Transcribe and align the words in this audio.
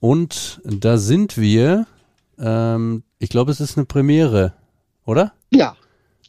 Und 0.00 0.60
da 0.64 0.96
sind 0.96 1.36
wir, 1.36 1.86
ähm, 2.38 3.02
ich 3.18 3.28
glaube, 3.28 3.52
es 3.52 3.60
ist 3.60 3.76
eine 3.76 3.86
Premiere, 3.86 4.54
oder? 5.04 5.32
Ja, 5.50 5.76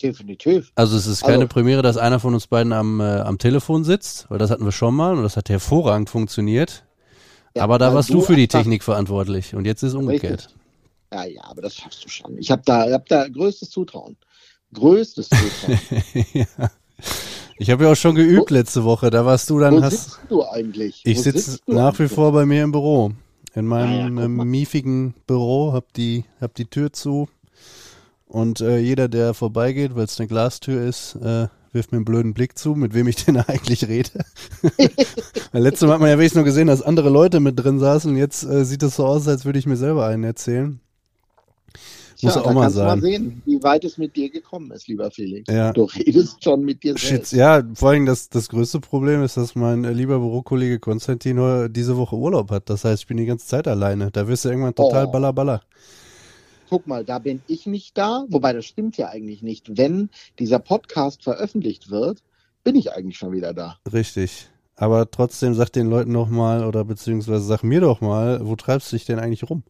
definitiv. 0.01 0.71
Also 0.75 0.97
es 0.97 1.07
ist 1.07 1.21
keine 1.21 1.35
also, 1.35 1.47
Premiere, 1.47 1.81
dass 1.81 1.97
einer 1.97 2.19
von 2.19 2.33
uns 2.33 2.47
beiden 2.47 2.73
am, 2.73 2.99
äh, 2.99 3.19
am 3.19 3.37
Telefon 3.37 3.83
sitzt, 3.83 4.29
weil 4.29 4.37
das 4.37 4.51
hatten 4.51 4.65
wir 4.65 4.73
schon 4.73 4.93
mal 4.93 5.15
und 5.15 5.23
das 5.23 5.37
hat 5.37 5.49
hervorragend 5.49 6.09
funktioniert. 6.09 6.83
Ja, 7.55 7.63
aber 7.63 7.79
da 7.79 7.93
warst 7.93 8.09
du, 8.09 8.21
für 8.21 8.35
die 8.35 8.47
Technik 8.47 8.83
verantwortlich 8.83 9.55
und 9.55 9.65
jetzt 9.65 9.83
ist 9.83 9.89
es 9.89 9.95
umgekehrt. 9.95 10.45
Richtig. 10.45 10.55
Ja, 11.13 11.25
ja, 11.25 11.43
aber 11.43 11.61
das 11.61 11.75
schaffst 11.75 12.03
du 12.03 12.09
schon. 12.09 12.37
Ich 12.37 12.51
habe 12.51 12.61
da, 12.65 12.89
hab 12.91 13.05
da 13.07 13.27
größtes 13.27 13.69
Zutrauen. 13.69 14.15
Größtes 14.73 15.29
Zutrauen. 15.29 15.79
ja. 16.33 16.45
Ich 17.57 17.69
habe 17.69 17.83
ja 17.83 17.91
auch 17.91 17.95
schon 17.95 18.15
geübt 18.15 18.49
letzte 18.49 18.83
Woche. 18.85 19.09
Da 19.09 19.25
warst 19.25 19.49
du 19.49 19.59
dann. 19.59 19.75
Wo 19.75 19.81
hast, 19.81 19.91
sitzt 19.91 20.19
du 20.29 20.43
eigentlich? 20.45 21.01
Ich 21.03 21.21
sitze 21.21 21.59
nach 21.67 21.99
wie 21.99 22.07
vor 22.07 22.31
bei 22.31 22.45
mir 22.45 22.63
im 22.63 22.71
Büro. 22.71 23.11
In 23.53 23.65
meinem 23.65 24.17
ja, 24.17 24.23
ja, 24.23 24.27
miefigen 24.29 25.13
Büro, 25.27 25.73
hab 25.73 25.91
die, 25.93 26.23
hab 26.39 26.55
die 26.55 26.65
Tür 26.65 26.93
zu. 26.93 27.27
Und 28.27 28.61
äh, 28.61 28.77
jeder, 28.77 29.09
der 29.09 29.33
vorbeigeht, 29.33 29.95
weil 29.95 30.05
es 30.05 30.19
eine 30.19 30.29
Glastür 30.29 30.81
ist, 30.81 31.15
äh, 31.15 31.47
wirft 31.73 31.91
mir 31.91 31.97
einen 31.97 32.05
blöden 32.05 32.33
Blick 32.33 32.57
zu, 32.57 32.75
mit 32.75 32.93
wem 32.93 33.07
ich 33.07 33.25
denn 33.25 33.37
eigentlich 33.47 33.87
rede. 33.87 34.23
Letztes 35.51 35.87
Mal 35.87 35.95
hat 35.95 35.99
man 35.99 36.09
ja 36.09 36.17
wenigstens 36.17 36.37
nur 36.37 36.45
gesehen, 36.45 36.67
dass 36.67 36.81
andere 36.81 37.09
Leute 37.09 37.41
mit 37.41 37.59
drin 37.59 37.79
saßen. 37.79 38.15
Jetzt 38.15 38.43
äh, 38.43 38.63
sieht 38.63 38.83
es 38.83 38.95
so 38.95 39.05
aus, 39.05 39.27
als 39.27 39.43
würde 39.43 39.59
ich 39.59 39.65
mir 39.65 39.77
selber 39.77 40.05
einen 40.07 40.23
erzählen. 40.23 40.79
Muss 42.23 42.33
Tja, 42.33 42.43
auch 42.43 42.53
mal 42.53 42.69
sagen. 42.69 43.01
Mal 43.01 43.01
sehen, 43.01 43.41
wie 43.45 43.63
weit 43.63 43.83
es 43.83 43.97
mit 43.97 44.15
dir 44.15 44.29
gekommen 44.29 44.71
ist, 44.71 44.87
lieber 44.87 45.09
Felix. 45.09 45.51
Ja. 45.51 45.73
Du 45.73 45.85
redest 45.85 46.43
schon 46.43 46.63
mit 46.63 46.83
dir 46.83 46.95
selbst. 46.97 47.33
Ja, 47.33 47.63
vor 47.73 47.89
allem 47.89 48.05
das, 48.05 48.29
das 48.29 48.49
größte 48.49 48.79
Problem 48.79 49.23
ist, 49.23 49.37
dass 49.37 49.55
mein 49.55 49.83
äh, 49.83 49.91
lieber 49.91 50.19
Bürokollege 50.19 50.79
Konstantin 50.79 51.71
diese 51.73 51.97
Woche 51.97 52.15
Urlaub 52.15 52.51
hat. 52.51 52.69
Das 52.69 52.83
heißt, 52.83 53.03
ich 53.03 53.07
bin 53.07 53.17
die 53.17 53.25
ganze 53.25 53.47
Zeit 53.47 53.67
alleine. 53.67 54.11
Da 54.11 54.27
wirst 54.27 54.45
du 54.45 54.49
irgendwann 54.49 54.75
total 54.75 55.05
oh. 55.05 55.11
ballerballer. 55.11 55.61
Guck 56.69 56.87
mal, 56.87 57.03
da 57.03 57.19
bin 57.19 57.41
ich 57.47 57.65
nicht 57.65 57.97
da. 57.97 58.25
Wobei, 58.29 58.53
das 58.53 58.65
stimmt 58.65 58.97
ja 58.97 59.09
eigentlich 59.09 59.41
nicht. 59.41 59.77
Wenn 59.77 60.09
dieser 60.39 60.59
Podcast 60.59 61.23
veröffentlicht 61.23 61.91
wird, 61.91 62.23
bin 62.63 62.75
ich 62.75 62.93
eigentlich 62.93 63.17
schon 63.17 63.33
wieder 63.33 63.53
da. 63.53 63.77
Richtig. 63.91 64.47
Aber 64.75 65.11
trotzdem 65.11 65.53
sag 65.53 65.69
den 65.69 65.89
Leuten 65.89 66.11
noch 66.11 66.29
mal 66.29 66.63
oder 66.65 66.85
beziehungsweise 66.85 67.43
sag 67.43 67.63
mir 67.63 67.81
doch 67.81 68.01
mal, 68.01 68.39
wo 68.47 68.55
treibst 68.55 68.91
du 68.91 68.95
dich 68.95 69.05
denn 69.05 69.19
eigentlich 69.19 69.49
rum? 69.49 69.63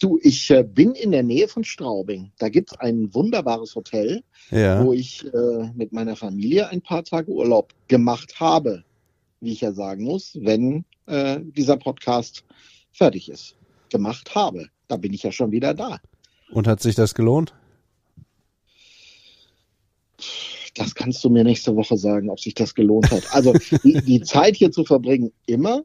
Du, 0.00 0.18
ich 0.22 0.50
äh, 0.50 0.64
bin 0.64 0.94
in 0.94 1.12
der 1.12 1.22
Nähe 1.22 1.48
von 1.48 1.64
Straubing. 1.64 2.32
Da 2.38 2.48
gibt 2.48 2.72
es 2.72 2.80
ein 2.80 3.12
wunderbares 3.14 3.74
Hotel, 3.74 4.22
ja. 4.50 4.84
wo 4.84 4.92
ich 4.92 5.24
äh, 5.32 5.70
mit 5.74 5.92
meiner 5.92 6.16
Familie 6.16 6.68
ein 6.68 6.82
paar 6.82 7.04
Tage 7.04 7.30
Urlaub 7.30 7.72
gemacht 7.88 8.40
habe. 8.40 8.84
Wie 9.40 9.52
ich 9.52 9.60
ja 9.60 9.72
sagen 9.72 10.04
muss, 10.04 10.36
wenn 10.40 10.84
äh, 11.06 11.40
dieser 11.40 11.76
Podcast 11.76 12.44
fertig 12.92 13.30
ist. 13.30 13.56
Gemacht 13.90 14.34
habe. 14.34 14.66
Da 14.88 14.96
bin 14.96 15.12
ich 15.12 15.22
ja 15.22 15.32
schon 15.32 15.52
wieder 15.52 15.74
da. 15.74 16.00
Und 16.50 16.66
hat 16.66 16.80
sich 16.80 16.94
das 16.94 17.14
gelohnt? 17.14 17.54
Das 20.74 20.94
kannst 20.94 21.22
du 21.24 21.30
mir 21.30 21.44
nächste 21.44 21.74
Woche 21.76 21.96
sagen, 21.96 22.30
ob 22.30 22.40
sich 22.40 22.54
das 22.54 22.74
gelohnt 22.74 23.10
hat. 23.10 23.24
Also 23.32 23.52
die, 23.84 24.00
die 24.02 24.20
Zeit 24.22 24.56
hier 24.56 24.70
zu 24.70 24.84
verbringen, 24.84 25.32
immer. 25.46 25.82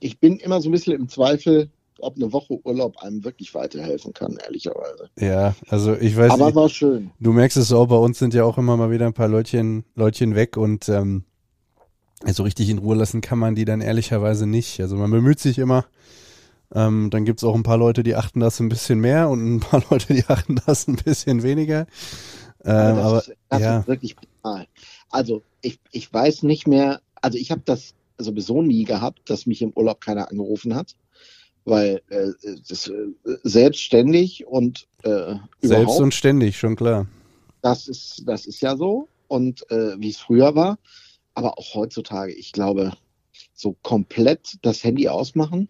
Ich 0.00 0.18
bin 0.18 0.38
immer 0.38 0.60
so 0.60 0.68
ein 0.68 0.72
bisschen 0.72 0.94
im 0.94 1.08
Zweifel, 1.08 1.70
ob 2.00 2.16
eine 2.16 2.32
Woche 2.32 2.58
Urlaub 2.64 2.98
einem 2.98 3.24
wirklich 3.24 3.54
weiterhelfen 3.54 4.12
kann, 4.12 4.38
ehrlicherweise. 4.44 5.10
Ja, 5.18 5.54
also 5.68 5.94
ich 5.94 6.16
weiß 6.16 6.32
Aber 6.32 6.46
nicht. 6.46 6.54
war 6.54 6.68
schön. 6.68 7.10
Du 7.20 7.32
merkst 7.32 7.56
es 7.56 7.72
auch, 7.72 7.86
bei 7.86 7.96
uns 7.96 8.18
sind 8.18 8.34
ja 8.34 8.44
auch 8.44 8.58
immer 8.58 8.76
mal 8.76 8.90
wieder 8.90 9.06
ein 9.06 9.14
paar 9.14 9.28
Leutchen, 9.28 9.84
Leutchen 9.94 10.34
weg 10.34 10.56
und 10.56 10.88
ähm, 10.88 11.24
so 12.26 12.42
richtig 12.42 12.68
in 12.68 12.78
Ruhe 12.78 12.96
lassen 12.96 13.20
kann 13.20 13.38
man 13.38 13.54
die 13.54 13.64
dann 13.64 13.80
ehrlicherweise 13.80 14.46
nicht. 14.46 14.80
Also 14.80 14.96
man 14.96 15.10
bemüht 15.10 15.40
sich 15.40 15.58
immer. 15.58 15.86
Ähm, 16.74 17.08
dann 17.10 17.24
gibt's 17.24 17.44
auch 17.44 17.54
ein 17.54 17.62
paar 17.62 17.78
Leute, 17.78 18.02
die 18.02 18.14
achten 18.14 18.40
das 18.40 18.60
ein 18.60 18.68
bisschen 18.68 19.00
mehr 19.00 19.28
und 19.28 19.56
ein 19.56 19.60
paar 19.60 19.82
Leute, 19.90 20.12
die 20.12 20.24
achten 20.26 20.60
das 20.66 20.86
ein 20.86 20.96
bisschen 20.96 21.42
weniger. 21.42 21.86
Ähm, 22.64 22.96
das 22.96 22.98
aber 22.98 23.18
ist, 23.18 23.32
das 23.48 23.62
ja. 23.62 23.78
ist 23.78 23.88
wirklich 23.88 24.16
brutal. 24.16 24.66
Also 25.10 25.42
ich, 25.62 25.78
ich 25.92 26.12
weiß 26.12 26.42
nicht 26.42 26.66
mehr, 26.66 27.00
also 27.22 27.38
ich 27.38 27.50
habe 27.50 27.62
das 27.64 27.94
sowieso 28.18 28.62
nie 28.62 28.84
gehabt, 28.84 29.30
dass 29.30 29.46
mich 29.46 29.62
im 29.62 29.72
Urlaub 29.74 30.00
keiner 30.00 30.30
angerufen 30.30 30.74
hat 30.74 30.96
weil 31.68 32.02
äh, 32.08 32.28
das, 32.68 32.88
äh, 32.88 32.94
selbstständig 33.42 34.46
und 34.46 34.86
äh, 35.02 35.34
selbst 35.60 36.00
und 36.00 36.14
ständig 36.14 36.58
schon 36.58 36.76
klar. 36.76 37.06
Das 37.62 37.88
ist 37.88 38.22
das 38.26 38.46
ist 38.46 38.60
ja 38.62 38.76
so 38.76 39.08
und 39.26 39.70
äh, 39.70 39.98
wie 39.98 40.10
es 40.10 40.18
früher 40.18 40.54
war, 40.54 40.78
aber 41.34 41.58
auch 41.58 41.74
heutzutage. 41.74 42.32
Ich 42.32 42.52
glaube, 42.52 42.92
so 43.54 43.76
komplett 43.82 44.58
das 44.62 44.82
Handy 44.84 45.08
ausmachen, 45.08 45.68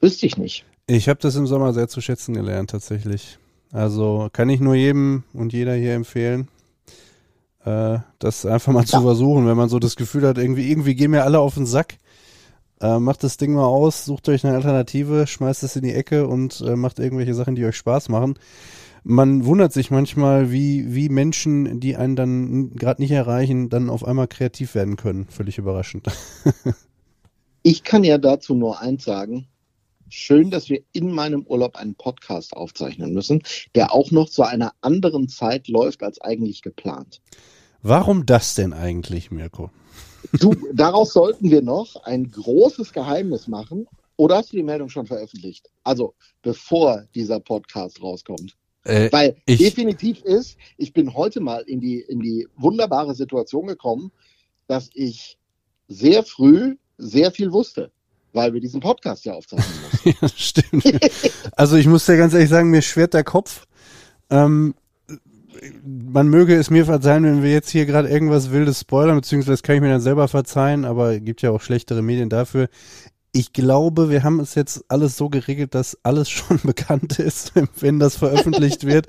wüsste 0.00 0.26
ich 0.26 0.36
nicht. 0.36 0.64
Ich 0.86 1.08
habe 1.08 1.20
das 1.20 1.36
im 1.36 1.46
Sommer 1.46 1.72
sehr 1.72 1.88
zu 1.88 2.00
schätzen 2.00 2.34
gelernt 2.34 2.70
tatsächlich. 2.70 3.38
Also 3.72 4.28
kann 4.32 4.48
ich 4.48 4.60
nur 4.60 4.74
jedem 4.74 5.22
und 5.32 5.52
jeder 5.52 5.74
hier 5.74 5.94
empfehlen, 5.94 6.48
äh, 7.64 7.98
das 8.18 8.44
einfach 8.46 8.72
mal 8.72 8.80
ja. 8.80 8.86
zu 8.86 9.02
versuchen, 9.02 9.46
wenn 9.46 9.56
man 9.56 9.68
so 9.68 9.78
das 9.78 9.94
Gefühl 9.94 10.26
hat, 10.26 10.38
irgendwie 10.38 10.70
irgendwie 10.70 10.94
gehen 10.94 11.12
mir 11.12 11.24
alle 11.24 11.38
auf 11.38 11.54
den 11.54 11.66
Sack 11.66 11.98
äh, 12.80 12.98
macht 12.98 13.22
das 13.22 13.36
Ding 13.36 13.54
mal 13.54 13.66
aus, 13.66 14.04
sucht 14.04 14.28
euch 14.28 14.44
eine 14.44 14.56
Alternative, 14.56 15.26
schmeißt 15.26 15.62
es 15.62 15.76
in 15.76 15.82
die 15.82 15.92
Ecke 15.92 16.26
und 16.26 16.60
äh, 16.60 16.76
macht 16.76 16.98
irgendwelche 16.98 17.34
Sachen, 17.34 17.54
die 17.54 17.64
euch 17.64 17.76
Spaß 17.76 18.08
machen. 18.08 18.38
Man 19.02 19.46
wundert 19.46 19.72
sich 19.72 19.90
manchmal, 19.90 20.52
wie, 20.52 20.94
wie 20.94 21.08
Menschen, 21.08 21.80
die 21.80 21.96
einen 21.96 22.16
dann 22.16 22.70
gerade 22.76 23.00
nicht 23.00 23.12
erreichen, 23.12 23.70
dann 23.70 23.88
auf 23.88 24.04
einmal 24.04 24.28
kreativ 24.28 24.74
werden 24.74 24.96
können. 24.96 25.26
Völlig 25.28 25.56
überraschend. 25.56 26.06
ich 27.62 27.82
kann 27.82 28.04
ja 28.04 28.18
dazu 28.18 28.54
nur 28.54 28.80
eins 28.80 29.04
sagen. 29.04 29.46
Schön, 30.10 30.50
dass 30.50 30.68
wir 30.68 30.82
in 30.92 31.12
meinem 31.12 31.46
Urlaub 31.46 31.76
einen 31.76 31.94
Podcast 31.94 32.54
aufzeichnen 32.54 33.14
müssen, 33.14 33.42
der 33.74 33.94
auch 33.94 34.10
noch 34.10 34.28
zu 34.28 34.42
einer 34.42 34.72
anderen 34.80 35.28
Zeit 35.28 35.68
läuft 35.68 36.02
als 36.02 36.20
eigentlich 36.20 36.62
geplant. 36.62 37.22
Warum 37.82 38.26
das 38.26 38.54
denn 38.54 38.72
eigentlich, 38.72 39.30
Mirko? 39.30 39.70
Du, 40.38 40.54
daraus 40.72 41.12
sollten 41.12 41.50
wir 41.50 41.62
noch 41.62 41.96
ein 42.04 42.30
großes 42.30 42.92
Geheimnis 42.92 43.48
machen. 43.48 43.86
Oder 44.16 44.36
hast 44.36 44.52
du 44.52 44.56
die 44.56 44.62
Meldung 44.62 44.88
schon 44.88 45.06
veröffentlicht? 45.06 45.70
Also 45.82 46.14
bevor 46.42 47.04
dieser 47.14 47.40
Podcast 47.40 48.02
rauskommt. 48.02 48.56
Äh, 48.84 49.10
Weil 49.12 49.36
ich, 49.46 49.58
definitiv 49.58 50.22
ist, 50.22 50.56
ich 50.76 50.92
bin 50.92 51.14
heute 51.14 51.40
mal 51.40 51.62
in 51.62 51.80
die, 51.80 52.00
in 52.00 52.20
die 52.20 52.46
wunderbare 52.56 53.14
Situation 53.14 53.66
gekommen, 53.66 54.10
dass 54.66 54.90
ich 54.94 55.38
sehr 55.88 56.22
früh 56.22 56.76
sehr 56.96 57.30
viel 57.30 57.52
wusste, 57.52 57.90
weil 58.32 58.52
wir 58.52 58.60
diesen 58.60 58.80
Podcast 58.80 59.24
ja 59.24 59.34
aufzeichnen 59.34 59.74
müssen. 60.04 60.18
ja, 60.20 60.28
stimmt. 60.28 60.84
also 61.56 61.76
ich 61.76 61.86
muss 61.86 62.06
dir 62.06 62.16
ganz 62.16 62.34
ehrlich 62.34 62.48
sagen, 62.48 62.70
mir 62.70 62.82
schwert 62.82 63.14
der 63.14 63.24
Kopf. 63.24 63.66
Ähm, 64.30 64.74
man 65.84 66.28
möge 66.28 66.56
es 66.56 66.70
mir 66.70 66.84
verzeihen, 66.84 67.24
wenn 67.24 67.42
wir 67.42 67.52
jetzt 67.52 67.70
hier 67.70 67.86
gerade 67.86 68.08
irgendwas 68.08 68.50
Wildes 68.50 68.80
spoilern, 68.80 69.16
beziehungsweise 69.16 69.62
kann 69.62 69.76
ich 69.76 69.80
mir 69.80 69.90
dann 69.90 70.00
selber 70.00 70.28
verzeihen, 70.28 70.84
aber 70.84 71.14
es 71.14 71.24
gibt 71.24 71.42
ja 71.42 71.50
auch 71.50 71.60
schlechtere 71.60 72.02
Medien 72.02 72.28
dafür. 72.28 72.68
Ich 73.32 73.52
glaube, 73.52 74.10
wir 74.10 74.24
haben 74.24 74.40
es 74.40 74.54
jetzt 74.54 74.84
alles 74.88 75.16
so 75.16 75.28
geregelt, 75.28 75.74
dass 75.74 75.98
alles 76.02 76.28
schon 76.30 76.58
bekannt 76.62 77.18
ist, 77.18 77.52
wenn 77.78 77.98
das 77.98 78.16
veröffentlicht 78.16 78.86
wird. 78.86 79.06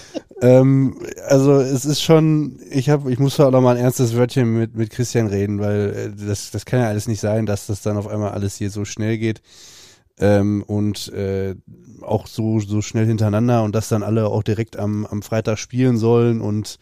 ähm, 0.42 0.98
also 1.26 1.54
es 1.54 1.84
ist 1.84 2.02
schon, 2.02 2.60
ich 2.70 2.90
habe, 2.90 3.12
ich 3.12 3.18
muss 3.18 3.40
auch 3.40 3.50
noch 3.50 3.60
mal 3.60 3.76
ein 3.76 3.82
ernstes 3.82 4.14
Wörtchen 4.16 4.58
mit, 4.58 4.76
mit 4.76 4.90
Christian 4.90 5.26
reden, 5.26 5.60
weil 5.60 6.12
äh, 6.18 6.26
das, 6.26 6.50
das 6.50 6.64
kann 6.64 6.80
ja 6.80 6.88
alles 6.88 7.08
nicht 7.08 7.20
sein, 7.20 7.46
dass 7.46 7.66
das 7.66 7.82
dann 7.82 7.96
auf 7.96 8.08
einmal 8.08 8.32
alles 8.32 8.56
hier 8.56 8.70
so 8.70 8.84
schnell 8.84 9.18
geht 9.18 9.42
ähm, 10.18 10.62
und 10.66 11.12
äh, 11.12 11.56
auch 12.08 12.26
so, 12.26 12.60
so 12.60 12.82
schnell 12.82 13.06
hintereinander 13.06 13.62
und 13.62 13.74
dass 13.74 13.88
dann 13.88 14.02
alle 14.02 14.26
auch 14.28 14.42
direkt 14.42 14.76
am, 14.76 15.06
am 15.06 15.22
Freitag 15.22 15.58
spielen 15.58 15.96
sollen 15.96 16.40
und 16.40 16.78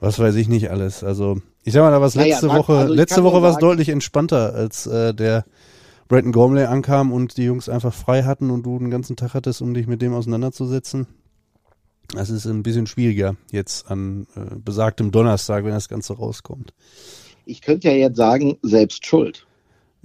was 0.00 0.18
weiß 0.18 0.34
ich 0.34 0.48
nicht 0.48 0.70
alles. 0.70 1.02
Also 1.04 1.40
ich 1.62 1.72
sag 1.72 1.82
mal, 1.82 1.90
da 1.90 2.00
war 2.00 2.08
es 2.08 2.14
letzte 2.14 2.46
naja, 2.46 2.58
Woche, 2.58 2.76
also 2.76 2.94
letzte 2.94 3.24
Woche 3.24 3.42
war 3.42 3.50
es 3.50 3.58
deutlich 3.58 3.88
entspannter, 3.88 4.54
als 4.54 4.86
äh, 4.86 5.14
der 5.14 5.44
Brayton 6.08 6.32
Gormley 6.32 6.64
ankam 6.64 7.12
und 7.12 7.36
die 7.36 7.44
Jungs 7.44 7.68
einfach 7.68 7.94
frei 7.94 8.24
hatten 8.24 8.50
und 8.50 8.64
du 8.64 8.78
den 8.78 8.90
ganzen 8.90 9.16
Tag 9.16 9.34
hattest, 9.34 9.62
um 9.62 9.72
dich 9.72 9.86
mit 9.86 10.02
dem 10.02 10.12
auseinanderzusetzen. 10.12 11.06
Das 12.14 12.28
ist 12.28 12.44
ein 12.44 12.62
bisschen 12.62 12.86
schwieriger 12.86 13.36
jetzt 13.50 13.90
an 13.90 14.26
äh, 14.36 14.56
besagtem 14.56 15.10
Donnerstag, 15.10 15.64
wenn 15.64 15.72
das 15.72 15.88
Ganze 15.88 16.14
rauskommt. 16.14 16.74
Ich 17.46 17.62
könnte 17.62 17.88
ja 17.88 17.94
jetzt 17.94 18.16
sagen, 18.16 18.58
selbst 18.62 19.06
schuld. 19.06 19.46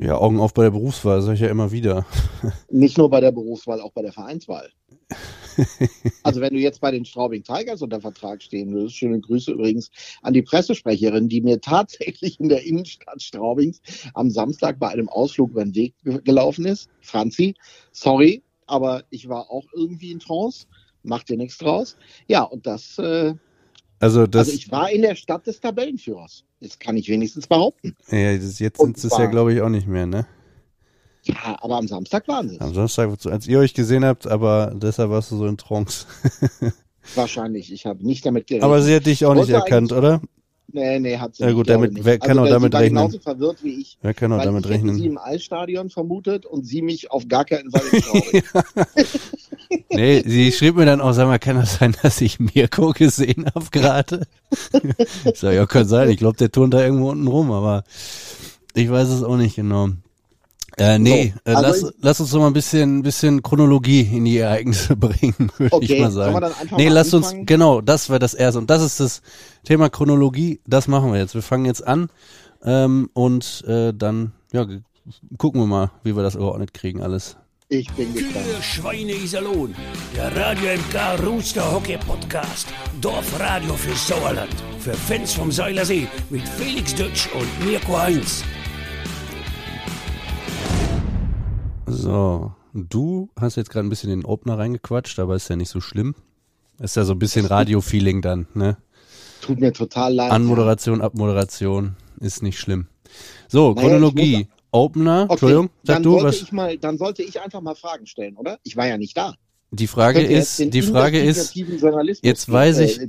Ja, 0.02 0.18
Augen 0.18 0.40
auf 0.40 0.54
bei 0.54 0.64
der 0.64 0.72
Berufswahl, 0.72 1.22
sage 1.22 1.36
ich 1.36 1.42
ja 1.42 1.50
immer 1.50 1.74
wieder. 1.74 2.06
Nicht 2.70 2.98
nur 2.98 3.10
bei 3.10 3.20
der 3.20 3.34
Berufswahl, 3.34 3.82
auch 3.82 3.92
bei 3.92 4.02
der 4.02 4.14
Vereinswahl. 4.14 4.70
also 6.24 6.40
wenn 6.40 6.54
du 6.54 6.60
jetzt 6.60 6.80
bei 6.80 6.90
den 6.90 7.04
Straubing 7.04 7.44
Tigers 7.44 7.82
unter 7.82 8.00
Vertrag 8.00 8.42
stehen 8.42 8.72
würdest, 8.72 8.96
schöne 8.96 9.20
Grüße 9.20 9.52
übrigens 9.52 9.92
an 10.22 10.34
die 10.34 10.42
Pressesprecherin, 10.42 11.28
die 11.28 11.42
mir 11.42 11.60
tatsächlich 11.60 12.40
in 12.40 12.48
der 12.48 12.64
Innenstadt 12.66 13.22
Straubings 13.22 13.82
am 14.14 14.30
Samstag 14.30 14.80
bei 14.80 14.88
einem 14.88 15.10
Ausflug 15.10 15.52
über 15.52 15.66
den 15.66 15.76
Weg 15.76 15.94
gelaufen 16.24 16.66
ist. 16.66 16.90
Franzi, 17.02 17.56
sorry, 17.92 18.42
aber 18.68 19.04
ich 19.10 19.28
war 19.28 19.52
auch 19.52 19.66
irgendwie 19.74 20.12
in 20.12 20.20
Trance. 20.20 20.66
Macht 21.04 21.28
dir 21.28 21.36
nichts 21.36 21.58
draus. 21.58 21.98
Ja, 22.28 22.44
und 22.44 22.66
das 22.66 22.98
äh, 23.00 23.34
also, 24.00 24.28
das, 24.28 24.48
also 24.48 24.58
ich 24.58 24.72
war 24.72 24.90
in 24.92 25.02
der 25.02 25.16
Stadt 25.16 25.46
des 25.48 25.60
Tabellenführers. 25.60 26.44
Das 26.62 26.78
kann 26.80 26.98
ich 26.98 27.10
wenigstens 27.10 27.48
behaupten. 27.48 27.96
Ja, 28.10 28.36
das, 28.36 28.60
jetzt 28.60 28.80
sind 28.82 28.98
es 28.98 29.18
ja, 29.18 29.26
glaube 29.28 29.54
ich, 29.54 29.62
auch 29.62 29.70
nicht 29.70 29.88
mehr, 29.88 30.06
ne? 30.06 30.26
Ja, 31.24 31.58
aber 31.62 31.78
am 31.78 31.88
Samstag 31.88 32.28
waren 32.28 32.50
sie 32.50 32.60
Am 32.62 32.74
Samstag, 32.74 33.10
als 33.26 33.48
ihr 33.48 33.60
euch 33.60 33.74
gesehen 33.74 34.06
habt, 34.06 34.26
aber 34.26 34.74
deshalb 34.76 35.10
warst 35.10 35.32
du 35.32 35.38
so 35.38 35.46
in 35.48 35.58
Trance. 35.58 36.06
Wahrscheinlich. 37.16 37.72
Ich 37.72 37.86
habe 37.86 38.06
nicht 38.06 38.26
damit 38.26 38.48
gerechnet. 38.48 38.66
aber 38.66 38.82
sie 38.82 38.96
hat 38.96 39.06
dich 39.06 39.26
auch 39.26 39.34
nicht 39.36 39.50
erkannt, 39.50 39.92
oder? 39.92 40.22
Nee, 40.72 41.00
nee, 41.00 41.18
hat 41.18 41.36
sie 41.36 41.44
Ja, 41.44 41.48
nicht, 41.48 41.56
gut, 41.56 41.66
glaube 41.66 41.86
damit- 41.88 41.94
nicht. 41.94 42.06
wer 42.06 42.20
kann 42.20 42.38
also, 42.38 42.42
auch 42.44 42.50
damit 42.50 42.76
rechnen? 42.76 42.90
genauso 42.90 43.20
verwirrt 43.20 43.64
wie 43.64 43.82
ich. 43.82 43.98
Wer 44.02 44.14
kann 44.14 44.32
auch 44.32 44.44
damit 44.44 44.66
ich 44.66 44.72
rechnen? 44.72 44.96
sie 44.96 45.08
im 45.08 45.18
Eisstadion 45.18 45.90
vermutet 45.90 46.46
und 46.46 46.66
sie 46.66 46.82
mich 46.82 47.12
auf 47.12 47.28
gar 47.28 47.46
keinen 47.46 47.72
Fall. 47.72 47.82
Nee, 49.92 50.24
sie 50.26 50.52
schrieb 50.52 50.76
mir 50.76 50.86
dann 50.86 51.02
auch, 51.02 51.14
sag 51.14 51.28
mal, 51.28 51.40
kann 51.40 51.58
das 51.58 51.76
sein, 51.76 51.96
dass 52.02 52.22
ich 52.22 52.40
Mirko 52.40 52.92
gesehen 52.92 53.46
habe 53.54 53.66
gerade? 53.72 54.28
ich 55.26 55.40
sag, 55.40 55.54
ja, 55.54 55.66
kann 55.66 55.88
sein. 55.88 56.10
Ich 56.10 56.18
glaube, 56.18 56.38
der 56.38 56.52
turnt 56.52 56.74
da 56.74 56.82
irgendwo 56.84 57.10
unten 57.12 57.28
rum, 57.28 57.52
aber 57.52 57.84
ich 58.74 58.90
weiß 58.90 59.10
es 59.10 59.24
auch 59.24 59.38
nicht 59.38 59.56
genau. 59.56 59.90
Äh, 60.78 60.98
nee, 61.00 61.34
So, 61.46 61.52
äh, 61.52 61.56
also 61.56 61.62
lass, 61.62 61.94
lass 62.02 62.20
uns 62.22 62.32
doch 62.32 62.40
mal 62.40 62.48
ein 62.48 62.54
bisschen, 62.54 63.02
bisschen 63.04 63.44
Chronologie 63.44 64.02
in 64.02 64.26
die 64.26 64.38
Ereignisse 64.38 64.96
bringen, 64.98 65.52
würde 65.58 65.78
ich 65.82 65.96
Okay, 65.96 66.00
mal 66.00 66.12
sollen 66.24 66.34
wir 66.34 66.40
sagen. 66.40 66.42
dann 66.42 66.54
einfach 66.54 66.78
Nee, 66.78 66.88
lass 66.90 67.14
uns, 67.14 67.28
anfangen? 67.28 67.46
genau, 67.46 67.82
das 67.82 68.10
wäre 68.10 68.20
das 68.20 68.34
erste. 68.34 68.60
Und 68.60 68.70
das 68.70 68.82
ist 68.84 69.00
das 69.00 69.22
Thema 69.66 69.90
Chronologie, 69.90 70.62
das 70.68 70.88
machen 70.88 71.12
wir 71.12 71.20
jetzt. 71.20 71.36
Wir 71.36 71.42
fangen 71.42 71.66
jetzt 71.66 71.86
an 71.86 72.10
ähm, 72.64 73.10
und 73.14 73.64
äh, 73.68 73.94
dann, 73.94 74.34
ja, 74.54 74.66
gucken 75.38 75.62
wir 75.62 75.68
mal, 75.68 75.92
wie 76.04 76.16
wir 76.16 76.24
das 76.24 76.36
überordnet 76.36 76.74
kriegen 76.74 77.02
alles. 77.02 77.38
Ich 77.72 77.88
bin 77.92 78.12
gespannt. 78.16 78.46
Kühe, 78.48 78.62
Schweine, 78.64 79.12
Iserlohn. 79.12 79.76
Der 80.16 80.36
Radio 80.36 80.70
MK 80.74 81.24
Rooster 81.24 81.72
Hockey 81.72 81.98
Podcast. 81.98 82.68
Dorfradio 83.00 83.76
für 83.76 83.96
Sauerland. 83.96 84.56
Für 84.80 84.96
Fans 84.96 85.34
vom 85.34 85.52
Seilersee 85.52 86.08
mit 86.32 86.42
Felix 86.50 86.96
Dutsch 86.96 87.28
und 87.32 87.48
Mirko 87.64 87.96
Heinz. 87.96 88.44
So, 91.86 92.54
du 92.74 93.30
hast 93.40 93.56
jetzt 93.56 93.70
gerade 93.70 93.86
ein 93.86 93.90
bisschen 93.90 94.10
in 94.10 94.22
den 94.22 94.26
Opener 94.26 94.58
reingequatscht, 94.58 95.20
aber 95.20 95.36
ist 95.36 95.48
ja 95.50 95.56
nicht 95.56 95.70
so 95.70 95.80
schlimm. 95.80 96.16
Ist 96.80 96.96
ja 96.96 97.04
so 97.04 97.14
ein 97.14 97.20
bisschen 97.20 97.46
Radio-Feeling 97.46 98.24
dann, 98.24 98.48
ne? 98.56 98.78
Tut 99.42 99.60
mir 99.60 99.74
total 99.74 100.16
leid. 100.16 100.32
Anmoderation, 100.32 101.04
Abmoderation, 101.04 101.96
ist 102.20 102.42
nicht 102.42 102.58
schlimm. 102.58 102.88
So, 103.48 103.74
Naja, 103.74 103.90
Chronologie. 103.90 104.48
Opener, 104.72 105.24
Okay, 105.24 105.32
Entschuldigung, 105.34 105.70
sag 105.84 105.96
dann 105.96 106.04
du, 106.04 106.12
sollte 106.12 106.26
was? 106.28 106.42
ich 106.42 106.52
mal, 106.52 106.78
dann 106.78 106.98
sollte 106.98 107.24
ich 107.24 107.42
einfach 107.42 107.62
mal 107.62 107.76
Fragen 107.76 108.06
stellen, 108.06 108.36
oder? 108.38 108.60
Ich 108.64 108.76
war 108.78 108.88
ja 108.88 108.98
nicht 108.98 109.18
da. 109.18 109.36
Die 109.72 109.88
Frage 109.88 110.22
ist, 110.22 110.60
die 110.60 110.82
Frage 110.82 111.22
ist, 111.22 111.56
jetzt 112.24 112.52
weiß 112.52 112.80
äh, 112.80 112.86
ich- 112.86 113.00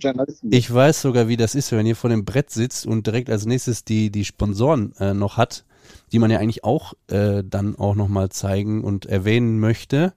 ich 0.51 0.73
weiß 0.75 1.01
sogar, 1.01 1.27
wie 1.29 1.39
das 1.39 1.55
ist, 1.55 1.73
wenn 1.73 1.87
ihr 1.87 1.97
vor 1.97 2.11
dem 2.11 2.27
Brett 2.27 2.51
sitzt 2.51 2.87
und 2.87 3.07
direkt 3.07 3.31
als 3.31 3.47
nächstes 3.47 3.85
die, 3.85 4.11
die 4.11 4.27
Sponsoren 4.27 4.93
äh, 4.99 5.15
noch 5.15 5.39
hat, 5.39 5.65
die 6.13 6.19
man 6.19 6.31
ja 6.31 6.39
eigentlich 6.39 6.63
auch 6.63 6.93
äh, 7.09 7.43
dann 7.45 7.77
auch 7.77 7.95
nochmal 7.95 8.29
zeigen 8.29 8.85
und 8.85 9.07
erwähnen 9.07 9.59
möchte. 9.59 10.13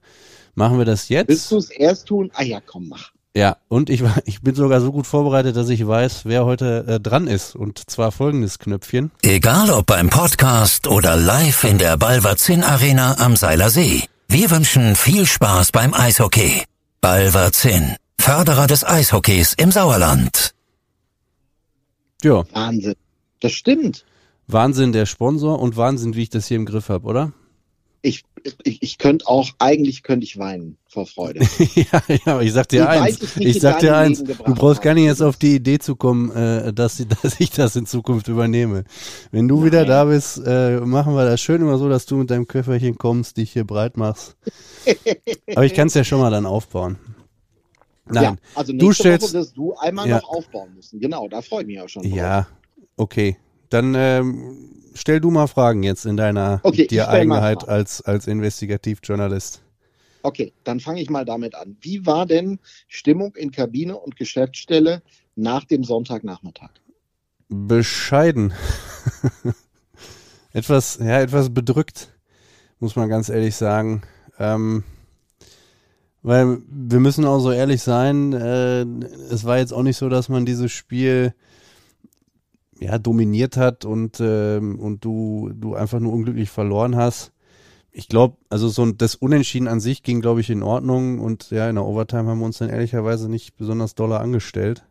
Machen 0.54 0.76
wir 0.78 0.84
das 0.84 1.08
jetzt? 1.08 1.28
Willst 1.30 1.50
du 1.50 1.56
es 1.56 1.70
erst 1.70 2.08
tun? 2.08 2.30
Ah 2.34 2.42
ja, 2.44 2.60
komm, 2.60 2.88
mach. 2.88 3.13
Ja, 3.36 3.56
und 3.68 3.90
ich, 3.90 4.02
war- 4.04 4.22
ich 4.26 4.42
bin 4.42 4.54
sogar 4.54 4.80
so 4.80 4.92
gut 4.92 5.06
vorbereitet, 5.06 5.56
dass 5.56 5.68
ich 5.68 5.84
weiß, 5.86 6.24
wer 6.24 6.44
heute 6.44 6.84
äh, 6.86 7.00
dran 7.00 7.26
ist. 7.26 7.56
Und 7.56 7.90
zwar 7.90 8.12
folgendes 8.12 8.58
Knöpfchen. 8.60 9.10
Egal 9.22 9.70
ob 9.70 9.86
beim 9.86 10.08
Podcast 10.08 10.86
oder 10.86 11.16
live 11.16 11.64
in 11.64 11.78
der 11.78 11.96
Balverzin 11.96 12.62
Arena 12.62 13.16
am 13.18 13.34
Seiler 13.34 13.70
See. 13.70 14.04
Wir 14.28 14.50
wünschen 14.50 14.94
viel 14.94 15.26
Spaß 15.26 15.72
beim 15.72 15.94
Eishockey. 15.94 16.62
Balverzin, 17.00 17.96
Förderer 18.20 18.66
des 18.68 18.84
Eishockeys 18.84 19.54
im 19.54 19.70
Sauerland. 19.72 20.54
Ja, 22.22 22.44
Wahnsinn. 22.52 22.94
Das 23.40 23.52
stimmt. 23.52 24.04
Wahnsinn 24.46 24.92
der 24.92 25.06
Sponsor 25.06 25.58
und 25.60 25.76
Wahnsinn, 25.76 26.14
wie 26.14 26.22
ich 26.22 26.30
das 26.30 26.46
hier 26.46 26.56
im 26.56 26.66
Griff 26.66 26.88
habe, 26.88 27.06
oder? 27.06 27.32
Ich, 28.00 28.22
ich, 28.62 28.82
ich 28.82 28.98
könnte 28.98 29.26
auch, 29.26 29.50
eigentlich 29.58 30.02
könnte 30.02 30.24
ich 30.24 30.38
weinen 30.38 30.78
vor 30.94 31.06
Freude. 31.06 31.40
ja, 31.74 32.02
ja, 32.08 32.18
aber 32.26 32.42
ich 32.42 32.52
sag 32.52 32.68
dir 32.68 32.86
weit 32.86 33.00
eins. 33.00 33.36
ich 33.36 33.60
sag 33.60 33.80
dir 33.80 33.96
eins. 33.96 34.22
Du 34.24 34.54
brauchst 34.54 34.80
gar 34.80 34.94
nicht 34.94 35.04
jetzt 35.04 35.20
auf 35.22 35.36
die 35.36 35.56
Idee 35.56 35.78
zu 35.78 35.96
kommen, 35.96 36.30
äh, 36.30 36.72
dass, 36.72 37.04
dass 37.22 37.38
ich 37.40 37.50
das 37.50 37.76
in 37.76 37.84
Zukunft 37.84 38.28
übernehme. 38.28 38.84
Wenn 39.30 39.48
du 39.48 39.64
wieder 39.64 39.84
da 39.84 40.04
bist, 40.04 40.40
äh, 40.46 40.80
machen 40.80 41.14
wir 41.14 41.24
das 41.24 41.40
schön 41.40 41.60
immer 41.60 41.76
so, 41.76 41.88
dass 41.88 42.06
du 42.06 42.16
mit 42.16 42.30
deinem 42.30 42.46
Köfferchen 42.48 42.96
kommst, 42.96 43.36
dich 43.36 43.52
hier 43.52 43.64
breit 43.64 43.96
machst. 43.96 44.36
Aber 45.54 45.66
ich 45.66 45.74
kann 45.74 45.88
es 45.88 45.94
ja 45.94 46.04
schon 46.04 46.20
mal 46.20 46.30
dann 46.30 46.46
aufbauen. 46.46 46.96
Nein. 48.06 48.22
Ja, 48.22 48.36
also 48.54 48.72
du 48.72 48.92
stellst- 48.92 49.28
Woche 49.28 49.32
wirst 49.40 49.56
du 49.56 49.74
einmal 49.76 50.08
Ja. 50.08 50.16
noch 50.16 50.28
aufbauen 50.28 50.74
müssen. 50.76 51.00
Genau, 51.00 51.26
da 51.28 51.42
freue 51.42 51.62
ich 51.62 51.66
mich 51.66 51.80
auch 51.80 51.88
schon 51.88 52.02
drauf. 52.02 52.12
Ja, 52.12 52.46
okay. 52.96 53.36
Dann 53.70 53.94
ähm, 53.96 54.70
stell 54.94 55.20
du 55.20 55.30
mal 55.30 55.46
Fragen 55.48 55.82
jetzt 55.82 56.06
in 56.06 56.16
deiner 56.16 56.60
Okay, 56.62 56.86
dir 56.86 57.08
Eigenheit 57.08 57.66
als, 57.68 58.00
als 58.02 58.26
Investigativjournalist. 58.28 59.62
Okay, 60.24 60.54
dann 60.64 60.80
fange 60.80 61.02
ich 61.02 61.10
mal 61.10 61.26
damit 61.26 61.54
an. 61.54 61.76
Wie 61.82 62.06
war 62.06 62.24
denn 62.24 62.58
Stimmung 62.88 63.36
in 63.36 63.50
Kabine 63.50 63.98
und 63.98 64.16
Geschäftsstelle 64.16 65.02
nach 65.36 65.66
dem 65.66 65.84
Sonntagnachmittag? 65.84 66.70
Bescheiden. 67.50 68.54
etwas, 70.54 70.98
ja, 70.98 71.20
etwas 71.20 71.52
bedrückt, 71.52 72.08
muss 72.80 72.96
man 72.96 73.10
ganz 73.10 73.28
ehrlich 73.28 73.54
sagen. 73.54 74.02
Ähm, 74.38 74.82
weil 76.22 76.62
wir 76.70 77.00
müssen 77.00 77.26
auch 77.26 77.40
so 77.40 77.52
ehrlich 77.52 77.82
sein, 77.82 78.32
äh, 78.32 78.86
es 79.30 79.44
war 79.44 79.58
jetzt 79.58 79.74
auch 79.74 79.82
nicht 79.82 79.98
so, 79.98 80.08
dass 80.08 80.30
man 80.30 80.46
dieses 80.46 80.72
Spiel 80.72 81.34
ja, 82.80 82.96
dominiert 82.96 83.58
hat 83.58 83.84
und, 83.84 84.20
ähm, 84.20 84.80
und 84.80 85.04
du, 85.04 85.50
du 85.54 85.74
einfach 85.74 86.00
nur 86.00 86.14
unglücklich 86.14 86.48
verloren 86.48 86.96
hast. 86.96 87.33
Ich 87.96 88.08
glaube, 88.08 88.36
also 88.50 88.68
so 88.68 88.82
ein, 88.82 88.98
das 88.98 89.14
Unentschieden 89.14 89.68
an 89.68 89.78
sich 89.78 90.02
ging, 90.02 90.20
glaube 90.20 90.40
ich, 90.40 90.50
in 90.50 90.64
Ordnung 90.64 91.20
und 91.20 91.50
ja, 91.50 91.68
in 91.68 91.76
der 91.76 91.84
Overtime 91.84 92.28
haben 92.28 92.40
wir 92.40 92.44
uns 92.44 92.58
dann 92.58 92.68
ehrlicherweise 92.68 93.30
nicht 93.30 93.56
besonders 93.56 93.94
doller 93.94 94.20
angestellt. 94.20 94.84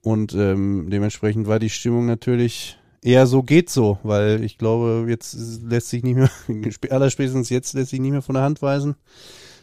Und 0.00 0.32
ähm, 0.34 0.88
dementsprechend 0.90 1.48
war 1.48 1.58
die 1.58 1.70
Stimmung 1.70 2.06
natürlich 2.06 2.78
eher 3.02 3.26
so 3.26 3.42
geht 3.42 3.68
so, 3.68 3.98
weil 4.04 4.44
ich 4.44 4.58
glaube, 4.58 5.06
jetzt 5.08 5.36
lässt 5.62 5.88
sich 5.88 6.04
nicht 6.04 6.16
mehr, 6.16 6.30
allerspätestens 6.90 7.50
jetzt 7.50 7.74
lässt 7.74 7.90
sich 7.90 8.00
nicht 8.00 8.12
mehr 8.12 8.22
von 8.22 8.34
der 8.34 8.44
Hand 8.44 8.62
weisen, 8.62 8.94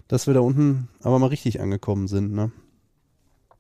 dass 0.10 0.28
wir 0.28 0.34
da 0.34 0.42
unten 0.42 0.90
aber 1.02 1.20
mal 1.20 1.28
richtig 1.28 1.62
angekommen 1.62 2.08
sind. 2.08 2.34
Ne? 2.34 2.52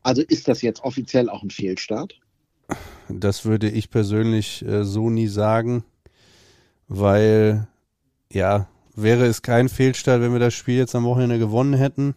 Also 0.04 0.22
ist 0.22 0.48
das 0.48 0.62
jetzt 0.62 0.84
offiziell 0.84 1.30
auch 1.30 1.44
ein 1.44 1.50
Fehlstart? 1.50 2.20
Das 3.10 3.46
würde 3.46 3.70
ich 3.70 3.90
persönlich 3.90 4.66
äh, 4.66 4.84
so 4.84 5.10
nie 5.10 5.28
sagen, 5.28 5.84
weil 6.88 7.68
ja, 8.32 8.68
wäre 8.96 9.26
es 9.26 9.42
kein 9.42 9.70
Fehlstart, 9.70 10.22
wenn 10.22 10.34
wir 10.34 10.40
das 10.40 10.54
Spiel 10.54 10.78
jetzt 10.78 10.96
am 10.96 11.06
Wochenende 11.06 11.40
gewonnen 11.40 11.74
hätten. 11.74 12.16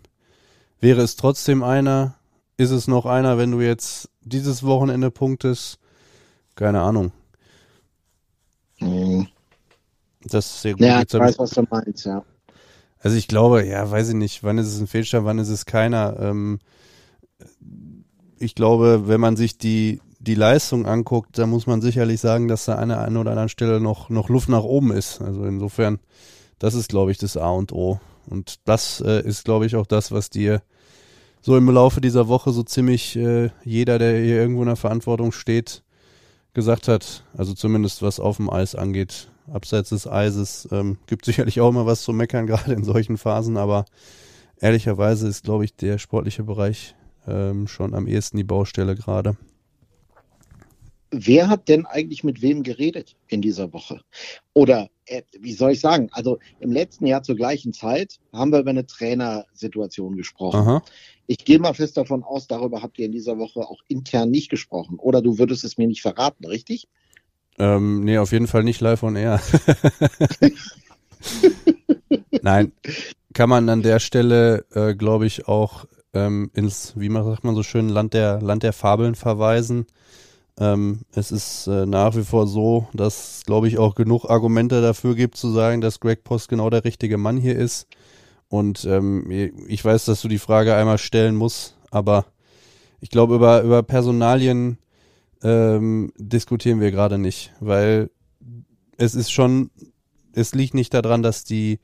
Wäre 0.80 1.02
es 1.02 1.16
trotzdem 1.16 1.62
einer, 1.62 2.14
ist 2.56 2.70
es 2.70 2.88
noch 2.88 3.06
einer, 3.06 3.38
wenn 3.38 3.50
du 3.50 3.60
jetzt 3.60 4.10
dieses 4.22 4.62
Wochenende 4.62 5.10
punktest? 5.10 5.78
Keine 6.54 6.80
Ahnung. 6.80 7.12
Hm. 8.78 9.28
Das 10.24 10.46
ist 10.46 10.62
sehr 10.62 10.72
gut. 10.72 10.80
Ja, 10.80 11.02
ich 11.02 11.12
weiß, 11.12 11.38
was 11.38 11.50
du 11.50 11.64
meinst, 11.70 12.06
ja. 12.06 12.24
Also 13.00 13.16
ich 13.16 13.28
glaube, 13.28 13.66
ja, 13.66 13.90
weiß 13.90 14.10
ich 14.10 14.14
nicht, 14.14 14.42
wann 14.42 14.56
ist 14.56 14.68
es 14.68 14.80
ein 14.80 14.86
Fehlstart, 14.86 15.24
wann 15.24 15.38
ist 15.38 15.50
es 15.50 15.66
keiner. 15.66 16.16
Ähm, 16.18 16.58
ich 18.38 18.54
glaube, 18.54 19.08
wenn 19.08 19.20
man 19.20 19.36
sich 19.36 19.58
die, 19.58 20.00
die 20.20 20.34
Leistung 20.34 20.86
anguckt, 20.86 21.38
da 21.38 21.46
muss 21.46 21.66
man 21.66 21.82
sicherlich 21.82 22.20
sagen, 22.20 22.48
dass 22.48 22.64
da 22.64 22.76
an 22.76 22.88
der 22.88 23.02
einen 23.02 23.18
oder 23.18 23.32
anderen 23.32 23.50
Stelle 23.50 23.80
noch, 23.80 24.08
noch 24.08 24.30
Luft 24.30 24.48
nach 24.48 24.62
oben 24.62 24.90
ist. 24.90 25.20
Also 25.20 25.44
insofern, 25.44 25.98
das 26.64 26.72
ist, 26.72 26.88
glaube 26.88 27.10
ich, 27.10 27.18
das 27.18 27.36
A 27.36 27.50
und 27.50 27.72
O. 27.72 28.00
Und 28.26 28.56
das 28.64 29.02
äh, 29.02 29.20
ist, 29.20 29.44
glaube 29.44 29.66
ich, 29.66 29.76
auch 29.76 29.84
das, 29.84 30.12
was 30.12 30.30
dir 30.30 30.62
so 31.42 31.58
im 31.58 31.68
Laufe 31.68 32.00
dieser 32.00 32.26
Woche 32.26 32.52
so 32.52 32.62
ziemlich 32.62 33.16
äh, 33.16 33.50
jeder, 33.64 33.98
der 33.98 34.18
hier 34.18 34.36
irgendwo 34.36 34.62
in 34.62 34.68
der 34.68 34.76
Verantwortung 34.76 35.30
steht, 35.30 35.82
gesagt 36.54 36.88
hat. 36.88 37.22
Also 37.36 37.52
zumindest 37.52 38.00
was 38.00 38.18
auf 38.18 38.38
dem 38.38 38.48
Eis 38.48 38.74
angeht. 38.74 39.28
Abseits 39.52 39.90
des 39.90 40.06
Eises 40.06 40.66
ähm, 40.72 40.96
gibt 41.06 41.26
sicherlich 41.26 41.60
auch 41.60 41.68
immer 41.68 41.84
was 41.84 42.00
zu 42.00 42.14
meckern, 42.14 42.46
gerade 42.46 42.72
in 42.72 42.82
solchen 42.82 43.18
Phasen, 43.18 43.58
aber 43.58 43.84
ehrlicherweise 44.58 45.28
ist, 45.28 45.44
glaube 45.44 45.66
ich, 45.66 45.76
der 45.76 45.98
sportliche 45.98 46.44
Bereich 46.44 46.94
ähm, 47.26 47.68
schon 47.68 47.92
am 47.92 48.06
ehesten 48.06 48.38
die 48.38 48.44
Baustelle 48.44 48.94
gerade. 48.94 49.36
Wer 51.20 51.48
hat 51.48 51.68
denn 51.68 51.86
eigentlich 51.86 52.24
mit 52.24 52.42
wem 52.42 52.62
geredet 52.62 53.16
in 53.28 53.42
dieser 53.42 53.72
Woche? 53.72 54.00
Oder 54.52 54.88
äh, 55.06 55.22
wie 55.38 55.52
soll 55.52 55.72
ich 55.72 55.80
sagen? 55.80 56.08
Also 56.12 56.38
im 56.60 56.72
letzten 56.72 57.06
Jahr 57.06 57.22
zur 57.22 57.36
gleichen 57.36 57.72
Zeit 57.72 58.18
haben 58.32 58.52
wir 58.52 58.60
über 58.60 58.70
eine 58.70 58.86
Trainersituation 58.86 60.16
gesprochen. 60.16 60.60
Aha. 60.60 60.82
Ich 61.26 61.44
gehe 61.44 61.58
mal 61.58 61.74
fest 61.74 61.96
davon 61.96 62.22
aus, 62.22 62.46
darüber 62.46 62.82
habt 62.82 62.98
ihr 62.98 63.06
in 63.06 63.12
dieser 63.12 63.38
Woche 63.38 63.60
auch 63.60 63.80
intern 63.88 64.30
nicht 64.30 64.50
gesprochen. 64.50 64.98
Oder 64.98 65.22
du 65.22 65.38
würdest 65.38 65.64
es 65.64 65.78
mir 65.78 65.86
nicht 65.86 66.02
verraten, 66.02 66.46
richtig? 66.46 66.88
Ähm, 67.58 68.04
nee, 68.04 68.18
auf 68.18 68.32
jeden 68.32 68.46
Fall 68.46 68.64
nicht 68.64 68.80
live 68.80 69.02
on 69.02 69.16
air. 69.16 69.40
Nein, 72.42 72.72
kann 73.32 73.48
man 73.48 73.68
an 73.68 73.82
der 73.82 74.00
Stelle, 74.00 74.66
äh, 74.72 74.94
glaube 74.94 75.26
ich, 75.26 75.48
auch 75.48 75.86
ähm, 76.12 76.50
ins, 76.54 76.94
wie 76.96 77.08
man 77.08 77.24
sagt 77.24 77.44
man 77.44 77.54
so 77.54 77.62
schön, 77.62 77.88
Land 77.88 78.14
der, 78.14 78.40
Land 78.40 78.62
der 78.62 78.72
Fabeln 78.72 79.14
verweisen. 79.14 79.86
Ähm, 80.58 81.00
es 81.12 81.32
ist 81.32 81.66
äh, 81.66 81.84
nach 81.84 82.16
wie 82.16 82.22
vor 82.22 82.46
so, 82.46 82.86
dass, 82.92 83.42
glaube 83.44 83.66
ich, 83.66 83.78
auch 83.78 83.94
genug 83.94 84.26
Argumente 84.30 84.80
dafür 84.80 85.14
gibt, 85.14 85.36
zu 85.36 85.50
sagen, 85.50 85.80
dass 85.80 86.00
Greg 86.00 86.22
Post 86.22 86.48
genau 86.48 86.70
der 86.70 86.84
richtige 86.84 87.18
Mann 87.18 87.36
hier 87.36 87.56
ist. 87.56 87.88
Und 88.48 88.84
ähm, 88.84 89.30
ich 89.66 89.84
weiß, 89.84 90.04
dass 90.04 90.22
du 90.22 90.28
die 90.28 90.38
Frage 90.38 90.76
einmal 90.76 90.98
stellen 90.98 91.34
musst, 91.34 91.76
aber 91.90 92.26
ich 93.00 93.10
glaube, 93.10 93.34
über, 93.34 93.62
über 93.62 93.82
Personalien 93.82 94.78
ähm, 95.42 96.12
diskutieren 96.16 96.80
wir 96.80 96.92
gerade 96.92 97.18
nicht, 97.18 97.52
weil 97.58 98.10
es 98.96 99.14
ist 99.14 99.32
schon, 99.32 99.70
es 100.32 100.54
liegt 100.54 100.74
nicht 100.74 100.94
daran, 100.94 101.22
dass 101.22 101.44
die 101.44 101.80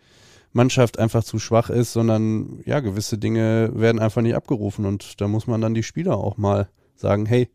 Mannschaft 0.53 0.99
einfach 0.99 1.25
zu 1.25 1.39
schwach 1.39 1.71
ist, 1.71 1.93
sondern 1.93 2.61
ja, 2.65 2.81
gewisse 2.81 3.19
Dinge 3.19 3.71
werden 3.75 3.99
einfach 4.01 4.23
nicht 4.23 4.35
abgerufen 4.35 4.87
und 4.87 5.21
da 5.21 5.29
muss 5.29 5.47
man 5.47 5.61
dann 5.61 5.75
die 5.75 5.83
Spieler 5.83 6.17
auch 6.17 6.37
mal 6.37 6.69
sagen, 6.95 7.27
hey, 7.27 7.49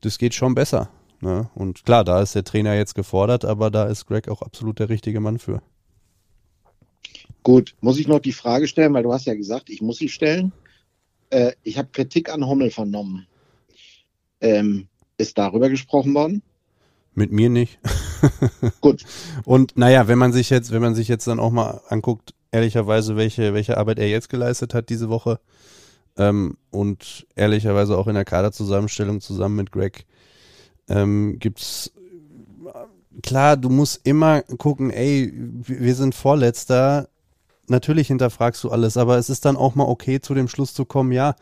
das 0.00 0.18
geht 0.18 0.34
schon 0.34 0.54
besser. 0.54 0.90
Ne? 1.20 1.48
Und 1.54 1.84
klar, 1.84 2.04
da 2.04 2.20
ist 2.20 2.34
der 2.34 2.44
Trainer 2.44 2.74
jetzt 2.74 2.94
gefordert, 2.94 3.44
aber 3.44 3.70
da 3.70 3.86
ist 3.86 4.06
Greg 4.06 4.28
auch 4.28 4.42
absolut 4.42 4.78
der 4.78 4.88
richtige 4.88 5.20
Mann 5.20 5.38
für. 5.38 5.62
Gut, 7.42 7.74
muss 7.80 7.98
ich 7.98 8.08
noch 8.08 8.18
die 8.18 8.32
Frage 8.32 8.66
stellen, 8.66 8.92
weil 8.94 9.04
du 9.04 9.12
hast 9.12 9.26
ja 9.26 9.34
gesagt, 9.34 9.70
ich 9.70 9.80
muss 9.80 9.98
sie 9.98 10.08
stellen. 10.08 10.52
Äh, 11.30 11.52
ich 11.62 11.78
habe 11.78 11.88
Kritik 11.92 12.28
an 12.28 12.46
Hommel 12.46 12.70
vernommen. 12.70 13.26
Ähm, 14.40 14.88
ist 15.16 15.38
darüber 15.38 15.70
gesprochen 15.70 16.12
worden? 16.14 16.42
Mit 17.14 17.32
mir 17.32 17.48
nicht. 17.48 17.78
Gut. 18.80 19.04
Und 19.44 19.76
naja, 19.76 20.08
wenn 20.08 20.18
man 20.18 20.32
sich 20.32 20.50
jetzt, 20.50 20.70
wenn 20.72 20.82
man 20.82 20.94
sich 20.94 21.08
jetzt 21.08 21.26
dann 21.26 21.40
auch 21.40 21.50
mal 21.50 21.80
anguckt, 21.88 22.34
ehrlicherweise, 22.52 23.16
welche, 23.16 23.54
welche 23.54 23.78
Arbeit 23.78 23.98
er 23.98 24.08
jetzt 24.08 24.28
geleistet 24.28 24.74
hat 24.74 24.90
diese 24.90 25.08
Woche, 25.08 25.40
ähm, 26.16 26.56
und 26.70 27.26
ehrlicherweise 27.36 27.96
auch 27.96 28.06
in 28.06 28.14
der 28.14 28.24
Kaderzusammenstellung 28.24 29.20
zusammen 29.20 29.56
mit 29.56 29.72
Greg, 29.72 30.06
ähm, 30.88 31.38
gibt's 31.38 31.92
klar, 33.22 33.56
du 33.56 33.68
musst 33.68 34.00
immer 34.04 34.42
gucken, 34.42 34.90
ey, 34.90 35.32
wir 35.34 35.94
sind 35.94 36.14
Vorletzter. 36.14 37.08
Natürlich 37.68 38.08
hinterfragst 38.08 38.62
du 38.62 38.70
alles, 38.70 38.96
aber 38.96 39.18
es 39.18 39.28
ist 39.28 39.44
dann 39.44 39.56
auch 39.56 39.74
mal 39.74 39.84
okay, 39.84 40.20
zu 40.20 40.34
dem 40.34 40.48
Schluss 40.48 40.72
zu 40.72 40.84
kommen, 40.84 41.12
ja, 41.12 41.34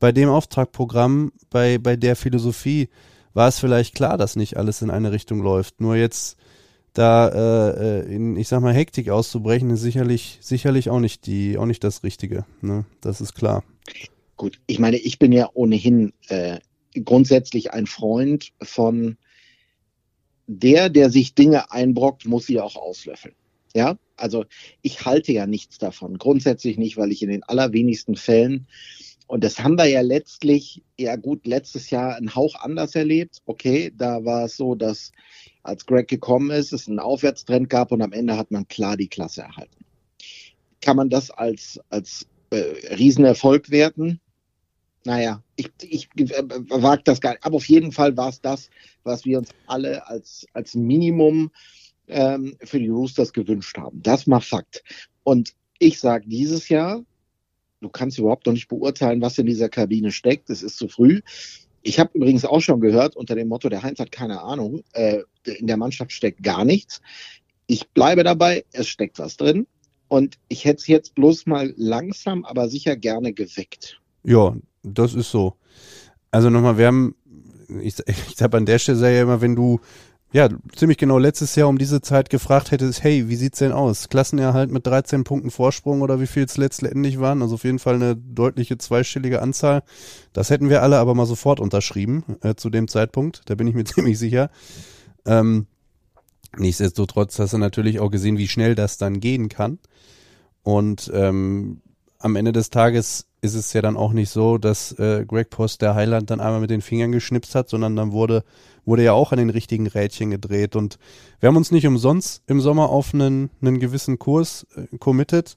bei 0.00 0.12
dem 0.12 0.28
Auftragprogramm, 0.28 1.32
bei, 1.50 1.78
bei 1.78 1.94
der 1.96 2.16
Philosophie 2.16 2.88
war 3.34 3.48
es 3.48 3.60
vielleicht 3.60 3.94
klar, 3.94 4.18
dass 4.18 4.34
nicht 4.34 4.56
alles 4.56 4.82
in 4.82 4.90
eine 4.90 5.12
Richtung 5.12 5.42
läuft. 5.42 5.80
Nur 5.80 5.94
jetzt 5.94 6.36
da 6.94 7.28
äh, 7.28 8.00
äh, 8.00 8.14
in, 8.14 8.36
ich 8.36 8.48
sag 8.48 8.62
mal, 8.62 8.74
Hektik 8.74 9.10
auszubrechen, 9.10 9.70
ist 9.70 9.82
sicherlich, 9.82 10.38
sicherlich 10.40 10.90
auch 10.90 10.98
nicht 10.98 11.26
die, 11.26 11.56
auch 11.56 11.66
nicht 11.66 11.84
das 11.84 12.02
Richtige. 12.02 12.44
Ne? 12.62 12.84
Das 13.00 13.20
ist 13.20 13.34
klar. 13.34 13.62
Gut, 14.36 14.60
ich 14.66 14.78
meine, 14.78 14.96
ich 14.96 15.18
bin 15.18 15.32
ja 15.32 15.50
ohnehin 15.52 16.12
äh, 16.28 16.60
grundsätzlich 17.04 17.72
ein 17.72 17.86
Freund 17.86 18.52
von 18.62 19.16
der, 20.46 20.88
der 20.88 21.10
sich 21.10 21.34
Dinge 21.34 21.70
einbrockt, 21.70 22.26
muss 22.26 22.46
sie 22.46 22.60
auch 22.60 22.76
auslöffeln. 22.76 23.34
Ja, 23.74 23.98
also 24.16 24.46
ich 24.82 25.04
halte 25.04 25.32
ja 25.32 25.46
nichts 25.46 25.78
davon. 25.78 26.18
Grundsätzlich 26.18 26.76
nicht, 26.76 26.96
weil 26.96 27.12
ich 27.12 27.22
in 27.22 27.28
den 27.28 27.44
allerwenigsten 27.44 28.16
Fällen 28.16 28.66
und 29.30 29.44
das 29.44 29.60
haben 29.60 29.78
wir 29.78 29.86
ja 29.86 30.00
letztlich, 30.00 30.82
ja 30.98 31.14
gut, 31.14 31.46
letztes 31.46 31.90
Jahr 31.90 32.16
einen 32.16 32.34
Hauch 32.34 32.56
anders 32.56 32.96
erlebt. 32.96 33.42
Okay, 33.46 33.92
da 33.96 34.24
war 34.24 34.46
es 34.46 34.56
so, 34.56 34.74
dass 34.74 35.12
als 35.62 35.86
Greg 35.86 36.08
gekommen 36.08 36.50
ist, 36.50 36.72
es 36.72 36.88
einen 36.88 36.98
Aufwärtstrend 36.98 37.70
gab 37.70 37.92
und 37.92 38.02
am 38.02 38.12
Ende 38.12 38.36
hat 38.36 38.50
man 38.50 38.66
klar 38.66 38.96
die 38.96 39.06
Klasse 39.06 39.42
erhalten. 39.42 39.84
Kann 40.80 40.96
man 40.96 41.10
das 41.10 41.30
als, 41.30 41.78
als 41.90 42.26
äh, 42.50 42.94
Riesenerfolg 42.94 43.70
werten? 43.70 44.20
Naja, 45.04 45.42
ich, 45.56 45.70
ich 45.80 46.08
äh, 46.16 46.42
wage 46.68 47.02
das 47.04 47.20
gar 47.20 47.30
nicht. 47.30 47.44
Aber 47.44 47.56
auf 47.56 47.68
jeden 47.68 47.92
Fall 47.92 48.16
war 48.16 48.28
es 48.28 48.40
das, 48.40 48.68
was 49.02 49.24
wir 49.24 49.38
uns 49.38 49.50
alle 49.66 50.06
als, 50.06 50.46
als 50.52 50.74
Minimum 50.74 51.50
ähm, 52.08 52.56
für 52.62 52.78
die 52.78 52.88
Roosters 52.88 53.32
gewünscht 53.32 53.78
haben. 53.78 54.02
Das 54.02 54.26
macht 54.26 54.46
Fakt. 54.46 54.82
Und 55.22 55.54
ich 55.78 55.98
sage 55.98 56.28
dieses 56.28 56.68
Jahr, 56.68 57.02
du 57.80 57.88
kannst 57.88 58.18
überhaupt 58.18 58.46
noch 58.46 58.52
nicht 58.52 58.68
beurteilen, 58.68 59.22
was 59.22 59.38
in 59.38 59.46
dieser 59.46 59.68
Kabine 59.68 60.12
steckt. 60.12 60.50
Es 60.50 60.62
ist 60.62 60.76
zu 60.76 60.88
früh. 60.88 61.20
Ich 61.82 61.98
habe 61.98 62.10
übrigens 62.12 62.44
auch 62.44 62.60
schon 62.60 62.80
gehört, 62.80 63.16
unter 63.16 63.34
dem 63.34 63.48
Motto, 63.48 63.70
der 63.70 63.82
Heinz 63.82 63.98
hat 64.00 64.12
keine 64.12 64.42
Ahnung, 64.42 64.82
äh, 64.92 65.22
in 65.44 65.66
der 65.66 65.78
Mannschaft 65.78 66.12
steckt 66.12 66.42
gar 66.42 66.66
nichts. 66.66 67.00
Ich 67.66 67.88
bleibe 67.88 68.22
dabei, 68.22 68.64
es 68.72 68.88
steckt 68.88 69.18
was 69.18 69.38
drin. 69.38 69.66
Und 70.10 70.38
ich 70.48 70.64
hätte 70.64 70.80
es 70.80 70.86
jetzt 70.88 71.14
bloß 71.14 71.46
mal 71.46 71.72
langsam, 71.76 72.44
aber 72.44 72.68
sicher 72.68 72.96
gerne 72.96 73.32
geweckt. 73.32 74.00
Ja, 74.24 74.56
das 74.82 75.14
ist 75.14 75.30
so. 75.30 75.54
Also 76.32 76.50
nochmal, 76.50 76.78
wir 76.78 76.88
haben, 76.88 77.14
ich, 77.80 77.94
ich 78.06 78.42
habe 78.42 78.56
an 78.56 78.66
der 78.66 78.80
Stelle 78.80 79.14
ja 79.14 79.22
immer, 79.22 79.40
wenn 79.40 79.54
du 79.54 79.78
ja, 80.32 80.48
ziemlich 80.74 80.98
genau 80.98 81.18
letztes 81.18 81.54
Jahr 81.54 81.68
um 81.68 81.78
diese 81.78 82.00
Zeit 82.00 82.28
gefragt 82.28 82.72
hättest, 82.72 83.04
hey, 83.04 83.28
wie 83.28 83.36
sieht's 83.36 83.60
denn 83.60 83.70
aus? 83.70 84.08
Klassenerhalt 84.08 84.72
mit 84.72 84.84
13 84.84 85.22
Punkten 85.22 85.52
Vorsprung 85.52 86.02
oder 86.02 86.20
wie 86.20 86.26
viel 86.26 86.42
es 86.44 86.56
letztendlich 86.56 87.20
waren? 87.20 87.40
Also 87.40 87.54
auf 87.54 87.64
jeden 87.64 87.78
Fall 87.78 87.94
eine 87.94 88.16
deutliche 88.16 88.78
zweistellige 88.78 89.42
Anzahl. 89.42 89.84
Das 90.32 90.50
hätten 90.50 90.70
wir 90.70 90.82
alle 90.82 90.98
aber 90.98 91.14
mal 91.14 91.26
sofort 91.26 91.60
unterschrieben 91.60 92.24
äh, 92.42 92.56
zu 92.56 92.68
dem 92.68 92.88
Zeitpunkt. 92.88 93.42
Da 93.46 93.54
bin 93.54 93.68
ich 93.68 93.74
mir 93.74 93.84
ziemlich 93.84 94.18
sicher. 94.18 94.50
Ähm, 95.24 95.66
nichtsdestotrotz 96.56 97.38
hast 97.38 97.52
du 97.52 97.58
natürlich 97.58 98.00
auch 98.00 98.10
gesehen, 98.10 98.38
wie 98.38 98.48
schnell 98.48 98.74
das 98.74 98.98
dann 98.98 99.20
gehen 99.20 99.48
kann. 99.48 99.78
Und 100.62 101.10
ähm, 101.14 101.80
am 102.18 102.36
Ende 102.36 102.52
des 102.52 102.70
Tages 102.70 103.26
ist 103.40 103.54
es 103.54 103.72
ja 103.72 103.80
dann 103.80 103.96
auch 103.96 104.12
nicht 104.12 104.30
so, 104.30 104.58
dass 104.58 104.92
äh, 104.92 105.24
Greg 105.26 105.50
Post 105.50 105.80
der 105.80 105.94
Highland 105.94 106.30
dann 106.30 106.40
einmal 106.40 106.60
mit 106.60 106.70
den 106.70 106.82
Fingern 106.82 107.12
geschnipst 107.12 107.54
hat, 107.54 107.68
sondern 107.68 107.96
dann 107.96 108.12
wurde, 108.12 108.44
wurde 108.84 109.02
ja 109.02 109.12
auch 109.12 109.32
an 109.32 109.38
den 109.38 109.50
richtigen 109.50 109.86
Rädchen 109.86 110.30
gedreht. 110.30 110.76
Und 110.76 110.98
wir 111.40 111.48
haben 111.48 111.56
uns 111.56 111.70
nicht 111.70 111.86
umsonst 111.86 112.42
im 112.46 112.60
Sommer 112.60 112.90
auf 112.90 113.14
einen, 113.14 113.50
einen 113.62 113.80
gewissen 113.80 114.18
Kurs 114.18 114.66
äh, 114.76 114.98
committed. 114.98 115.56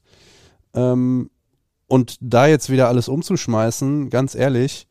Ähm, 0.74 1.30
und 1.88 2.18
da 2.22 2.48
jetzt 2.48 2.70
wieder 2.70 2.88
alles 2.88 3.10
umzuschmeißen, 3.10 4.10
ganz 4.10 4.34
ehrlich, 4.34 4.88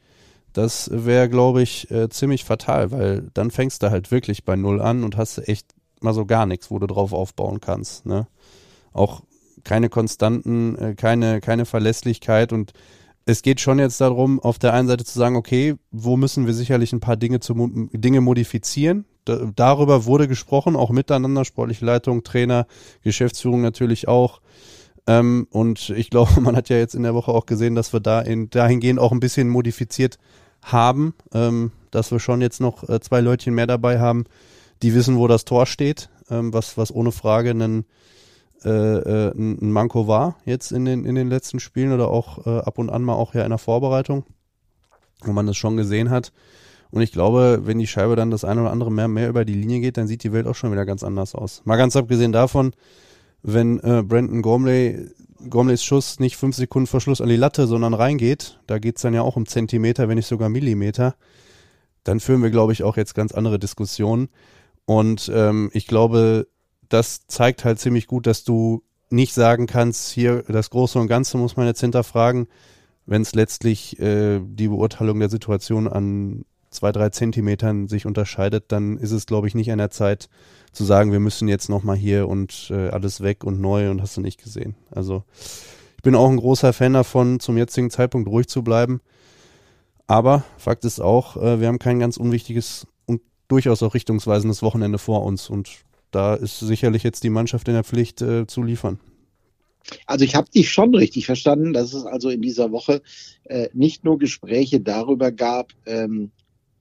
das 0.52 0.90
wäre, 0.92 1.30
glaube 1.30 1.62
ich, 1.62 1.90
äh, 1.90 2.10
ziemlich 2.10 2.44
fatal, 2.44 2.90
weil 2.90 3.30
dann 3.32 3.50
fängst 3.50 3.82
du 3.82 3.90
halt 3.90 4.10
wirklich 4.10 4.44
bei 4.44 4.54
Null 4.54 4.82
an 4.82 5.02
und 5.02 5.16
hast 5.16 5.38
echt 5.48 5.74
mal 6.02 6.14
so 6.14 6.26
gar 6.26 6.46
nichts, 6.46 6.70
wo 6.70 6.78
du 6.78 6.86
drauf 6.86 7.12
aufbauen 7.12 7.60
kannst. 7.60 8.06
Ne? 8.06 8.26
Auch 8.92 9.22
keine 9.64 9.88
Konstanten, 9.88 10.76
äh, 10.76 10.94
keine, 10.94 11.40
keine 11.40 11.64
Verlässlichkeit 11.64 12.52
und 12.52 12.72
es 13.24 13.42
geht 13.42 13.60
schon 13.60 13.78
jetzt 13.78 14.00
darum, 14.00 14.40
auf 14.40 14.58
der 14.58 14.74
einen 14.74 14.88
Seite 14.88 15.04
zu 15.04 15.16
sagen, 15.18 15.36
okay, 15.36 15.76
wo 15.90 16.16
müssen 16.16 16.46
wir 16.46 16.54
sicherlich 16.54 16.92
ein 16.92 17.00
paar 17.00 17.16
Dinge 17.16 17.40
zu 17.40 17.54
Dinge 17.92 18.20
modifizieren? 18.20 19.04
Da, 19.24 19.50
darüber 19.54 20.04
wurde 20.06 20.26
gesprochen, 20.26 20.74
auch 20.74 20.90
miteinander, 20.90 21.44
sportliche 21.44 21.84
Leitung, 21.84 22.24
Trainer, 22.24 22.66
Geschäftsführung 23.02 23.62
natürlich 23.62 24.08
auch. 24.08 24.40
Ähm, 25.06 25.46
und 25.50 25.90
ich 25.90 26.10
glaube, 26.10 26.40
man 26.40 26.56
hat 26.56 26.68
ja 26.68 26.76
jetzt 26.76 26.94
in 26.94 27.04
der 27.04 27.14
Woche 27.14 27.32
auch 27.32 27.46
gesehen, 27.46 27.74
dass 27.74 27.92
wir 27.92 28.00
da 28.00 28.20
in, 28.20 28.50
dahingehend 28.50 28.98
auch 28.98 29.12
ein 29.12 29.20
bisschen 29.20 29.48
modifiziert 29.48 30.18
haben, 30.62 31.14
ähm, 31.32 31.72
dass 31.90 32.10
wir 32.10 32.18
schon 32.18 32.40
jetzt 32.40 32.60
noch 32.60 32.88
äh, 32.88 33.00
zwei 33.00 33.20
Leutchen 33.20 33.54
mehr 33.54 33.66
dabei 33.66 34.00
haben, 34.00 34.24
die 34.82 34.94
wissen, 34.94 35.16
wo 35.16 35.28
das 35.28 35.44
Tor 35.44 35.66
steht, 35.66 36.10
ähm, 36.30 36.52
was, 36.52 36.76
was 36.76 36.94
ohne 36.94 37.12
Frage 37.12 37.50
einen 37.50 37.84
äh, 38.64 38.68
äh, 38.68 39.32
ein 39.34 39.72
Manko 39.72 40.06
war 40.06 40.36
jetzt 40.44 40.70
in 40.70 40.84
den, 40.84 41.04
in 41.04 41.16
den 41.16 41.28
letzten 41.28 41.58
Spielen 41.58 41.92
oder 41.92 42.08
auch 42.08 42.46
äh, 42.46 42.58
ab 42.60 42.78
und 42.78 42.90
an 42.90 43.02
mal 43.02 43.14
auch 43.14 43.34
ja 43.34 43.42
in 43.42 43.50
der 43.50 43.58
Vorbereitung, 43.58 44.24
wo 45.22 45.32
man 45.32 45.46
das 45.46 45.56
schon 45.56 45.76
gesehen 45.76 46.10
hat. 46.10 46.32
Und 46.90 47.00
ich 47.00 47.10
glaube, 47.10 47.62
wenn 47.64 47.78
die 47.78 47.86
Scheibe 47.86 48.14
dann 48.16 48.30
das 48.30 48.44
eine 48.44 48.60
oder 48.60 48.70
andere 48.70 48.92
mehr, 48.92 49.08
mehr 49.08 49.28
über 49.28 49.44
die 49.44 49.54
Linie 49.54 49.80
geht, 49.80 49.96
dann 49.96 50.06
sieht 50.06 50.22
die 50.22 50.32
Welt 50.32 50.46
auch 50.46 50.54
schon 50.54 50.70
wieder 50.70 50.84
ganz 50.84 51.02
anders 51.02 51.34
aus. 51.34 51.62
Mal 51.64 51.76
ganz 51.76 51.96
abgesehen 51.96 52.32
davon, 52.32 52.72
wenn 53.42 53.80
äh, 53.80 54.02
Brandon 54.02 54.42
Gormley, 54.42 55.08
Gormleys 55.48 55.82
Schuss 55.82 56.20
nicht 56.20 56.36
fünf 56.36 56.54
Sekunden 56.54 56.86
Verschluss 56.86 57.20
an 57.20 57.28
die 57.28 57.36
Latte, 57.36 57.66
sondern 57.66 57.94
reingeht, 57.94 58.60
da 58.66 58.78
geht's 58.78 59.02
dann 59.02 59.14
ja 59.14 59.22
auch 59.22 59.36
um 59.36 59.46
Zentimeter, 59.46 60.08
wenn 60.08 60.16
nicht 60.16 60.28
sogar 60.28 60.48
Millimeter, 60.48 61.16
dann 62.04 62.20
führen 62.20 62.42
wir, 62.42 62.50
glaube 62.50 62.72
ich, 62.72 62.84
auch 62.84 62.96
jetzt 62.96 63.14
ganz 63.14 63.32
andere 63.32 63.58
Diskussionen. 63.58 64.28
Und 64.84 65.30
ähm, 65.34 65.70
ich 65.72 65.86
glaube, 65.86 66.48
das 66.88 67.26
zeigt 67.26 67.64
halt 67.64 67.78
ziemlich 67.78 68.06
gut, 68.06 68.26
dass 68.26 68.44
du 68.44 68.82
nicht 69.10 69.34
sagen 69.34 69.66
kannst, 69.66 70.10
hier 70.10 70.42
das 70.48 70.70
Große 70.70 70.98
und 70.98 71.06
Ganze 71.06 71.38
muss 71.38 71.56
man 71.56 71.66
jetzt 71.66 71.80
hinterfragen, 71.80 72.48
wenn 73.06 73.22
es 73.22 73.34
letztlich 73.34 73.98
äh, 74.00 74.40
die 74.42 74.68
Beurteilung 74.68 75.18
der 75.20 75.28
Situation 75.28 75.88
an 75.88 76.44
zwei, 76.70 76.92
drei 76.92 77.10
Zentimetern 77.10 77.88
sich 77.88 78.06
unterscheidet, 78.06 78.64
dann 78.68 78.96
ist 78.96 79.12
es, 79.12 79.26
glaube 79.26 79.46
ich, 79.46 79.54
nicht 79.54 79.70
an 79.70 79.78
der 79.78 79.90
Zeit 79.90 80.28
zu 80.72 80.84
sagen, 80.84 81.12
wir 81.12 81.20
müssen 81.20 81.48
jetzt 81.48 81.68
nochmal 81.68 81.96
hier 81.96 82.28
und 82.28 82.70
äh, 82.70 82.88
alles 82.88 83.20
weg 83.20 83.44
und 83.44 83.60
neu 83.60 83.90
und 83.90 84.00
hast 84.00 84.16
du 84.16 84.22
nicht 84.22 84.42
gesehen. 84.42 84.74
Also 84.90 85.24
ich 85.96 86.02
bin 86.02 86.14
auch 86.14 86.28
ein 86.28 86.38
großer 86.38 86.72
Fan 86.72 86.94
davon, 86.94 87.40
zum 87.40 87.58
jetzigen 87.58 87.90
Zeitpunkt 87.90 88.28
ruhig 88.28 88.48
zu 88.48 88.64
bleiben. 88.64 89.00
Aber 90.06 90.44
Fakt 90.56 90.84
ist 90.84 91.00
auch, 91.00 91.36
äh, 91.36 91.60
wir 91.60 91.68
haben 91.68 91.78
kein 91.78 92.00
ganz 92.00 92.16
unwichtiges 92.16 92.86
durchaus 93.48 93.82
auch 93.82 93.94
richtungsweisendes 93.94 94.62
Wochenende 94.62 94.98
vor 94.98 95.24
uns 95.24 95.50
und 95.50 95.70
da 96.10 96.34
ist 96.34 96.60
sicherlich 96.60 97.02
jetzt 97.02 97.24
die 97.24 97.30
Mannschaft 97.30 97.68
in 97.68 97.74
der 97.74 97.84
Pflicht 97.84 98.20
äh, 98.20 98.46
zu 98.46 98.62
liefern. 98.62 99.00
Also 100.06 100.24
ich 100.24 100.34
habe 100.34 100.50
dich 100.50 100.70
schon 100.70 100.94
richtig 100.94 101.26
verstanden, 101.26 101.72
dass 101.72 101.92
es 101.92 102.04
also 102.04 102.28
in 102.28 102.42
dieser 102.42 102.70
Woche 102.70 103.02
äh, 103.44 103.68
nicht 103.72 104.04
nur 104.04 104.18
Gespräche 104.18 104.80
darüber 104.80 105.32
gab, 105.32 105.72
ähm, 105.86 106.30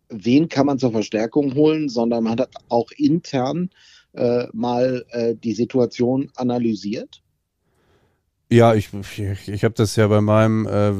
wen 0.09 0.49
kann 0.49 0.65
man 0.65 0.77
zur 0.77 0.91
Verstärkung 0.91 1.55
holen, 1.55 1.89
sondern 1.89 2.23
man 2.23 2.39
hat 2.39 2.49
auch 2.69 2.91
intern 2.91 3.69
äh, 4.13 4.47
mal 4.53 5.05
äh, 5.09 5.35
die 5.35 5.53
Situation 5.53 6.29
analysiert? 6.35 7.21
Ja, 8.51 8.75
ich, 8.75 8.89
ich, 9.17 9.47
ich 9.47 9.63
habe 9.63 9.75
das 9.75 9.95
ja 9.95 10.07
bei 10.07 10.19
meinem, 10.19 10.67
äh, 10.67 10.91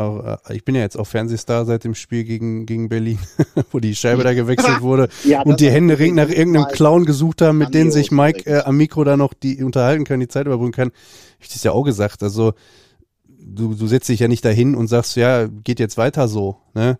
auch, 0.00 0.38
äh, 0.48 0.56
ich 0.56 0.64
bin 0.64 0.74
ja 0.74 0.80
jetzt 0.80 0.98
auch 0.98 1.06
Fernsehstar 1.06 1.66
seit 1.66 1.84
dem 1.84 1.94
Spiel 1.94 2.24
gegen, 2.24 2.64
gegen 2.64 2.88
Berlin, 2.88 3.18
wo 3.72 3.78
die 3.78 3.94
Scheibe 3.94 4.24
da 4.24 4.32
gewechselt 4.32 4.80
wurde 4.80 5.10
Ja, 5.24 5.42
und 5.42 5.60
die 5.60 5.70
Hände 5.70 5.98
ring 5.98 6.14
nach 6.14 6.30
irgendeinem 6.30 6.68
Clown 6.68 7.04
gesucht 7.04 7.42
haben, 7.42 7.58
mit 7.58 7.74
denen 7.74 7.90
sich 7.90 8.10
Mike 8.10 8.50
äh, 8.50 8.62
am 8.62 8.78
Mikro 8.78 9.04
da 9.04 9.18
noch 9.18 9.34
die 9.34 9.62
unterhalten 9.62 10.04
kann, 10.04 10.20
die 10.20 10.28
Zeit 10.28 10.46
überbrücken 10.46 10.72
kann. 10.72 10.88
Hab 10.88 11.42
ich 11.42 11.50
das 11.50 11.62
ja 11.62 11.72
auch 11.72 11.82
gesagt. 11.82 12.22
Also 12.22 12.54
du, 13.26 13.74
du 13.74 13.86
setzt 13.86 14.08
dich 14.08 14.20
ja 14.20 14.28
nicht 14.28 14.44
dahin 14.44 14.74
und 14.74 14.88
sagst, 14.88 15.14
ja, 15.16 15.48
geht 15.48 15.78
jetzt 15.78 15.98
weiter 15.98 16.26
so. 16.26 16.56
Ne? 16.72 16.98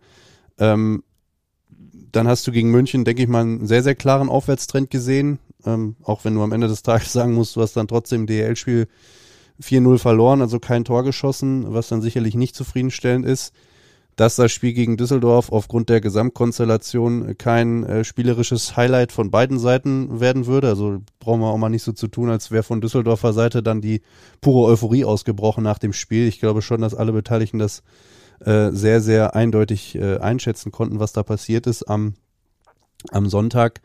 Ähm, 0.58 1.02
dann 2.12 2.28
hast 2.28 2.46
du 2.46 2.52
gegen 2.52 2.70
München, 2.70 3.06
denke 3.06 3.22
ich 3.22 3.28
mal, 3.28 3.40
einen 3.40 3.66
sehr, 3.66 3.82
sehr 3.82 3.94
klaren 3.94 4.28
Aufwärtstrend 4.28 4.90
gesehen. 4.90 5.38
Ähm, 5.64 5.96
auch 6.02 6.26
wenn 6.26 6.34
du 6.34 6.42
am 6.42 6.52
Ende 6.52 6.68
des 6.68 6.82
Tages 6.82 7.10
sagen 7.12 7.32
musst, 7.32 7.56
du 7.56 7.62
hast 7.62 7.74
dann 7.74 7.88
trotzdem 7.88 8.26
DL-Spiel 8.26 8.86
4-0 9.62 9.98
verloren, 9.98 10.40
also 10.40 10.58
kein 10.58 10.84
Tor 10.84 11.04
geschossen, 11.04 11.72
was 11.72 11.88
dann 11.88 12.02
sicherlich 12.02 12.34
nicht 12.34 12.54
zufriedenstellend 12.54 13.26
ist. 13.26 13.52
Dass 14.14 14.36
das 14.36 14.52
Spiel 14.52 14.74
gegen 14.74 14.98
Düsseldorf 14.98 15.50
aufgrund 15.50 15.88
der 15.88 16.02
Gesamtkonstellation 16.02 17.38
kein 17.38 17.82
äh, 17.84 18.04
spielerisches 18.04 18.76
Highlight 18.76 19.10
von 19.10 19.30
beiden 19.30 19.58
Seiten 19.58 20.20
werden 20.20 20.44
würde. 20.44 20.68
Also 20.68 20.98
brauchen 21.18 21.40
wir 21.40 21.46
auch 21.46 21.56
mal 21.56 21.70
nicht 21.70 21.82
so 21.82 21.92
zu 21.92 22.08
tun, 22.08 22.28
als 22.28 22.50
wäre 22.50 22.62
von 22.62 22.82
Düsseldorfer 22.82 23.32
Seite 23.32 23.62
dann 23.62 23.80
die 23.80 24.02
pure 24.42 24.70
Euphorie 24.70 25.06
ausgebrochen 25.06 25.64
nach 25.64 25.78
dem 25.78 25.94
Spiel. 25.94 26.28
Ich 26.28 26.40
glaube 26.40 26.60
schon, 26.60 26.82
dass 26.82 26.94
alle 26.94 27.12
Beteiligten 27.12 27.58
das 27.58 27.82
äh, 28.40 28.70
sehr, 28.72 29.00
sehr 29.00 29.34
eindeutig 29.34 29.94
äh, 29.94 30.18
einschätzen 30.18 30.72
konnten, 30.72 31.00
was 31.00 31.12
da 31.14 31.22
passiert 31.22 31.66
ist 31.66 31.84
am, 31.84 32.14
am 33.12 33.30
Sonntag. 33.30 33.80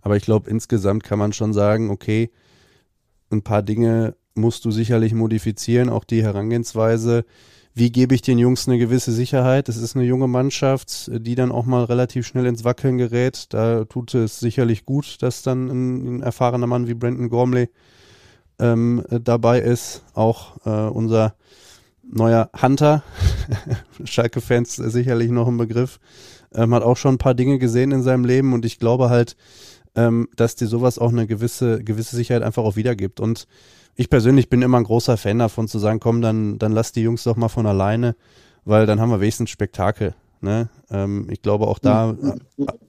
Aber 0.00 0.16
ich 0.16 0.22
glaube, 0.22 0.48
insgesamt 0.48 1.04
kann 1.04 1.18
man 1.18 1.34
schon 1.34 1.52
sagen, 1.52 1.90
okay, 1.90 2.30
ein 3.30 3.42
paar 3.42 3.62
Dinge 3.62 4.14
musst 4.36 4.64
du 4.64 4.70
sicherlich 4.70 5.14
modifizieren, 5.14 5.88
auch 5.88 6.04
die 6.04 6.22
Herangehensweise. 6.22 7.24
Wie 7.74 7.92
gebe 7.92 8.14
ich 8.14 8.22
den 8.22 8.38
Jungs 8.38 8.66
eine 8.66 8.78
gewisse 8.78 9.12
Sicherheit? 9.12 9.68
Es 9.68 9.76
ist 9.76 9.96
eine 9.96 10.04
junge 10.06 10.28
Mannschaft, 10.28 11.10
die 11.12 11.34
dann 11.34 11.52
auch 11.52 11.66
mal 11.66 11.84
relativ 11.84 12.26
schnell 12.26 12.46
ins 12.46 12.64
Wackeln 12.64 12.96
gerät. 12.96 13.46
Da 13.50 13.84
tut 13.84 14.14
es 14.14 14.40
sicherlich 14.40 14.86
gut, 14.86 15.18
dass 15.20 15.42
dann 15.42 15.68
ein, 15.68 16.16
ein 16.16 16.22
erfahrener 16.22 16.66
Mann 16.66 16.88
wie 16.88 16.94
Brandon 16.94 17.28
Gormley 17.28 17.68
ähm, 18.58 19.04
dabei 19.10 19.60
ist. 19.60 20.04
Auch 20.14 20.56
äh, 20.64 20.88
unser 20.88 21.34
neuer 22.02 22.50
Hunter, 22.60 23.02
Schalke-Fans 24.04 24.76
sicherlich 24.76 25.30
noch 25.30 25.48
ein 25.48 25.58
Begriff, 25.58 26.00
ähm, 26.54 26.74
hat 26.74 26.82
auch 26.82 26.96
schon 26.96 27.16
ein 27.16 27.18
paar 27.18 27.34
Dinge 27.34 27.58
gesehen 27.58 27.92
in 27.92 28.02
seinem 28.02 28.24
Leben 28.24 28.52
und 28.52 28.64
ich 28.64 28.78
glaube 28.78 29.10
halt, 29.10 29.36
ähm, 29.94 30.28
dass 30.36 30.56
dir 30.56 30.66
sowas 30.66 30.98
auch 30.98 31.10
eine 31.10 31.26
gewisse, 31.26 31.82
gewisse 31.82 32.16
Sicherheit 32.16 32.42
einfach 32.42 32.62
auch 32.62 32.76
wiedergibt. 32.76 33.18
Und 33.18 33.46
ich 33.96 34.10
persönlich 34.10 34.48
bin 34.48 34.62
immer 34.62 34.78
ein 34.78 34.84
großer 34.84 35.16
Fan 35.16 35.38
davon 35.38 35.68
zu 35.68 35.78
sagen, 35.78 36.00
komm, 36.00 36.20
dann, 36.20 36.58
dann 36.58 36.72
lass 36.72 36.92
die 36.92 37.02
Jungs 37.02 37.24
doch 37.24 37.36
mal 37.36 37.48
von 37.48 37.66
alleine, 37.66 38.14
weil 38.64 38.86
dann 38.86 39.00
haben 39.00 39.10
wir 39.10 39.20
wenigstens 39.20 39.50
Spektakel. 39.50 40.14
Ne? 40.42 40.68
Ähm, 40.90 41.28
ich 41.30 41.40
glaube 41.40 41.66
auch 41.66 41.78
da, 41.78 42.14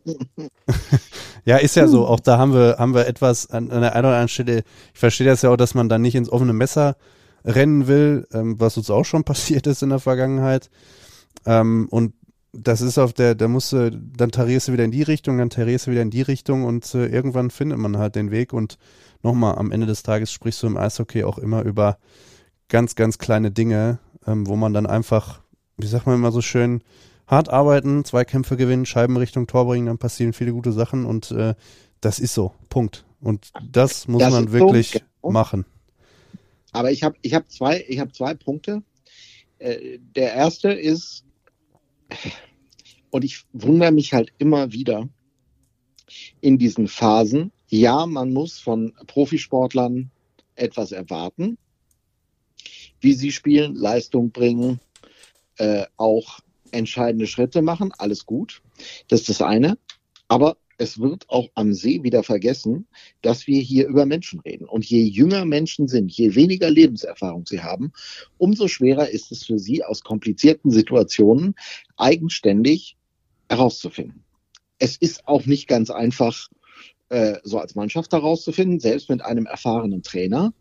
ja, 1.46 1.58
ist 1.58 1.76
ja 1.76 1.88
so, 1.88 2.06
auch 2.06 2.20
da 2.20 2.38
haben 2.38 2.54
wir, 2.54 2.76
haben 2.78 2.94
wir 2.94 3.08
etwas 3.08 3.50
an, 3.50 3.72
an 3.72 3.82
der 3.82 3.96
einen 3.96 4.06
oder 4.06 4.16
anderen 4.16 4.28
Stelle, 4.28 4.64
ich 4.94 5.00
verstehe 5.00 5.28
das 5.28 5.42
ja 5.42 5.50
auch, 5.50 5.58
dass 5.58 5.74
man 5.74 5.88
dann 5.88 6.02
nicht 6.02 6.16
ins 6.16 6.30
offene 6.30 6.54
Messer 6.54 6.98
rennen 7.46 7.88
will, 7.88 8.28
ähm, 8.34 8.60
was 8.60 8.76
uns 8.76 8.90
auch 8.90 9.06
schon 9.06 9.24
passiert 9.26 9.66
ist 9.66 9.82
in 9.82 9.90
der 9.90 10.00
Vergangenheit. 10.00 10.70
Ähm, 11.46 11.88
und 11.90 12.14
das 12.52 12.82
ist 12.82 12.98
auf 12.98 13.14
der, 13.14 13.36
da 13.36 13.48
musst 13.48 13.72
du, 13.72 13.92
dann 13.92 14.32
tarierst 14.32 14.68
du 14.68 14.74
wieder 14.74 14.84
in 14.84 14.92
die 14.92 15.04
Richtung, 15.04 15.38
dann 15.38 15.50
tarierst 15.50 15.88
du 15.88 15.92
wieder 15.92 16.02
in 16.02 16.10
die 16.10 16.22
Richtung 16.22 16.66
und 16.66 16.94
äh, 16.96 17.06
irgendwann 17.06 17.50
findet 17.50 17.78
man 17.78 17.98
halt 17.98 18.16
den 18.16 18.32
Weg 18.32 18.52
und 18.52 18.78
nochmal, 19.24 19.56
am 19.56 19.72
Ende 19.72 19.88
des 19.88 20.04
Tages 20.04 20.32
sprichst 20.32 20.64
du 20.64 20.68
im 20.68 20.78
Eishockey 20.78 21.24
auch 21.24 21.38
immer 21.38 21.64
über 21.64 21.98
ganz, 22.70 22.96
ganz 22.96 23.18
kleine 23.18 23.52
Dinge, 23.52 24.00
ähm, 24.26 24.48
wo 24.48 24.56
man 24.56 24.74
dann 24.74 24.86
einfach, 24.86 25.42
wie 25.78 25.88
sagt 25.88 26.06
man 26.06 26.16
immer 26.16 26.32
so 26.32 26.42
schön, 26.42 26.82
hart 27.28 27.50
arbeiten, 27.50 28.06
Zweikämpfe 28.06 28.58
gewinnen, 28.58 28.86
Scheiben 28.86 29.18
Richtung 29.18 29.48
Tor 29.48 29.66
bringen, 29.66 29.88
dann 29.88 29.98
passieren 29.98 30.34
viele 30.34 30.54
gute 30.54 30.72
Sachen 30.72 31.06
und 31.06 31.32
äh, 31.32 31.56
das 32.02 32.20
ist 32.20 32.34
so. 32.34 32.54
Punkt. 32.70 33.06
Und 33.20 33.52
das 33.72 34.08
muss 34.08 34.20
Das 34.22 34.32
man 34.32 34.48
so, 34.48 34.54
wirklich 34.54 34.92
genau. 34.92 35.32
machen. 35.32 35.66
Aber 36.72 36.92
ich 36.92 37.04
habe 37.04 37.16
ich 37.22 37.34
hab 37.34 37.50
zwei, 37.52 37.84
ich 37.88 38.00
hab 38.00 38.14
zwei 38.16 38.34
Punkte. 38.34 38.84
Äh, 39.60 40.00
der 40.16 40.34
erste 40.34 40.72
ist, 40.72 41.26
und 43.10 43.24
ich 43.24 43.46
wundere 43.54 43.92
mich 43.92 44.14
halt 44.14 44.32
immer 44.38 44.72
wieder 44.72 45.10
in 46.40 46.58
diesen 46.58 46.88
Phasen, 46.88 47.52
ja, 47.70 48.06
man 48.06 48.34
muss 48.34 48.60
von 48.60 48.94
Profisportlern 49.08 50.12
etwas 50.56 50.92
erwarten, 50.92 51.58
wie 53.00 53.14
sie 53.14 53.32
spielen, 53.32 53.76
Leistung 53.76 54.32
bringen, 54.32 54.80
äh, 55.58 55.86
auch 55.98 56.40
entscheidende 56.72 57.28
Schritte 57.28 57.62
machen, 57.62 57.92
alles 57.98 58.26
gut. 58.26 58.62
Das 59.08 59.22
ist 59.22 59.30
das 59.30 59.42
eine. 59.42 59.78
Aber 60.28 60.58
es 60.78 61.00
wird 61.00 61.28
auch 61.30 61.50
am 61.56 61.74
See 61.74 62.04
wieder 62.04 62.24
vergessen, 62.24 62.88
dass 63.22 63.48
wir 63.48 63.62
hier 63.62 63.88
über 63.88 64.06
Menschen 64.06 64.40
reden. 64.42 64.68
Und 64.68 64.86
je 64.86 65.02
jünger 65.02 65.46
Menschen 65.46 65.88
sind, 65.88 66.12
je 66.12 66.36
weniger 66.36 66.70
Lebenserfahrung 66.70 67.46
sie 67.48 67.62
haben, 67.62 67.92
umso 68.38 68.68
schwerer 68.68 69.10
ist 69.10 69.32
es 69.32 69.44
für 69.44 69.58
sie, 69.58 69.84
aus 69.84 70.04
komplizierten 70.04 70.70
Situationen 70.70 71.56
eigenständig 71.96 72.96
herauszufinden. 73.50 74.24
Es 74.80 74.98
ist 74.98 75.28
auch 75.28 75.46
nicht 75.46 75.68
ganz 75.68 75.90
einfach, 75.90 76.50
äh, 77.10 77.36
so 77.44 77.60
als 77.60 77.76
Mannschaft 77.76 78.12
herauszufinden, 78.14 78.80
selbst 78.80 79.10
mit 79.10 79.22
einem 79.22 79.46
erfahrenen 79.46 80.04
Trainer. 80.04 80.54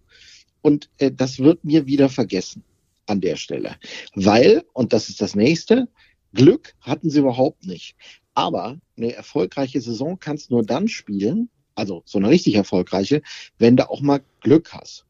Und 0.62 0.90
äh, 0.98 1.10
das 1.12 1.38
wird 1.38 1.64
mir 1.64 1.86
wieder 1.86 2.08
vergessen 2.08 2.64
an 3.06 3.20
der 3.20 3.36
Stelle. 3.36 3.76
Weil, 4.14 4.64
und 4.72 4.92
das 4.92 5.08
ist 5.08 5.20
das 5.20 5.34
nächste, 5.34 5.88
Glück 6.34 6.74
hatten 6.80 7.10
sie 7.10 7.20
überhaupt 7.20 7.66
nicht. 7.66 7.96
Aber 8.34 8.78
eine 8.96 9.14
erfolgreiche 9.14 9.80
Saison 9.80 10.18
kannst 10.18 10.50
nur 10.50 10.62
dann 10.62 10.88
spielen, 10.88 11.48
also 11.74 12.02
so 12.04 12.18
eine 12.18 12.28
richtig 12.28 12.54
erfolgreiche, 12.54 13.22
wenn 13.58 13.76
du 13.76 13.88
auch 13.88 14.00
mal 14.00 14.20
Glück 14.40 14.72
hast. 14.72 15.06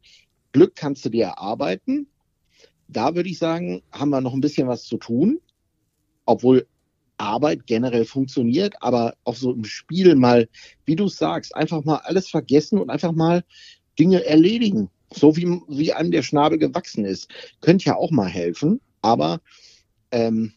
Glück 0.53 0.77
kannst 0.77 1.05
du 1.05 1.11
dir 1.11 1.27
erarbeiten. 1.27 2.07
Da 2.89 3.15
würde 3.15 3.29
ich 3.29 3.39
sagen, 3.39 3.83
haben 3.93 4.11
wir 4.11 4.21
noch 4.21 4.33
ein 4.33 4.41
bisschen 4.41 4.69
was 4.69 4.85
zu 4.85 4.97
tun, 4.97 5.41
obwohl 6.25 6.67
Arbeit 7.19 7.67
generell 7.67 8.05
funktioniert, 8.05 8.75
aber 8.81 9.15
auch 9.25 9.37
so 9.37 9.53
im 9.53 9.65
Spiel 9.65 10.15
mal, 10.15 10.49
wie 10.85 10.97
du 10.97 11.09
sagst, 11.09 11.55
einfach 11.55 11.85
mal 11.85 11.97
alles 12.05 12.29
vergessen 12.29 12.79
und 12.79 12.91
einfach 12.91 13.13
mal 13.13 13.45
Dinge 13.99 14.25
erledigen. 14.25 14.91
So 15.13 15.37
wie, 15.37 15.47
wie 15.69 15.93
einem 15.93 16.11
der 16.11 16.23
Schnabel 16.23 16.59
gewachsen 16.59 17.05
ist. 17.05 17.29
Könnte 17.61 17.87
ja 17.87 17.97
auch 17.97 18.11
mal 18.11 18.29
helfen, 18.29 18.81
aber 19.03 19.41
ähm, 20.11 20.53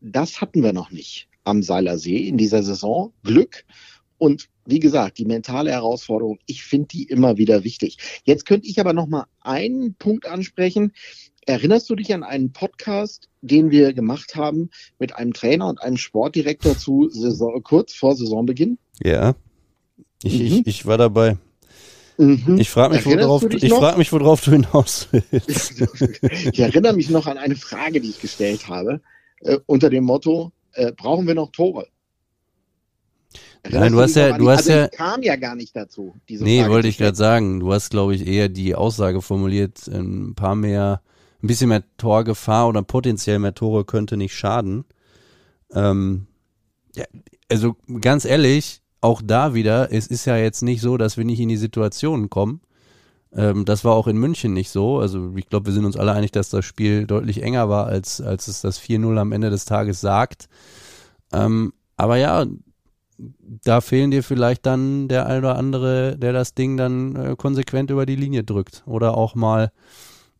das 0.00 0.40
hatten 0.40 0.62
wir 0.62 0.72
noch 0.72 0.90
nicht 0.90 1.28
am 1.44 1.62
Seiler 1.62 1.98
See 1.98 2.26
in 2.28 2.38
dieser 2.38 2.62
Saison. 2.62 3.12
Glück 3.22 3.64
und 4.18 4.48
wie 4.66 4.78
gesagt, 4.78 5.18
die 5.18 5.24
mentale 5.24 5.70
Herausforderung, 5.70 6.38
ich 6.46 6.62
finde 6.62 6.88
die 6.88 7.04
immer 7.04 7.38
wieder 7.38 7.64
wichtig. 7.64 7.96
Jetzt 8.24 8.46
könnte 8.46 8.68
ich 8.68 8.78
aber 8.78 8.92
noch 8.92 9.06
mal 9.06 9.24
einen 9.40 9.94
Punkt 9.94 10.26
ansprechen. 10.26 10.92
Erinnerst 11.46 11.88
du 11.88 11.94
dich 11.96 12.12
an 12.14 12.22
einen 12.22 12.52
Podcast, 12.52 13.28
den 13.40 13.70
wir 13.70 13.92
gemacht 13.94 14.36
haben 14.36 14.70
mit 14.98 15.14
einem 15.16 15.32
Trainer 15.32 15.68
und 15.68 15.80
einem 15.82 15.96
Sportdirektor 15.96 16.76
zu 16.76 17.08
Saison, 17.08 17.62
kurz 17.62 17.94
vor 17.94 18.14
Saisonbeginn? 18.14 18.78
Ja. 19.02 19.34
Ich, 20.22 20.34
Mhm. 20.38 20.40
ich, 20.46 20.66
ich 20.66 20.86
war 20.86 20.98
dabei. 20.98 21.38
Mhm. 22.18 22.58
Ich 22.58 22.68
frage 22.68 22.94
mich, 22.94 23.06
Erinnerst 23.06 23.28
worauf, 23.28 23.44
du 23.46 23.56
ich 23.56 23.72
frag 23.72 23.96
mich, 23.96 24.12
worauf 24.12 24.44
du 24.44 24.50
hinaus 24.52 25.08
willst. 25.10 25.80
Ich 26.52 26.60
erinnere 26.60 26.92
mich 26.92 27.08
noch 27.08 27.26
an 27.26 27.38
eine 27.38 27.56
Frage, 27.56 28.00
die 28.02 28.10
ich 28.10 28.20
gestellt 28.20 28.68
habe, 28.68 29.00
äh, 29.40 29.58
unter 29.64 29.88
dem 29.88 30.04
Motto, 30.04 30.52
äh, 30.72 30.92
brauchen 30.92 31.26
wir 31.26 31.34
noch 31.34 31.50
Tore? 31.50 31.86
Nein, 33.68 33.92
du 33.92 34.00
hast 34.00 34.16
ja- 34.16 34.36
du 34.36 34.48
hast 34.50 34.58
also 34.68 34.72
ja- 34.72 34.88
kam 34.88 35.22
ja 35.22 35.36
gar 35.36 35.54
nicht 35.54 35.74
dazu, 35.76 36.14
diese 36.28 36.44
Nee, 36.44 36.60
Frage 36.60 36.72
wollte 36.72 36.88
ich 36.88 36.98
gerade 36.98 37.16
sagen. 37.16 37.60
Du 37.60 37.72
hast, 37.72 37.90
glaube 37.90 38.14
ich, 38.14 38.26
eher 38.26 38.48
die 38.50 38.74
Aussage 38.74 39.20
formuliert, 39.22 39.86
ein 39.88 40.34
paar 40.34 40.54
mehr, 40.54 41.00
ein 41.42 41.46
bisschen 41.46 41.68
mehr 41.68 41.84
Torgefahr 41.96 42.68
oder 42.68 42.82
potenziell 42.82 43.38
mehr 43.38 43.54
Tore 43.54 43.84
könnte 43.84 44.16
nicht 44.16 44.34
schaden. 44.34 44.84
Ähm, 45.72 46.26
ja, 46.94 47.04
also 47.50 47.76
ganz 48.00 48.24
ehrlich, 48.24 48.82
auch 49.00 49.22
da 49.24 49.54
wieder, 49.54 49.92
es 49.92 50.06
ist 50.06 50.26
ja 50.26 50.36
jetzt 50.36 50.62
nicht 50.62 50.80
so, 50.80 50.96
dass 50.96 51.16
wir 51.16 51.24
nicht 51.24 51.40
in 51.40 51.48
die 51.48 51.56
Situation 51.56 52.28
kommen. 52.28 52.60
Ähm, 53.32 53.64
das 53.64 53.84
war 53.84 53.94
auch 53.94 54.06
in 54.06 54.16
München 54.16 54.52
nicht 54.52 54.70
so. 54.70 54.98
Also 54.98 55.32
ich 55.36 55.48
glaube, 55.48 55.66
wir 55.66 55.72
sind 55.72 55.84
uns 55.84 55.96
alle 55.96 56.12
einig, 56.12 56.32
dass 56.32 56.50
das 56.50 56.64
Spiel 56.64 57.06
deutlich 57.06 57.42
enger 57.42 57.68
war, 57.68 57.86
als, 57.86 58.20
als 58.20 58.48
es 58.48 58.60
das 58.60 58.80
4-0 58.80 59.18
am 59.18 59.32
Ende 59.32 59.50
des 59.50 59.64
Tages 59.64 60.00
sagt. 60.00 60.48
Ähm, 61.32 61.72
aber 61.96 62.16
ja, 62.16 62.44
da 63.64 63.80
fehlen 63.80 64.10
dir 64.10 64.22
vielleicht 64.22 64.66
dann 64.66 65.08
der 65.08 65.26
ein 65.26 65.38
oder 65.38 65.56
andere, 65.56 66.16
der 66.18 66.32
das 66.32 66.54
Ding 66.54 66.76
dann 66.76 67.16
äh, 67.16 67.36
konsequent 67.36 67.90
über 67.90 68.06
die 68.06 68.16
Linie 68.16 68.44
drückt. 68.44 68.82
Oder 68.86 69.16
auch 69.16 69.34
mal 69.34 69.72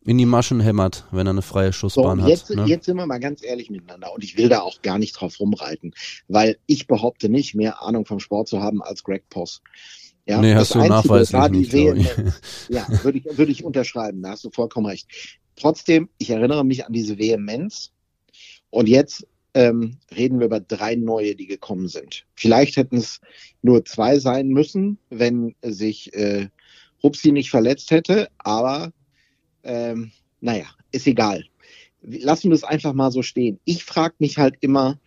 in 0.03 0.17
die 0.17 0.25
Maschen 0.25 0.59
hämmert, 0.59 1.05
wenn 1.11 1.27
er 1.27 1.31
eine 1.31 1.41
freie 1.41 1.73
Schussbahn 1.73 2.19
so, 2.19 2.23
hat. 2.23 2.29
Jetzt, 2.29 2.49
ne? 2.49 2.65
jetzt 2.65 2.85
sind 2.85 2.97
wir 2.97 3.05
mal 3.05 3.19
ganz 3.19 3.43
ehrlich 3.43 3.69
miteinander 3.69 4.11
und 4.13 4.23
ich 4.23 4.35
will 4.35 4.49
da 4.49 4.61
auch 4.61 4.81
gar 4.81 4.97
nicht 4.97 5.13
drauf 5.13 5.39
rumreiten, 5.39 5.93
weil 6.27 6.57
ich 6.65 6.87
behaupte 6.87 7.29
nicht, 7.29 7.53
mehr 7.53 7.81
Ahnung 7.83 8.05
vom 8.05 8.19
Sport 8.19 8.47
zu 8.47 8.61
haben 8.61 8.81
als 8.81 9.03
Greg 9.03 9.29
Poss. 9.29 9.61
Ja, 10.25 10.39
nee, 10.39 10.53
das 10.53 10.61
hast 10.61 10.75
du 10.75 10.79
Einzige 10.79 10.93
nachweislich 10.95 11.33
war 11.33 11.49
die 11.49 11.93
nicht. 11.93 12.15
Ja, 12.69 12.87
würde 13.03 13.19
ich, 13.19 13.37
würde 13.37 13.51
ich 13.51 13.63
unterschreiben, 13.63 14.21
da 14.21 14.29
hast 14.29 14.43
du 14.43 14.49
vollkommen 14.49 14.87
recht. 14.87 15.07
Trotzdem, 15.55 16.09
ich 16.17 16.29
erinnere 16.29 16.63
mich 16.63 16.85
an 16.85 16.93
diese 16.93 17.17
Vehemenz 17.17 17.91
und 18.69 18.87
jetzt 18.87 19.27
ähm, 19.53 19.97
reden 20.15 20.39
wir 20.39 20.45
über 20.45 20.59
drei 20.59 20.95
neue, 20.95 21.35
die 21.35 21.45
gekommen 21.47 21.87
sind. 21.87 22.25
Vielleicht 22.35 22.77
hätten 22.77 22.97
es 22.97 23.19
nur 23.61 23.83
zwei 23.85 24.17
sein 24.17 24.47
müssen, 24.47 24.97
wenn 25.09 25.55
sich 25.61 26.13
äh, 26.13 26.47
Rupsi 27.03 27.31
nicht 27.31 27.49
verletzt 27.49 27.91
hätte, 27.91 28.29
aber 28.37 28.93
ähm, 29.63 30.11
naja, 30.39 30.65
ist 30.91 31.07
egal. 31.07 31.45
Lassen 32.01 32.49
wir 32.49 32.55
es 32.55 32.63
einfach 32.63 32.93
mal 32.93 33.11
so 33.11 33.21
stehen. 33.21 33.59
Ich 33.65 33.83
frage 33.83 34.15
mich 34.19 34.37
halt 34.37 34.55
immer, 34.61 34.99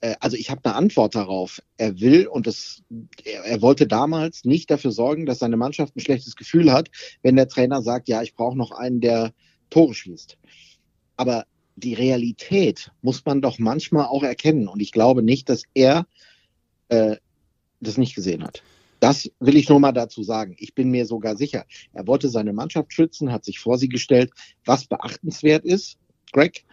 äh, 0.00 0.14
also 0.20 0.36
ich 0.36 0.50
habe 0.50 0.60
eine 0.64 0.74
Antwort 0.74 1.14
darauf. 1.14 1.60
Er 1.76 2.00
will 2.00 2.26
und 2.26 2.46
das, 2.46 2.82
er, 3.24 3.44
er 3.44 3.62
wollte 3.62 3.86
damals 3.86 4.44
nicht 4.44 4.70
dafür 4.70 4.92
sorgen, 4.92 5.26
dass 5.26 5.38
seine 5.38 5.56
Mannschaft 5.56 5.96
ein 5.96 6.00
schlechtes 6.00 6.36
Gefühl 6.36 6.72
hat, 6.72 6.90
wenn 7.22 7.36
der 7.36 7.48
Trainer 7.48 7.82
sagt, 7.82 8.08
ja, 8.08 8.22
ich 8.22 8.34
brauche 8.34 8.56
noch 8.56 8.70
einen, 8.70 9.00
der 9.00 9.32
Tore 9.70 9.94
schießt. 9.94 10.38
Aber 11.16 11.46
die 11.76 11.94
Realität 11.94 12.92
muss 13.02 13.24
man 13.24 13.40
doch 13.40 13.58
manchmal 13.58 14.06
auch 14.06 14.22
erkennen. 14.22 14.68
Und 14.68 14.80
ich 14.80 14.92
glaube 14.92 15.22
nicht, 15.22 15.48
dass 15.48 15.64
er 15.74 16.06
äh, 16.88 17.16
das 17.80 17.98
nicht 17.98 18.14
gesehen 18.14 18.44
hat. 18.44 18.62
Das 19.04 19.30
will 19.38 19.56
ich 19.56 19.68
nur 19.68 19.80
mal 19.80 19.92
dazu 19.92 20.22
sagen. 20.22 20.56
Ich 20.58 20.74
bin 20.74 20.90
mir 20.90 21.04
sogar 21.04 21.36
sicher. 21.36 21.66
Er 21.92 22.06
wollte 22.06 22.30
seine 22.30 22.54
Mannschaft 22.54 22.90
schützen, 22.94 23.32
hat 23.32 23.44
sich 23.44 23.58
vor 23.58 23.76
sie 23.76 23.90
gestellt, 23.90 24.30
was 24.64 24.86
beachtenswert 24.86 25.66
ist, 25.66 25.98
Greg. 26.32 26.64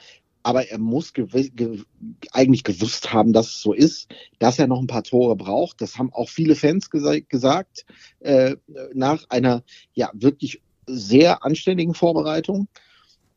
Aber 0.41 0.65
er 0.65 0.78
muss 0.78 1.12
gew 1.12 1.28
ge 1.28 1.84
eigentlich 2.32 2.63
gewusst 2.63 3.12
haben, 3.12 3.34
dass 3.34 3.48
es 3.48 3.62
so 3.62 3.74
ist, 3.74 4.08
dass 4.39 4.60
er 4.60 4.67
noch 4.67 4.80
ein 4.80 4.88
paar 4.88 5.04
Tore 5.04 5.36
braucht. 5.36 5.82
Das 5.82 5.98
haben 5.98 6.13
auch 6.13 6.30
viele 6.30 6.56
Fans 6.56 6.89
gesa 6.89 7.20
gesagt, 7.20 7.86
äh, 8.22 8.56
nach 8.94 9.26
einer 9.28 9.62
ja 9.94 10.10
wirklich 10.13 10.62
sehr 10.86 11.44
anständigen 11.44 11.96
Vorbereitung. 11.96 12.70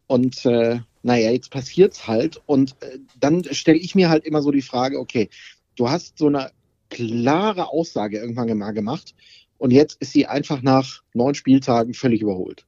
Und 0.07 0.46
äh, 0.46 0.78
naja, 1.02 1.33
jetzt 1.33 1.50
passiert's 1.50 2.07
halt. 2.07 2.40
Und 2.46 2.76
äh, 2.80 3.00
dann 3.18 3.42
stelle 3.42 3.78
ich 3.78 3.96
mir 3.96 4.09
halt 4.09 4.24
immer 4.24 4.40
so 4.40 4.52
die 4.52 4.62
Frage, 4.62 5.00
okay, 5.00 5.30
du 5.74 5.90
hast 5.90 6.16
so 6.16 6.28
eine 6.28 6.52
klare 6.94 7.68
Aussage 7.68 8.18
irgendwann 8.18 8.57
mal 8.57 8.72
gemacht 8.72 9.14
und 9.59 9.70
jetzt 9.70 9.96
ist 10.00 10.12
sie 10.12 10.26
einfach 10.26 10.62
nach 10.62 11.02
neun 11.12 11.35
Spieltagen 11.35 11.94
völlig 11.94 12.22
überholt. 12.22 12.64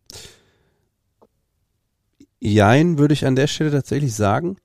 Jein, 2.40 2.98
würde 2.98 3.14
ich 3.14 3.26
an 3.26 3.36
der 3.36 3.46
Stelle 3.46 3.70
tatsächlich 3.70 4.14
sagen, 4.14 4.56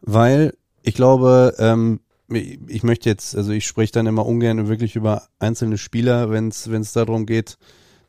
weil 0.00 0.54
ich 0.82 0.94
glaube, 0.94 1.54
ähm, 1.58 2.00
ich 2.28 2.82
möchte 2.82 3.08
jetzt, 3.08 3.36
also 3.36 3.52
ich 3.52 3.66
spreche 3.66 3.92
dann 3.92 4.06
immer 4.06 4.26
ungern 4.26 4.68
wirklich 4.68 4.96
über 4.96 5.28
einzelne 5.38 5.78
Spieler, 5.78 6.30
wenn 6.30 6.48
es 6.48 6.92
darum 6.92 7.26
geht, 7.26 7.58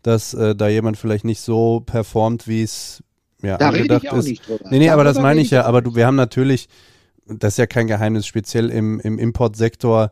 dass 0.01 0.33
äh, 0.33 0.55
da 0.55 0.67
jemand 0.67 0.97
vielleicht 0.97 1.25
nicht 1.25 1.41
so 1.41 1.81
performt, 1.81 2.47
wie 2.47 2.63
es 2.63 3.03
ja, 3.41 3.57
da 3.57 3.69
rede 3.69 3.81
angedacht 3.81 4.03
ich 4.03 4.11
auch 4.11 4.17
ist. 4.17 4.27
nicht 4.27 4.47
drüber. 4.47 4.69
Nee, 4.69 4.79
nee, 4.79 4.89
aber 4.89 5.03
das 5.03 5.19
meine 5.19 5.41
ich 5.41 5.51
ja, 5.51 5.65
aber 5.65 5.81
du, 5.81 5.95
wir 5.95 6.05
haben 6.05 6.15
natürlich, 6.15 6.67
das 7.25 7.53
ist 7.53 7.57
ja 7.57 7.67
kein 7.67 7.87
Geheimnis, 7.87 8.27
speziell 8.27 8.69
im, 8.69 8.99
im 8.99 9.17
Importsektor 9.17 10.11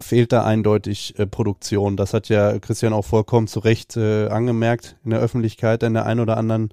fehlt 0.00 0.32
da 0.32 0.44
eindeutig 0.44 1.18
äh, 1.18 1.26
Produktion. 1.26 1.96
Das 1.96 2.14
hat 2.14 2.28
ja 2.28 2.58
Christian 2.58 2.92
auch 2.92 3.04
vollkommen 3.04 3.46
zu 3.46 3.60
Recht 3.60 3.96
äh, 3.96 4.28
angemerkt 4.28 4.96
in 5.04 5.10
der 5.10 5.20
Öffentlichkeit 5.20 5.82
an 5.84 5.94
der 5.94 6.06
einen 6.06 6.20
oder 6.20 6.36
anderen, 6.36 6.70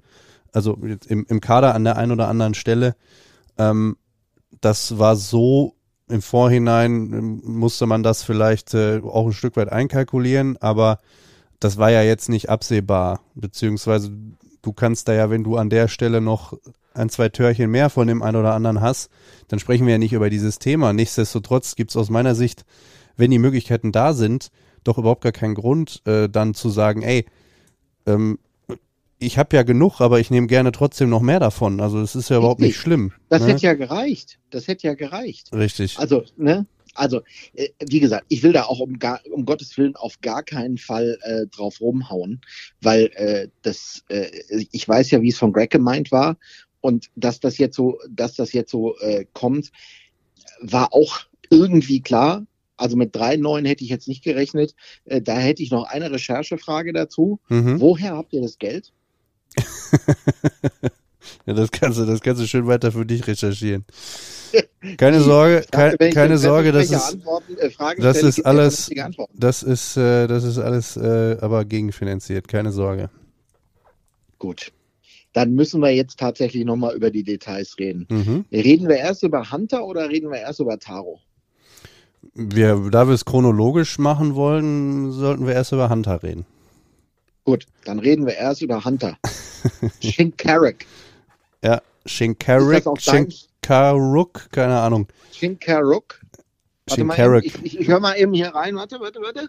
also 0.52 0.78
im, 1.08 1.26
im 1.28 1.40
Kader 1.40 1.74
an 1.74 1.84
der 1.84 1.96
einen 1.96 2.12
oder 2.12 2.28
anderen 2.28 2.54
Stelle. 2.54 2.96
Ähm, 3.58 3.96
das 4.60 4.98
war 4.98 5.16
so 5.16 5.74
im 6.08 6.22
Vorhinein 6.22 7.12
ähm, 7.12 7.42
musste 7.44 7.86
man 7.86 8.02
das 8.02 8.22
vielleicht 8.22 8.74
äh, 8.74 9.00
auch 9.02 9.26
ein 9.26 9.32
Stück 9.32 9.56
weit 9.56 9.72
einkalkulieren, 9.72 10.56
aber 10.58 11.00
das 11.60 11.78
war 11.78 11.90
ja 11.90 12.02
jetzt 12.02 12.28
nicht 12.28 12.50
absehbar, 12.50 13.20
beziehungsweise 13.34 14.12
du 14.60 14.72
kannst 14.72 15.08
da 15.08 15.14
ja, 15.14 15.30
wenn 15.30 15.44
du 15.44 15.56
an 15.56 15.70
der 15.70 15.88
Stelle 15.88 16.20
noch 16.20 16.58
ein, 16.92 17.08
zwei 17.08 17.28
Törchen 17.28 17.70
mehr 17.70 17.90
von 17.90 18.06
dem 18.06 18.22
einen 18.22 18.36
oder 18.36 18.54
anderen 18.54 18.80
hast, 18.80 19.10
dann 19.48 19.58
sprechen 19.58 19.86
wir 19.86 19.94
ja 19.94 19.98
nicht 19.98 20.12
über 20.12 20.30
dieses 20.30 20.58
Thema. 20.58 20.92
Nichtsdestotrotz 20.92 21.74
gibt 21.74 21.90
es 21.90 21.96
aus 21.96 22.10
meiner 22.10 22.34
Sicht, 22.34 22.64
wenn 23.16 23.30
die 23.30 23.38
Möglichkeiten 23.38 23.92
da 23.92 24.12
sind, 24.12 24.50
doch 24.82 24.98
überhaupt 24.98 25.22
gar 25.22 25.32
keinen 25.32 25.54
Grund, 25.54 26.02
äh, 26.06 26.28
dann 26.28 26.54
zu 26.54 26.68
sagen, 26.68 27.02
ey, 27.02 27.26
ähm, 28.06 28.38
ich 29.18 29.38
habe 29.38 29.56
ja 29.56 29.62
genug, 29.62 30.00
aber 30.00 30.20
ich 30.20 30.30
nehme 30.30 30.46
gerne 30.46 30.72
trotzdem 30.72 31.08
noch 31.08 31.22
mehr 31.22 31.40
davon. 31.40 31.80
Also 31.80 32.00
es 32.00 32.14
ist 32.14 32.28
ja 32.28 32.38
überhaupt 32.38 32.60
nicht 32.60 32.70
Richtig. 32.70 32.82
schlimm. 32.82 33.12
Das 33.28 33.42
ne? 33.42 33.48
hätte 33.48 33.62
ja 33.62 33.74
gereicht. 33.74 34.38
Das 34.50 34.68
hätte 34.68 34.86
ja 34.86 34.94
gereicht. 34.94 35.52
Richtig. 35.52 35.98
Also, 35.98 36.24
ne? 36.36 36.66
Also, 36.94 37.22
äh, 37.54 37.70
wie 37.88 38.00
gesagt, 38.00 38.26
ich 38.28 38.42
will 38.42 38.52
da 38.52 38.64
auch 38.64 38.78
um, 38.78 38.98
gar, 38.98 39.20
um 39.30 39.44
Gottes 39.44 39.76
Willen 39.76 39.96
auf 39.96 40.20
gar 40.20 40.42
keinen 40.42 40.78
Fall 40.78 41.18
äh, 41.22 41.46
drauf 41.46 41.80
rumhauen, 41.80 42.40
weil 42.82 43.10
äh, 43.14 43.48
das, 43.62 44.04
äh, 44.08 44.30
ich 44.70 44.88
weiß 44.88 45.10
ja, 45.10 45.20
wie 45.20 45.30
es 45.30 45.38
von 45.38 45.52
Greg 45.52 45.70
gemeint 45.70 46.12
war 46.12 46.36
und 46.80 47.10
dass 47.16 47.40
das 47.40 47.58
jetzt 47.58 47.76
so, 47.76 47.98
dass 48.08 48.34
das 48.34 48.52
jetzt 48.52 48.70
so 48.70 48.96
äh, 48.98 49.26
kommt, 49.32 49.72
war 50.60 50.92
auch 50.92 51.20
irgendwie 51.50 52.00
klar. 52.00 52.46
Also 52.76 52.96
mit 52.96 53.14
drei 53.14 53.36
neuen 53.36 53.64
hätte 53.64 53.84
ich 53.84 53.90
jetzt 53.90 54.08
nicht 54.08 54.24
gerechnet. 54.24 54.74
Äh, 55.04 55.20
da 55.22 55.36
hätte 55.36 55.62
ich 55.62 55.70
noch 55.70 55.84
eine 55.84 56.10
Recherchefrage 56.10 56.92
dazu. 56.92 57.40
Mhm. 57.48 57.80
Woher 57.80 58.16
habt 58.16 58.32
ihr 58.32 58.42
das 58.42 58.58
Geld? 58.58 58.92
Ja, 61.46 61.54
das 61.54 61.70
kannst 61.70 61.98
du, 61.98 62.04
das 62.04 62.20
kannst 62.20 62.42
du 62.42 62.46
schön 62.46 62.66
weiter 62.66 62.92
für 62.92 63.04
dich 63.06 63.26
recherchieren. 63.26 63.84
Keine 64.98 65.20
Sorge, 65.20 65.64
dachte, 65.70 66.10
keine 66.10 66.38
Sorge, 66.38 66.70
das 66.70 66.90
ist, 66.90 67.14
äh, 67.14 67.96
das 67.98 68.22
ist 68.22 68.46
alles- 68.46 68.90
das 69.34 69.62
ist, 69.62 69.96
äh, 69.96 70.26
das 70.26 70.44
ist 70.44 70.58
alles, 70.58 70.96
äh, 70.96 71.36
aber 71.40 71.64
gegenfinanziert. 71.64 72.46
Keine 72.46 72.72
Sorge. 72.72 73.10
Gut. 74.38 74.72
Dann 75.32 75.54
müssen 75.54 75.80
wir 75.80 75.90
jetzt 75.90 76.18
tatsächlich 76.20 76.64
nochmal 76.64 76.94
über 76.94 77.10
die 77.10 77.24
Details 77.24 77.76
reden. 77.78 78.06
Mhm. 78.10 78.44
Reden 78.52 78.88
wir 78.88 78.96
erst 78.96 79.22
über 79.22 79.50
Hunter 79.50 79.84
oder 79.84 80.08
reden 80.10 80.30
wir 80.30 80.38
erst 80.38 80.60
über 80.60 80.78
Taro? 80.78 81.20
Wir, 82.34 82.88
da 82.90 83.06
wir 83.06 83.14
es 83.14 83.24
chronologisch 83.24 83.98
machen 83.98 84.34
wollen, 84.34 85.12
sollten 85.12 85.46
wir 85.46 85.54
erst 85.54 85.72
über 85.72 85.90
Hunter 85.90 86.22
reden. 86.22 86.46
Gut, 87.44 87.66
dann 87.84 87.98
reden 87.98 88.26
wir 88.26 88.34
erst 88.34 88.62
über 88.62 88.84
Hunter. 88.84 89.18
Shinkarik. 90.00 90.86
Ja, 91.62 91.82
Shinkarik, 92.06 92.84
Shinkaruk, 92.98 94.50
keine 94.50 94.80
Ahnung. 94.80 95.08
Shinkaruk. 95.32 96.20
Shinkarik, 96.88 97.44
ich, 97.44 97.62
ich, 97.62 97.80
ich 97.80 97.88
höre 97.88 98.00
mal 98.00 98.14
eben 98.14 98.32
hier 98.34 98.54
rein. 98.54 98.76
Warte, 98.76 99.00
warte, 99.00 99.20
warte. 99.20 99.48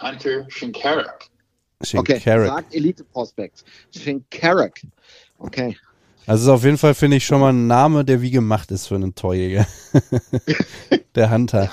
Hunter 0.00 0.46
Shinkarik. 0.48 1.30
Okay, 1.94 2.20
Shinkarik. 2.20 2.48
sagt 2.48 2.74
Elite 2.74 3.04
Prospects. 3.04 3.64
Shinkarik. 3.94 4.82
Okay. 5.38 5.76
Also 6.26 6.44
ist 6.52 6.54
auf 6.58 6.64
jeden 6.64 6.78
Fall, 6.78 6.94
finde 6.94 7.16
ich, 7.16 7.24
schon 7.26 7.40
mal 7.40 7.52
ein 7.52 7.66
Name, 7.66 8.04
der 8.04 8.22
wie 8.22 8.30
gemacht 8.30 8.70
ist 8.70 8.86
für 8.86 8.94
einen 8.94 9.14
Torjäger. 9.14 9.66
der 11.14 11.30
Hunter. 11.30 11.70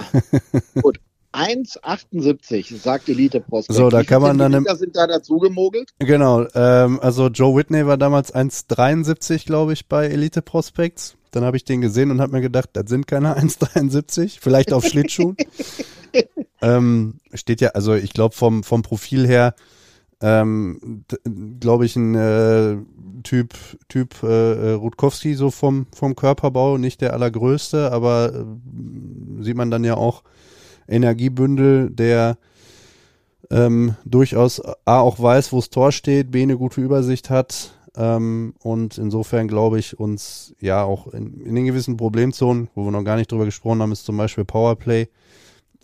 1,78 1.33 2.77
sagt 2.77 3.09
Elite 3.09 3.41
Prospects. 3.41 3.77
So, 3.77 3.89
da 3.89 4.03
kann 4.03 4.21
man 4.21 4.37
dann 4.37 4.53
im- 4.53 4.65
Zentimeter 4.65 4.77
sind 4.77 4.95
da 4.95 5.07
dazu 5.07 5.37
gemogelt? 5.37 5.91
Genau, 5.99 6.45
ähm, 6.55 6.99
also 7.01 7.27
Joe 7.27 7.55
Whitney 7.55 7.85
war 7.85 7.97
damals 7.97 8.33
1,73, 8.33 9.45
glaube 9.45 9.73
ich, 9.73 9.87
bei 9.87 10.07
Elite 10.07 10.41
Prospects. 10.41 11.15
Dann 11.31 11.43
habe 11.43 11.57
ich 11.57 11.65
den 11.65 11.81
gesehen 11.81 12.09
und 12.09 12.21
habe 12.21 12.31
mir 12.31 12.41
gedacht, 12.41 12.69
das 12.73 12.89
sind 12.89 13.05
keine 13.05 13.37
1,73, 13.37 14.39
vielleicht 14.39 14.73
auf 14.73 14.85
Schlittschuhen. 14.85 15.35
ähm, 16.61 17.15
steht 17.33 17.61
ja, 17.61 17.69
also 17.69 17.93
ich 17.93 18.13
glaube 18.13 18.33
vom, 18.35 18.63
vom 18.63 18.81
Profil 18.81 19.27
her, 19.27 19.53
ähm, 20.21 21.03
glaube 21.59 21.85
ich, 21.85 21.95
ein 21.95 22.15
äh, 22.15 22.77
Typ, 23.23 23.53
Typ 23.87 24.23
äh, 24.23 24.71
äh, 24.71 24.71
Rutkowski 24.73 25.33
so 25.33 25.51
vom, 25.51 25.87
vom 25.93 26.15
Körperbau, 26.15 26.77
nicht 26.77 27.01
der 27.01 27.13
allergrößte, 27.13 27.91
aber 27.91 28.33
äh, 28.33 29.43
sieht 29.43 29.57
man 29.57 29.71
dann 29.71 29.83
ja 29.83 29.95
auch 29.95 30.23
Energiebündel, 30.87 31.89
der 31.89 32.37
ähm, 33.49 33.95
durchaus 34.05 34.61
A 34.85 34.99
auch 34.99 35.19
weiß, 35.19 35.51
wo 35.51 35.57
das 35.57 35.69
Tor 35.69 35.91
steht, 35.91 36.31
B 36.31 36.41
eine 36.41 36.57
gute 36.57 36.81
Übersicht 36.81 37.29
hat 37.29 37.77
ähm, 37.97 38.53
und 38.59 38.97
insofern 38.97 39.47
glaube 39.47 39.79
ich 39.79 39.99
uns 39.99 40.55
ja 40.59 40.83
auch 40.83 41.07
in, 41.07 41.41
in 41.41 41.55
den 41.55 41.65
gewissen 41.65 41.97
Problemzonen, 41.97 42.69
wo 42.75 42.85
wir 42.85 42.91
noch 42.91 43.03
gar 43.03 43.17
nicht 43.17 43.31
drüber 43.31 43.45
gesprochen 43.45 43.81
haben, 43.81 43.91
ist 43.91 44.05
zum 44.05 44.17
Beispiel 44.17 44.45
Powerplay, 44.45 45.09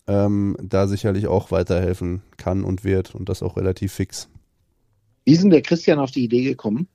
ähm, 0.07 0.57
da 0.61 0.87
sicherlich 0.87 1.27
auch 1.27 1.51
weiterhelfen 1.51 2.21
kann 2.37 2.63
und 2.63 2.83
wird 2.83 3.15
und 3.15 3.29
das 3.29 3.43
auch 3.43 3.57
relativ 3.57 3.93
fix. 3.93 4.29
Wie 5.25 5.33
ist 5.33 5.43
denn 5.43 5.49
der 5.49 5.61
Christian 5.61 5.99
auf 5.99 6.11
die 6.11 6.23
Idee 6.25 6.43
gekommen? 6.43 6.87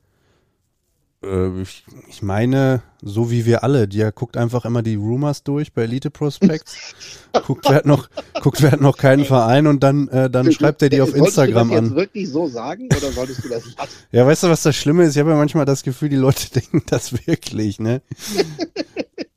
Äh, 1.25 1.62
ich, 1.62 1.85
ich 2.09 2.23
meine, 2.23 2.83
so 3.03 3.31
wie 3.31 3.44
wir 3.44 3.64
alle, 3.64 3.88
der 3.88 4.12
guckt 4.12 4.37
einfach 4.37 4.64
immer 4.64 4.83
die 4.83 4.94
Rumors 4.94 5.42
durch 5.42 5.73
bei 5.73 5.83
Elite 5.83 6.11
Prospects, 6.11 6.94
guckt, 7.47 7.64
wer 7.68 7.77
hat 7.77 7.87
noch, 7.87 8.09
guckt, 8.40 8.62
wer 8.62 8.73
hat 8.73 8.81
noch 8.81 8.97
keinen 8.97 9.25
Verein 9.25 9.66
und 9.66 9.83
dann, 9.83 10.09
äh, 10.09 10.31
dann 10.31 10.53
schreibt 10.53 10.83
er 10.83 10.90
die 10.90 11.01
auf 11.01 11.14
Instagram 11.14 11.68
Solltest 11.71 11.71
du 11.71 11.75
das 11.75 11.79
an. 11.79 11.85
jetzt 11.85 11.97
wirklich 11.97 12.31
so 12.31 12.47
sagen 12.47 12.87
oder 12.87 13.12
solltest 13.12 13.44
du 13.44 13.49
das 13.49 13.64
lassen? 13.79 13.92
Ja, 14.12 14.27
weißt 14.27 14.44
du, 14.44 14.49
was 14.49 14.62
das 14.62 14.77
Schlimme 14.77 15.05
ist? 15.05 15.16
Ich 15.16 15.21
habe 15.21 15.31
ja 15.31 15.37
manchmal 15.37 15.64
das 15.64 15.83
Gefühl, 15.83 16.09
die 16.09 16.16
Leute 16.16 16.51
denken 16.55 16.83
das 16.87 17.27
wirklich, 17.27 17.81
ne? 17.81 18.03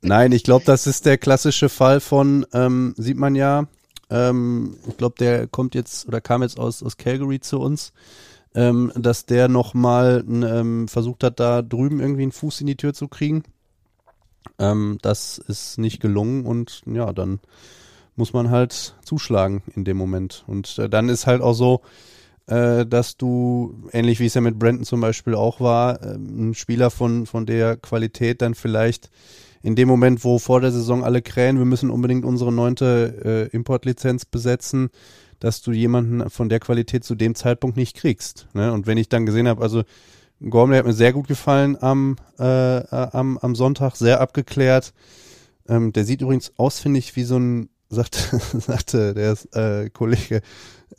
Nein, 0.02 0.32
ich 0.32 0.42
glaube, 0.42 0.64
das 0.64 0.88
ist 0.88 1.06
der 1.06 1.16
klassische 1.16 1.68
Fall 1.68 2.00
von, 2.00 2.44
ähm, 2.52 2.92
sieht 2.96 3.16
man 3.16 3.36
ja, 3.36 3.68
ähm, 4.10 4.76
ich 4.88 4.96
glaube, 4.96 5.14
der 5.16 5.46
kommt 5.46 5.76
jetzt 5.76 6.08
oder 6.08 6.20
kam 6.20 6.42
jetzt 6.42 6.58
aus, 6.58 6.82
aus 6.82 6.96
Calgary 6.96 7.38
zu 7.38 7.60
uns, 7.60 7.92
ähm, 8.52 8.92
dass 8.96 9.26
der 9.26 9.46
nochmal 9.46 10.24
ähm, 10.28 10.88
versucht 10.88 11.22
hat, 11.22 11.38
da 11.38 11.62
drüben 11.62 12.00
irgendwie 12.00 12.22
einen 12.22 12.32
Fuß 12.32 12.62
in 12.62 12.66
die 12.66 12.76
Tür 12.76 12.94
zu 12.94 13.06
kriegen. 13.06 13.44
Ähm, 14.58 14.98
das 15.02 15.38
ist 15.38 15.78
nicht 15.78 16.00
gelungen 16.00 16.46
und 16.46 16.82
ja, 16.84 17.12
dann 17.12 17.38
muss 18.16 18.32
man 18.32 18.50
halt 18.50 18.96
zuschlagen 19.04 19.62
in 19.76 19.84
dem 19.84 19.98
Moment. 19.98 20.42
Und 20.48 20.80
äh, 20.80 20.88
dann 20.88 21.08
ist 21.08 21.28
halt 21.28 21.40
auch 21.40 21.54
so, 21.54 21.80
äh, 22.48 22.84
dass 22.84 23.16
du, 23.16 23.88
ähnlich 23.92 24.18
wie 24.18 24.26
es 24.26 24.34
ja 24.34 24.40
mit 24.40 24.58
Brandon 24.58 24.84
zum 24.84 25.00
Beispiel 25.00 25.36
auch 25.36 25.60
war, 25.60 26.02
äh, 26.02 26.16
ein 26.16 26.54
Spieler 26.54 26.90
von, 26.90 27.24
von 27.24 27.46
der 27.46 27.76
Qualität 27.76 28.42
dann 28.42 28.56
vielleicht 28.56 29.10
in 29.62 29.76
dem 29.76 29.88
Moment, 29.88 30.24
wo 30.24 30.38
vor 30.38 30.60
der 30.60 30.72
Saison 30.72 31.04
alle 31.04 31.22
krähen, 31.22 31.58
wir 31.58 31.64
müssen 31.64 31.90
unbedingt 31.90 32.24
unsere 32.24 32.52
neunte 32.52 33.48
äh, 33.52 33.56
Importlizenz 33.56 34.24
besetzen, 34.24 34.90
dass 35.38 35.62
du 35.62 35.72
jemanden 35.72 36.30
von 36.30 36.48
der 36.48 36.60
Qualität 36.60 37.04
zu 37.04 37.14
dem 37.14 37.34
Zeitpunkt 37.34 37.76
nicht 37.76 37.96
kriegst. 37.96 38.48
Ne? 38.54 38.72
Und 38.72 38.86
wenn 38.86 38.98
ich 38.98 39.08
dann 39.08 39.26
gesehen 39.26 39.48
habe, 39.48 39.62
also 39.62 39.82
Gormley 40.48 40.78
hat 40.78 40.86
mir 40.86 40.92
sehr 40.92 41.12
gut 41.12 41.28
gefallen 41.28 41.76
am, 41.80 42.16
äh, 42.38 42.78
äh, 42.78 42.84
am, 42.90 43.38
am 43.38 43.54
Sonntag, 43.54 43.96
sehr 43.96 44.20
abgeklärt. 44.20 44.92
Ähm, 45.68 45.92
der 45.92 46.04
sieht 46.04 46.20
übrigens 46.20 46.52
aus, 46.56 46.80
finde 46.80 46.98
ich, 46.98 47.14
wie 47.16 47.22
so 47.22 47.38
ein, 47.38 47.68
sagte, 47.92 48.40
sagte 48.58 49.14
der 49.14 49.36
äh, 49.52 49.90
Kollege, 49.90 50.42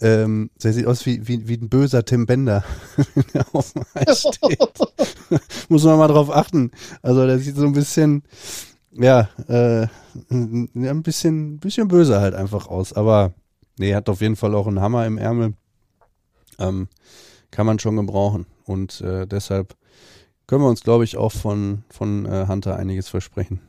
ähm, 0.02 0.50
der 0.62 0.74
sieht 0.74 0.88
aus 0.88 1.06
wie, 1.06 1.28
wie, 1.28 1.48
wie 1.48 1.58
ein 1.58 1.70
böser 1.70 2.06
Tim 2.06 2.26
Bender, 2.26 2.64
wenn 3.16 3.26
er 3.34 3.46
auf 3.54 3.74
dem 3.74 3.84
Eis 3.94 4.22
steht. 4.34 4.60
Muss 5.70 5.84
man 5.84 5.98
mal 5.98 6.08
drauf 6.08 6.34
achten. 6.34 6.72
Also 7.02 7.26
der 7.26 7.40
sieht 7.40 7.56
so 7.56 7.66
ein 7.66 7.74
bisschen, 7.74 8.24
ja, 8.92 9.30
äh, 9.48 9.88
ein 10.30 11.04
bisschen, 11.04 11.60
bisschen 11.60 11.88
böse 11.88 12.20
halt 12.22 12.36
einfach 12.36 12.68
aus. 12.68 12.94
Aber 12.94 13.34
nee, 13.78 13.94
hat 13.94 14.10
auf 14.10 14.22
jeden 14.22 14.36
Fall 14.36 14.56
auch 14.56 14.68
einen 14.68 14.82
Hammer 14.82 15.06
im 15.06 15.18
Ärmel. 15.18 15.54
Ähm, 16.60 16.88
kann 17.52 17.66
man 17.66 17.80
schon 17.80 17.96
gebrauchen. 17.96 18.46
Und 18.66 19.02
äh, 19.02 19.28
deshalb 19.28 19.76
können 20.48 20.64
wir 20.64 20.70
uns, 20.70 20.82
glaube 20.82 21.04
ich, 21.04 21.18
auch 21.18 21.32
von, 21.32 21.84
von 21.90 22.26
äh, 22.26 22.46
Hunter 22.48 22.78
einiges 22.78 23.10
versprechen. 23.10 23.62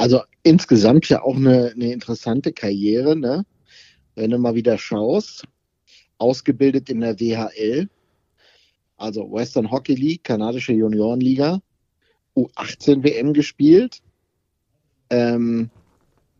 Also 0.00 0.22
insgesamt 0.44 1.10
ja 1.10 1.20
auch 1.20 1.36
eine, 1.36 1.72
eine 1.72 1.92
interessante 1.92 2.54
Karriere, 2.54 3.14
ne? 3.14 3.44
Wenn 4.14 4.30
du 4.30 4.38
mal 4.38 4.54
wieder 4.54 4.78
schaust, 4.78 5.44
ausgebildet 6.16 6.88
in 6.88 7.02
der 7.02 7.20
WHL, 7.20 7.86
also 8.96 9.30
Western 9.30 9.70
Hockey 9.70 9.94
League, 9.94 10.24
kanadische 10.24 10.72
Juniorenliga, 10.72 11.60
U18 12.34 13.04
WM 13.04 13.34
gespielt, 13.34 14.00
ähm, 15.10 15.68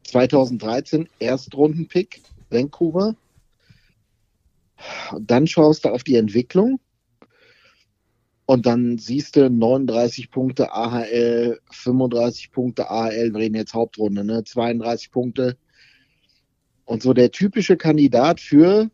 2013 0.04 1.06
Erstrundenpick, 1.18 2.22
Vancouver. 2.48 3.14
Und 5.12 5.30
dann 5.30 5.46
schaust 5.46 5.84
du 5.84 5.90
auf 5.90 6.02
die 6.02 6.16
Entwicklung 6.16 6.80
und 8.50 8.66
dann 8.66 8.98
siehst 8.98 9.36
du 9.36 9.48
39 9.48 10.32
Punkte 10.32 10.72
AHL, 10.72 11.60
35 11.70 12.50
Punkte 12.50 12.90
AHL, 12.90 13.32
wir 13.32 13.38
reden 13.38 13.54
jetzt 13.54 13.74
Hauptrunde, 13.74 14.24
ne? 14.24 14.42
32 14.42 15.12
Punkte. 15.12 15.56
Und 16.84 17.00
so 17.00 17.12
der 17.12 17.30
typische 17.30 17.76
Kandidat 17.76 18.40
für, 18.40 18.90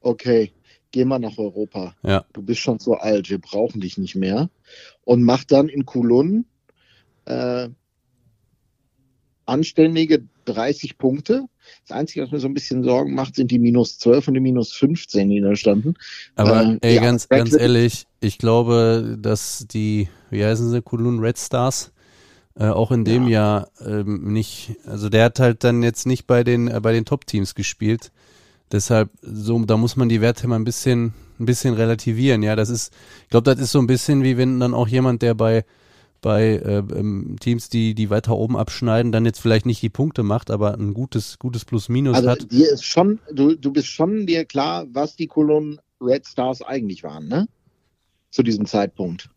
okay, 0.00 0.50
geh 0.92 1.04
mal 1.04 1.18
nach 1.18 1.36
Europa. 1.36 1.94
Ja. 2.02 2.24
Du 2.32 2.40
bist 2.40 2.60
schon 2.60 2.78
so 2.78 2.94
alt, 2.94 3.28
wir 3.28 3.38
brauchen 3.38 3.82
dich 3.82 3.98
nicht 3.98 4.16
mehr. 4.16 4.48
Und 5.04 5.22
macht 5.24 5.52
dann 5.52 5.68
in 5.68 5.84
Kulun 5.84 6.46
äh, 7.26 7.68
anständige 9.44 10.26
30 10.46 10.98
Punkte. 10.98 11.44
Das 11.86 11.96
Einzige, 11.96 12.22
was 12.22 12.30
mir 12.30 12.38
so 12.38 12.48
ein 12.48 12.54
bisschen 12.54 12.82
Sorgen 12.82 13.14
macht, 13.14 13.36
sind 13.36 13.50
die 13.50 13.58
minus 13.58 13.98
12 13.98 14.28
und 14.28 14.34
die 14.34 14.40
minus 14.40 14.72
15, 14.72 15.28
die 15.28 15.40
da 15.40 15.54
standen. 15.56 15.94
Aber 16.34 16.62
Äh, 16.62 16.78
ey, 16.82 16.94
ja, 16.96 17.02
ganz, 17.02 17.28
ganz 17.28 17.52
ehrlich, 17.52 18.06
ich 18.20 18.38
glaube, 18.38 19.16
dass 19.20 19.66
die, 19.68 20.08
wie 20.30 20.44
heißen 20.44 20.70
sie, 20.70 20.82
Kulun 20.82 21.20
Red 21.20 21.38
Stars, 21.38 21.92
äh, 22.58 22.66
auch 22.68 22.90
in 22.90 23.04
dem 23.04 23.28
Jahr 23.28 23.68
ähm, 23.84 24.32
nicht, 24.32 24.76
also 24.86 25.08
der 25.08 25.24
hat 25.24 25.40
halt 25.40 25.64
dann 25.64 25.82
jetzt 25.82 26.06
nicht 26.06 26.26
bei 26.26 26.42
den, 26.42 26.68
äh, 26.68 26.80
bei 26.80 26.92
den 26.92 27.04
Top-Teams 27.04 27.54
gespielt. 27.54 28.12
Deshalb, 28.72 29.10
so, 29.22 29.58
da 29.64 29.76
muss 29.76 29.96
man 29.96 30.08
die 30.08 30.20
Werte 30.20 30.48
mal 30.48 30.56
ein 30.56 30.64
bisschen, 30.64 31.14
ein 31.38 31.46
bisschen 31.46 31.74
relativieren. 31.74 32.42
Ja, 32.42 32.56
das 32.56 32.68
ist, 32.70 32.92
ich 33.24 33.28
glaube, 33.28 33.44
das 33.44 33.60
ist 33.60 33.72
so 33.72 33.78
ein 33.78 33.86
bisschen 33.86 34.24
wie 34.24 34.36
wenn 34.36 34.58
dann 34.58 34.74
auch 34.74 34.88
jemand, 34.88 35.22
der 35.22 35.34
bei, 35.34 35.64
bei 36.26 36.56
äh, 36.56 36.78
ähm, 36.78 37.36
Teams, 37.38 37.68
die, 37.68 37.94
die 37.94 38.10
weiter 38.10 38.36
oben 38.36 38.56
abschneiden, 38.56 39.12
dann 39.12 39.24
jetzt 39.24 39.38
vielleicht 39.38 39.64
nicht 39.64 39.80
die 39.80 39.90
Punkte 39.90 40.24
macht, 40.24 40.50
aber 40.50 40.74
ein 40.74 40.92
gutes, 40.92 41.38
gutes 41.38 41.64
Plus-Minus 41.64 42.16
Also 42.16 42.30
hat. 42.30 42.50
dir 42.50 42.68
ist 42.68 42.84
schon, 42.84 43.20
du, 43.32 43.54
du 43.54 43.72
bist 43.72 43.86
schon 43.86 44.26
dir 44.26 44.44
klar, 44.44 44.86
was 44.90 45.14
die 45.14 45.28
Cologne 45.28 45.76
Red 46.00 46.26
Stars 46.26 46.62
eigentlich 46.62 47.04
waren, 47.04 47.28
ne? 47.28 47.46
Zu 48.32 48.42
diesem 48.42 48.66
Zeitpunkt. 48.66 49.30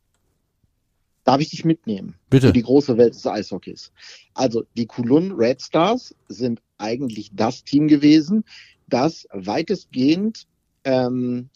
Darf 1.25 1.39
ich 1.41 1.52
dich 1.52 1.63
mitnehmen? 1.63 2.15
Bitte. 2.32 2.47
Für 2.47 2.54
die 2.54 2.63
große 2.63 2.97
Welt 2.97 3.13
des 3.13 3.28
Eishockeys. 3.28 3.91
Also 4.34 4.63
die 4.75 4.88
Kulun 4.88 5.34
Red 5.34 5.62
Stars 5.62 6.15
sind 6.28 6.60
eigentlich 6.80 7.30
das 7.36 7.63
Team 7.63 7.88
gewesen, 7.88 8.43
das 8.88 9.28
weitestgehend 9.32 10.47
ähm, 10.86 11.52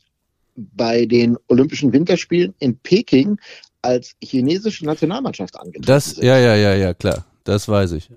bei 0.56 1.08
den 1.08 1.38
Olympischen 1.48 1.92
Winterspielen 1.92 2.54
in 2.60 2.78
Peking 2.78 3.40
als 3.84 4.16
chinesische 4.24 4.86
Nationalmannschaft 4.86 5.56
angetreten 5.60 5.86
Das, 5.86 6.12
sind. 6.12 6.24
ja, 6.24 6.38
ja, 6.40 6.56
ja, 6.56 6.74
ja, 6.74 6.94
klar. 6.94 7.26
Das 7.44 7.68
weiß 7.68 7.92
ich. 7.94 8.10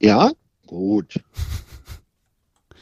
Ja, 0.00 0.30
gut. 0.66 1.20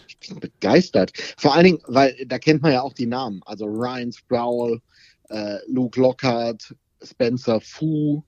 Ich 0.09 0.31
bin 0.31 0.41
begeistert. 0.41 1.13
Vor 1.37 1.55
allen 1.55 1.65
Dingen, 1.65 1.79
weil 1.87 2.17
da 2.27 2.39
kennt 2.41 2.61
man 2.61 2.73
ja 2.73 2.83
auch 2.83 2.95
die 2.95 3.07
Namen. 3.07 3.43
Also 3.47 3.65
Ryan 3.67 4.13
Sproul, 4.13 4.81
äh, 5.29 5.59
Luke 5.69 6.01
Lockhart, 6.01 6.75
Spencer 7.01 7.61
Fu, 7.61 8.25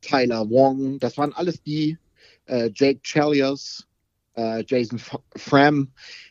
Tyler 0.00 0.48
Wong. 0.48 0.98
Das 0.98 1.18
waren 1.18 1.34
alles 1.34 1.62
die, 1.62 1.98
äh, 2.46 2.70
Jake 2.74 3.00
Chelios, 3.02 3.86
äh, 4.34 4.64
Jason 4.66 4.98
F 4.98 5.18
Fram. 5.36 5.88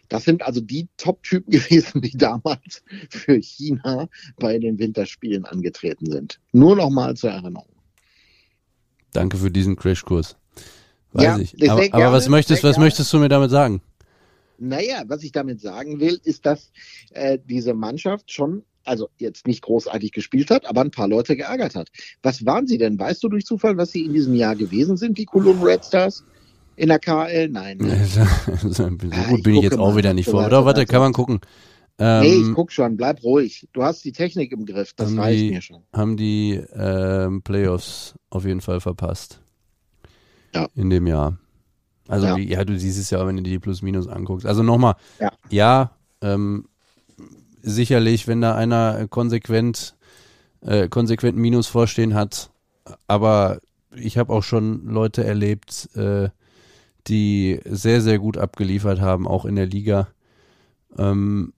Das 0.10 0.26
sind 0.26 0.44
also 0.44 0.62
die 0.62 0.88
Top-Typen 0.98 1.52
gewesen, 1.52 2.02
die 2.02 2.18
damals 2.18 2.84
für 3.10 3.36
China 3.36 4.08
bei 4.38 4.58
den 4.60 4.80
Winterspielen 4.80 5.46
angetreten 5.46 6.10
sind. 6.12 6.40
Nur 6.52 6.76
noch 6.76 6.90
mal 6.90 7.16
zur 7.16 7.32
Erinnerung. 7.32 7.68
Danke 9.14 9.38
für 9.38 9.52
diesen 9.52 9.76
Crashkurs. 9.76 10.36
Weiß 11.14 11.24
Ja, 11.24 11.38
ich. 11.38 11.70
Aber, 11.70 11.82
gerne, 11.82 11.94
aber 11.94 12.14
was 12.14 12.30
möchtest, 12.30 12.64
was 12.64 12.78
möchtest 12.78 13.12
du 13.12 13.20
mir 13.20 13.30
damit 13.30 13.52
sagen? 13.52 13.82
Naja, 14.58 15.04
was 15.08 15.24
ich 15.24 15.32
damit 15.32 15.60
sagen 15.60 16.00
will, 16.00 16.20
ist, 16.24 16.46
dass 16.46 16.72
äh, 17.12 17.40
diese 17.44 17.74
Mannschaft 17.74 18.32
schon, 18.32 18.64
also 18.84 19.10
jetzt 19.18 19.48
nicht 19.48 19.64
großartig 19.64 20.12
gespielt 20.12 20.52
hat, 20.52 20.66
aber 20.66 20.82
ein 20.82 20.92
paar 20.92 21.08
Leute 21.08 21.36
geärgert 21.36 21.76
hat. 21.76 21.90
Was 22.22 22.46
waren 22.46 22.68
sie 22.68 22.78
denn? 22.78 23.00
Weißt 23.00 23.24
du 23.24 23.30
durch 23.30 23.46
Zufall, 23.46 23.76
was 23.78 23.92
sie 23.92 24.06
in 24.06 24.14
diesem 24.14 24.36
Jahr 24.36 24.56
gewesen 24.56 24.98
sind, 24.98 25.18
die 25.18 25.26
Cologne 25.26 25.66
Red 25.66 25.84
Stars? 25.84 26.24
In 26.82 26.88
der 26.90 27.00
KL? 27.00 27.48
Nein. 27.50 27.78
Ne? 27.78 28.06
so 28.62 28.88
gut 28.90 29.04
Ah, 29.14 29.36
bin 29.44 29.56
ich 29.56 29.62
jetzt 29.64 29.78
auch 29.78 29.96
wieder 29.96 30.14
nicht 30.16 30.30
vor. 30.30 30.46
Oder 30.46 30.66
warte, 30.66 30.86
kann 30.86 31.00
man 31.02 31.14
gucken. 31.14 31.40
nee, 32.00 32.26
ich 32.26 32.42
Ähm, 32.48 32.54
guck 32.56 32.72
schon, 32.72 32.98
bleib 32.98 33.24
ruhig. 33.24 33.68
Du 33.74 33.84
hast 33.84 34.04
die 34.04 34.12
Technik 34.12 34.52
im 34.52 34.66
Griff, 34.66 34.94
das 34.94 35.16
reicht 35.16 35.40
die- 35.42 35.52
mir 35.52 35.62
schon. 35.62 35.84
haben 35.94 36.18
die 36.18 36.60
ähm, 36.74 37.44
Playoffs 37.44 38.16
auf 38.32 38.46
jeden 38.46 38.62
Fall 38.62 38.80
verpasst. 38.80 39.42
Ja. 40.56 40.68
In 40.76 40.90
dem 40.90 41.06
Jahr. 41.06 41.38
Also 42.08 42.26
Ja. 42.26 42.38
ja, 42.38 42.66
du 42.66 42.78
siehst 42.80 42.98
es 43.00 43.12
ja, 43.12 43.26
wenn 43.28 43.38
du 43.38 43.44
dir 43.44 43.52
die 43.52 43.60
Plus-Minus 43.60 44.08
anguckst. 44.08 44.46
Also 44.48 44.64
nochmal, 44.64 44.96
Ja. 45.20 45.32
ja 45.50 45.92
ähm, 46.24 46.66
sicherlich, 47.62 48.28
wenn 48.28 48.42
da 48.42 48.56
einer 48.56 49.08
konsequent, 49.08 49.96
äh, 50.62 50.90
konsequent 50.90 51.38
Minus 51.38 51.68
vorstehen 51.68 52.16
hat, 52.16 52.50
aber 53.08 53.60
ich 53.96 54.18
habe 54.18 54.34
auch 54.34 54.44
schon 54.44 54.86
Leute 54.88 55.24
erlebt, 55.24 55.90
äh, 55.96 56.30
die 57.08 57.60
sehr, 57.66 58.02
sehr 58.02 58.20
gut 58.20 58.38
abgeliefert 58.38 59.02
haben, 59.02 59.28
auch 59.28 59.46
in 59.46 59.56
der 59.56 59.66
Liga. 59.66 60.08
Ähm, 60.98 61.54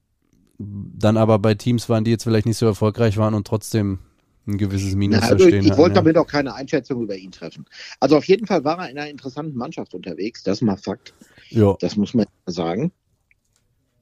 dann 0.58 1.17
aber 1.17 1.39
bei 1.39 1.56
Teams 1.56 1.89
waren, 1.89 2.03
die 2.03 2.12
jetzt 2.12 2.23
vielleicht 2.23 2.45
nicht 2.45 2.58
so 2.58 2.65
erfolgreich 2.65 3.17
waren 3.17 3.34
und 3.34 3.47
trotzdem 3.47 3.99
ein 4.45 4.58
gewisses 4.58 4.95
Minus 4.95 5.21
Na, 5.21 5.27
also 5.29 5.47
ich 5.47 5.56
hatten, 5.56 5.77
wollte 5.77 5.95
ja. 5.95 6.01
damit 6.01 6.17
auch 6.17 6.27
keine 6.27 6.53
Einschätzung 6.53 7.01
über 7.01 7.15
ihn 7.15 7.32
treffen. 7.32 7.65
Also 7.99 8.17
auf 8.17 8.25
jeden 8.25 8.45
Fall 8.45 8.63
war 8.63 8.79
er 8.79 8.89
in 8.89 8.97
einer 8.97 9.10
interessanten 9.10 9.58
Mannschaft 9.58 9.93
unterwegs, 9.93 10.43
das 10.43 10.58
ist 10.58 10.62
mal 10.62 10.77
Fakt. 10.77 11.13
Ja. 11.49 11.75
Das 11.79 11.95
muss 11.95 12.13
man 12.13 12.25
sagen. 12.45 12.91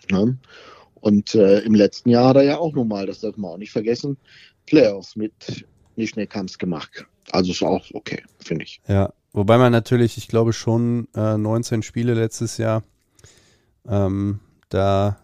Ja. 0.09 0.25
Und 0.95 1.35
äh, 1.35 1.59
im 1.59 1.75
letzten 1.75 2.09
Jahr 2.09 2.29
hat 2.29 2.35
er 2.37 2.43
ja 2.43 2.57
auch 2.57 2.73
nochmal, 2.73 3.05
das 3.05 3.21
darf 3.21 3.37
man 3.37 3.51
auch 3.51 3.57
nicht 3.57 3.71
vergessen, 3.71 4.17
Playoffs 4.65 5.15
mit 5.15 5.65
Nischnekamps 5.95 6.57
gemacht. 6.57 7.05
Also 7.31 7.51
ist 7.51 7.63
auch 7.63 7.85
okay, 7.93 8.23
finde 8.39 8.65
ich. 8.65 8.81
Ja, 8.87 9.13
wobei 9.33 9.57
man 9.57 9.71
natürlich, 9.71 10.17
ich 10.17 10.27
glaube 10.27 10.53
schon 10.53 11.07
äh, 11.15 11.37
19 11.37 11.83
Spiele 11.83 12.13
letztes 12.13 12.57
Jahr, 12.57 12.83
ähm, 13.87 14.39
da, 14.69 15.17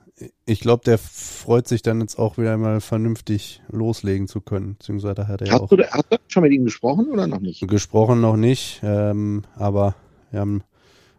ich 0.45 0.59
glaube, 0.59 0.83
der 0.83 0.97
freut 0.97 1.67
sich 1.67 1.81
dann 1.81 2.01
jetzt 2.01 2.17
auch 2.17 2.37
wieder 2.37 2.57
mal 2.57 2.81
vernünftig 2.81 3.61
loslegen 3.69 4.27
zu 4.27 4.41
können. 4.41 4.75
Beziehungsweise 4.77 5.27
hat 5.27 5.41
er 5.41 5.47
ja 5.47 5.53
Hast 5.53 5.61
auch 5.61 5.69
du, 5.69 5.77
hast 5.91 6.11
du 6.11 6.17
schon 6.27 6.43
mit 6.43 6.51
ihm 6.51 6.65
gesprochen 6.65 7.07
oder 7.11 7.27
noch 7.27 7.39
nicht? 7.39 7.65
gesprochen 7.67 8.19
noch 8.21 8.35
nicht, 8.37 8.79
ähm, 8.83 9.43
aber 9.55 9.95
wir 10.31 10.39
haben 10.41 10.63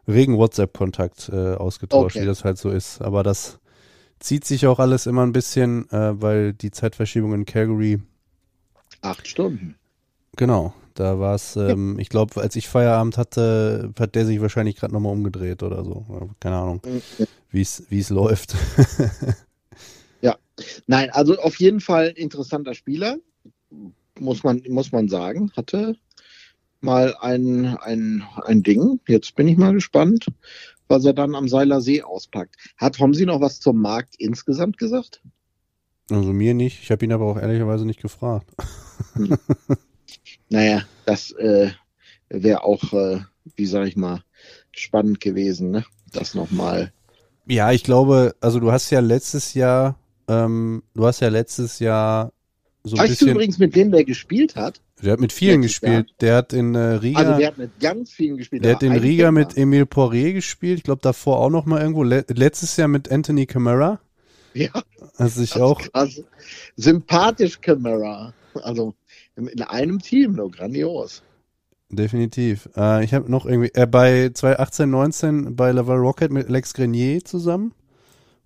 regen 0.07 0.37
WhatsApp-Kontakt 0.39 1.29
äh, 1.33 1.55
ausgetauscht, 1.55 2.17
Okay. 2.17 2.23
wie 2.23 2.27
das 2.29 2.45
halt 2.45 2.59
so 2.59 2.71
ist. 2.71 3.01
Aber 3.03 3.23
das 3.23 3.59
zieht 4.19 4.45
sich 4.45 4.67
auch 4.67 4.79
alles 4.81 5.07
immer 5.07 5.23
ein 5.23 5.33
bisschen, 5.33 5.89
äh, 5.91 6.21
weil 6.21 6.53
die 6.55 6.71
Zeitverschiebung 6.71 7.35
in 7.35 7.45
Calgary 7.45 8.01
Acht 9.01 9.29
Stunden. 9.29 9.77
Genau, 10.37 10.73
da 10.99 11.19
war 11.19 11.35
es, 11.35 11.57
ähm, 11.57 11.99
ich 11.99 12.09
glaube, 12.09 12.41
als 12.41 12.57
ich 12.57 12.69
Feierabend 12.69 13.19
hatte, 13.19 13.93
hat 13.99 14.15
der 14.15 14.27
sich 14.27 14.41
wahrscheinlich 14.41 14.77
gerade 14.77 14.93
nochmal 14.93 15.13
umgedreht 15.13 15.63
oder 15.63 15.85
so. 15.85 16.31
Keine 16.41 16.57
Ahnung, 16.57 16.81
wie 17.51 17.61
es 17.61 17.85
wie 17.89 18.01
es 18.01 18.11
läuft. 18.11 18.55
Nein, 20.87 21.11
also 21.11 21.39
auf 21.39 21.57
jeden 21.57 21.81
Fall 21.81 22.09
interessanter 22.09 22.75
Spieler, 22.75 23.19
muss 24.19 24.43
man, 24.43 24.63
muss 24.69 24.93
man 24.93 25.09
sagen. 25.09 25.53
Hatte 25.57 25.97
mal 26.81 27.15
ein, 27.21 27.77
ein, 27.77 28.25
ein 28.45 28.63
Ding. 28.63 29.01
Jetzt 29.07 29.35
bin 29.35 29.49
ich 29.49 29.57
mal 29.57 29.73
gespannt, 29.73 30.27
was 30.89 31.05
er 31.05 31.13
dann 31.13 31.35
am 31.35 31.49
Seiler 31.49 31.81
See 31.81 32.03
auspackt. 32.03 32.57
Hat 32.77 32.99
Homsi 32.99 33.27
noch 33.27 33.41
was 33.41 33.61
zum 33.61 33.81
Markt 33.81 34.15
insgesamt 34.19 34.79
gesagt? 34.79 35.23
also 36.11 36.33
mir 36.33 36.55
nicht. 36.55 36.83
Ich 36.83 36.91
habe 36.91 37.05
ihn 37.05 37.13
aber 37.13 37.27
auch 37.27 37.37
ehrlicherweise 37.39 37.85
nicht 37.85 38.01
gefragt. 38.01 38.51
Naja, 40.51 40.83
das 41.05 41.31
äh, 41.33 41.71
wäre 42.29 42.65
auch, 42.65 42.93
äh, 42.93 43.21
wie 43.57 43.67
sag 43.67 43.87
ich 43.87 43.97
mal, 43.97 44.23
spannend 44.73 45.21
gewesen, 45.21 45.71
ne? 45.71 45.85
Das 46.13 46.35
nochmal. 46.35 46.93
Ja, 47.47 47.73
ich 47.73 47.85
glaube, 47.85 48.35
also 48.41 48.61
du 48.61 48.73
hast 48.73 48.91
ja 48.91 49.01
letztes 49.01 49.55
Jahr, 49.55 49.99
ähm, 50.29 50.83
du 50.95 51.07
hast 51.07 51.21
ja 51.21 51.29
letztes 51.29 51.79
Jahr 51.79 52.33
so 52.85 52.97
ein 52.97 53.01
Weißt 53.03 53.09
du 53.09 53.13
bisschen, 53.13 53.29
übrigens, 53.31 53.59
mit 53.59 53.75
wem 53.75 53.91
der 53.91 54.05
gespielt 54.05 54.57
hat? 54.57 54.81
der 55.03 55.13
hat 55.13 55.21
mit 55.21 55.33
vielen 55.33 55.63
letztes 55.63 55.81
gespielt. 55.81 56.15
Der 56.21 56.37
hat 56.37 56.53
in 56.53 56.75
äh, 56.75 56.79
Riga, 56.79 57.19
Also 57.21 57.37
der 57.39 57.47
hat 57.49 57.59
mit 57.59 57.79
ganz 57.81 58.11
vielen 58.11 58.37
gespielt. 58.37 58.65
der 58.65 58.75
hat 58.75 58.83
in 58.83 58.93
Riga 58.93 59.31
mit. 59.31 59.57
Emile 59.57 59.87
Poirier 59.87 60.33
gespielt. 60.33 60.79
Ich 60.79 60.85
glaube 60.85 61.03
davor 61.03 61.39
auch 61.41 61.51
noch 61.51 61.67
mal 61.67 61.81
irgendwo. 61.81 62.03
Le 62.03 62.25
letztes 62.29 62.77
Jahr 62.77 62.89
mit 62.89 63.11
Anthony 63.11 63.47
Camara. 63.47 64.01
Ja, 64.55 64.71
Also 65.17 65.43
ich 65.43 65.51
das 65.51 65.61
auch 65.63 65.81
ist 65.81 65.93
krass. 65.93 66.23
Sympathisch 66.77 67.61
Camera. 67.61 68.33
Also 68.55 68.95
in 69.47 69.63
einem 69.63 70.01
Team, 70.01 70.33
nur 70.33 70.51
grandios. 70.51 71.23
Definitiv. 71.91 72.69
Äh, 72.77 73.05
ich 73.05 73.15
habe 73.15 73.31
noch 73.31 73.47
irgendwie 73.47 73.71
äh, 73.75 73.87
bei 73.87 74.31
2018, 74.33 74.91
19 74.91 75.57
bei 75.57 75.73
Laval 75.73 75.99
Rocket 75.99 76.31
mit 76.31 76.49
Alex 76.49 76.75
Grenier 76.75 77.25
zusammen. 77.25 77.73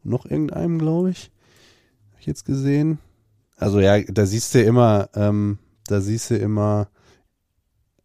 Noch 0.05 0.27
irgendeinem, 0.27 0.79
glaube 0.79 1.11
ich. 1.11 1.31
Hab 2.13 2.21
ich 2.21 2.27
jetzt 2.27 2.45
gesehen. 2.45 2.99
Also 3.57 3.81
ja, 3.81 4.01
da 4.01 4.27
siehst 4.27 4.55
du 4.55 4.63
immer, 4.63 5.09
ähm, 5.15 5.59
da 5.87 6.01
siehst 6.01 6.31
du 6.31 6.37
immer 6.37 6.89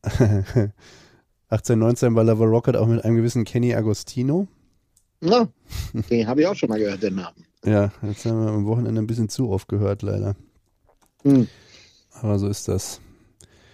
18, 1.49 1.79
19 1.79 2.13
bei 2.13 2.23
Laval 2.23 2.47
Rocket 2.47 2.75
auch 2.75 2.87
mit 2.87 3.03
einem 3.03 3.17
gewissen 3.17 3.43
Kenny 3.43 3.73
Agostino. 3.73 4.47
Ja, 5.21 5.47
den 6.09 6.27
habe 6.27 6.41
ich 6.41 6.47
auch 6.47 6.55
schon 6.55 6.69
mal 6.69 6.79
gehört, 6.79 7.01
den 7.01 7.15
Namen. 7.15 7.45
Ja, 7.65 7.91
jetzt 8.03 8.25
haben 8.25 8.43
wir 8.43 8.51
am 8.51 8.65
Wochenende 8.65 9.01
ein 9.01 9.07
bisschen 9.07 9.29
zu 9.29 9.49
oft 9.49 9.67
gehört, 9.67 10.03
leider. 10.03 10.35
Hm, 11.23 11.47
Aber 12.21 12.39
so 12.39 12.47
ist 12.47 12.67
das. 12.67 12.99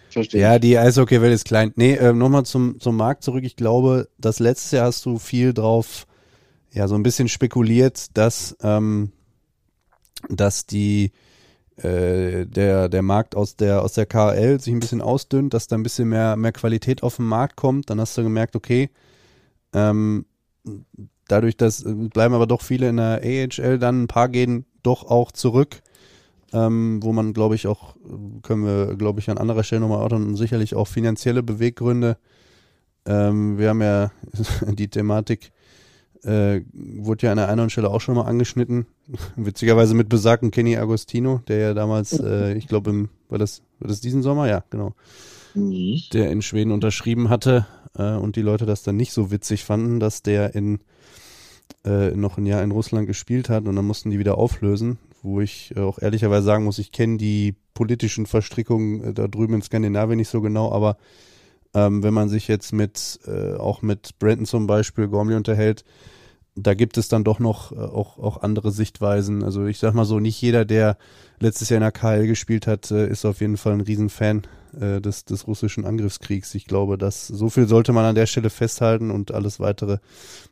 verstehe. 0.09 0.41
Ja, 0.41 0.59
die 0.59 0.77
Eishockey-Welt 0.77 1.33
ist 1.33 1.45
klein. 1.45 1.73
Nee, 1.75 1.93
äh, 1.93 2.13
nochmal 2.13 2.45
zum, 2.45 2.79
zum 2.79 2.97
Markt 2.97 3.23
zurück. 3.23 3.43
Ich 3.43 3.55
glaube, 3.55 4.09
das 4.17 4.39
letzte 4.39 4.77
Jahr 4.77 4.87
hast 4.87 5.05
du 5.05 5.19
viel 5.19 5.53
drauf, 5.53 6.07
ja, 6.71 6.87
so 6.87 6.95
ein 6.95 7.03
bisschen 7.03 7.29
spekuliert, 7.29 8.17
dass, 8.17 8.57
ähm, 8.61 9.11
dass 10.29 10.65
die, 10.65 11.11
äh, 11.77 12.45
der, 12.45 12.89
der 12.89 13.01
Markt 13.01 13.35
aus 13.35 13.55
der, 13.55 13.81
aus 13.81 13.93
der 13.93 14.05
KL 14.05 14.59
sich 14.59 14.73
ein 14.73 14.79
bisschen 14.79 15.01
ausdünnt, 15.01 15.53
dass 15.53 15.67
da 15.67 15.75
ein 15.75 15.83
bisschen 15.83 16.09
mehr, 16.09 16.35
mehr 16.35 16.51
Qualität 16.51 17.03
auf 17.03 17.17
den 17.17 17.25
Markt 17.25 17.55
kommt. 17.55 17.89
Dann 17.89 17.99
hast 17.99 18.17
du 18.17 18.23
gemerkt, 18.23 18.55
okay, 18.55 18.89
ähm, 19.73 20.25
dadurch, 21.27 21.57
dass 21.57 21.83
äh, 21.83 21.93
bleiben 21.93 22.33
aber 22.33 22.47
doch 22.47 22.61
viele 22.61 22.89
in 22.89 22.97
der 22.97 23.21
AHL, 23.23 23.79
dann 23.79 24.03
ein 24.03 24.07
paar 24.07 24.29
gehen 24.29 24.65
doch 24.81 25.03
auch 25.03 25.31
zurück 25.31 25.81
ähm, 26.53 26.99
wo 27.01 27.11
man, 27.11 27.33
glaube 27.33 27.55
ich, 27.55 27.67
auch, 27.67 27.95
können 28.43 28.65
wir, 28.65 28.95
glaube 28.95 29.19
ich, 29.19 29.29
an 29.29 29.37
anderer 29.37 29.63
Stelle 29.63 29.81
nochmal 29.81 29.97
erörtern, 29.97 30.35
sicherlich 30.35 30.75
auch 30.75 30.87
finanzielle 30.87 31.43
Beweggründe. 31.43 32.17
Ähm, 33.05 33.57
wir 33.57 33.69
haben 33.69 33.81
ja 33.81 34.11
die 34.67 34.87
Thematik, 34.87 35.51
äh, 36.23 36.61
wurde 36.71 37.25
ja 37.25 37.31
an 37.31 37.37
der 37.37 37.49
einen 37.49 37.69
Stelle 37.69 37.89
auch 37.89 38.01
schon 38.01 38.15
mal 38.15 38.25
angeschnitten. 38.25 38.85
Witzigerweise 39.35 39.95
mit 39.95 40.09
besagten 40.09 40.51
Kenny 40.51 40.77
Agostino, 40.77 41.41
der 41.47 41.57
ja 41.57 41.73
damals, 41.73 42.17
äh, 42.19 42.53
ich 42.53 42.67
glaube, 42.67 42.91
im, 42.91 43.09
war 43.29 43.39
das, 43.39 43.63
war 43.79 43.87
das 43.87 43.99
diesen 43.99 44.21
Sommer? 44.21 44.47
Ja, 44.47 44.63
genau. 44.69 44.93
Mhm. 45.55 46.01
Der 46.13 46.31
in 46.31 46.41
Schweden 46.41 46.71
unterschrieben 46.71 47.29
hatte 47.29 47.65
äh, 47.97 48.13
und 48.13 48.35
die 48.35 48.41
Leute 48.41 48.65
das 48.65 48.83
dann 48.83 48.95
nicht 48.95 49.11
so 49.11 49.31
witzig 49.31 49.65
fanden, 49.65 49.99
dass 49.99 50.21
der 50.21 50.55
in 50.55 50.79
äh, 51.83 52.11
noch 52.11 52.37
ein 52.37 52.45
Jahr 52.45 52.63
in 52.63 52.71
Russland 52.71 53.07
gespielt 53.07 53.49
hat 53.49 53.67
und 53.67 53.75
dann 53.75 53.85
mussten 53.85 54.11
die 54.11 54.19
wieder 54.19 54.37
auflösen, 54.37 54.99
wo 55.23 55.41
ich 55.41 55.73
äh, 55.75 55.79
auch 55.79 55.99
ehrlicherweise 55.99 56.45
sagen 56.45 56.65
muss, 56.65 56.77
ich 56.77 56.91
kenne 56.91 57.17
die 57.17 57.55
politischen 57.73 58.25
Verstrickungen 58.25 59.03
äh, 59.03 59.13
da 59.13 59.27
drüben 59.27 59.55
in 59.55 59.61
Skandinavien 59.61 60.17
nicht 60.17 60.29
so 60.29 60.41
genau, 60.41 60.71
aber 60.71 60.97
ähm, 61.73 62.03
wenn 62.03 62.13
man 62.13 62.29
sich 62.29 62.47
jetzt 62.47 62.71
mit 62.71 63.19
äh, 63.25 63.55
auch 63.55 63.81
mit 63.81 64.19
Brandon 64.19 64.45
zum 64.45 64.67
Beispiel 64.67 65.07
Gormley 65.07 65.35
unterhält, 65.35 65.83
da 66.55 66.75
gibt 66.75 66.97
es 66.97 67.07
dann 67.07 67.23
doch 67.23 67.39
noch 67.39 67.71
äh, 67.71 67.75
auch, 67.75 68.19
auch 68.19 68.41
andere 68.43 68.71
Sichtweisen. 68.71 69.43
Also 69.43 69.65
ich 69.65 69.79
sag 69.79 69.93
mal 69.93 70.05
so, 70.05 70.19
nicht 70.19 70.39
jeder, 70.39 70.65
der 70.65 70.97
letztes 71.39 71.69
Jahr 71.69 71.77
in 71.77 71.81
der 71.81 71.91
KL 71.91 72.27
gespielt 72.27 72.67
hat, 72.67 72.91
äh, 72.91 73.07
ist 73.07 73.25
auf 73.25 73.41
jeden 73.41 73.57
Fall 73.57 73.73
ein 73.73 73.81
Riesenfan 73.81 74.43
äh, 74.79 75.01
des, 75.01 75.25
des 75.25 75.47
russischen 75.47 75.85
Angriffskriegs. 75.85 76.53
Ich 76.53 76.65
glaube, 76.65 76.97
dass 76.97 77.27
so 77.27 77.49
viel 77.49 77.67
sollte 77.67 77.91
man 77.91 78.05
an 78.05 78.15
der 78.15 78.27
Stelle 78.27 78.51
festhalten 78.51 79.09
und 79.09 79.31
alles 79.31 79.59
weitere 79.59 79.97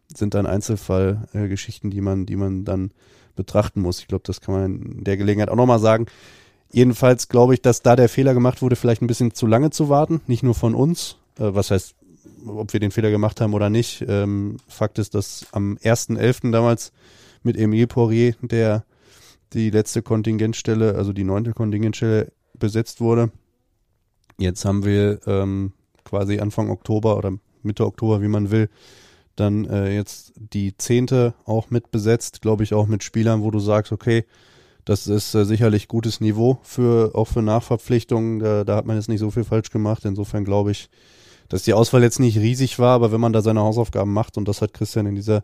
sind 0.07 0.33
dann 0.33 0.47
Einzelfallgeschichten, 0.47 1.49
Geschichten, 1.49 1.89
die 1.91 2.01
man, 2.01 2.25
die 2.25 2.35
man 2.35 2.65
dann 2.65 2.91
betrachten 3.35 3.81
muss. 3.81 3.99
Ich 3.99 4.07
glaube, 4.07 4.23
das 4.25 4.41
kann 4.41 4.53
man 4.53 4.81
in 4.81 5.03
der 5.03 5.17
Gelegenheit 5.17 5.49
auch 5.49 5.55
nochmal 5.55 5.79
sagen. 5.79 6.05
Jedenfalls 6.71 7.27
glaube 7.27 7.53
ich, 7.53 7.61
dass 7.61 7.81
da 7.81 7.95
der 7.95 8.09
Fehler 8.09 8.33
gemacht 8.33 8.61
wurde, 8.61 8.75
vielleicht 8.75 9.01
ein 9.01 9.07
bisschen 9.07 9.33
zu 9.33 9.45
lange 9.45 9.71
zu 9.71 9.89
warten, 9.89 10.21
nicht 10.27 10.43
nur 10.43 10.55
von 10.55 10.73
uns. 10.75 11.17
Äh, 11.37 11.53
was 11.53 11.71
heißt, 11.71 11.95
ob 12.45 12.73
wir 12.73 12.79
den 12.79 12.91
Fehler 12.91 13.11
gemacht 13.11 13.41
haben 13.41 13.53
oder 13.53 13.69
nicht. 13.69 14.03
Ähm, 14.07 14.57
Fakt 14.67 14.99
ist, 14.99 15.15
dass 15.15 15.45
am 15.51 15.77
1.11. 15.83 16.51
damals 16.51 16.91
mit 17.43 17.57
Emile 17.57 17.87
Poirier, 17.87 18.35
der 18.41 18.85
die 19.53 19.69
letzte 19.69 20.01
Kontingentstelle, 20.01 20.95
also 20.95 21.13
die 21.13 21.23
neunte 21.23 21.53
Kontingentstelle 21.53 22.31
besetzt 22.57 23.01
wurde. 23.01 23.31
Jetzt 24.37 24.65
haben 24.65 24.85
wir 24.85 25.19
ähm, 25.27 25.73
quasi 26.05 26.39
Anfang 26.39 26.69
Oktober 26.69 27.17
oder 27.17 27.33
Mitte 27.63 27.85
Oktober, 27.85 28.21
wie 28.21 28.27
man 28.27 28.49
will, 28.51 28.69
dann 29.35 29.65
äh, 29.65 29.93
jetzt 29.93 30.33
die 30.35 30.75
zehnte 30.77 31.33
auch 31.45 31.69
mit 31.69 31.91
besetzt, 31.91 32.41
glaube 32.41 32.63
ich 32.63 32.73
auch 32.73 32.87
mit 32.87 33.03
Spielern, 33.03 33.41
wo 33.41 33.51
du 33.51 33.59
sagst, 33.59 33.91
okay, 33.91 34.25
das 34.85 35.07
ist 35.07 35.33
äh, 35.35 35.45
sicherlich 35.45 35.87
gutes 35.87 36.21
Niveau 36.21 36.59
für 36.63 37.11
auch 37.15 37.27
für 37.27 37.41
Nachverpflichtungen. 37.41 38.39
Da, 38.39 38.63
da 38.63 38.75
hat 38.75 38.85
man 38.85 38.95
jetzt 38.95 39.09
nicht 39.09 39.19
so 39.19 39.31
viel 39.31 39.43
falsch 39.43 39.69
gemacht. 39.69 40.05
Insofern 40.05 40.43
glaube 40.43 40.71
ich, 40.71 40.89
dass 41.49 41.63
die 41.63 41.73
Auswahl 41.73 42.01
jetzt 42.01 42.19
nicht 42.19 42.37
riesig 42.37 42.79
war, 42.79 42.95
aber 42.95 43.11
wenn 43.11 43.21
man 43.21 43.33
da 43.33 43.41
seine 43.41 43.61
Hausaufgaben 43.61 44.13
macht 44.13 44.37
und 44.37 44.47
das 44.47 44.61
hat 44.61 44.73
Christian 44.73 45.05
in 45.05 45.15
dieser 45.15 45.43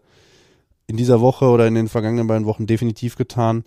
in 0.87 0.95
dieser 0.95 1.19
Woche 1.19 1.45
oder 1.45 1.67
in 1.67 1.75
den 1.75 1.89
vergangenen 1.89 2.27
beiden 2.27 2.45
Wochen 2.45 2.65
definitiv 2.65 3.17
getan, 3.17 3.65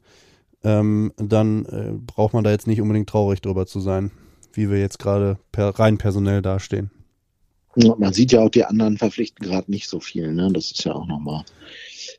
ähm, 0.64 1.12
dann 1.16 1.66
äh, 1.66 1.92
braucht 1.94 2.32
man 2.32 2.44
da 2.44 2.50
jetzt 2.50 2.66
nicht 2.66 2.80
unbedingt 2.80 3.10
traurig 3.10 3.42
drüber 3.42 3.66
zu 3.66 3.80
sein, 3.80 4.10
wie 4.54 4.70
wir 4.70 4.80
jetzt 4.80 4.98
gerade 4.98 5.38
per, 5.52 5.78
rein 5.78 5.98
personell 5.98 6.40
dastehen. 6.40 6.90
Man 7.76 8.12
sieht 8.12 8.32
ja 8.32 8.40
auch, 8.40 8.50
die 8.50 8.64
anderen 8.64 8.98
verpflichten 8.98 9.46
gerade 9.46 9.70
nicht 9.70 9.88
so 9.88 10.00
viel, 10.00 10.32
ne? 10.32 10.50
Das 10.52 10.72
ist 10.72 10.84
ja 10.84 10.92
auch 10.92 11.06
nochmal, 11.06 11.44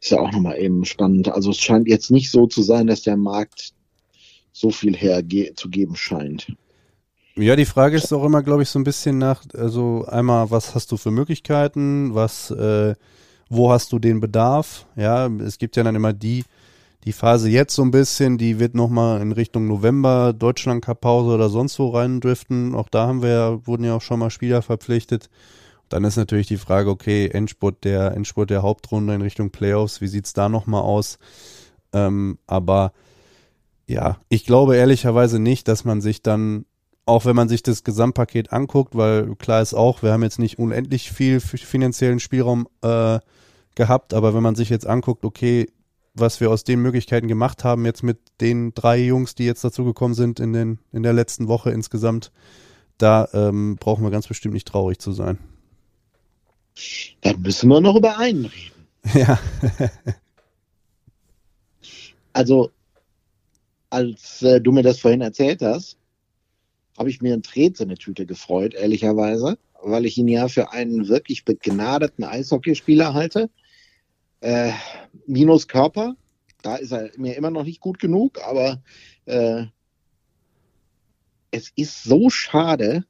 ist 0.01 0.11
ja 0.11 0.19
auch 0.19 0.31
nochmal 0.31 0.57
eben 0.57 0.85
spannend. 0.85 1.27
Also 1.27 1.51
es 1.51 1.57
scheint 1.57 1.87
jetzt 1.87 2.09
nicht 2.09 2.31
so 2.31 2.47
zu 2.47 2.61
sein, 2.61 2.87
dass 2.87 3.01
der 3.01 3.17
Markt 3.17 3.73
so 4.53 4.71
viel 4.71 4.95
herzugeben 4.95 5.95
scheint. 5.95 6.53
Ja, 7.35 7.55
die 7.55 7.65
Frage 7.65 7.95
ist 7.95 8.11
auch 8.13 8.25
immer, 8.25 8.43
glaube 8.43 8.63
ich, 8.63 8.69
so 8.69 8.79
ein 8.79 8.83
bisschen 8.83 9.17
nach, 9.17 9.43
also 9.53 10.05
einmal, 10.07 10.51
was 10.51 10.75
hast 10.75 10.91
du 10.91 10.97
für 10.97 11.11
Möglichkeiten, 11.11 12.13
was, 12.13 12.51
äh, 12.51 12.95
wo 13.49 13.71
hast 13.71 13.91
du 13.93 13.99
den 13.99 14.19
Bedarf? 14.19 14.85
Ja, 14.95 15.28
es 15.28 15.57
gibt 15.57 15.76
ja 15.76 15.84
dann 15.84 15.95
immer 15.95 16.13
die, 16.13 16.43
die 17.04 17.14
Phase 17.14 17.49
jetzt 17.49 17.74
so 17.74 17.82
ein 17.82 17.91
bisschen, 17.91 18.38
die 18.38 18.60
wird 18.60 18.76
nochmal 18.76 19.22
in 19.22 19.32
Richtung 19.32 19.68
November, 19.68 20.34
Deutschland 20.34 20.86
Cup 20.86 21.02
Pause 21.02 21.32
oder 21.32 21.49
sonst 21.49 21.80
wo 21.80 21.89
reindriften. 21.89 22.76
Auch 22.76 22.89
da 22.89 23.08
haben 23.08 23.22
wir, 23.24 23.30
ja- 23.30 23.68
wurden 23.68 23.84
ja 23.84 23.95
auch 23.95 24.02
schon 24.02 24.20
mal 24.20 24.30
Spieler 24.30 24.62
verpflichtet. 24.62 25.30
Dann 25.89 26.04
ist 26.04 26.16
natürlich 26.16 26.47
die 26.47 26.58
Frage, 26.58 26.89
okay, 26.89 27.28
Endspurt 27.28 27.84
der, 27.84 28.14
Endspurt 28.14 28.49
der 28.49 28.62
Hauptrunde 28.62 29.14
in 29.16 29.22
Richtung 29.22 29.49
Playoffs, 29.49 29.99
wie 29.99 30.08
sieht's 30.08 30.34
da 30.34 30.47
nochmal 30.47 30.84
aus? 30.84 31.18
Ähm, 31.91 32.38
aber 32.47 32.93
ja, 33.88 34.18
ich 34.30 34.45
glaube 34.45 34.78
ehrlicherweise 34.78 35.39
nicht, 35.39 35.68
dass 35.68 35.84
man 35.84 35.99
sich 35.99 36.22
dann, 36.22 36.66
auch 37.06 37.26
wenn 37.26 37.36
man 37.36 37.49
sich 37.49 37.64
das 37.64 37.84
Gesamtpaket 37.84 38.54
anguckt, 38.54 38.95
weil 38.95 39.36
klar 39.36 39.62
ist 39.62 39.74
auch, 39.74 40.02
wir 40.04 40.14
haben 40.14 40.24
jetzt 40.24 40.39
nicht 40.39 40.60
unendlich 40.60 41.12
viel 41.12 41.41
finanziellen 41.41 42.20
Spielraum 42.22 42.68
äh, 42.84 43.20
gehabt, 43.76 44.14
aber 44.14 44.34
wenn 44.34 44.43
man 44.43 44.56
sich 44.56 44.70
jetzt 44.70 44.88
anguckt, 44.88 45.26
okay, 45.26 45.68
was 46.14 46.39
wir 46.41 46.49
aus 46.49 46.64
den 46.64 46.82
Möglichkeiten 46.82 47.28
gemacht 47.28 47.64
haben, 47.64 47.86
jetzt 47.86 48.03
mit 48.03 48.20
den 48.41 48.74
drei 48.74 48.99
Jungs, 48.99 49.36
die 49.36 49.45
jetzt 49.45 49.64
dazugekommen 49.64 50.14
sind 50.14 50.39
in, 50.39 50.53
den, 50.53 50.80
in 50.91 51.03
der 51.03 51.14
letzten 51.14 51.47
Woche 51.47 51.72
insgesamt, 51.72 52.32
da 52.97 53.28
ähm, 53.34 53.78
brauchen 53.80 54.03
wir 54.03 54.12
ganz 54.12 54.28
bestimmt 54.28 54.53
nicht 54.53 54.68
traurig 54.68 54.99
zu 54.99 55.12
sein. 55.12 55.38
Dann 57.22 57.41
müssen 57.41 57.70
wir 57.70 57.82
noch 57.82 57.95
über 57.95 58.18
einen 58.18 58.45
reden. 58.45 58.72
Ja. 59.16 59.39
also, 62.34 62.70
als 63.89 64.43
äh, 64.43 64.62
du 64.62 64.72
mir 64.72 64.84
das 64.84 64.99
vorhin 64.99 65.22
erzählt 65.22 65.64
hast, 65.64 65.97
habe 66.97 67.09
ich 67.09 67.20
mir 67.20 67.34
ein 67.34 67.41
Tret 67.41 67.80
in 67.80 67.89
der 67.89 67.97
Tüte 67.97 68.28
gefreut, 68.28 68.76
ehrlicherweise, 68.76 69.57
weil 69.82 70.05
ich 70.05 70.20
ihn 70.20 70.28
ja 70.28 70.47
für 70.47 70.72
einen 70.72 71.07
wirklich 71.07 71.45
begnadeten 71.45 72.24
Eishockeyspieler 72.24 73.16
halte. 73.16 73.49
Äh, 74.41 74.73
minus 75.27 75.67
Körper, 75.67 76.15
da 76.61 76.75
ist 76.75 76.91
er 76.91 77.11
mir 77.17 77.37
immer 77.37 77.51
noch 77.51 77.63
nicht 77.63 77.79
gut 77.79 77.99
genug, 77.99 78.39
aber 78.45 78.81
äh, 79.25 79.65
es 81.51 81.71
ist 81.75 82.03
so 82.03 82.29
schade, 82.29 83.05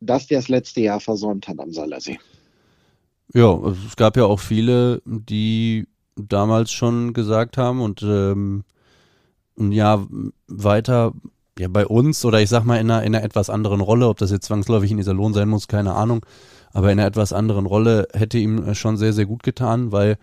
dass 0.00 0.26
der 0.26 0.38
das 0.38 0.48
letzte 0.48 0.80
Jahr 0.80 1.00
versäumt 1.00 1.48
hat 1.48 1.58
am 1.58 1.72
Salersee. 1.72 2.18
Ja, 3.34 3.50
also 3.52 3.76
es 3.86 3.96
gab 3.96 4.16
ja 4.16 4.24
auch 4.24 4.40
viele, 4.40 5.02
die 5.04 5.86
damals 6.16 6.72
schon 6.72 7.12
gesagt 7.12 7.56
haben 7.56 7.80
und 7.80 8.02
ähm, 8.02 8.64
ein 9.58 9.72
Jahr 9.72 10.06
weiter 10.46 11.12
ja 11.58 11.68
bei 11.68 11.86
uns 11.86 12.24
oder 12.24 12.40
ich 12.40 12.48
sag 12.48 12.64
mal 12.64 12.78
in 12.78 12.90
einer, 12.90 13.02
in 13.02 13.14
einer 13.14 13.24
etwas 13.24 13.50
anderen 13.50 13.80
Rolle, 13.80 14.08
ob 14.08 14.18
das 14.18 14.30
jetzt 14.30 14.46
zwangsläufig 14.46 14.90
in 14.90 14.98
Iserlohn 14.98 15.34
sein 15.34 15.48
muss, 15.48 15.68
keine 15.68 15.94
Ahnung, 15.94 16.24
aber 16.78 16.92
in 16.92 17.00
einer 17.00 17.08
etwas 17.08 17.32
anderen 17.32 17.66
Rolle 17.66 18.06
hätte 18.12 18.38
ihm 18.38 18.72
schon 18.76 18.96
sehr, 18.96 19.12
sehr 19.12 19.26
gut 19.26 19.42
getan, 19.42 19.90
weil 19.90 20.16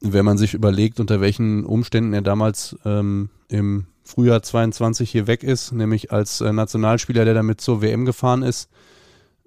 wenn 0.00 0.24
man 0.24 0.38
sich 0.38 0.54
überlegt, 0.54 0.98
unter 0.98 1.20
welchen 1.20 1.66
Umständen 1.66 2.14
er 2.14 2.22
damals 2.22 2.74
ähm, 2.86 3.28
im 3.50 3.84
Frühjahr 4.02 4.42
22 4.42 5.10
hier 5.10 5.26
weg 5.26 5.42
ist, 5.42 5.72
nämlich 5.72 6.10
als 6.10 6.40
äh, 6.40 6.54
Nationalspieler, 6.54 7.26
der 7.26 7.34
damit 7.34 7.60
zur 7.60 7.82
WM 7.82 8.06
gefahren 8.06 8.42
ist, 8.42 8.70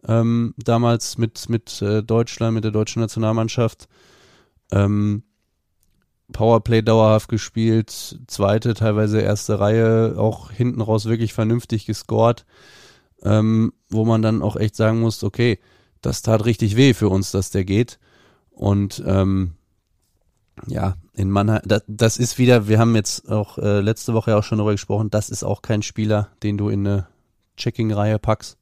ähm, 0.07 0.53
damals 0.57 1.17
mit, 1.17 1.49
mit 1.49 1.81
äh, 1.81 2.03
Deutschland, 2.03 2.53
mit 2.53 2.65
der 2.65 2.71
deutschen 2.71 3.01
Nationalmannschaft. 3.01 3.87
Ähm, 4.71 5.23
Powerplay 6.33 6.83
dauerhaft 6.83 7.29
gespielt, 7.29 8.19
zweite, 8.27 8.75
teilweise 8.75 9.21
erste 9.21 9.59
Reihe, 9.59 10.13
auch 10.19 10.51
hinten 10.51 10.81
raus 10.81 11.05
wirklich 11.05 11.33
vernünftig 11.33 11.87
gescored, 11.87 12.45
ähm, 13.23 13.73
wo 13.89 14.05
man 14.05 14.21
dann 14.21 14.43
auch 14.43 14.55
echt 14.55 14.75
sagen 14.75 14.99
muss, 14.99 15.23
okay, 15.23 15.57
das 16.01 16.21
tat 16.21 16.45
richtig 16.45 16.75
weh 16.75 16.93
für 16.93 17.09
uns, 17.09 17.31
dass 17.31 17.51
der 17.51 17.65
geht. 17.65 17.99
Und 18.49 19.01
ähm, 19.05 19.53
ja, 20.67 20.95
in 21.13 21.29
Mannheim, 21.31 21.61
das, 21.65 21.83
das 21.87 22.17
ist 22.17 22.37
wieder, 22.37 22.67
wir 22.67 22.79
haben 22.79 22.95
jetzt 22.95 23.29
auch 23.29 23.57
äh, 23.57 23.79
letzte 23.79 24.13
Woche 24.13 24.35
auch 24.35 24.43
schon 24.43 24.57
darüber 24.57 24.73
gesprochen, 24.73 25.09
das 25.09 25.29
ist 25.29 25.43
auch 25.43 25.61
kein 25.61 25.81
Spieler, 25.81 26.29
den 26.43 26.57
du 26.57 26.69
in 26.69 26.85
eine 26.85 27.07
Checking-Reihe 27.57 28.19
packst, 28.19 28.57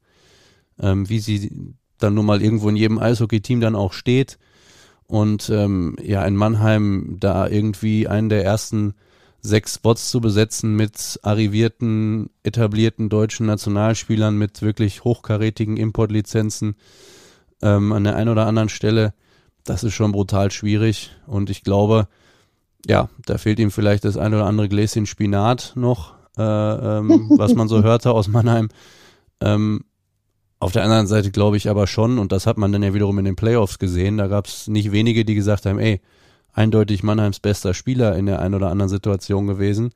ähm, 0.79 1.09
wie 1.09 1.19
sie 1.19 1.73
dann 1.97 2.13
nun 2.13 2.25
mal 2.25 2.41
irgendwo 2.41 2.69
in 2.69 2.75
jedem 2.75 2.99
Eishockey-Team 2.99 3.59
dann 3.59 3.75
auch 3.75 3.93
steht. 3.93 4.37
Und 5.07 5.49
ähm, 5.49 5.95
ja, 6.01 6.23
in 6.23 6.35
Mannheim 6.35 7.17
da 7.19 7.47
irgendwie 7.47 8.07
einen 8.07 8.29
der 8.29 8.45
ersten 8.45 8.93
sechs 9.41 9.75
Spots 9.75 10.11
zu 10.11 10.21
besetzen 10.21 10.75
mit 10.75 11.19
arrivierten, 11.23 12.29
etablierten 12.43 13.09
deutschen 13.09 13.45
Nationalspielern 13.45 14.37
mit 14.37 14.61
wirklich 14.61 15.03
hochkarätigen 15.03 15.77
Importlizenzen 15.77 16.75
ähm, 17.61 17.91
an 17.91 18.03
der 18.03 18.15
einen 18.15 18.29
oder 18.29 18.45
anderen 18.45 18.69
Stelle 18.69 19.13
das 19.69 19.83
ist 19.83 19.93
schon 19.93 20.11
brutal 20.11 20.51
schwierig. 20.51 21.11
Und 21.27 21.49
ich 21.49 21.63
glaube, 21.63 22.07
ja, 22.85 23.09
da 23.25 23.37
fehlt 23.37 23.59
ihm 23.59 23.71
vielleicht 23.71 24.05
das 24.05 24.17
ein 24.17 24.33
oder 24.33 24.45
andere 24.45 24.69
Gläschen 24.69 25.05
Spinat 25.05 25.73
noch, 25.75 26.15
äh, 26.37 26.41
ähm, 26.41 27.29
was 27.37 27.53
man 27.55 27.67
so 27.67 27.83
hörte 27.83 28.11
aus 28.11 28.27
Mannheim. 28.27 28.69
Ähm, 29.41 29.85
auf 30.59 30.71
der 30.73 30.83
anderen 30.83 31.07
Seite 31.07 31.31
glaube 31.31 31.57
ich 31.57 31.69
aber 31.69 31.87
schon, 31.87 32.19
und 32.19 32.31
das 32.31 32.45
hat 32.45 32.57
man 32.57 32.71
dann 32.71 32.83
ja 32.83 32.93
wiederum 32.93 33.17
in 33.19 33.25
den 33.25 33.37
Playoffs 33.37 33.79
gesehen, 33.79 34.17
da 34.17 34.27
gab 34.27 34.47
es 34.47 34.67
nicht 34.67 34.91
wenige, 34.91 35.23
die 35.23 35.35
gesagt 35.35 35.65
haben, 35.65 35.79
ey, 35.79 36.01
eindeutig 36.51 37.03
Mannheims 37.03 37.39
bester 37.39 37.73
Spieler 37.73 38.17
in 38.17 38.25
der 38.25 38.39
einen 38.39 38.55
oder 38.55 38.69
anderen 38.69 38.89
Situation 38.89 39.47
gewesen 39.47 39.93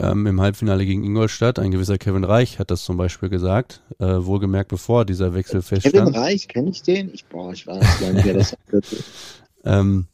ähm, 0.00 0.26
im 0.26 0.40
Halbfinale 0.40 0.84
gegen 0.86 1.04
Ingolstadt. 1.04 1.58
Ein 1.58 1.70
gewisser 1.70 1.98
Kevin 1.98 2.24
Reich 2.24 2.58
hat 2.58 2.70
das 2.70 2.84
zum 2.84 2.96
Beispiel 2.96 3.28
gesagt, 3.28 3.82
äh, 3.98 4.04
wohlgemerkt 4.04 4.68
bevor 4.68 5.04
dieser 5.04 5.34
Wechsel 5.34 5.62
feststand. 5.62 5.94
Kevin 5.94 6.14
Reich, 6.14 6.48
kenne 6.48 6.70
ich 6.70 6.82
den? 6.82 7.12
Ich, 7.12 7.24
boah, 7.26 7.52
ich 7.52 7.66
weiß 7.66 8.00
gar 8.00 8.12
nicht, 8.12 8.24
wer 8.24 8.34
das 8.34 8.56
ähm, 9.64 10.06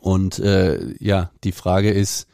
Und 0.00 0.38
äh, 0.38 0.94
ja, 0.98 1.30
die 1.44 1.52
Frage 1.52 1.90
ist, 1.90 2.28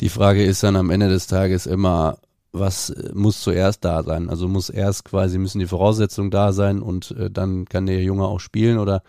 die 0.00 0.08
Frage 0.08 0.44
ist 0.44 0.62
dann 0.62 0.76
am 0.76 0.90
Ende 0.90 1.08
des 1.08 1.26
Tages 1.26 1.66
immer, 1.66 2.18
was 2.52 2.94
muss 3.12 3.42
zuerst 3.42 3.84
da 3.84 4.02
sein? 4.02 4.30
Also 4.30 4.48
muss 4.48 4.70
erst 4.70 5.04
quasi, 5.04 5.38
müssen 5.38 5.58
die 5.58 5.66
Voraussetzungen 5.66 6.30
da 6.30 6.52
sein 6.52 6.80
und 6.80 7.12
äh, 7.12 7.30
dann 7.30 7.66
kann 7.66 7.86
der 7.86 8.02
Junge 8.02 8.26
auch 8.26 8.40
spielen 8.40 8.78
oder 8.78 9.02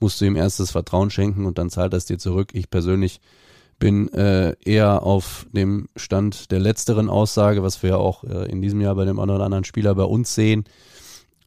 musst 0.00 0.20
du 0.20 0.24
ihm 0.24 0.36
erst 0.36 0.60
das 0.60 0.70
Vertrauen 0.70 1.10
schenken 1.10 1.46
und 1.46 1.58
dann 1.58 1.70
zahlt 1.70 1.92
das 1.92 2.06
dir 2.06 2.18
zurück? 2.18 2.50
Ich 2.52 2.70
persönlich 2.70 3.20
bin 3.78 4.12
äh, 4.12 4.54
eher 4.64 5.02
auf 5.02 5.46
dem 5.52 5.88
Stand 5.96 6.50
der 6.50 6.60
letzteren 6.60 7.08
Aussage, 7.08 7.62
was 7.62 7.82
wir 7.82 7.90
ja 7.90 7.96
auch 7.96 8.24
äh, 8.24 8.50
in 8.50 8.62
diesem 8.62 8.80
Jahr 8.80 8.94
bei 8.94 9.04
dem 9.04 9.18
einen 9.18 9.30
oder 9.30 9.44
anderen 9.44 9.64
Spieler 9.64 9.94
bei 9.94 10.04
uns 10.04 10.34
sehen. 10.34 10.64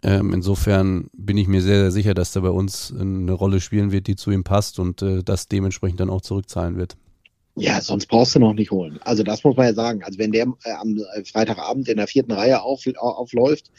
Ähm, 0.04 0.34
insofern 0.34 1.10
bin 1.18 1.38
ich 1.38 1.48
mir 1.48 1.62
sehr, 1.62 1.80
sehr 1.82 1.92
sicher, 1.92 2.14
dass 2.14 2.36
er 2.36 2.44
bei 2.44 2.50
uns 2.50 2.94
eine 2.98 3.34
Rolle 3.34 3.60
spielen 3.60 3.92
wird, 3.92 4.08
die 4.08 4.16
zu 4.16 4.32
ihm 4.32 4.44
passt 4.44 4.80
und 4.80 5.02
äh, 5.02 5.24
das 5.24 5.48
dementsprechend 5.48 6.00
dann 6.00 6.10
auch 6.10 6.22
zurückzahlen 6.22 6.78
wird. 6.78 6.98
Ja, 7.56 7.82
sonst 7.82 8.06
brauchst 8.06 8.36
du 8.36 8.40
noch 8.40 8.54
nicht 8.54 8.70
holen. 8.70 9.00
Also 9.04 9.24
das 9.24 9.44
muss 9.44 9.58
man 9.58 9.66
ja 9.66 9.74
sagen. 9.74 10.04
Also 10.04 10.20
wenn 10.20 10.32
der 10.32 10.46
äh, 10.64 10.72
am 10.74 10.98
äh, 10.98 11.26
Freitagabend 11.26 11.90
in 11.90 11.98
der 11.98 12.08
vierten 12.08 12.32
Reihe 12.32 12.62
auf, 12.62 12.84
aufläuft, 12.98 13.72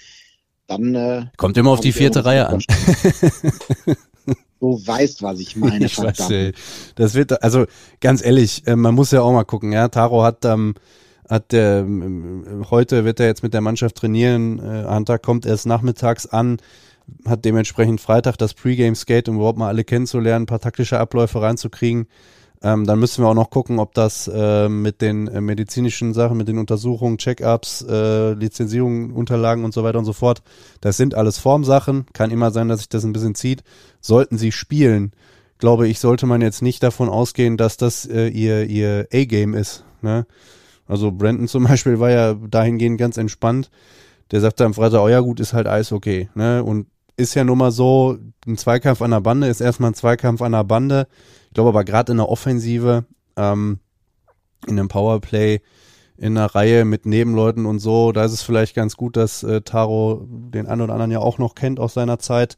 dann 0.66 0.94
äh, 0.96 1.26
kommt 1.36 1.56
immer 1.56 1.70
auf 1.70 1.80
die 1.80 1.92
vierte 1.92 2.24
Reihe 2.24 2.48
an. 2.48 2.62
Du 4.60 4.80
weißt, 4.84 5.22
was 5.22 5.40
ich 5.40 5.56
meine. 5.56 5.84
ich 5.86 5.98
weiß, 5.98 6.30
ey. 6.30 6.52
das 6.96 7.14
wird, 7.14 7.42
also 7.42 7.66
ganz 8.00 8.24
ehrlich, 8.24 8.66
äh, 8.66 8.76
man 8.76 8.94
muss 8.94 9.10
ja 9.10 9.22
auch 9.22 9.32
mal 9.32 9.44
gucken. 9.44 9.72
Ja, 9.72 9.88
Taro 9.88 10.22
hat 10.24 10.44
ähm, 10.44 10.74
hat 11.28 11.52
der 11.52 11.80
ähm, 11.80 12.64
heute 12.70 13.04
wird 13.04 13.20
er 13.20 13.26
jetzt 13.26 13.42
mit 13.42 13.54
der 13.54 13.60
Mannschaft 13.60 13.96
trainieren. 13.96 14.58
Äh, 14.58 14.86
Hunter 14.88 15.18
kommt 15.18 15.46
erst 15.46 15.66
nachmittags 15.66 16.26
an, 16.26 16.58
hat 17.26 17.44
dementsprechend 17.44 18.00
Freitag 18.00 18.36
das 18.38 18.54
Pre-Game 18.54 18.94
Skate, 18.94 19.28
um 19.28 19.36
überhaupt 19.36 19.58
mal 19.58 19.68
alle 19.68 19.84
kennenzulernen, 19.84 20.44
ein 20.44 20.46
paar 20.46 20.60
taktische 20.60 20.98
Abläufe 20.98 21.40
reinzukriegen. 21.40 22.06
Ähm, 22.60 22.86
dann 22.86 22.98
müssen 22.98 23.22
wir 23.22 23.28
auch 23.28 23.34
noch 23.34 23.50
gucken, 23.50 23.78
ob 23.78 23.94
das 23.94 24.28
äh, 24.32 24.68
mit 24.68 25.00
den 25.00 25.28
äh, 25.28 25.40
medizinischen 25.40 26.12
Sachen, 26.12 26.36
mit 26.36 26.48
den 26.48 26.58
Untersuchungen, 26.58 27.18
Check-ups, 27.18 27.82
äh, 27.88 28.32
Lizenzierungen, 28.32 29.12
Unterlagen 29.12 29.64
und 29.64 29.72
so 29.72 29.84
weiter 29.84 30.00
und 30.00 30.04
so 30.04 30.12
fort, 30.12 30.42
das 30.80 30.96
sind 30.96 31.14
alles 31.14 31.38
Formsachen. 31.38 32.06
Kann 32.12 32.32
immer 32.32 32.50
sein, 32.50 32.68
dass 32.68 32.80
sich 32.80 32.88
das 32.88 33.04
ein 33.04 33.12
bisschen 33.12 33.36
zieht. 33.36 33.62
Sollten 34.00 34.38
sie 34.38 34.50
spielen, 34.50 35.12
glaube 35.58 35.86
ich, 35.86 36.00
sollte 36.00 36.26
man 36.26 36.40
jetzt 36.40 36.62
nicht 36.62 36.82
davon 36.82 37.08
ausgehen, 37.08 37.56
dass 37.56 37.76
das 37.76 38.06
äh, 38.06 38.26
ihr, 38.26 38.64
ihr 38.64 39.06
A-Game 39.12 39.54
ist. 39.54 39.84
Ne? 40.02 40.26
Also 40.88 41.12
Brandon 41.12 41.46
zum 41.46 41.64
Beispiel 41.68 42.00
war 42.00 42.10
ja 42.10 42.34
dahingehend 42.34 42.98
ganz 42.98 43.18
entspannt. 43.18 43.70
Der 44.32 44.40
sagte 44.40 44.64
am 44.64 44.74
Freitag, 44.74 45.00
oh 45.00 45.08
ja 45.08 45.20
gut, 45.20 45.38
ist 45.38 45.52
halt 45.52 45.68
Eis 45.68 45.92
okay. 45.92 46.28
Ne? 46.34 46.64
Und 46.64 46.86
ist 47.16 47.34
ja 47.34 47.44
nun 47.44 47.58
mal 47.58 47.70
so, 47.72 48.18
ein 48.46 48.56
Zweikampf 48.56 49.02
an 49.02 49.10
der 49.10 49.20
Bande 49.20 49.48
ist 49.48 49.60
erstmal 49.60 49.90
ein 49.90 49.94
Zweikampf 49.94 50.42
an 50.42 50.52
der 50.52 50.64
Bande 50.64 51.06
ich 51.48 51.54
glaube 51.54 51.70
aber 51.70 51.84
gerade 51.84 52.12
in 52.12 52.18
der 52.18 52.28
Offensive, 52.28 53.04
ähm, 53.36 53.80
in 54.66 54.78
einem 54.78 54.88
Powerplay, 54.88 55.60
in 56.16 56.36
einer 56.36 56.46
Reihe 56.54 56.84
mit 56.84 57.06
Nebenleuten 57.06 57.66
und 57.66 57.78
so, 57.78 58.12
da 58.12 58.24
ist 58.24 58.32
es 58.32 58.42
vielleicht 58.42 58.74
ganz 58.74 58.96
gut, 58.96 59.16
dass 59.16 59.42
äh, 59.42 59.62
Taro 59.62 60.26
den 60.28 60.66
einen 60.66 60.82
oder 60.82 60.92
anderen 60.92 61.12
ja 61.12 61.20
auch 61.20 61.38
noch 61.38 61.54
kennt 61.54 61.78
aus 61.78 61.94
seiner 61.94 62.18
Zeit. 62.18 62.56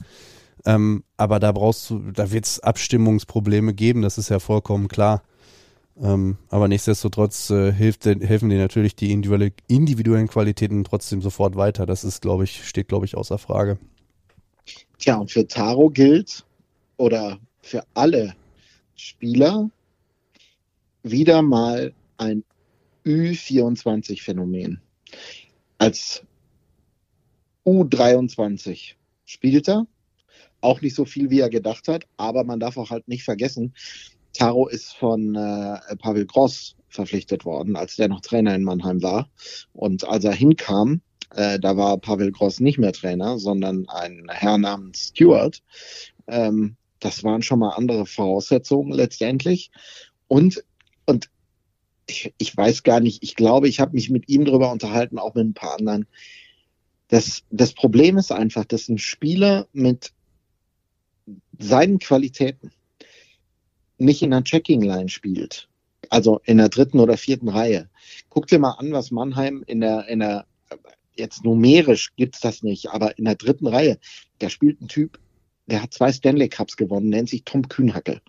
Ähm, 0.65 1.05
aber 1.17 1.41
da 1.41 1.53
brauchst 1.53 1.91
du, 1.91 1.99
da 2.13 2.33
wird 2.33 2.47
es 2.47 2.61
Abstimmungsprobleme 2.61 3.75
geben, 3.75 4.03
das 4.03 4.19
ist 4.19 4.29
ja 4.29 4.39
vollkommen 4.39 4.89
klar. 4.89 5.23
Ähm, 6.01 6.39
aber 6.49 6.69
nichtsdestotrotz 6.69 7.51
äh, 7.51 7.73
hilft, 7.73 8.07
helfen 8.07 8.49
dir 8.49 8.59
natürlich 8.59 8.97
die 8.97 9.13
individuelle, 9.13 9.53
individuellen 9.69 10.29
Qualitäten 10.29 10.83
trotzdem 10.85 11.21
sofort 11.21 11.57
weiter. 11.57 11.85
Das 11.85 12.05
ist, 12.05 12.23
glaube 12.23 12.45
ich, 12.45 12.67
steht, 12.67 12.89
glaube 12.89 13.05
ich, 13.05 13.17
außer 13.17 13.39
Frage. 13.39 13.79
Tja, 14.99 15.17
und 15.17 15.31
für 15.31 15.47
Taro 15.47 15.91
gilt, 15.91 16.45
oder 17.01 17.39
für 17.63 17.83
alle 17.95 18.35
Spieler 19.01 19.71
wieder 21.03 21.41
mal 21.41 21.95
ein 22.19 22.45
Ü24-Phänomen. 23.07 24.81
Als 25.79 26.23
U23 27.65 28.95
spielt 29.25 29.69
er, 29.69 29.87
auch 30.61 30.83
nicht 30.83 30.95
so 30.95 31.07
viel, 31.07 31.31
wie 31.31 31.41
er 31.41 31.49
gedacht 31.49 31.89
hat, 31.89 32.05
aber 32.19 32.45
man 32.45 32.61
darf 32.61 32.77
auch 32.77 32.91
halt 32.91 33.09
nicht 33.09 33.25
vergessen, 33.25 33.75
Taro 34.35 34.69
ist 34.69 34.93
von 34.93 35.35
äh, 35.35 35.97
Pavel 35.97 36.27
Gross 36.27 36.77
verpflichtet 36.89 37.47
worden, 37.47 37.77
als 37.77 37.97
der 37.97 38.09
noch 38.09 38.21
Trainer 38.21 38.55
in 38.55 38.63
Mannheim 38.63 39.03
war. 39.03 39.31
Und 39.73 40.07
als 40.07 40.25
er 40.25 40.35
hinkam, 40.35 41.01
äh, 41.35 41.59
da 41.59 41.77
war 41.77 41.97
Pavel 41.99 42.31
Gross 42.31 42.61
nicht 42.61 42.79
mehr 42.79 42.93
Trainer, 42.93 43.39
sondern 43.39 43.89
ein 43.89 44.27
Herr 44.29 44.59
namens 44.59 45.09
Stewart. 45.09 45.63
Ähm, 46.27 46.77
das 47.01 47.25
waren 47.25 47.43
schon 47.43 47.59
mal 47.59 47.71
andere 47.71 48.07
Voraussetzungen 48.07 48.93
letztendlich. 48.93 49.71
Und, 50.29 50.63
und 51.07 51.31
ich, 52.07 52.33
ich 52.39 52.57
weiß 52.57 52.83
gar 52.83 53.01
nicht, 53.01 53.23
ich 53.23 53.35
glaube, 53.35 53.69
ich 53.69 53.81
habe 53.81 53.95
mich 53.95 54.11
mit 54.11 54.29
ihm 54.29 54.45
darüber 54.45 54.71
unterhalten, 54.71 55.19
auch 55.19 55.35
mit 55.35 55.47
ein 55.47 55.55
paar 55.55 55.79
anderen. 55.79 56.07
Das, 57.09 57.43
das 57.51 57.73
Problem 57.73 58.19
ist 58.19 58.31
einfach, 58.31 58.65
dass 58.65 58.89
ein 58.89 58.99
Spieler 58.99 59.67
mit 59.73 60.13
seinen 61.59 61.99
Qualitäten 61.99 62.73
nicht 63.99 64.23
in 64.23 64.33
einer 64.33 64.45
Checking-Line 64.45 65.09
spielt, 65.09 65.69
also 66.09 66.41
in 66.45 66.59
der 66.59 66.69
dritten 66.69 67.01
oder 67.01 67.17
vierten 67.17 67.49
Reihe. 67.49 67.89
Guck 68.29 68.47
dir 68.47 68.59
mal 68.59 68.73
an, 68.73 68.93
was 68.93 69.11
Mannheim 69.11 69.63
in 69.67 69.81
der, 69.81 70.07
in 70.09 70.21
der 70.21 70.47
jetzt 71.17 71.45
numerisch 71.45 72.15
gibt's 72.17 72.41
das 72.41 72.63
nicht, 72.63 72.91
aber 72.91 73.19
in 73.19 73.25
der 73.25 73.35
dritten 73.35 73.67
Reihe, 73.67 73.99
da 74.39 74.49
spielt 74.49 74.81
ein 74.81 74.89
Typ, 74.89 75.19
der 75.71 75.83
hat 75.83 75.95
zwei 75.95 76.13
Stanley 76.13 76.49
Cups 76.49 76.77
gewonnen, 76.77 77.09
nennt 77.09 77.29
sich 77.29 77.45
Tom 77.45 77.69
Kühnhacke. 77.69 78.21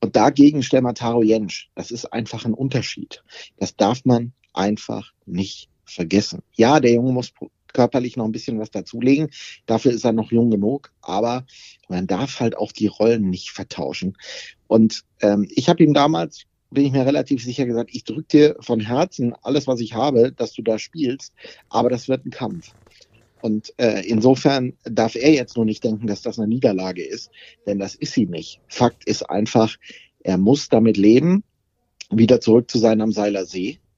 Und 0.00 0.14
dagegen 0.14 0.62
stellen 0.62 0.84
wir 0.84 0.94
Taro 0.94 1.22
Jensch. 1.22 1.70
Das 1.74 1.90
ist 1.90 2.06
einfach 2.06 2.44
ein 2.44 2.54
Unterschied. 2.54 3.22
Das 3.58 3.76
darf 3.76 4.04
man 4.04 4.32
einfach 4.54 5.12
nicht 5.26 5.68
vergessen. 5.84 6.42
Ja, 6.54 6.78
der 6.78 6.92
Junge 6.92 7.12
muss 7.12 7.32
körperlich 7.72 8.16
noch 8.16 8.24
ein 8.24 8.32
bisschen 8.32 8.58
was 8.60 8.70
dazulegen. 8.70 9.30
Dafür 9.66 9.92
ist 9.92 10.04
er 10.04 10.12
noch 10.12 10.30
jung 10.30 10.50
genug. 10.50 10.92
Aber 11.00 11.44
man 11.88 12.06
darf 12.06 12.38
halt 12.38 12.56
auch 12.56 12.72
die 12.72 12.86
Rollen 12.86 13.28
nicht 13.28 13.50
vertauschen. 13.50 14.16
Und 14.68 15.04
ähm, 15.20 15.48
ich 15.50 15.68
habe 15.68 15.82
ihm 15.82 15.94
damals, 15.94 16.44
bin 16.70 16.84
ich 16.84 16.92
mir 16.92 17.04
relativ 17.06 17.42
sicher 17.42 17.66
gesagt, 17.66 17.90
ich 17.92 18.04
drücke 18.04 18.28
dir 18.28 18.56
von 18.60 18.80
Herzen 18.80 19.34
alles, 19.42 19.66
was 19.66 19.80
ich 19.80 19.94
habe, 19.94 20.32
dass 20.32 20.52
du 20.52 20.62
da 20.62 20.78
spielst. 20.78 21.32
Aber 21.70 21.90
das 21.90 22.08
wird 22.08 22.24
ein 22.24 22.30
Kampf. 22.30 22.72
Und 23.40 23.72
äh, 23.78 24.06
insofern 24.06 24.74
darf 24.84 25.14
er 25.14 25.32
jetzt 25.32 25.56
nur 25.56 25.64
nicht 25.64 25.84
denken, 25.84 26.06
dass 26.06 26.22
das 26.22 26.38
eine 26.38 26.48
Niederlage 26.48 27.04
ist, 27.04 27.30
denn 27.66 27.78
das 27.78 27.94
ist 27.94 28.14
sie 28.14 28.26
nicht. 28.26 28.60
Fakt 28.68 29.04
ist 29.04 29.28
einfach, 29.28 29.76
er 30.20 30.38
muss 30.38 30.68
damit 30.68 30.96
leben, 30.96 31.44
wieder 32.10 32.40
zurück 32.40 32.70
zu 32.70 32.78
sein 32.78 33.00
am 33.00 33.12
Seiler 33.12 33.44
See. 33.44 33.78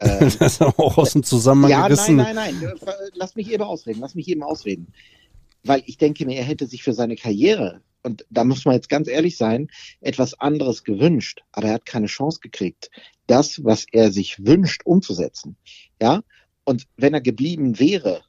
Äh, 0.00 0.20
das 0.20 0.36
ist 0.36 0.62
auch 0.62 0.96
aus 0.96 1.14
dem 1.14 1.24
Zusammenhang 1.24 1.72
ja, 1.72 1.88
gerissen. 1.88 2.14
nein, 2.14 2.36
nein, 2.36 2.54
nein. 2.60 2.72
Lass 3.14 3.34
mich 3.34 3.50
eben 3.50 3.64
ausreden. 3.64 3.98
Lass 3.98 4.14
mich 4.14 4.28
eben 4.28 4.44
ausreden. 4.44 4.92
Weil 5.64 5.82
ich 5.86 5.98
denke 5.98 6.24
mir, 6.24 6.36
er 6.36 6.44
hätte 6.44 6.68
sich 6.68 6.84
für 6.84 6.92
seine 6.92 7.16
Karriere, 7.16 7.80
und 8.04 8.24
da 8.30 8.44
muss 8.44 8.64
man 8.64 8.74
jetzt 8.74 8.88
ganz 8.88 9.08
ehrlich 9.08 9.36
sein, 9.36 9.68
etwas 10.00 10.34
anderes 10.38 10.84
gewünscht. 10.84 11.42
Aber 11.50 11.66
er 11.66 11.74
hat 11.74 11.84
keine 11.84 12.06
Chance 12.06 12.38
gekriegt, 12.40 12.90
das, 13.26 13.64
was 13.64 13.86
er 13.90 14.12
sich 14.12 14.44
wünscht, 14.46 14.82
umzusetzen. 14.84 15.56
Ja. 16.00 16.22
Und 16.64 16.84
wenn 16.96 17.14
er 17.14 17.20
geblieben 17.20 17.80
wäre, 17.80 18.22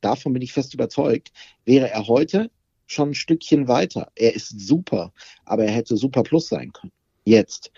davon 0.00 0.32
bin 0.32 0.42
ich 0.42 0.52
fest 0.52 0.74
überzeugt, 0.74 1.32
wäre 1.64 1.90
er 1.90 2.06
heute 2.06 2.50
schon 2.86 3.10
ein 3.10 3.14
Stückchen 3.14 3.68
weiter. 3.68 4.10
Er 4.14 4.34
ist 4.34 4.60
super, 4.60 5.12
aber 5.44 5.64
er 5.64 5.72
hätte 5.72 5.96
super 5.96 6.22
plus 6.22 6.48
sein 6.48 6.72
können. 6.72 6.92
Jetzt. 7.24 7.72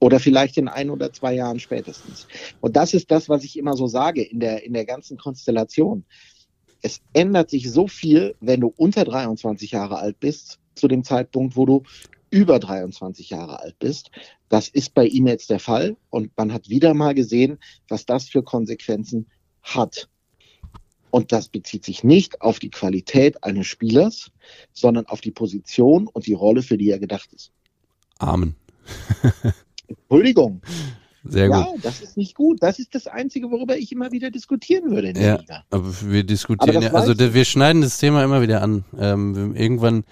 Oder 0.00 0.20
vielleicht 0.20 0.56
in 0.56 0.68
ein 0.68 0.90
oder 0.90 1.12
zwei 1.12 1.34
Jahren 1.34 1.58
spätestens. 1.58 2.26
Und 2.60 2.76
das 2.76 2.94
ist 2.94 3.10
das, 3.10 3.28
was 3.28 3.44
ich 3.44 3.58
immer 3.58 3.76
so 3.76 3.86
sage 3.86 4.22
in 4.22 4.40
der, 4.40 4.64
in 4.64 4.72
der 4.72 4.84
ganzen 4.84 5.18
Konstellation. 5.18 6.04
Es 6.82 7.00
ändert 7.12 7.50
sich 7.50 7.70
so 7.70 7.88
viel, 7.88 8.36
wenn 8.40 8.60
du 8.60 8.72
unter 8.76 9.04
23 9.04 9.72
Jahre 9.72 9.98
alt 9.98 10.20
bist, 10.20 10.60
zu 10.76 10.86
dem 10.86 11.02
Zeitpunkt, 11.02 11.56
wo 11.56 11.66
du 11.66 11.82
über 12.30 12.58
23 12.58 13.30
Jahre 13.30 13.60
alt 13.60 13.78
bist. 13.78 14.10
Das 14.48 14.68
ist 14.68 14.94
bei 14.94 15.06
ihm 15.06 15.26
jetzt 15.26 15.50
der 15.50 15.58
Fall. 15.58 15.96
Und 16.10 16.36
man 16.36 16.52
hat 16.52 16.68
wieder 16.68 16.94
mal 16.94 17.14
gesehen, 17.14 17.58
was 17.88 18.06
das 18.06 18.28
für 18.28 18.42
Konsequenzen 18.42 19.26
hat. 19.62 20.08
Und 21.10 21.32
das 21.32 21.48
bezieht 21.48 21.84
sich 21.84 22.04
nicht 22.04 22.40
auf 22.42 22.58
die 22.58 22.70
Qualität 22.70 23.42
eines 23.44 23.66
Spielers, 23.66 24.30
sondern 24.72 25.06
auf 25.06 25.20
die 25.20 25.30
Position 25.30 26.06
und 26.06 26.26
die 26.26 26.34
Rolle, 26.34 26.62
für 26.62 26.76
die 26.78 26.90
er 26.90 26.98
gedacht 26.98 27.32
ist. 27.32 27.50
Amen. 28.18 28.54
Entschuldigung. 29.86 30.60
Sehr 31.24 31.48
gut. 31.48 31.56
Ja, 31.56 31.74
das 31.82 32.00
ist 32.00 32.16
nicht 32.16 32.34
gut. 32.34 32.62
Das 32.62 32.78
ist 32.78 32.94
das 32.94 33.06
Einzige, 33.06 33.50
worüber 33.50 33.76
ich 33.76 33.92
immer 33.92 34.12
wieder 34.12 34.30
diskutieren 34.30 34.90
würde 34.90 35.08
in 35.08 35.14
der 35.14 35.22
Ja, 35.26 35.36
Liga. 35.36 35.64
aber 35.70 35.92
wir 36.02 36.24
diskutieren 36.24 36.76
Aber 36.76 36.86
ja, 36.86 36.92
also 36.94 37.12
der, 37.14 37.34
wir 37.34 37.44
schneiden 37.44 37.82
das 37.82 37.98
Thema 37.98 38.24
immer 38.24 38.40
wieder 38.40 38.62
an. 38.62 38.84
Ähm, 38.98 39.54
irgendwann 39.54 40.04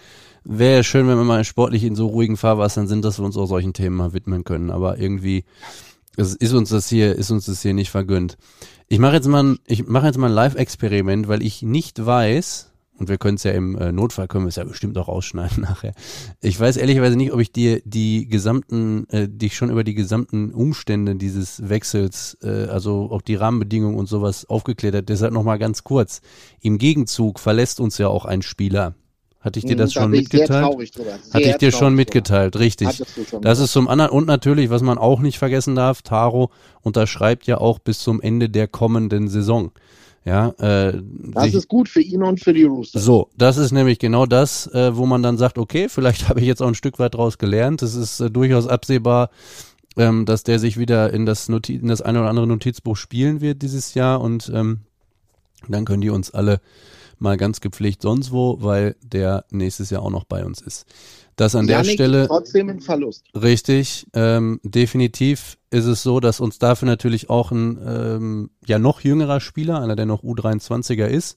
wäre 0.44 0.76
ja 0.76 0.82
schön, 0.82 1.08
wenn 1.08 1.16
wir 1.16 1.24
mal 1.24 1.44
sportlich 1.44 1.84
in 1.84 1.96
so 1.96 2.06
ruhigen 2.06 2.36
Fahrwassern 2.36 2.86
sind, 2.86 3.04
dass 3.04 3.18
wir 3.18 3.24
uns 3.24 3.36
auch 3.36 3.46
solchen 3.46 3.72
Themen 3.72 3.96
mal 3.96 4.12
widmen 4.12 4.44
können. 4.44 4.70
Aber 4.70 4.98
irgendwie 4.98 5.44
es 6.16 6.34
ist 6.34 6.52
uns 6.52 6.70
das 6.70 6.88
hier, 6.88 7.14
ist 7.14 7.30
uns 7.30 7.46
das 7.46 7.62
hier 7.62 7.74
nicht 7.74 7.90
vergönnt. 7.90 8.36
Ich 8.88 8.98
mache 8.98 9.14
jetzt 9.14 9.28
mal, 9.28 9.42
ein- 9.42 9.58
ich 9.66 9.86
mache 9.86 10.06
jetzt 10.06 10.18
mal 10.18 10.28
ein 10.28 10.32
Live-Experiment, 10.34 11.28
weil 11.28 11.42
ich 11.42 11.62
nicht 11.62 12.04
weiß, 12.04 12.72
und 12.98 13.08
wir 13.10 13.18
können 13.18 13.34
es 13.36 13.42
ja 13.42 13.50
im 13.52 13.76
äh, 13.76 13.92
Notfall 13.92 14.26
können 14.26 14.44
wir 14.44 14.48
es 14.48 14.56
ja 14.56 14.64
bestimmt 14.64 14.96
auch 14.96 15.08
ausschneiden 15.08 15.62
nachher. 15.62 15.92
Ich 16.40 16.58
weiß 16.58 16.78
ehrlicherweise 16.78 17.16
nicht, 17.16 17.32
ob 17.32 17.40
ich 17.40 17.52
dir 17.52 17.82
die 17.84 18.26
gesamten, 18.26 19.06
äh, 19.10 19.28
dich 19.28 19.54
schon 19.56 19.70
über 19.70 19.84
die 19.84 19.94
gesamten 19.94 20.52
Umstände 20.52 21.16
dieses 21.16 21.68
Wechsels, 21.68 22.38
äh, 22.42 22.48
also 22.68 23.10
auch 23.10 23.20
die 23.20 23.34
Rahmenbedingungen 23.34 23.96
und 23.98 24.08
sowas 24.08 24.46
aufgeklärt 24.48 24.94
hat. 24.94 25.08
Deshalb 25.10 25.34
nochmal 25.34 25.58
ganz 25.58 25.84
kurz. 25.84 26.22
Im 26.62 26.78
Gegenzug 26.78 27.38
verlässt 27.38 27.80
uns 27.80 27.98
ja 27.98 28.08
auch 28.08 28.24
ein 28.24 28.40
Spieler. 28.40 28.94
Hatte 29.46 29.60
ich 29.60 29.64
dir 29.64 29.76
das 29.76 29.90
Hm, 29.90 29.94
da 29.94 30.00
schon 30.02 30.10
bin 30.10 30.20
ich 30.22 30.28
sehr 30.28 30.40
mitgeteilt? 30.40 30.66
traurig 30.66 30.90
drüber. 30.90 31.12
Hatte 31.12 31.44
Sehr 31.44 31.50
ich 31.50 31.56
dir 31.58 31.70
schon 31.72 31.94
mitgeteilt, 31.94 32.56
richtig. 32.58 32.88
drüber. 32.88 33.06
Du 33.14 33.24
schon 33.24 33.42
Das 33.42 33.58
ist 33.60 33.70
zum 33.72 33.86
anderen 33.88 34.10
und 34.10 34.26
natürlich, 34.26 34.70
was 34.70 34.82
man 34.82 34.98
auch 34.98 35.20
nicht 35.20 35.38
vergessen 35.38 35.76
darf, 35.76 36.02
Taro 36.02 36.50
unterschreibt 36.82 37.46
ja 37.46 37.58
auch 37.58 37.78
bis 37.78 38.00
zum 38.00 38.20
Ende 38.20 38.48
der 38.50 38.66
kommenden 38.66 39.28
Saison. 39.28 39.70
Ja, 40.24 40.48
äh, 40.58 41.00
das 41.32 41.44
sich- 41.44 41.54
ist 41.54 41.68
gut 41.68 41.88
für 41.88 42.00
ihn 42.00 42.24
und 42.24 42.40
für 42.40 42.52
die 42.52 42.64
Roosters. 42.64 43.04
so, 43.04 43.28
das 43.38 43.56
ist 43.58 43.70
nämlich 43.70 44.00
genau 44.00 44.26
das, 44.26 44.66
äh, 44.74 44.96
wo 44.96 45.06
man 45.06 45.22
dann 45.22 45.38
sagt, 45.38 45.56
okay, 45.58 45.88
vielleicht 45.88 46.28
habe 46.28 46.40
ich 46.40 46.46
jetzt 46.46 46.60
auch 46.60 46.66
ein 46.66 46.74
Stück 46.74 46.98
weit 46.98 47.14
draus 47.14 47.38
gelernt. 47.38 47.80
Es 47.82 47.94
ist 47.94 48.18
äh, 48.18 48.28
durchaus 48.28 48.66
absehbar, 48.66 49.30
ähm, 49.96 50.26
dass 50.26 50.42
der 50.42 50.58
sich 50.58 50.76
wieder 50.76 51.12
in 51.12 51.24
das, 51.26 51.48
Noti 51.48 51.76
in 51.76 51.86
das 51.86 52.02
eine 52.02 52.18
oder 52.18 52.28
andere 52.30 52.48
Notizbuch 52.48 52.96
spielen 52.96 53.40
wird 53.40 53.62
dieses 53.62 53.94
Jahr 53.94 54.20
und 54.20 54.50
ähm, 54.52 54.80
dann 55.68 55.84
können 55.84 56.00
die 56.00 56.10
uns 56.10 56.32
alle 56.32 56.60
mal 57.18 57.36
ganz 57.36 57.60
gepflegt 57.60 58.02
sonst 58.02 58.32
wo, 58.32 58.58
weil 58.60 58.96
der 59.02 59.44
nächstes 59.50 59.90
Jahr 59.90 60.02
auch 60.02 60.10
noch 60.10 60.24
bei 60.24 60.44
uns 60.44 60.60
ist. 60.60 60.86
Das 61.36 61.54
an 61.54 61.66
der 61.66 61.78
Yannick 61.78 61.94
Stelle 61.94 62.26
Trotzdem 62.26 62.70
ein 62.70 62.80
Verlust. 62.80 63.26
Richtig, 63.34 64.06
ähm, 64.14 64.58
definitiv 64.62 65.58
ist 65.70 65.84
es 65.84 66.02
so, 66.02 66.18
dass 66.18 66.40
uns 66.40 66.58
dafür 66.58 66.86
natürlich 66.86 67.28
auch 67.28 67.52
ein 67.52 67.78
ähm, 67.86 68.50
ja 68.64 68.78
noch 68.78 69.00
jüngerer 69.02 69.40
Spieler, 69.40 69.80
einer 69.80 69.96
der 69.96 70.06
noch 70.06 70.22
U23er 70.22 71.06
ist. 71.06 71.36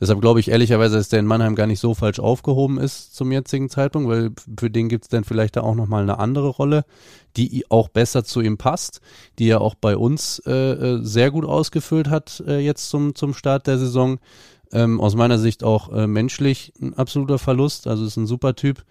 Deshalb 0.00 0.20
glaube 0.20 0.38
ich 0.38 0.50
ehrlicherweise, 0.50 0.96
dass 0.96 1.08
der 1.08 1.18
in 1.18 1.26
Mannheim 1.26 1.56
gar 1.56 1.66
nicht 1.66 1.80
so 1.80 1.92
falsch 1.94 2.20
aufgehoben 2.20 2.78
ist 2.78 3.16
zum 3.16 3.32
jetzigen 3.32 3.68
Zeitpunkt, 3.68 4.08
weil 4.08 4.30
für 4.58 4.70
den 4.70 4.88
gibt 4.88 5.04
es 5.04 5.08
dann 5.08 5.24
vielleicht 5.24 5.56
da 5.56 5.62
auch 5.62 5.74
nochmal 5.74 6.02
eine 6.02 6.18
andere 6.18 6.48
Rolle, 6.48 6.84
die 7.36 7.64
auch 7.68 7.88
besser 7.88 8.24
zu 8.24 8.40
ihm 8.40 8.58
passt, 8.58 9.00
die 9.38 9.48
er 9.48 9.60
auch 9.60 9.74
bei 9.74 9.96
uns 9.96 10.40
äh, 10.46 10.52
äh, 10.52 10.98
sehr 11.02 11.30
gut 11.32 11.44
ausgefüllt 11.44 12.10
hat 12.10 12.42
äh, 12.46 12.58
jetzt 12.58 12.90
zum, 12.90 13.14
zum 13.14 13.34
Start 13.34 13.66
der 13.66 13.78
Saison. 13.78 14.18
Ähm, 14.72 15.00
aus 15.00 15.14
meiner 15.14 15.38
Sicht 15.38 15.64
auch 15.64 15.92
äh, 15.92 16.06
menschlich 16.06 16.72
ein 16.80 16.94
absoluter 16.94 17.38
Verlust, 17.38 17.86
also 17.86 18.04
ist 18.04 18.16
ein 18.16 18.26
super 18.26 18.54
Typ 18.54 18.84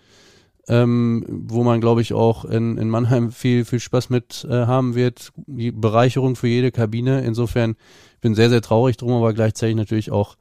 ähm, 0.68 1.26
wo 1.28 1.64
man, 1.64 1.80
glaube 1.80 2.02
ich, 2.02 2.14
auch 2.14 2.44
in, 2.46 2.78
in 2.78 2.90
Mannheim 2.90 3.32
viel, 3.32 3.64
viel 3.64 3.80
Spaß 3.80 4.10
mit 4.10 4.46
äh, 4.50 4.66
haben 4.66 4.96
wird. 4.96 5.32
Die 5.48 5.72
Bereicherung 5.72 6.36
für 6.36 6.48
jede 6.48 6.72
Kabine. 6.72 7.24
Insofern 7.24 7.76
bin 8.20 8.36
sehr, 8.36 8.50
sehr 8.50 8.62
traurig 8.62 8.98
drum, 8.98 9.14
aber 9.14 9.34
gleichzeitig 9.34 9.76
natürlich 9.76 10.12
auch 10.12 10.36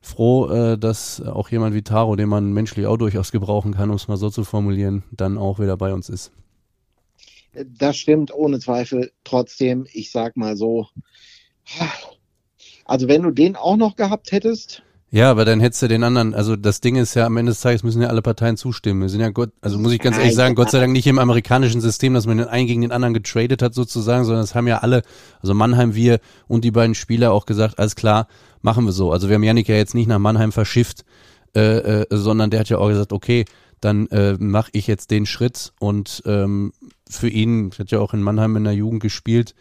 froh, 0.00 0.48
äh, 0.48 0.78
dass 0.78 1.20
auch 1.20 1.48
jemand 1.48 1.74
wie 1.74 1.82
Taro, 1.82 2.14
den 2.14 2.28
man 2.28 2.52
menschlich 2.52 2.86
auch 2.86 2.96
durchaus 2.96 3.32
gebrauchen 3.32 3.74
kann, 3.74 3.90
um 3.90 3.96
es 3.96 4.08
mal 4.08 4.16
so 4.16 4.30
zu 4.30 4.44
formulieren, 4.44 5.02
dann 5.10 5.36
auch 5.36 5.58
wieder 5.58 5.76
bei 5.76 5.92
uns 5.92 6.08
ist. 6.08 6.32
Das 7.66 7.96
stimmt 7.96 8.32
ohne 8.32 8.60
Zweifel. 8.60 9.12
Trotzdem, 9.24 9.86
ich 9.92 10.10
sag 10.10 10.36
mal 10.36 10.56
so, 10.56 10.86
also 12.92 13.08
wenn 13.08 13.22
du 13.22 13.30
den 13.30 13.56
auch 13.56 13.78
noch 13.78 13.96
gehabt 13.96 14.32
hättest, 14.32 14.82
Ja, 15.10 15.30
aber 15.30 15.44
dann 15.46 15.60
hättest 15.60 15.82
du 15.82 15.88
den 15.88 16.04
anderen, 16.04 16.34
also 16.34 16.56
das 16.56 16.80
Ding 16.80 16.96
ist 16.96 17.14
ja, 17.14 17.26
am 17.26 17.36
Ende 17.38 17.52
des 17.52 17.60
Tages 17.60 17.82
müssen 17.82 18.00
ja 18.00 18.08
alle 18.08 18.20
Parteien 18.22 18.56
zustimmen. 18.58 19.00
Wir 19.00 19.08
sind 19.08 19.20
ja 19.20 19.30
Gott, 19.30 19.50
also 19.60 19.78
muss 19.78 19.92
ich 19.92 20.00
ganz 20.00 20.16
ehrlich 20.16 20.34
sagen, 20.34 20.54
Gott 20.54 20.70
sei 20.70 20.80
Dank 20.80 20.92
nicht 20.92 21.06
im 21.06 21.18
amerikanischen 21.18 21.82
System, 21.82 22.12
dass 22.12 22.26
man 22.26 22.36
den 22.38 22.48
einen 22.48 22.66
gegen 22.66 22.82
den 22.82 22.92
anderen 22.92 23.14
getradet 23.14 23.62
hat 23.62 23.74
sozusagen, 23.74 24.24
sondern 24.24 24.44
es 24.44 24.54
haben 24.54 24.66
ja 24.66 24.78
alle, 24.78 25.02
also 25.40 25.52
Mannheim, 25.54 25.94
wir 25.94 26.20
und 26.48 26.64
die 26.64 26.70
beiden 26.70 26.94
Spieler 26.94 27.32
auch 27.32 27.46
gesagt, 27.46 27.78
alles 27.78 27.94
klar, 27.94 28.26
machen 28.60 28.84
wir 28.84 28.92
so. 28.92 29.10
Also 29.10 29.28
wir 29.28 29.34
haben 29.34 29.42
Yannick 29.42 29.68
ja 29.68 29.76
jetzt 29.76 29.94
nicht 29.94 30.06
nach 30.06 30.18
Mannheim 30.18 30.52
verschifft, 30.52 31.04
äh, 31.54 31.60
äh, 31.60 32.06
sondern 32.10 32.50
der 32.50 32.60
hat 32.60 32.70
ja 32.70 32.78
auch 32.78 32.88
gesagt, 32.88 33.12
okay, 33.12 33.44
dann 33.80 34.06
äh, 34.08 34.36
mache 34.38 34.70
ich 34.72 34.86
jetzt 34.86 35.10
den 35.10 35.26
Schritt 35.26 35.72
und 35.78 36.22
ähm, 36.24 36.72
für 37.08 37.28
ihn, 37.28 37.70
hat 37.78 37.90
ja 37.90 38.00
auch 38.00 38.14
in 38.14 38.22
Mannheim 38.22 38.56
in 38.56 38.64
der 38.64 38.74
Jugend 38.74 39.02
gespielt, 39.02 39.54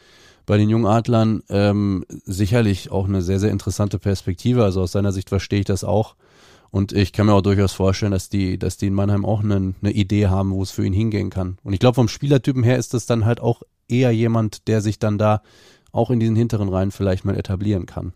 bei 0.46 0.58
den 0.58 0.70
Jungadlern 0.70 1.44
ähm, 1.50 2.06
sicherlich 2.26 2.92
auch 2.92 3.08
eine 3.08 3.22
sehr, 3.22 3.40
sehr 3.40 3.52
interessante 3.52 4.00
Perspektive. 4.00 4.64
Also 4.64 4.82
aus 4.82 4.92
seiner 4.92 5.12
Sicht 5.12 5.30
verstehe 5.30 5.60
ich 5.60 5.66
das 5.66 5.84
auch. 5.84 6.16
Und 6.72 6.94
ich 6.94 7.12
kann 7.12 7.26
mir 7.26 7.34
auch 7.34 7.42
durchaus 7.42 7.74
vorstellen, 7.74 8.14
dass 8.14 8.30
die, 8.30 8.58
dass 8.58 8.78
die 8.78 8.88
in 8.88 8.94
Mannheim 8.94 9.26
auch 9.26 9.44
eine, 9.44 9.74
eine 9.82 9.92
Idee 9.92 10.28
haben, 10.28 10.52
wo 10.52 10.64
es 10.64 10.72
für 10.72 10.86
ihn 10.86 10.94
hingehen 10.94 11.30
kann. 11.30 11.58
Und 11.64 11.74
ich 11.74 11.80
glaube, 11.80 11.96
vom 11.96 12.08
Spielertypen 12.08 12.64
her 12.64 12.78
ist 12.78 12.94
das 12.94 13.06
dann 13.06 13.26
halt 13.26 13.42
auch 13.42 13.62
eher 13.90 14.12
jemand, 14.12 14.68
der 14.70 14.82
sich 14.82 14.98
dann 14.98 15.18
da 15.18 15.42
auch 15.92 16.10
in 16.10 16.22
diesen 16.22 16.38
hinteren 16.38 16.70
Reihen 16.70 16.92
vielleicht 16.92 17.26
mal 17.26 17.38
etablieren 17.38 17.86
kann. 17.86 18.14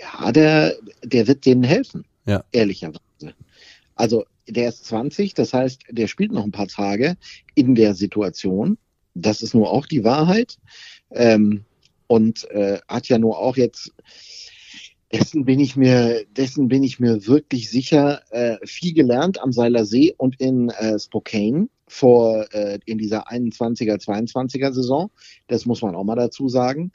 Ja, 0.00 0.32
der, 0.32 0.74
der 1.04 1.26
wird 1.26 1.44
denen 1.44 1.62
helfen. 1.62 2.06
Ja. 2.24 2.42
Ehrlicherweise. 2.52 3.00
Also, 3.94 4.24
der 4.48 4.68
ist 4.68 4.84
20, 4.86 5.34
das 5.34 5.52
heißt, 5.52 5.82
der 5.90 6.06
spielt 6.06 6.32
noch 6.32 6.44
ein 6.44 6.52
paar 6.52 6.68
Tage 6.68 7.16
in 7.54 7.74
der 7.74 7.94
Situation. 7.94 8.78
Das 9.22 9.42
ist 9.42 9.54
nur 9.54 9.70
auch 9.70 9.86
die 9.86 10.04
Wahrheit. 10.04 10.58
Ähm, 11.10 11.64
und 12.06 12.48
äh, 12.50 12.78
hat 12.88 13.08
ja 13.08 13.18
nur 13.18 13.38
auch 13.38 13.56
jetzt, 13.56 13.92
dessen 15.12 15.44
bin 15.44 15.58
ich 15.58 15.76
mir, 15.76 16.24
dessen 16.36 16.68
bin 16.68 16.82
ich 16.82 17.00
mir 17.00 17.26
wirklich 17.26 17.70
sicher, 17.70 18.22
äh, 18.30 18.58
viel 18.64 18.94
gelernt 18.94 19.40
am 19.40 19.52
Seiler 19.52 19.84
See 19.84 20.14
und 20.16 20.40
in 20.40 20.70
äh, 20.70 20.98
Spokane 20.98 21.68
vor 21.88 22.46
äh, 22.52 22.78
in 22.84 22.98
dieser 22.98 23.28
21er, 23.28 24.02
22er 24.02 24.72
Saison. 24.72 25.10
Das 25.48 25.66
muss 25.66 25.82
man 25.82 25.94
auch 25.94 26.04
mal 26.04 26.16
dazu 26.16 26.48
sagen. 26.48 26.92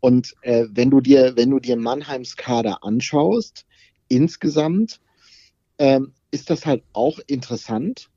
Und 0.00 0.34
äh, 0.42 0.66
wenn 0.70 0.90
du 0.90 1.00
dir, 1.00 1.36
wenn 1.36 1.50
du 1.50 1.58
dir 1.58 1.76
Mannheims 1.76 2.36
Kader 2.36 2.82
anschaust, 2.82 3.66
insgesamt 4.08 5.00
ähm, 5.78 6.12
ist 6.30 6.50
das 6.50 6.64
halt 6.64 6.82
auch 6.92 7.18
interessant. 7.26 8.08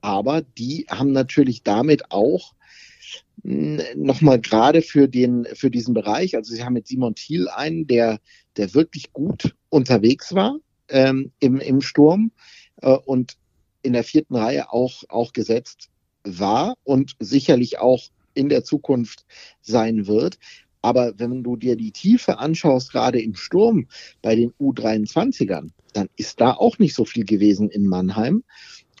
Aber 0.00 0.42
die 0.42 0.86
haben 0.88 1.12
natürlich 1.12 1.62
damit 1.62 2.10
auch 2.10 2.54
nochmal 3.42 4.40
gerade 4.40 4.82
für 4.82 5.08
den, 5.08 5.46
für 5.54 5.70
diesen 5.70 5.94
Bereich, 5.94 6.36
also 6.36 6.54
sie 6.54 6.62
haben 6.62 6.74
mit 6.74 6.86
Simon 6.86 7.14
Thiel 7.14 7.48
einen, 7.48 7.86
der, 7.86 8.20
der 8.56 8.74
wirklich 8.74 9.12
gut 9.12 9.54
unterwegs 9.70 10.34
war 10.34 10.58
ähm, 10.88 11.32
im, 11.40 11.58
im 11.58 11.80
Sturm 11.80 12.32
äh, 12.82 12.90
und 12.90 13.36
in 13.82 13.94
der 13.94 14.04
vierten 14.04 14.36
Reihe 14.36 14.72
auch, 14.72 15.04
auch 15.08 15.32
gesetzt 15.32 15.88
war 16.22 16.76
und 16.84 17.16
sicherlich 17.18 17.78
auch 17.78 18.02
in 18.34 18.48
der 18.48 18.62
Zukunft 18.62 19.24
sein 19.62 20.06
wird. 20.06 20.38
Aber 20.82 21.18
wenn 21.18 21.42
du 21.42 21.56
dir 21.56 21.76
die 21.76 21.92
Tiefe 21.92 22.38
anschaust, 22.38 22.92
gerade 22.92 23.20
im 23.20 23.34
Sturm 23.34 23.88
bei 24.22 24.34
den 24.34 24.52
U23ern, 24.52 25.70
dann 25.92 26.08
ist 26.16 26.40
da 26.40 26.52
auch 26.52 26.78
nicht 26.78 26.94
so 26.94 27.04
viel 27.04 27.24
gewesen 27.24 27.68
in 27.68 27.86
Mannheim. 27.86 28.44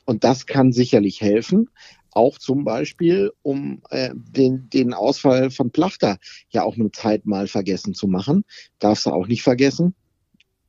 Und 0.04 0.24
das 0.24 0.46
kann 0.46 0.72
sicherlich 0.72 1.20
helfen. 1.20 1.70
Auch 2.12 2.38
zum 2.38 2.64
Beispiel, 2.64 3.32
um 3.42 3.82
äh, 3.90 4.10
den, 4.14 4.68
den 4.70 4.94
Ausfall 4.94 5.50
von 5.50 5.70
Plachter 5.70 6.18
ja 6.50 6.62
auch 6.62 6.76
eine 6.76 6.90
Zeit 6.90 7.26
mal 7.26 7.46
vergessen 7.46 7.94
zu 7.94 8.08
machen. 8.08 8.44
Darfst 8.78 9.06
du 9.06 9.10
auch 9.10 9.26
nicht 9.26 9.42
vergessen. 9.42 9.94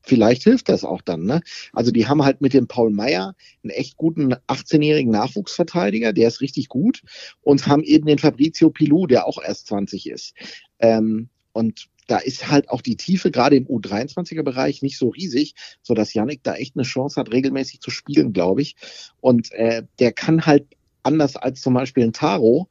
Vielleicht 0.04 0.44
hilft 0.44 0.70
das 0.70 0.84
auch 0.84 1.02
dann. 1.02 1.26
Ne? 1.26 1.42
Also 1.74 1.92
die 1.92 2.08
haben 2.08 2.24
halt 2.24 2.42
mit 2.42 2.54
dem 2.54 2.68
Paul 2.68 2.92
Meyer 2.92 3.36
einen 3.64 3.72
echt 3.72 3.98
guten 3.98 4.34
18-jährigen 4.34 5.12
Nachwuchsverteidiger, 5.12 6.14
der 6.14 6.28
ist 6.28 6.42
richtig 6.42 6.70
gut, 6.70 7.02
und 7.42 7.68
haben 7.68 7.84
eben 7.84 8.08
den 8.08 8.18
Fabrizio 8.18 8.72
Pilou, 8.72 9.06
der 9.06 9.28
auch 9.28 9.42
erst 9.42 9.68
20 9.68 10.10
ist. 10.10 10.34
Ähm, 10.80 11.30
und 11.54 11.88
da 12.08 12.18
ist 12.18 12.50
halt 12.50 12.70
auch 12.70 12.82
die 12.82 12.98
Tiefe 12.98 13.32
gerade 13.32 13.56
im 13.56 13.68
U23er 13.68 14.44
Bereich 14.44 14.82
nicht 14.82 14.98
so 14.98 15.10
riesig, 15.10 15.54
so 15.82 15.94
dass 15.94 16.14
Yannick 16.14 16.44
da 16.44 16.56
echt 16.56 16.76
eine 16.76 16.84
Chance 16.84 17.20
hat, 17.20 17.32
regelmäßig 17.32 17.80
zu 17.80 17.92
spielen, 17.92 18.34
glaube 18.34 18.62
ich. 18.62 18.76
Und 19.22 19.52
äh, 19.54 19.84
der 20.00 20.12
kann 20.12 20.46
halt 20.46 20.66
anders 21.04 21.36
als 21.36 21.62
zum 21.62 21.74
Beispiel 21.74 22.04
ein 22.04 22.14
Taro 22.14 22.70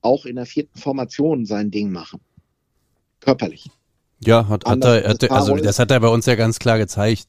auch 0.00 0.24
in 0.26 0.36
der 0.36 0.46
vierten 0.46 0.78
Formation 0.78 1.46
sein 1.46 1.70
Ding 1.70 1.90
machen. 1.90 2.20
Körperlich. 3.20 3.70
Ja, 4.24 4.48
hat, 4.48 4.64
hat 4.64 4.84
er, 4.84 5.08
hat 5.08 5.30
also 5.30 5.56
das 5.56 5.78
hat 5.78 5.90
er 5.90 6.00
bei 6.00 6.08
uns 6.08 6.26
ja 6.26 6.34
ganz 6.34 6.58
klar 6.58 6.78
gezeigt, 6.78 7.26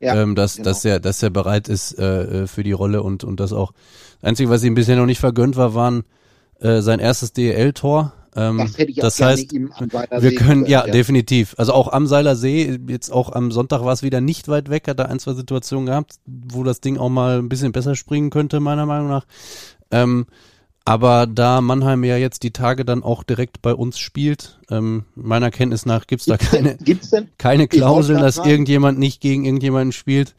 ja, 0.00 0.20
ähm, 0.20 0.34
dass, 0.34 0.56
genau. 0.56 0.64
dass, 0.64 0.84
er, 0.84 1.00
dass 1.00 1.22
er 1.22 1.30
bereit 1.30 1.68
ist 1.68 1.98
äh, 1.98 2.42
äh 2.42 2.46
für 2.46 2.62
die 2.62 2.72
Rolle 2.72 3.02
und, 3.02 3.24
und 3.24 3.40
das 3.40 3.52
auch. 3.52 3.72
Einzige, 4.22 4.50
was 4.50 4.62
ihm 4.64 4.74
bisher 4.74 4.96
noch 4.96 5.06
nicht 5.06 5.18
vergönnt 5.18 5.56
war, 5.56 5.74
waren 5.74 6.04
äh, 6.60 6.80
sein 6.80 6.98
erstes 6.98 7.32
DEL-Tor. 7.32 8.12
Ähm, 8.36 8.58
das 8.58 8.78
hätte 8.78 8.90
ich 8.90 8.98
das 8.98 9.20
heißt, 9.20 9.52
wir 9.52 10.34
können, 10.34 10.66
ja, 10.66 10.86
ja, 10.86 10.92
definitiv. 10.92 11.54
Also 11.58 11.72
auch 11.72 11.92
am 11.92 12.06
Seiler 12.06 12.36
See, 12.36 12.78
jetzt 12.88 13.10
auch 13.10 13.32
am 13.32 13.50
Sonntag 13.50 13.84
war 13.84 13.92
es 13.92 14.02
wieder 14.02 14.20
nicht 14.20 14.48
weit 14.48 14.70
weg, 14.70 14.88
hat 14.88 14.98
er 14.98 15.08
ein, 15.08 15.18
zwei 15.18 15.32
Situationen 15.32 15.86
gehabt, 15.86 16.14
wo 16.26 16.62
das 16.62 16.80
Ding 16.80 16.96
auch 16.96 17.08
mal 17.08 17.38
ein 17.38 17.48
bisschen 17.48 17.72
besser 17.72 17.96
springen 17.96 18.30
könnte, 18.30 18.60
meiner 18.60 18.86
Meinung 18.86 19.08
nach. 19.08 19.26
Ähm, 19.90 20.26
aber 20.84 21.26
da 21.26 21.60
Mannheim 21.60 22.04
ja 22.04 22.16
jetzt 22.16 22.42
die 22.42 22.52
Tage 22.52 22.84
dann 22.84 23.02
auch 23.02 23.22
direkt 23.22 23.62
bei 23.62 23.74
uns 23.74 23.98
spielt, 23.98 24.58
ähm, 24.70 25.04
meiner 25.14 25.50
Kenntnis 25.50 25.86
nach 25.86 26.06
gibt's 26.06 26.24
da 26.24 26.36
keine, 26.36 26.76
gibt's 26.76 27.10
denn? 27.10 27.28
keine 27.38 27.68
Klauseln, 27.68 28.20
dass 28.20 28.38
irgendjemand 28.38 28.98
nicht 28.98 29.20
gegen 29.20 29.44
irgendjemanden 29.44 29.92
spielt. 29.92 30.34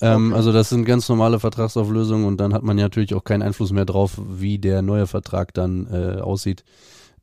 Ähm, 0.00 0.28
okay. 0.28 0.36
Also 0.36 0.52
das 0.52 0.70
sind 0.70 0.84
ganz 0.86 1.08
normale 1.08 1.38
Vertragsauflösungen 1.38 2.26
und 2.26 2.38
dann 2.38 2.52
hat 2.52 2.62
man 2.62 2.78
ja 2.78 2.86
natürlich 2.86 3.14
auch 3.14 3.24
keinen 3.24 3.42
Einfluss 3.42 3.72
mehr 3.72 3.84
drauf, 3.84 4.18
wie 4.18 4.58
der 4.58 4.82
neue 4.82 5.06
Vertrag 5.06 5.54
dann 5.54 5.86
äh, 5.86 6.20
aussieht. 6.20 6.64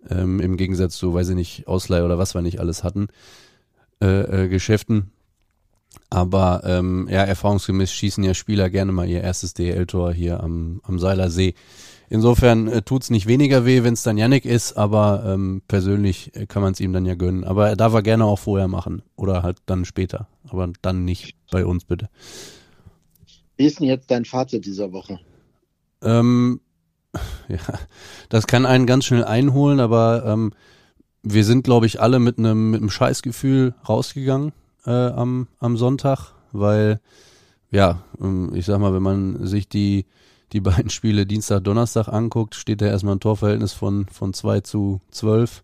Ähm, 0.10 0.40
Im 0.40 0.58
Gegensatz 0.58 0.96
zu, 0.96 1.14
weiß 1.14 1.30
ich 1.30 1.36
nicht, 1.36 1.68
Ausleih 1.68 2.04
oder 2.04 2.18
was 2.18 2.34
wir 2.34 2.42
nicht 2.42 2.60
alles 2.60 2.84
hatten, 2.84 3.08
äh, 4.02 4.46
äh, 4.46 4.48
Geschäften. 4.48 5.12
Aber 6.10 6.62
ähm, 6.64 7.08
ja, 7.12 7.24
erfahrungsgemäß 7.24 7.92
schießen 7.92 8.24
ja 8.24 8.34
Spieler 8.34 8.70
gerne 8.70 8.92
mal 8.92 9.10
ihr 9.10 9.22
erstes 9.22 9.54
DL-Tor 9.54 10.14
hier 10.14 10.42
am, 10.42 10.82
am 10.84 11.00
Seiler 11.00 11.30
See. 11.30 11.54
Insofern 12.10 12.68
äh, 12.68 12.82
tut's 12.82 13.10
nicht 13.10 13.28
weniger 13.28 13.66
weh, 13.66 13.84
wenn 13.84 13.94
es 13.94 14.04
dann 14.04 14.18
Yannick 14.18 14.46
ist, 14.46 14.78
aber 14.78 15.24
ähm, 15.26 15.62
persönlich 15.68 16.34
äh, 16.36 16.46
kann 16.46 16.62
man 16.62 16.72
es 16.72 16.80
ihm 16.80 16.94
dann 16.94 17.06
ja 17.06 17.16
gönnen. 17.16 17.44
Aber 17.44 17.70
er 17.70 17.76
darf 17.76 17.94
er 17.94 18.02
gerne 18.02 18.24
auch 18.24 18.40
vorher 18.40 18.70
machen 18.70 19.02
oder 19.18 19.44
halt 19.44 19.58
dann 19.66 19.84
später. 19.84 20.28
Aber 20.48 20.72
dann 20.82 21.04
nicht 21.04 21.36
bei 21.52 21.66
uns 21.66 21.84
bitte. 21.84 22.10
Wie 23.58 23.66
ist 23.66 23.80
denn 23.80 23.88
jetzt 23.88 24.10
dein 24.10 24.24
Fazit 24.24 24.66
dieser 24.66 24.94
Woche? 24.94 25.20
Ähm, 26.02 26.62
ja, 27.50 27.58
das 28.30 28.48
kann 28.48 28.66
einen 28.66 28.86
ganz 28.86 29.04
schnell 29.04 29.26
einholen, 29.26 29.82
aber 29.82 30.24
ähm, 30.26 30.54
wir 31.24 31.44
sind, 31.44 31.64
glaube 31.64 31.88
ich, 31.88 32.00
alle 32.00 32.20
mit 32.20 32.38
einem 32.38 32.72
mit 32.72 32.80
einem 32.80 32.90
Scheißgefühl 32.90 33.76
rausgegangen 33.88 34.54
äh, 34.88 35.10
am, 35.10 35.48
am 35.60 35.78
Sonntag, 35.78 36.32
weil, 36.54 37.00
ja, 37.70 38.02
ähm, 38.20 38.52
ich 38.56 38.66
sag 38.66 38.80
mal, 38.80 38.94
wenn 38.94 39.04
man 39.04 39.46
sich 39.46 39.70
die, 39.70 40.06
die 40.54 40.62
beiden 40.62 40.90
Spiele 40.90 41.26
Dienstag, 41.26 41.64
Donnerstag 41.64 42.08
anguckt, 42.08 42.56
steht 42.56 42.82
da 42.82 42.88
erstmal 42.88 43.16
ein 43.16 43.20
Torverhältnis 43.20 43.74
von, 43.74 44.08
von 44.12 44.34
2 44.34 44.62
zu 44.62 45.02
12. 45.12 45.64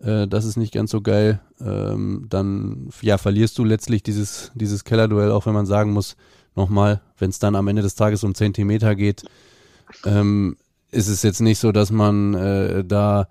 Äh, 0.00 0.26
das 0.26 0.44
ist 0.44 0.56
nicht 0.56 0.74
ganz 0.74 0.90
so 0.90 1.00
geil. 1.00 1.40
Ähm, 1.60 2.26
dann, 2.28 2.90
ja, 3.00 3.16
verlierst 3.16 3.56
du 3.58 3.64
letztlich 3.64 4.02
dieses, 4.02 4.50
dieses 4.54 4.84
Kellerduell, 4.84 5.30
auch 5.30 5.46
wenn 5.46 5.54
man 5.54 5.66
sagen 5.66 5.92
muss, 5.92 6.16
nochmal, 6.56 7.00
wenn 7.18 7.30
es 7.30 7.38
dann 7.38 7.54
am 7.54 7.68
Ende 7.68 7.82
des 7.82 7.94
Tages 7.94 8.24
um 8.24 8.34
Zentimeter 8.34 8.96
geht, 8.96 9.22
ähm, 10.04 10.56
ist 10.90 11.08
es 11.08 11.22
jetzt 11.22 11.40
nicht 11.40 11.58
so, 11.58 11.70
dass 11.70 11.92
man 11.92 12.34
äh, 12.34 12.84
da 12.84 13.28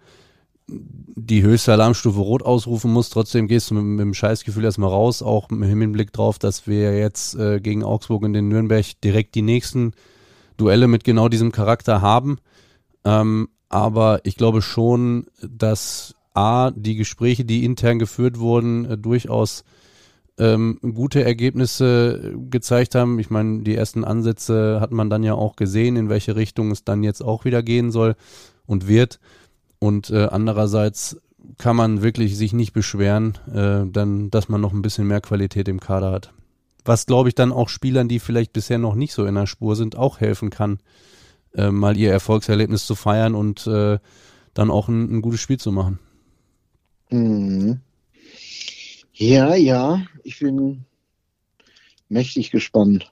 die 0.69 1.43
höchste 1.43 1.73
Alarmstufe 1.73 2.19
rot 2.19 2.43
ausrufen 2.43 2.91
muss. 2.91 3.09
Trotzdem 3.09 3.47
gehst 3.47 3.69
du 3.69 3.75
mit, 3.75 3.83
mit 3.83 3.99
dem 3.99 4.13
Scheißgefühl 4.13 4.65
erstmal 4.65 4.89
raus, 4.89 5.21
auch 5.21 5.49
im 5.49 5.63
Hinblick 5.63 6.11
drauf, 6.11 6.39
dass 6.39 6.67
wir 6.67 6.97
jetzt 6.97 7.35
äh, 7.35 7.59
gegen 7.59 7.83
Augsburg 7.83 8.23
und 8.23 8.33
den 8.33 8.49
Nürnberg 8.49 8.85
direkt 9.01 9.35
die 9.35 9.41
nächsten 9.41 9.93
Duelle 10.57 10.87
mit 10.87 11.03
genau 11.03 11.29
diesem 11.29 11.51
Charakter 11.51 12.01
haben. 12.01 12.37
Ähm, 13.05 13.49
aber 13.69 14.21
ich 14.23 14.35
glaube 14.35 14.61
schon, 14.61 15.27
dass 15.41 16.15
A, 16.33 16.71
die 16.71 16.95
Gespräche, 16.95 17.45
die 17.45 17.65
intern 17.65 17.99
geführt 17.99 18.39
wurden, 18.39 18.85
äh, 18.85 18.97
durchaus 18.97 19.63
ähm, 20.37 20.79
gute 20.93 21.23
Ergebnisse 21.23 22.35
gezeigt 22.49 22.93
haben. 22.93 23.17
Ich 23.19 23.29
meine, 23.29 23.63
die 23.63 23.75
ersten 23.75 24.03
Ansätze 24.03 24.79
hat 24.79 24.91
man 24.91 25.09
dann 25.09 25.23
ja 25.23 25.33
auch 25.33 25.55
gesehen, 25.55 25.95
in 25.95 26.09
welche 26.09 26.35
Richtung 26.35 26.71
es 26.71 26.83
dann 26.83 27.03
jetzt 27.03 27.21
auch 27.21 27.43
wieder 27.43 27.63
gehen 27.63 27.89
soll 27.91 28.15
und 28.65 28.87
wird. 28.87 29.19
Und 29.79 30.09
äh, 30.09 30.25
andererseits 30.25 31.21
kann 31.57 31.75
man 31.75 32.01
wirklich 32.01 32.37
sich 32.37 32.53
nicht 32.53 32.73
beschweren, 32.73 33.37
äh, 33.53 33.89
dann, 33.91 34.29
dass 34.29 34.49
man 34.49 34.61
noch 34.61 34.73
ein 34.73 34.81
bisschen 34.81 35.07
mehr 35.07 35.21
Qualität 35.21 35.67
im 35.67 35.79
Kader 35.79 36.11
hat. 36.11 36.33
Was, 36.83 37.05
glaube 37.05 37.29
ich, 37.29 37.35
dann 37.35 37.51
auch 37.51 37.69
Spielern, 37.69 38.07
die 38.07 38.19
vielleicht 38.19 38.53
bisher 38.53 38.77
noch 38.77 38.95
nicht 38.95 39.13
so 39.13 39.25
in 39.25 39.35
der 39.35 39.47
Spur 39.47 39.75
sind, 39.75 39.97
auch 39.97 40.19
helfen 40.19 40.49
kann, 40.49 40.79
äh, 41.53 41.69
mal 41.69 41.97
ihr 41.97 42.11
Erfolgserlebnis 42.11 42.85
zu 42.85 42.95
feiern 42.95 43.35
und 43.35 43.67
äh, 43.67 43.99
dann 44.53 44.71
auch 44.71 44.87
ein, 44.87 45.17
ein 45.17 45.21
gutes 45.21 45.41
Spiel 45.41 45.59
zu 45.59 45.71
machen. 45.71 45.99
Mhm. 47.09 47.79
Ja, 49.13 49.55
ja, 49.55 50.05
ich 50.23 50.39
bin 50.39 50.85
mächtig 52.09 52.51
gespannt. 52.51 53.11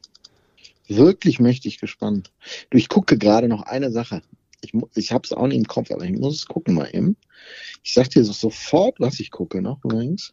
Wirklich 0.87 1.39
mächtig 1.39 1.79
gespannt. 1.79 2.31
Du, 2.69 2.77
ich 2.77 2.89
gucke 2.89 3.17
gerade 3.17 3.47
noch 3.47 3.63
eine 3.63 3.91
Sache. 3.91 4.21
Ich, 4.61 4.73
ich 4.95 5.11
habe 5.11 5.23
es 5.25 5.33
auch 5.33 5.47
nicht 5.47 5.57
im 5.57 5.67
Kopf, 5.67 5.91
aber 5.91 6.03
ich 6.03 6.17
muss 6.17 6.35
es 6.35 6.45
gucken 6.45 6.75
mal 6.75 6.89
eben. 6.93 7.15
Ich 7.83 7.93
sag 7.93 8.09
dir 8.09 8.23
sofort, 8.23 8.99
was 8.99 9.19
ich 9.19 9.31
gucke 9.31 9.61
noch 9.61 9.83
übrigens. 9.83 10.31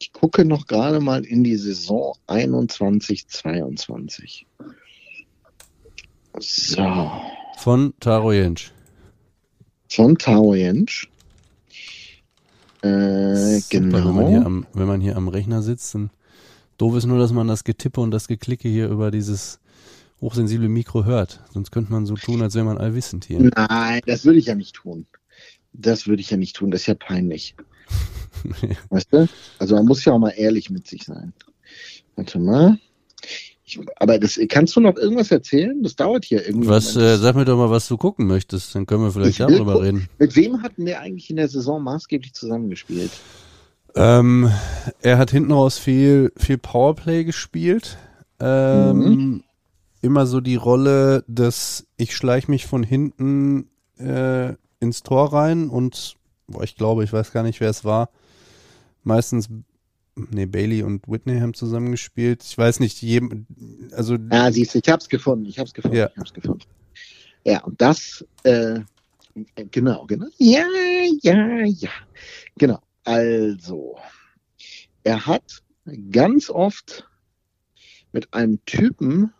Ich 0.00 0.12
gucke 0.12 0.44
noch 0.44 0.66
gerade 0.66 1.00
mal 1.00 1.24
in 1.24 1.44
die 1.44 1.56
Saison 1.56 2.16
21, 2.26 3.28
22. 3.28 4.46
So. 6.38 7.10
Von 7.58 7.94
Taro 8.00 8.32
Jensch. 8.32 8.72
Von 9.88 10.16
Taro 10.16 10.54
Jensch. 10.54 11.08
Äh, 12.82 13.60
genau. 13.68 14.08
Wenn 14.08 14.14
man, 14.14 14.28
hier 14.28 14.46
am, 14.46 14.66
wenn 14.72 14.88
man 14.88 15.00
hier 15.00 15.16
am 15.16 15.28
Rechner 15.28 15.62
sitzt, 15.62 15.94
dann 15.94 16.10
Doof 16.78 16.96
ist 16.96 17.06
nur, 17.06 17.18
dass 17.18 17.32
man 17.32 17.46
das 17.46 17.62
Getippe 17.62 18.00
und 18.00 18.10
das 18.10 18.26
Geklicke 18.26 18.68
hier 18.68 18.88
über 18.88 19.12
dieses 19.12 19.60
hochsensible 20.22 20.68
Mikro 20.68 21.04
hört. 21.04 21.40
Sonst 21.52 21.70
könnte 21.72 21.92
man 21.92 22.06
so 22.06 22.14
tun, 22.14 22.40
als 22.40 22.54
wäre 22.54 22.64
man 22.64 22.78
allwissend 22.78 23.26
hier. 23.26 23.40
Nein, 23.40 24.00
das 24.06 24.24
würde 24.24 24.38
ich 24.38 24.46
ja 24.46 24.54
nicht 24.54 24.74
tun. 24.74 25.06
Das 25.74 26.06
würde 26.06 26.22
ich 26.22 26.30
ja 26.30 26.38
nicht 26.38 26.56
tun, 26.56 26.70
das 26.70 26.82
ist 26.82 26.86
ja 26.86 26.94
peinlich. 26.94 27.54
Weißt 28.90 29.08
du? 29.12 29.28
Also 29.58 29.74
man 29.74 29.84
muss 29.84 30.04
ja 30.04 30.12
auch 30.12 30.18
mal 30.18 30.30
ehrlich 30.30 30.70
mit 30.70 30.86
sich 30.86 31.04
sein. 31.04 31.34
Warte 32.16 32.38
mal. 32.38 32.78
Ich, 33.64 33.78
aber 33.96 34.18
das 34.18 34.38
kannst 34.48 34.76
du 34.76 34.80
noch 34.80 34.96
irgendwas 34.96 35.30
erzählen? 35.30 35.82
Das 35.82 35.96
dauert 35.96 36.24
hier 36.24 36.46
irgendwie. 36.46 36.68
Was, 36.68 36.96
äh, 36.96 37.16
sag 37.16 37.36
mir 37.36 37.44
doch 37.44 37.56
mal, 37.56 37.70
was 37.70 37.88
du 37.88 37.96
gucken 37.96 38.26
möchtest, 38.26 38.74
dann 38.74 38.86
können 38.86 39.02
wir 39.04 39.12
vielleicht 39.12 39.40
darüber 39.40 39.82
reden. 39.82 40.08
Mit 40.18 40.36
wem 40.36 40.62
hatten 40.62 40.84
der 40.86 41.00
eigentlich 41.00 41.30
in 41.30 41.36
der 41.36 41.48
Saison 41.48 41.82
maßgeblich 41.82 42.34
zusammengespielt? 42.34 43.10
Ähm, 43.94 44.50
er 45.00 45.18
hat 45.18 45.30
hinten 45.30 45.52
raus 45.52 45.78
viel, 45.78 46.32
viel 46.36 46.58
Powerplay 46.58 47.24
gespielt. 47.24 47.98
Ähm, 48.40 48.98
Mhm. 48.98 49.44
Immer 50.02 50.26
so 50.26 50.40
die 50.40 50.56
Rolle 50.56 51.24
des, 51.28 51.86
ich 51.96 52.14
schleich 52.16 52.48
mich 52.48 52.66
von 52.66 52.82
hinten 52.82 53.70
äh, 53.98 54.54
ins 54.80 55.02
Tor 55.04 55.32
rein 55.32 55.68
und 55.70 56.16
boah, 56.48 56.64
ich 56.64 56.76
glaube, 56.76 57.04
ich 57.04 57.12
weiß 57.12 57.32
gar 57.32 57.44
nicht, 57.44 57.60
wer 57.60 57.70
es 57.70 57.84
war. 57.84 58.10
Meistens, 59.04 59.48
nee, 60.16 60.46
Bailey 60.46 60.82
und 60.82 61.06
Whitney 61.08 61.38
haben 61.38 61.54
zusammengespielt. 61.54 62.42
Ich 62.42 62.58
weiß 62.58 62.80
nicht, 62.80 63.00
jedem, 63.00 63.46
also 63.92 64.16
Ah, 64.30 64.50
siehst 64.50 64.74
du, 64.74 64.80
ich 64.80 64.88
hab's 64.88 65.08
gefunden, 65.08 65.46
ich 65.46 65.58
hab's 65.58 65.72
gefunden, 65.72 65.96
Ja. 65.96 66.10
ich 66.12 66.18
hab's 66.18 66.34
gefunden. 66.34 66.64
Ja, 67.44 67.62
und 67.64 67.80
das, 67.80 68.24
äh, 68.42 68.80
genau, 69.70 70.04
genau. 70.06 70.26
Ja, 70.38 70.66
ja, 71.22 71.64
ja. 71.64 71.90
Genau. 72.58 72.80
Also, 73.04 73.96
er 75.04 75.26
hat 75.26 75.62
ganz 76.10 76.50
oft 76.50 77.08
mit 78.12 78.32
einem 78.34 78.64
Typen 78.66 79.32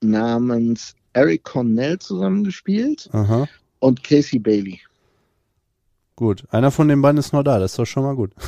namens 0.00 0.94
Eric 1.12 1.44
Cornell 1.44 1.98
zusammengespielt 1.98 3.08
aha, 3.12 3.48
und 3.80 4.02
Casey 4.02 4.38
Bailey. 4.38 4.80
gut. 6.16 6.44
Einer 6.50 6.70
von 6.70 6.88
den 6.88 7.02
beiden 7.02 7.18
ist 7.18 7.32
noch 7.32 7.42
da, 7.42 7.58
das 7.58 7.72
ist 7.72 7.78
doch 7.78 7.86
schon 7.86 8.04
mal 8.04 8.16
gut. 8.16 8.32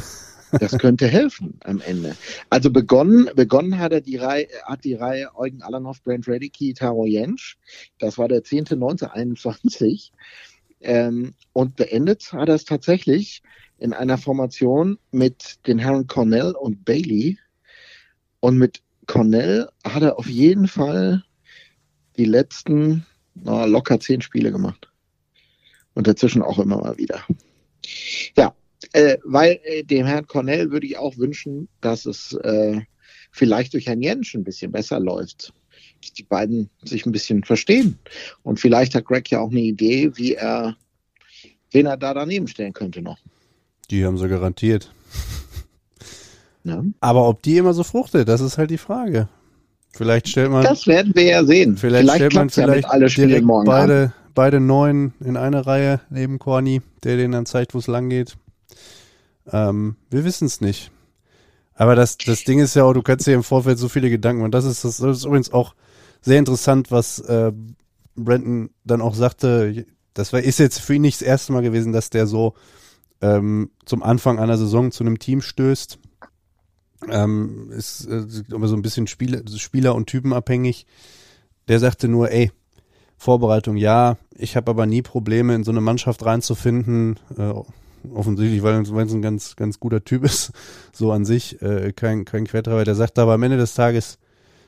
Das 0.60 0.76
könnte 0.78 1.08
helfen 1.08 1.58
am 1.64 1.80
Ende. 1.80 2.14
Also 2.50 2.70
begonnen, 2.70 3.30
begonnen 3.34 3.78
hat 3.78 3.92
er 3.92 4.02
die 4.02 4.18
Reihe, 4.18 4.48
hat 4.66 4.84
die 4.84 4.92
Reihe 4.92 5.34
Eugen 5.34 5.62
Alanov, 5.62 6.02
Brent 6.02 6.28
Radicki, 6.28 6.74
Taro 6.74 7.06
Jensch. 7.06 7.56
Das 7.98 8.18
war 8.18 8.28
der 8.28 8.42
10.9.21. 8.42 10.10
Ähm, 10.82 11.32
und 11.54 11.76
beendet 11.76 12.32
hat 12.32 12.50
er 12.50 12.56
es 12.56 12.66
tatsächlich 12.66 13.42
in 13.78 13.92
einer 13.94 14.18
Formation 14.18 14.98
mit 15.10 15.66
den 15.66 15.78
Herren 15.78 16.06
Cornell 16.06 16.52
und 16.52 16.84
Bailey. 16.84 17.38
Und 18.40 18.58
mit 18.58 18.82
Cornell 19.06 19.68
hat 19.84 20.02
er 20.02 20.18
auf 20.18 20.26
jeden 20.26 20.68
Fall 20.68 21.24
die 22.16 22.24
letzten 22.24 23.06
na, 23.34 23.64
locker 23.64 24.00
zehn 24.00 24.20
Spiele 24.20 24.52
gemacht. 24.52 24.88
Und 25.94 26.06
dazwischen 26.06 26.42
auch 26.42 26.58
immer 26.58 26.78
mal 26.78 26.96
wieder. 26.96 27.22
Ja, 28.36 28.54
äh, 28.92 29.18
weil 29.24 29.60
äh, 29.64 29.82
dem 29.82 30.06
Herrn 30.06 30.26
Cornell 30.26 30.70
würde 30.70 30.86
ich 30.86 30.96
auch 30.96 31.16
wünschen, 31.18 31.68
dass 31.80 32.06
es 32.06 32.32
äh, 32.32 32.80
vielleicht 33.30 33.74
durch 33.74 33.86
Herrn 33.86 34.02
Jensch 34.02 34.34
ein 34.34 34.44
bisschen 34.44 34.72
besser 34.72 35.00
läuft. 35.00 35.52
Dass 36.00 36.12
die 36.12 36.22
beiden 36.22 36.70
sich 36.82 37.06
ein 37.06 37.12
bisschen 37.12 37.44
verstehen. 37.44 37.98
Und 38.42 38.58
vielleicht 38.58 38.94
hat 38.94 39.04
Greg 39.04 39.30
ja 39.30 39.40
auch 39.40 39.50
eine 39.50 39.60
Idee, 39.60 40.12
wie 40.16 40.34
er, 40.34 40.76
wen 41.70 41.86
er 41.86 41.96
da 41.96 42.14
daneben 42.14 42.48
stellen 42.48 42.72
könnte 42.72 43.02
noch. 43.02 43.18
Die 43.90 44.04
haben 44.04 44.18
sie 44.18 44.28
garantiert. 44.28 44.92
Ne? 46.64 46.94
Aber 47.00 47.28
ob 47.28 47.42
die 47.42 47.56
immer 47.56 47.74
so 47.74 47.82
fruchtet, 47.82 48.28
das 48.28 48.40
ist 48.40 48.56
halt 48.56 48.70
die 48.70 48.78
Frage. 48.78 49.28
Vielleicht 49.94 50.28
stellt 50.28 50.50
man, 50.50 50.64
Das 50.64 50.86
werden 50.86 51.14
wir 51.14 51.24
ja 51.24 51.44
sehen. 51.44 51.76
vielleicht, 51.76 52.08
stellt 52.10 52.34
man 52.34 52.48
klappt's 52.48 52.56
ja 52.56 52.64
vielleicht 52.64 52.88
alle 52.88 53.06
direkt 53.06 53.44
morgen 53.44 53.68
Abend. 53.68 53.88
beide, 53.88 54.12
beide 54.34 54.60
Neuen 54.60 55.12
in 55.20 55.36
eine 55.36 55.66
Reihe 55.66 56.00
neben 56.08 56.38
Corny, 56.38 56.80
der 57.04 57.16
denen 57.16 57.32
dann 57.32 57.46
zeigt, 57.46 57.74
wo 57.74 57.78
es 57.78 57.86
lang 57.86 58.08
geht. 58.08 58.36
Ähm, 59.50 59.96
wir 60.10 60.24
wissen 60.24 60.46
es 60.46 60.60
nicht. 60.60 60.90
Aber 61.74 61.94
das, 61.94 62.16
das 62.18 62.44
Ding 62.44 62.58
ist 62.58 62.74
ja 62.74 62.84
auch, 62.84 62.92
du 62.92 63.02
kannst 63.02 63.26
dir 63.26 63.34
im 63.34 63.42
Vorfeld 63.42 63.78
so 63.78 63.88
viele 63.88 64.10
Gedanken 64.10 64.40
machen. 64.40 64.52
Das 64.52 64.64
ist, 64.64 64.84
das 64.84 65.00
ist 65.00 65.24
übrigens 65.24 65.52
auch 65.52 65.74
sehr 66.20 66.38
interessant, 66.38 66.90
was 66.90 67.18
äh, 67.20 67.52
Brandon 68.14 68.70
dann 68.84 69.00
auch 69.00 69.14
sagte. 69.14 69.86
Das 70.14 70.32
war, 70.32 70.40
ist 70.40 70.58
jetzt 70.58 70.80
für 70.80 70.94
ihn 70.94 71.02
nicht 71.02 71.20
das 71.20 71.26
erste 71.26 71.52
Mal 71.52 71.62
gewesen, 71.62 71.92
dass 71.92 72.10
der 72.10 72.26
so 72.26 72.54
ähm, 73.20 73.70
zum 73.84 74.02
Anfang 74.02 74.38
einer 74.38 74.56
Saison 74.58 74.92
zu 74.92 75.04
einem 75.04 75.18
Team 75.18 75.40
stößt. 75.40 75.98
Ähm, 77.08 77.70
ist 77.70 78.06
äh, 78.06 78.24
aber 78.52 78.68
so 78.68 78.76
ein 78.76 78.82
bisschen 78.82 79.06
Spieler, 79.06 79.42
Spieler 79.56 79.94
und 79.94 80.06
Typen 80.06 80.32
abhängig. 80.32 80.86
Der 81.68 81.78
sagte 81.78 82.08
nur, 82.08 82.30
ey, 82.30 82.50
Vorbereitung 83.16 83.76
ja, 83.76 84.16
ich 84.36 84.56
habe 84.56 84.70
aber 84.70 84.86
nie 84.86 85.02
Probleme 85.02 85.54
in 85.54 85.64
so 85.64 85.70
eine 85.70 85.80
Mannschaft 85.80 86.24
reinzufinden. 86.24 87.18
Äh, 87.36 87.52
offensichtlich, 88.12 88.62
weil 88.62 88.88
weil 88.90 89.06
es 89.06 89.12
ein 89.12 89.22
ganz, 89.22 89.56
ganz 89.56 89.78
guter 89.78 90.04
Typ 90.04 90.24
ist, 90.24 90.52
so 90.92 91.12
an 91.12 91.24
sich, 91.24 91.62
äh, 91.62 91.92
kein, 91.92 92.24
kein 92.24 92.46
Quertreiber. 92.46 92.84
Der 92.84 92.94
sagt 92.94 93.18
aber 93.18 93.34
am 93.34 93.42
Ende 93.42 93.56
des 93.58 93.74
Tages 93.74 94.18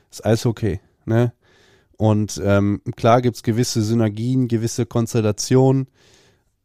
ist 0.09 0.23
alles 0.23 0.45
okay, 0.45 0.79
ne? 1.05 1.33
Und 1.97 2.41
ähm, 2.43 2.81
klar 2.95 3.21
gibt's 3.21 3.41
gewisse 3.41 3.81
Synergien, 3.81 4.49
gewisse 4.49 4.85
Konstellationen, 4.85 5.87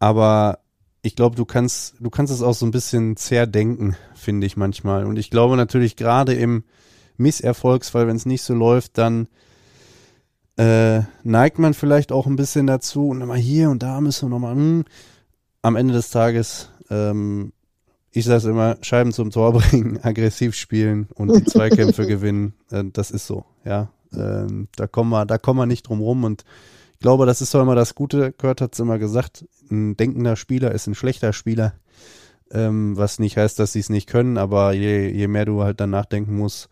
aber 0.01 0.60
ich 1.03 1.17
glaube, 1.17 1.37
du 1.37 1.45
kannst, 1.45 1.95
du 2.01 2.11
kannst 2.11 2.33
es 2.33 2.43
auch 2.43 2.55
so 2.55 2.67
ein 2.67 2.71
bisschen 2.71 3.17
zerdenken, 3.17 3.97
finde 4.15 4.47
ich 4.47 4.57
manchmal. 4.57 5.05
Und 5.05 5.17
ich 5.17 5.31
glaube 5.31 5.57
natürlich 5.57 5.97
gerade 5.97 6.35
im 6.35 6.65
Misserfolgsfall, 7.17 8.07
wenn 8.07 8.17
es 8.17 8.27
nicht 8.27 8.43
so 8.43 8.55
läuft, 8.55 8.99
dann 8.99 9.29
äh, 10.57 11.03
neigt 11.23 11.59
man 11.59 11.75
vielleicht 11.75 12.13
auch 12.13 12.27
ein 12.27 12.37
bisschen 12.37 12.67
dazu 12.67 13.09
und 13.09 13.23
immer 13.23 13.37
hier 13.37 13.71
und 13.71 13.83
da 13.83 14.01
müssen 14.01 14.27
wir 14.27 14.31
nochmal, 14.31 14.55
hm, 14.55 14.85
am 15.63 15.77
Ende 15.77 15.95
des 15.95 16.11
Tages, 16.11 16.71
ähm, 16.91 17.53
ich 18.13 18.25
sage 18.25 18.49
immer, 18.49 18.77
Scheiben 18.83 19.13
zum 19.13 19.31
Tor 19.31 19.53
bringen, 19.59 20.01
aggressiv 20.03 20.55
spielen 20.55 21.09
und 21.15 21.35
die 21.35 21.45
Zweikämpfe 21.45 22.07
gewinnen. 22.09 22.55
Äh, 22.71 22.85
das 22.93 23.11
ist 23.11 23.27
so, 23.27 23.45
ja. 23.65 23.91
Ähm, 24.13 24.69
da 24.77 24.87
kommen 24.87 25.11
wir, 25.11 25.25
da 25.25 25.39
kommen 25.39 25.61
wir 25.61 25.67
nicht 25.67 25.89
drum 25.89 26.01
rum 26.01 26.25
und 26.25 26.45
ich 26.95 26.99
glaube, 26.99 27.25
das 27.25 27.41
ist 27.41 27.55
doch 27.55 27.63
immer 27.63 27.77
das 27.77 27.95
Gute. 27.95 28.33
Kurt 28.33 28.61
hat 28.61 28.75
es 28.75 28.81
immer 28.81 28.99
gesagt, 28.99 29.47
ein 29.71 29.97
denkender 29.97 30.37
Spieler 30.37 30.73
ist 30.73 30.87
ein 30.87 30.95
schlechter 30.95 31.33
Spieler. 31.33 31.75
Ähm, 32.53 32.97
was 32.97 33.19
nicht 33.19 33.37
heißt, 33.37 33.59
dass 33.59 33.73
sie 33.73 33.81
es 33.81 33.91
nicht 33.91 34.09
können, 34.09 34.37
aber 34.37 34.73
je, 34.73 35.09
je 35.09 35.29
mehr 35.29 35.45
du 35.45 35.63
halt 35.63 35.81
dann 35.81 35.91
nachdenken 35.91 36.37
musst, 36.37 36.69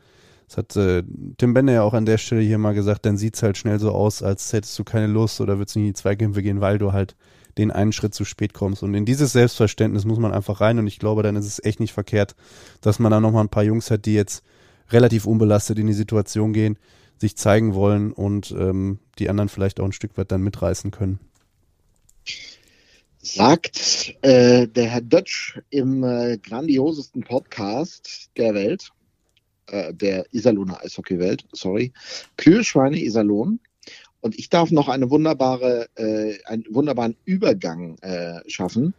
das 0.48 0.56
hat 0.56 0.76
äh, 0.76 1.02
Tim 1.36 1.52
Bender 1.52 1.74
ja 1.74 1.82
auch 1.82 1.92
an 1.92 2.06
der 2.06 2.16
Stelle 2.18 2.40
hier 2.40 2.58
mal 2.58 2.74
gesagt, 2.74 3.04
dann 3.04 3.18
sieht's 3.18 3.42
halt 3.42 3.58
schnell 3.58 3.78
so 3.78 3.92
aus, 3.92 4.22
als 4.22 4.52
hättest 4.52 4.78
du 4.78 4.84
keine 4.84 5.06
Lust 5.06 5.40
oder 5.40 5.58
würdest 5.58 5.76
nicht 5.76 5.84
in 5.84 5.90
die 5.90 5.94
Zweikämpfe 5.94 6.42
gehen, 6.42 6.60
weil 6.60 6.78
du 6.78 6.92
halt 6.92 7.16
den 7.58 7.70
einen 7.70 7.92
Schritt 7.92 8.14
zu 8.14 8.24
spät 8.24 8.54
kommst. 8.54 8.82
Und 8.82 8.94
in 8.94 9.04
dieses 9.04 9.32
Selbstverständnis 9.32 10.04
muss 10.06 10.18
man 10.18 10.32
einfach 10.32 10.60
rein 10.60 10.78
und 10.78 10.86
ich 10.86 10.98
glaube, 10.98 11.22
dann 11.22 11.36
ist 11.36 11.46
es 11.46 11.62
echt 11.62 11.80
nicht 11.80 11.92
verkehrt, 11.92 12.34
dass 12.80 12.98
man 12.98 13.12
da 13.12 13.20
nochmal 13.20 13.44
ein 13.44 13.50
paar 13.50 13.64
Jungs 13.64 13.90
hat, 13.90 14.06
die 14.06 14.14
jetzt 14.14 14.42
relativ 14.90 15.26
unbelastet 15.26 15.78
in 15.78 15.86
die 15.86 15.92
Situation 15.92 16.54
gehen, 16.54 16.78
sich 17.18 17.36
zeigen 17.36 17.74
wollen 17.74 18.12
und 18.12 18.54
ähm, 18.58 19.00
die 19.18 19.28
anderen 19.28 19.50
vielleicht 19.50 19.80
auch 19.80 19.84
ein 19.84 19.92
Stück 19.92 20.16
weit 20.16 20.32
dann 20.32 20.42
mitreißen 20.42 20.92
können. 20.92 21.18
Sagt 23.20 24.14
äh, 24.22 24.68
der 24.68 24.84
Herr 24.86 25.00
Dötsch 25.00 25.60
im 25.70 26.04
äh, 26.04 26.38
grandiosesten 26.38 27.22
Podcast 27.22 28.30
der 28.36 28.54
Welt, 28.54 28.90
äh, 29.66 29.92
der 29.92 30.24
Iserlohner 30.32 30.80
Eishockeywelt, 30.82 31.44
sorry, 31.52 31.92
Kühlschweine 32.36 32.98
Iserlohn. 32.98 33.58
Und 34.20 34.38
ich 34.38 34.50
darf 34.50 34.70
noch 34.70 34.88
eine 34.88 35.10
wunderbare, 35.10 35.88
äh, 35.96 36.38
einen 36.44 36.64
wunderbaren 36.70 37.16
Übergang 37.24 37.98
äh, 37.98 38.40
schaffen, 38.48 38.94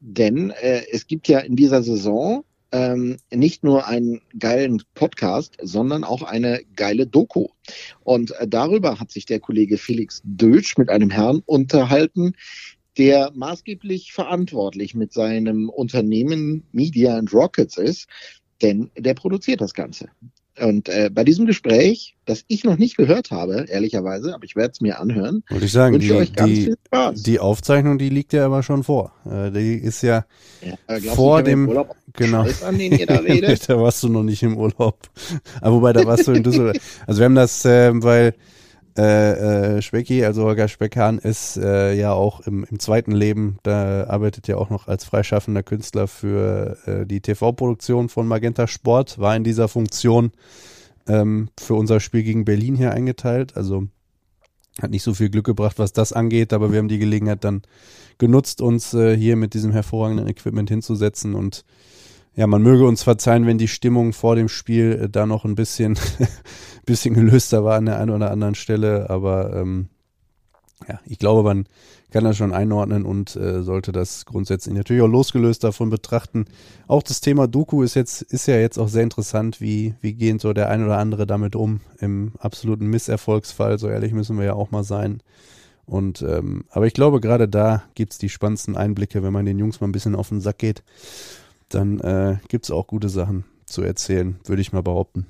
denn 0.00 0.50
äh, 0.50 0.82
es 0.92 1.06
gibt 1.06 1.26
ja 1.28 1.40
in 1.40 1.56
dieser 1.56 1.82
Saison 1.82 2.44
ähm, 2.72 3.16
nicht 3.32 3.64
nur 3.64 3.86
einen 3.86 4.20
geilen 4.38 4.82
Podcast, 4.94 5.56
sondern 5.62 6.04
auch 6.04 6.22
eine 6.22 6.62
geile 6.74 7.06
Doku. 7.06 7.48
Und 8.02 8.32
äh, 8.32 8.48
darüber 8.48 8.98
hat 9.00 9.10
sich 9.10 9.24
der 9.24 9.40
Kollege 9.40 9.78
Felix 9.78 10.20
Dötsch 10.24 10.76
mit 10.76 10.90
einem 10.90 11.10
Herrn 11.10 11.42
unterhalten, 11.46 12.34
der 12.98 13.30
maßgeblich 13.34 14.12
verantwortlich 14.12 14.94
mit 14.94 15.12
seinem 15.12 15.68
Unternehmen 15.68 16.64
Media 16.72 17.16
and 17.16 17.32
Rockets 17.32 17.76
ist, 17.76 18.06
denn 18.62 18.90
der 18.96 19.14
produziert 19.14 19.60
das 19.60 19.74
Ganze. 19.74 20.08
Und 20.58 20.88
äh, 20.88 21.10
bei 21.12 21.22
diesem 21.22 21.44
Gespräch, 21.44 22.16
das 22.24 22.42
ich 22.48 22.64
noch 22.64 22.78
nicht 22.78 22.96
gehört 22.96 23.30
habe, 23.30 23.66
ehrlicherweise, 23.68 24.34
aber 24.34 24.44
ich 24.44 24.56
werde 24.56 24.72
es 24.72 24.80
mir 24.80 24.98
anhören, 24.98 25.44
Wollte 25.50 25.66
ich 25.66 25.72
sagen, 25.72 25.92
wünsche 25.96 26.06
die, 26.08 26.12
euch 26.14 26.32
ganz 26.32 26.48
die, 26.50 26.64
viel 26.64 26.76
Spaß. 26.86 27.22
die 27.24 27.40
Aufzeichnung, 27.40 27.98
die 27.98 28.08
liegt 28.08 28.32
ja 28.32 28.46
aber 28.46 28.62
schon 28.62 28.82
vor. 28.82 29.12
Äh, 29.30 29.50
die 29.50 29.74
ist 29.74 30.00
ja 30.02 30.24
ja, 30.62 30.74
äh, 30.86 30.98
vor 31.02 31.40
ich 31.40 31.44
dem- 31.44 31.68
Urlaub 31.68 31.94
genau. 32.14 32.46
An, 32.64 32.78
den 32.78 32.92
ihr 32.98 33.04
da 33.04 33.16
redet? 33.18 33.68
da 33.68 33.78
warst 33.78 34.02
du 34.02 34.08
noch 34.08 34.22
nicht 34.22 34.42
im 34.42 34.56
Urlaub. 34.56 35.10
Aber 35.60 35.76
wobei, 35.76 35.92
da 35.92 36.06
warst 36.06 36.26
du 36.26 36.32
in 36.32 36.42
Düsseldorf. 36.42 36.78
Also 37.06 37.20
wir 37.20 37.26
haben 37.26 37.34
das, 37.34 37.62
äh, 37.66 37.90
weil 38.02 38.32
äh, 38.96 39.76
äh, 39.76 39.82
Specki, 39.82 40.24
also 40.24 40.44
Holger 40.44 40.68
Speckhahn, 40.68 41.18
ist 41.18 41.56
äh, 41.56 41.94
ja 41.94 42.12
auch 42.12 42.40
im, 42.40 42.64
im 42.70 42.78
zweiten 42.78 43.12
Leben, 43.12 43.58
da 43.62 44.04
arbeitet 44.04 44.48
ja 44.48 44.56
auch 44.56 44.70
noch 44.70 44.88
als 44.88 45.04
freischaffender 45.04 45.62
Künstler 45.62 46.08
für 46.08 46.78
äh, 46.86 47.06
die 47.06 47.20
TV-Produktion 47.20 48.08
von 48.08 48.26
Magenta 48.26 48.66
Sport, 48.66 49.18
war 49.18 49.36
in 49.36 49.44
dieser 49.44 49.68
Funktion 49.68 50.32
ähm, 51.08 51.50
für 51.58 51.74
unser 51.74 52.00
Spiel 52.00 52.22
gegen 52.22 52.44
Berlin 52.44 52.74
hier 52.74 52.92
eingeteilt. 52.92 53.56
Also 53.56 53.86
hat 54.80 54.90
nicht 54.90 55.02
so 55.02 55.14
viel 55.14 55.30
Glück 55.30 55.46
gebracht, 55.46 55.78
was 55.78 55.92
das 55.92 56.12
angeht, 56.12 56.52
aber 56.52 56.72
wir 56.72 56.78
haben 56.78 56.88
die 56.88 56.98
Gelegenheit 56.98 57.44
dann 57.44 57.62
genutzt, 58.18 58.60
uns 58.60 58.94
äh, 58.94 59.16
hier 59.16 59.36
mit 59.36 59.54
diesem 59.54 59.72
hervorragenden 59.72 60.28
Equipment 60.28 60.68
hinzusetzen 60.68 61.34
und 61.34 61.64
ja, 62.36 62.46
man 62.46 62.62
möge 62.62 62.86
uns 62.86 63.02
verzeihen, 63.02 63.46
wenn 63.46 63.58
die 63.58 63.66
Stimmung 63.66 64.12
vor 64.12 64.36
dem 64.36 64.48
Spiel 64.48 65.00
äh, 65.04 65.08
da 65.08 65.26
noch 65.26 65.44
ein 65.44 65.54
bisschen, 65.54 65.98
bisschen 66.86 67.14
gelöster 67.14 67.64
war 67.64 67.76
an 67.76 67.86
der 67.86 67.98
einen 67.98 68.10
oder 68.10 68.30
anderen 68.30 68.54
Stelle, 68.54 69.08
aber 69.10 69.56
ähm, 69.56 69.88
ja, 70.86 71.00
ich 71.06 71.18
glaube, 71.18 71.42
man 71.42 71.66
kann 72.10 72.24
das 72.24 72.36
schon 72.36 72.52
einordnen 72.52 73.04
und 73.04 73.34
äh, 73.36 73.62
sollte 73.62 73.90
das 73.90 74.26
grundsätzlich 74.26 74.74
natürlich 74.74 75.02
auch 75.02 75.08
losgelöst 75.08 75.64
davon 75.64 75.88
betrachten. 75.88 76.44
Auch 76.86 77.02
das 77.02 77.22
Thema 77.22 77.48
Doku 77.48 77.82
ist 77.82 77.94
jetzt, 77.94 78.20
ist 78.22 78.46
ja 78.46 78.56
jetzt 78.56 78.78
auch 78.78 78.88
sehr 78.88 79.02
interessant, 79.02 79.60
wie, 79.60 79.94
wie 80.02 80.12
gehen 80.12 80.38
so 80.38 80.52
der 80.52 80.68
ein 80.68 80.84
oder 80.84 80.98
andere 80.98 81.26
damit 81.26 81.56
um 81.56 81.80
im 81.98 82.32
absoluten 82.38 82.86
Misserfolgsfall, 82.86 83.78
so 83.78 83.88
ehrlich 83.88 84.12
müssen 84.12 84.38
wir 84.38 84.44
ja 84.44 84.54
auch 84.54 84.70
mal 84.70 84.84
sein. 84.84 85.22
Und 85.86 86.20
ähm, 86.22 86.64
aber 86.68 86.86
ich 86.86 86.94
glaube, 86.94 87.20
gerade 87.20 87.48
da 87.48 87.82
gibt's 87.94 88.18
die 88.18 88.28
spannendsten 88.28 88.76
Einblicke, 88.76 89.22
wenn 89.22 89.32
man 89.32 89.46
den 89.46 89.58
Jungs 89.58 89.80
mal 89.80 89.88
ein 89.88 89.92
bisschen 89.92 90.16
auf 90.16 90.28
den 90.28 90.40
Sack 90.40 90.58
geht, 90.58 90.82
dann 91.68 92.00
äh, 92.00 92.38
gibt's 92.48 92.70
auch 92.70 92.86
gute 92.86 93.08
Sachen 93.08 93.44
zu 93.66 93.82
erzählen, 93.82 94.38
würde 94.44 94.62
ich 94.62 94.72
mal 94.72 94.82
behaupten. 94.82 95.26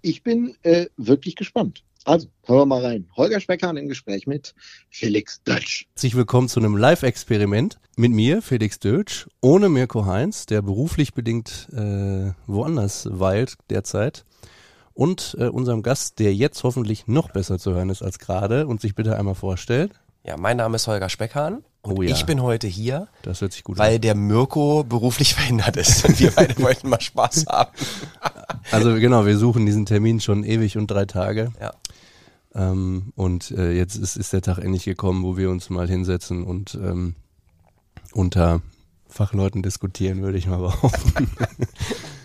Ich 0.00 0.22
bin 0.22 0.56
äh, 0.62 0.86
wirklich 0.96 1.36
gespannt. 1.36 1.84
Also, 2.04 2.26
hören 2.46 2.58
wir 2.58 2.66
mal 2.66 2.84
rein. 2.84 3.08
Holger 3.16 3.38
Speckhahn 3.38 3.76
im 3.76 3.88
Gespräch 3.88 4.26
mit 4.26 4.54
Felix 4.90 5.40
Dötsch. 5.44 5.86
Herzlich 5.90 6.16
willkommen 6.16 6.48
zu 6.48 6.58
einem 6.58 6.76
Live-Experiment 6.76 7.78
mit 7.96 8.10
mir, 8.10 8.42
Felix 8.42 8.80
Dötsch, 8.80 9.28
ohne 9.40 9.68
Mirko 9.68 10.04
Heinz, 10.06 10.46
der 10.46 10.62
beruflich 10.62 11.14
bedingt 11.14 11.68
äh, 11.72 12.32
woanders 12.48 13.08
weilt 13.12 13.54
derzeit. 13.70 14.24
Und 14.94 15.36
äh, 15.38 15.46
unserem 15.46 15.82
Gast, 15.82 16.18
der 16.18 16.34
jetzt 16.34 16.64
hoffentlich 16.64 17.06
noch 17.06 17.30
besser 17.30 17.60
zu 17.60 17.72
hören 17.72 17.88
ist 17.88 18.02
als 18.02 18.18
gerade 18.18 18.66
und 18.66 18.80
sich 18.80 18.96
bitte 18.96 19.16
einmal 19.16 19.36
vorstellt. 19.36 19.92
Ja, 20.24 20.36
mein 20.36 20.56
Name 20.56 20.76
ist 20.76 20.88
Holger 20.88 21.08
Speckhahn 21.08 21.62
und 21.82 21.98
Oh 21.98 22.02
ja. 22.02 22.14
ich 22.14 22.24
bin 22.26 22.40
heute 22.40 22.68
hier, 22.68 23.08
weil 23.66 23.96
an. 23.96 24.00
der 24.00 24.14
Mirko 24.14 24.84
beruflich 24.84 25.34
verhindert 25.36 25.76
ist 25.76 26.04
und 26.04 26.18
wir 26.20 26.30
beide 26.30 26.56
wollten 26.62 26.88
mal 26.88 27.00
Spaß 27.00 27.46
haben. 27.46 27.70
Also 28.70 28.94
genau, 28.94 29.26
wir 29.26 29.36
suchen 29.36 29.66
diesen 29.66 29.84
Termin 29.84 30.20
schon 30.20 30.44
ewig 30.44 30.78
und 30.78 30.90
drei 30.90 31.06
Tage. 31.06 31.52
Ja. 31.60 31.72
Ähm, 32.54 33.12
und 33.16 33.50
äh, 33.50 33.72
jetzt 33.72 33.96
ist, 33.96 34.16
ist 34.16 34.32
der 34.32 34.42
Tag 34.42 34.58
endlich 34.58 34.84
gekommen, 34.84 35.24
wo 35.24 35.36
wir 35.36 35.50
uns 35.50 35.70
mal 35.70 35.88
hinsetzen 35.88 36.44
und 36.44 36.74
ähm, 36.74 37.14
unter 38.12 38.62
Fachleuten 39.08 39.62
diskutieren, 39.62 40.22
würde 40.22 40.38
ich 40.38 40.46
mal 40.46 40.58
behaupten. 40.58 41.30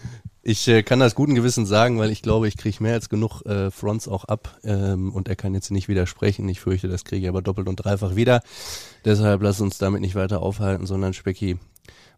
ich 0.47 0.65
äh, 0.69 0.81
kann 0.81 1.01
das 1.01 1.13
guten 1.13 1.35
Gewissens 1.35 1.67
sagen, 1.67 1.99
weil 1.99 2.09
ich 2.09 2.21
glaube, 2.21 2.47
ich 2.47 2.55
kriege 2.55 2.81
mehr 2.81 2.93
als 2.93 3.09
genug 3.09 3.41
äh, 3.41 3.69
Fronts 3.69 4.07
auch 4.07 4.23
ab 4.23 4.57
ähm, 4.63 5.11
und 5.11 5.27
er 5.27 5.35
kann 5.35 5.53
jetzt 5.53 5.71
nicht 5.71 5.89
widersprechen. 5.89 6.47
Ich 6.47 6.61
fürchte, 6.61 6.87
das 6.87 7.03
kriege 7.03 7.23
ich 7.23 7.27
aber 7.29 7.41
doppelt 7.41 7.67
und 7.67 7.75
dreifach 7.75 8.15
wieder. 8.15 8.41
Deshalb 9.03 9.41
lass 9.41 9.59
uns 9.59 9.77
damit 9.77 9.99
nicht 9.99 10.15
weiter 10.15 10.41
aufhalten, 10.41 10.85
sondern 10.85 11.13
Specki, 11.13 11.57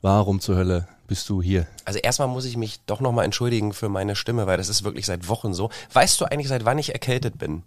warum 0.03 0.41
zur 0.41 0.57
Hölle 0.57 0.87
bist 1.07 1.27
du 1.27 1.41
hier? 1.41 1.65
Also 1.85 1.97
erstmal 1.97 2.27
muss 2.27 2.45
ich 2.45 2.55
mich 2.55 2.81
doch 2.85 2.99
nochmal 2.99 3.25
entschuldigen 3.25 3.73
für 3.73 3.89
meine 3.89 4.15
Stimme, 4.15 4.45
weil 4.45 4.57
das 4.57 4.69
ist 4.69 4.83
wirklich 4.83 5.07
seit 5.07 5.27
Wochen 5.27 5.55
so. 5.55 5.71
Weißt 5.93 6.21
du 6.21 6.25
eigentlich, 6.25 6.49
seit 6.49 6.65
wann 6.65 6.77
ich 6.77 6.93
erkältet 6.93 7.39
bin? 7.39 7.63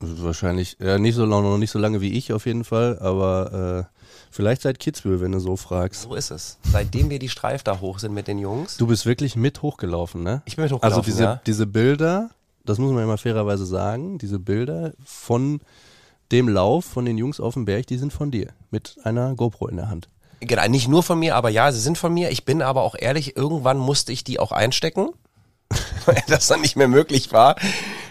Wahrscheinlich, 0.00 0.78
ja, 0.80 0.98
nicht 0.98 1.16
so 1.16 1.26
lange, 1.26 1.50
noch 1.50 1.58
nicht 1.58 1.70
so 1.70 1.78
lange 1.78 2.00
wie 2.00 2.12
ich 2.12 2.32
auf 2.32 2.46
jeden 2.46 2.64
Fall, 2.64 2.98
aber 3.00 3.88
äh, 3.90 3.97
vielleicht 4.38 4.62
seit 4.62 4.78
Kitzbühel, 4.78 5.20
wenn 5.20 5.32
du 5.32 5.40
so 5.40 5.56
fragst. 5.56 6.02
So 6.02 6.14
ist 6.14 6.30
es. 6.30 6.58
Seitdem 6.62 7.10
wir 7.10 7.18
die 7.18 7.28
Streif 7.28 7.64
da 7.64 7.80
hoch 7.80 7.98
sind 7.98 8.14
mit 8.14 8.28
den 8.28 8.38
Jungs. 8.38 8.76
Du 8.76 8.86
bist 8.86 9.04
wirklich 9.04 9.34
mit 9.34 9.62
hochgelaufen, 9.62 10.22
ne? 10.22 10.42
Ich 10.44 10.54
bin 10.54 10.62
mit 10.62 10.72
Also 10.72 10.76
hochgelaufen, 10.76 11.04
diese, 11.04 11.22
ja. 11.24 11.40
diese 11.44 11.66
Bilder, 11.66 12.30
das 12.64 12.78
muss 12.78 12.92
man 12.92 13.02
immer 13.02 13.18
fairerweise 13.18 13.66
sagen, 13.66 14.16
diese 14.18 14.38
Bilder 14.38 14.92
von 15.04 15.60
dem 16.30 16.48
Lauf 16.48 16.84
von 16.84 17.04
den 17.04 17.18
Jungs 17.18 17.40
auf 17.40 17.54
dem 17.54 17.64
Berg, 17.64 17.88
die 17.88 17.98
sind 17.98 18.12
von 18.12 18.30
dir. 18.30 18.52
Mit 18.70 18.96
einer 19.02 19.34
GoPro 19.34 19.66
in 19.66 19.76
der 19.76 19.88
Hand. 19.88 20.08
Genau, 20.38 20.68
nicht 20.68 20.86
nur 20.86 21.02
von 21.02 21.18
mir, 21.18 21.34
aber 21.34 21.48
ja, 21.48 21.72
sie 21.72 21.80
sind 21.80 21.98
von 21.98 22.14
mir. 22.14 22.30
Ich 22.30 22.44
bin 22.44 22.62
aber 22.62 22.82
auch 22.82 22.94
ehrlich, 22.96 23.36
irgendwann 23.36 23.78
musste 23.78 24.12
ich 24.12 24.22
die 24.22 24.38
auch 24.38 24.52
einstecken, 24.52 25.08
weil 26.06 26.22
das 26.28 26.46
dann 26.46 26.60
nicht 26.60 26.76
mehr 26.76 26.86
möglich 26.86 27.32
war. 27.32 27.56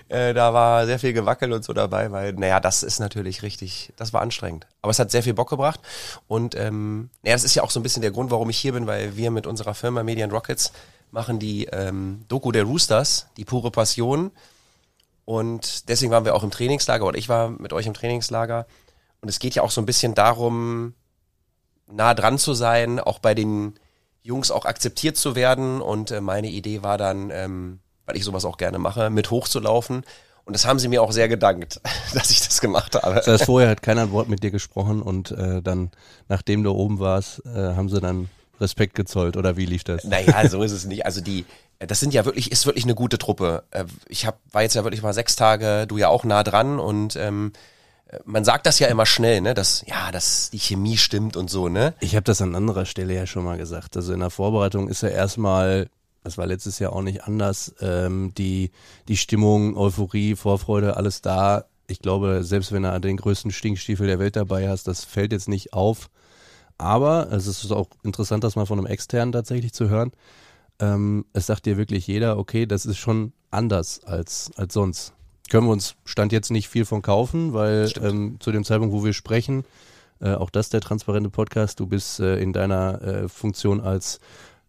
Äh, 0.09 0.33
da 0.33 0.53
war 0.53 0.85
sehr 0.85 0.99
viel 0.99 1.13
Gewackel 1.13 1.51
und 1.51 1.65
so 1.65 1.73
dabei, 1.73 2.11
weil, 2.11 2.33
naja, 2.33 2.59
das 2.59 2.83
ist 2.83 2.99
natürlich 2.99 3.41
richtig, 3.41 3.91
das 3.97 4.13
war 4.13 4.21
anstrengend. 4.21 4.65
Aber 4.81 4.91
es 4.91 4.99
hat 4.99 5.11
sehr 5.11 5.23
viel 5.23 5.33
Bock 5.33 5.49
gebracht. 5.49 5.81
Und 6.27 6.55
ähm, 6.55 7.09
naja, 7.23 7.35
das 7.35 7.43
ist 7.43 7.55
ja 7.55 7.63
auch 7.63 7.71
so 7.71 7.79
ein 7.79 7.83
bisschen 7.83 8.01
der 8.01 8.11
Grund, 8.11 8.31
warum 8.31 8.49
ich 8.49 8.57
hier 8.57 8.73
bin, 8.73 8.87
weil 8.87 9.17
wir 9.17 9.31
mit 9.31 9.45
unserer 9.45 9.73
Firma 9.73 10.03
Median 10.03 10.31
Rockets 10.31 10.71
machen 11.11 11.39
die 11.39 11.65
ähm, 11.65 12.23
Doku 12.27 12.51
der 12.51 12.63
Roosters, 12.63 13.27
die 13.37 13.45
pure 13.45 13.71
Passion. 13.71 14.31
Und 15.25 15.89
deswegen 15.89 16.11
waren 16.11 16.23
wir 16.23 16.35
auch 16.35 16.43
im 16.43 16.51
Trainingslager, 16.51 17.05
oder 17.05 17.17
ich 17.17 17.27
war 17.27 17.49
mit 17.49 17.73
euch 17.73 17.85
im 17.85 17.93
Trainingslager. 17.93 18.65
Und 19.19 19.27
es 19.27 19.39
geht 19.39 19.55
ja 19.55 19.61
auch 19.61 19.71
so 19.71 19.81
ein 19.81 19.85
bisschen 19.85 20.13
darum, 20.13 20.93
nah 21.91 22.13
dran 22.13 22.37
zu 22.37 22.53
sein, 22.53 22.99
auch 22.99 23.19
bei 23.19 23.33
den 23.33 23.77
Jungs 24.23 24.51
auch 24.51 24.65
akzeptiert 24.65 25.17
zu 25.17 25.35
werden. 25.35 25.81
Und 25.81 26.11
äh, 26.11 26.21
meine 26.21 26.47
Idee 26.47 26.81
war 26.81 26.97
dann, 26.97 27.29
ähm, 27.31 27.79
weil 28.07 28.17
ich 28.17 28.23
sowas 28.23 28.45
auch 28.45 28.57
gerne 28.57 28.79
mache, 28.79 29.11
mit 29.11 29.29
hochzulaufen. 29.29 30.03
Und 30.45 30.53
das 30.53 30.65
haben 30.65 30.79
sie 30.79 30.87
mir 30.87 31.03
auch 31.03 31.11
sehr 31.11 31.27
gedankt, 31.27 31.79
dass 32.13 32.31
ich 32.31 32.41
das 32.41 32.61
gemacht 32.61 32.95
habe. 32.95 33.15
Das 33.15 33.27
heißt, 33.27 33.45
vorher 33.45 33.69
hat 33.69 33.83
keiner 33.83 34.03
ein 34.03 34.11
Wort 34.11 34.29
mit 34.29 34.41
dir 34.41 34.49
gesprochen 34.49 35.01
und 35.03 35.31
äh, 35.31 35.61
dann, 35.61 35.91
nachdem 36.29 36.63
du 36.63 36.71
oben 36.71 36.99
warst, 36.99 37.45
äh, 37.45 37.75
haben 37.75 37.89
sie 37.89 37.99
dann 37.99 38.29
Respekt 38.59 38.95
gezollt 38.95 39.37
oder 39.37 39.57
wie 39.57 39.65
lief 39.65 39.83
das? 39.83 40.05
Naja, 40.05 40.49
so 40.49 40.63
ist 40.63 40.71
es 40.71 40.85
nicht. 40.85 41.05
Also 41.05 41.21
die, 41.21 41.45
das 41.79 41.99
sind 41.99 42.13
ja 42.13 42.25
wirklich, 42.25 42.51
ist 42.51 42.65
wirklich 42.65 42.85
eine 42.85 42.95
gute 42.95 43.17
Truppe. 43.17 43.63
Äh, 43.71 43.83
Ich 44.07 44.25
hab, 44.25 44.39
war 44.51 44.63
jetzt 44.63 44.73
ja 44.73 44.83
wirklich 44.83 45.03
mal 45.03 45.13
sechs 45.13 45.35
Tage, 45.35 45.85
du 45.85 45.97
ja 45.97 46.07
auch 46.07 46.23
nah 46.23 46.43
dran 46.43 46.79
und 46.79 47.15
ähm, 47.17 47.51
man 48.23 48.45
sagt 48.45 48.65
das 48.65 48.79
ja 48.79 48.87
immer 48.87 49.05
schnell, 49.05 49.41
ne, 49.41 49.53
dass 49.53 49.83
ja, 49.85 50.11
dass 50.11 50.49
die 50.49 50.59
Chemie 50.59 50.97
stimmt 50.97 51.35
und 51.35 51.49
so, 51.49 51.67
ne? 51.67 51.93
Ich 51.99 52.15
habe 52.15 52.23
das 52.23 52.41
an 52.41 52.55
anderer 52.55 52.85
Stelle 52.85 53.13
ja 53.13 53.27
schon 53.27 53.43
mal 53.43 53.57
gesagt. 53.57 53.97
Also 53.97 54.13
in 54.13 54.21
der 54.21 54.29
Vorbereitung 54.29 54.87
ist 54.87 55.01
ja 55.03 55.09
erstmal, 55.09 55.87
das 56.27 56.37
war 56.37 56.45
letztes 56.45 56.79
Jahr 56.79 56.91
auch 56.91 57.03
nicht 57.03 57.23
anders, 57.23 57.73
ähm, 57.79 58.33
die, 58.37 58.71
die 59.07 59.15
Stimmung, 59.15 59.77
Euphorie, 59.77 60.35
Vorfreude, 60.35 60.97
alles 60.97 61.21
da. 61.21 61.63
Ich 61.87 61.99
glaube, 61.99 62.43
selbst 62.43 62.73
wenn 62.73 62.83
du 62.83 62.99
den 62.99 63.15
größten 63.15 63.51
Stinkstiefel 63.51 64.07
der 64.07 64.19
Welt 64.19 64.35
dabei 64.35 64.67
hast, 64.67 64.89
das 64.89 65.05
fällt 65.05 65.31
jetzt 65.31 65.47
nicht 65.47 65.71
auf. 65.71 66.09
Aber 66.77 67.31
es 67.31 67.47
ist 67.47 67.71
auch 67.71 67.87
interessant, 68.03 68.43
das 68.43 68.57
mal 68.57 68.65
von 68.65 68.77
einem 68.77 68.87
Externen 68.87 69.31
tatsächlich 69.31 69.71
zu 69.71 69.87
hören. 69.87 70.11
Ähm, 70.79 71.23
es 71.31 71.45
sagt 71.45 71.65
dir 71.65 71.77
wirklich 71.77 72.05
jeder, 72.07 72.37
okay, 72.37 72.65
das 72.65 72.85
ist 72.85 72.97
schon 72.97 73.31
anders 73.49 74.03
als, 74.03 74.51
als 74.57 74.73
sonst. 74.73 75.13
Können 75.49 75.67
wir 75.67 75.71
uns 75.71 75.95
Stand 76.03 76.33
jetzt 76.33 76.51
nicht 76.51 76.67
viel 76.67 76.83
von 76.83 77.01
kaufen, 77.01 77.53
weil 77.53 77.89
ähm, 78.03 78.35
zu 78.41 78.51
dem 78.51 78.65
Zeitpunkt, 78.65 78.93
wo 78.93 79.05
wir 79.05 79.13
sprechen, 79.13 79.63
äh, 80.19 80.33
auch 80.33 80.49
das 80.49 80.67
der 80.67 80.81
transparente 80.81 81.29
Podcast, 81.29 81.79
du 81.79 81.87
bist 81.87 82.19
äh, 82.19 82.37
in 82.39 82.51
deiner 82.51 83.01
äh, 83.01 83.29
Funktion 83.29 83.79
als 83.79 84.19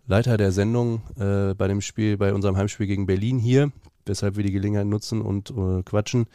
Leiter 0.08 0.38
der 0.38 0.52
Sendung 0.52 1.02
äh, 1.20 1.54
bei 1.54 1.68
dem 1.68 1.82
Spiel, 1.82 2.16
bei 2.16 2.32
unserem 2.32 2.56
Heimspiel 2.56 2.86
gegen 2.86 3.06
Berlin 3.06 3.38
hier, 3.38 3.70
weshalb 4.06 4.36
wir 4.36 4.42
die 4.42 4.52
Gelegenheit 4.52 4.86
nutzen 4.86 5.20
und 5.20 5.50
äh, 5.50 5.82
quatschen. 5.82 6.26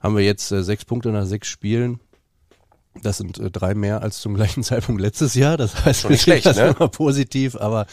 Haben 0.00 0.16
wir 0.16 0.24
jetzt 0.24 0.50
äh, 0.50 0.62
sechs 0.64 0.84
Punkte 0.84 1.10
nach 1.10 1.24
sechs 1.24 1.46
Spielen. 1.46 2.00
Das 3.02 3.18
sind 3.18 3.38
äh, 3.38 3.48
drei 3.48 3.74
mehr 3.74 4.02
als 4.02 4.20
zum 4.20 4.34
gleichen 4.36 4.64
Zeitpunkt 4.64 5.00
letztes 5.00 5.34
Jahr. 5.34 5.56
Das 5.56 5.84
heißt, 5.84 6.00
Schon 6.00 6.10
nicht 6.10 6.26
wir 6.26 6.32
schlecht, 6.32 6.46
das 6.46 6.56
ne? 6.56 6.74
immer 6.76 6.88
positiv, 6.88 7.54
aber 7.54 7.86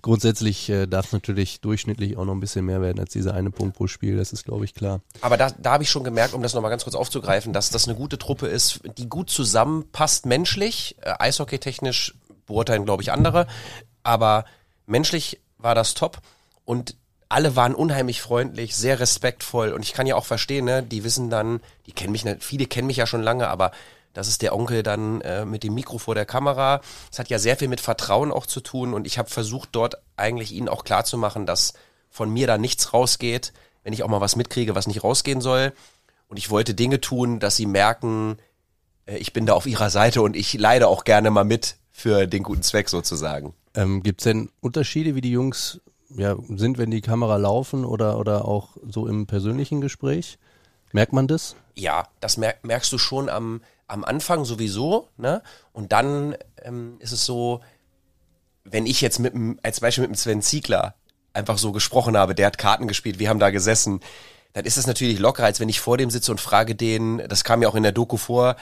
grundsätzlich 0.00 0.68
äh, 0.70 0.86
darf 0.86 1.12
natürlich 1.12 1.60
durchschnittlich 1.60 2.16
auch 2.16 2.24
noch 2.24 2.34
ein 2.34 2.40
bisschen 2.40 2.64
mehr 2.64 2.80
werden 2.80 3.00
als 3.00 3.10
dieser 3.10 3.34
eine 3.34 3.50
Punkt 3.50 3.76
pro 3.76 3.88
Spiel. 3.88 4.16
Das 4.16 4.32
ist, 4.32 4.44
glaube 4.44 4.64
ich, 4.64 4.74
klar. 4.74 5.00
Aber 5.22 5.36
da, 5.36 5.50
da 5.50 5.72
habe 5.72 5.82
ich 5.82 5.90
schon 5.90 6.04
gemerkt, 6.04 6.34
um 6.34 6.42
das 6.42 6.54
nochmal 6.54 6.70
ganz 6.70 6.84
kurz 6.84 6.94
aufzugreifen, 6.94 7.52
dass 7.52 7.70
das 7.70 7.88
eine 7.88 7.96
gute 7.96 8.16
Truppe 8.16 8.46
ist, 8.46 8.80
die 8.96 9.08
gut 9.08 9.28
zusammenpasst 9.28 10.24
menschlich. 10.24 10.96
Äh, 11.00 11.14
Eishockey-technisch 11.18 12.14
beurteilen, 12.46 12.84
glaube 12.84 13.02
ich, 13.02 13.10
andere. 13.10 13.48
Aber 14.02 14.44
menschlich 14.86 15.40
war 15.58 15.74
das 15.74 15.94
top. 15.94 16.18
Und 16.64 16.96
alle 17.28 17.56
waren 17.56 17.74
unheimlich 17.74 18.20
freundlich, 18.20 18.76
sehr 18.76 19.00
respektvoll. 19.00 19.72
Und 19.72 19.82
ich 19.82 19.94
kann 19.94 20.06
ja 20.06 20.16
auch 20.16 20.26
verstehen, 20.26 20.66
ne, 20.66 20.82
die 20.82 21.02
wissen 21.02 21.30
dann, 21.30 21.60
die 21.86 21.92
kennen 21.92 22.12
mich, 22.12 22.24
nicht, 22.24 22.44
viele 22.44 22.66
kennen 22.66 22.86
mich 22.86 22.98
ja 22.98 23.06
schon 23.06 23.22
lange, 23.22 23.48
aber 23.48 23.72
das 24.12 24.28
ist 24.28 24.42
der 24.42 24.54
Onkel 24.54 24.82
dann 24.82 25.22
äh, 25.22 25.46
mit 25.46 25.62
dem 25.62 25.74
Mikro 25.74 25.96
vor 25.96 26.14
der 26.14 26.26
Kamera. 26.26 26.82
Es 27.10 27.18
hat 27.18 27.30
ja 27.30 27.38
sehr 27.38 27.56
viel 27.56 27.68
mit 27.68 27.80
Vertrauen 27.80 28.30
auch 28.30 28.46
zu 28.46 28.60
tun. 28.60 28.92
Und 28.92 29.06
ich 29.06 29.18
habe 29.18 29.30
versucht, 29.30 29.70
dort 29.72 29.96
eigentlich 30.16 30.52
ihnen 30.52 30.68
auch 30.68 30.84
klarzumachen, 30.84 31.46
dass 31.46 31.72
von 32.10 32.30
mir 32.30 32.46
da 32.46 32.58
nichts 32.58 32.92
rausgeht, 32.92 33.54
wenn 33.84 33.94
ich 33.94 34.02
auch 34.02 34.08
mal 34.08 34.20
was 34.20 34.36
mitkriege, 34.36 34.74
was 34.74 34.86
nicht 34.86 35.02
rausgehen 35.02 35.40
soll. 35.40 35.72
Und 36.28 36.36
ich 36.36 36.50
wollte 36.50 36.74
Dinge 36.74 37.00
tun, 37.00 37.40
dass 37.40 37.56
sie 37.56 37.66
merken, 37.66 38.36
äh, 39.06 39.16
ich 39.16 39.32
bin 39.32 39.46
da 39.46 39.54
auf 39.54 39.66
ihrer 39.66 39.88
Seite 39.88 40.20
und 40.20 40.36
ich 40.36 40.52
leide 40.54 40.88
auch 40.88 41.04
gerne 41.04 41.30
mal 41.30 41.44
mit 41.44 41.76
für 41.92 42.26
den 42.26 42.42
guten 42.42 42.62
Zweck 42.62 42.88
sozusagen. 42.88 43.54
Ähm, 43.74 44.02
Gibt 44.02 44.20
es 44.20 44.24
denn 44.24 44.50
Unterschiede, 44.60 45.14
wie 45.14 45.20
die 45.20 45.30
Jungs 45.30 45.80
ja, 46.16 46.36
sind, 46.48 46.78
wenn 46.78 46.90
die 46.90 47.00
Kamera 47.00 47.36
laufen 47.36 47.84
oder, 47.84 48.18
oder 48.18 48.46
auch 48.46 48.76
so 48.86 49.06
im 49.06 49.26
persönlichen 49.26 49.80
Gespräch? 49.80 50.38
Merkt 50.92 51.12
man 51.12 51.26
das? 51.26 51.56
Ja, 51.74 52.08
das 52.20 52.36
mer 52.36 52.54
merkst 52.62 52.92
du 52.92 52.98
schon 52.98 53.28
am, 53.28 53.62
am 53.86 54.04
Anfang 54.04 54.44
sowieso, 54.44 55.08
ne? 55.16 55.42
Und 55.72 55.92
dann 55.92 56.36
ähm, 56.62 56.96
ist 56.98 57.12
es 57.12 57.24
so, 57.24 57.60
wenn 58.64 58.86
ich 58.86 59.00
jetzt 59.00 59.18
mit 59.18 59.34
als 59.62 59.80
Beispiel 59.80 60.02
mit 60.02 60.10
dem 60.10 60.16
Sven 60.16 60.42
Ziegler 60.42 60.94
einfach 61.32 61.56
so 61.56 61.72
gesprochen 61.72 62.16
habe, 62.16 62.34
der 62.34 62.46
hat 62.46 62.58
Karten 62.58 62.88
gespielt, 62.88 63.18
wir 63.18 63.30
haben 63.30 63.38
da 63.38 63.50
gesessen, 63.50 64.00
dann 64.52 64.66
ist 64.66 64.76
es 64.76 64.86
natürlich 64.86 65.18
lockerer, 65.18 65.46
als 65.46 65.60
wenn 65.60 65.70
ich 65.70 65.80
vor 65.80 65.96
dem 65.96 66.10
sitze 66.10 66.30
und 66.30 66.40
frage 66.40 66.74
den, 66.74 67.22
das 67.28 67.42
kam 67.42 67.62
ja 67.62 67.68
auch 67.68 67.74
in 67.74 67.82
der 67.82 67.92
Doku 67.92 68.18
vor, 68.18 68.56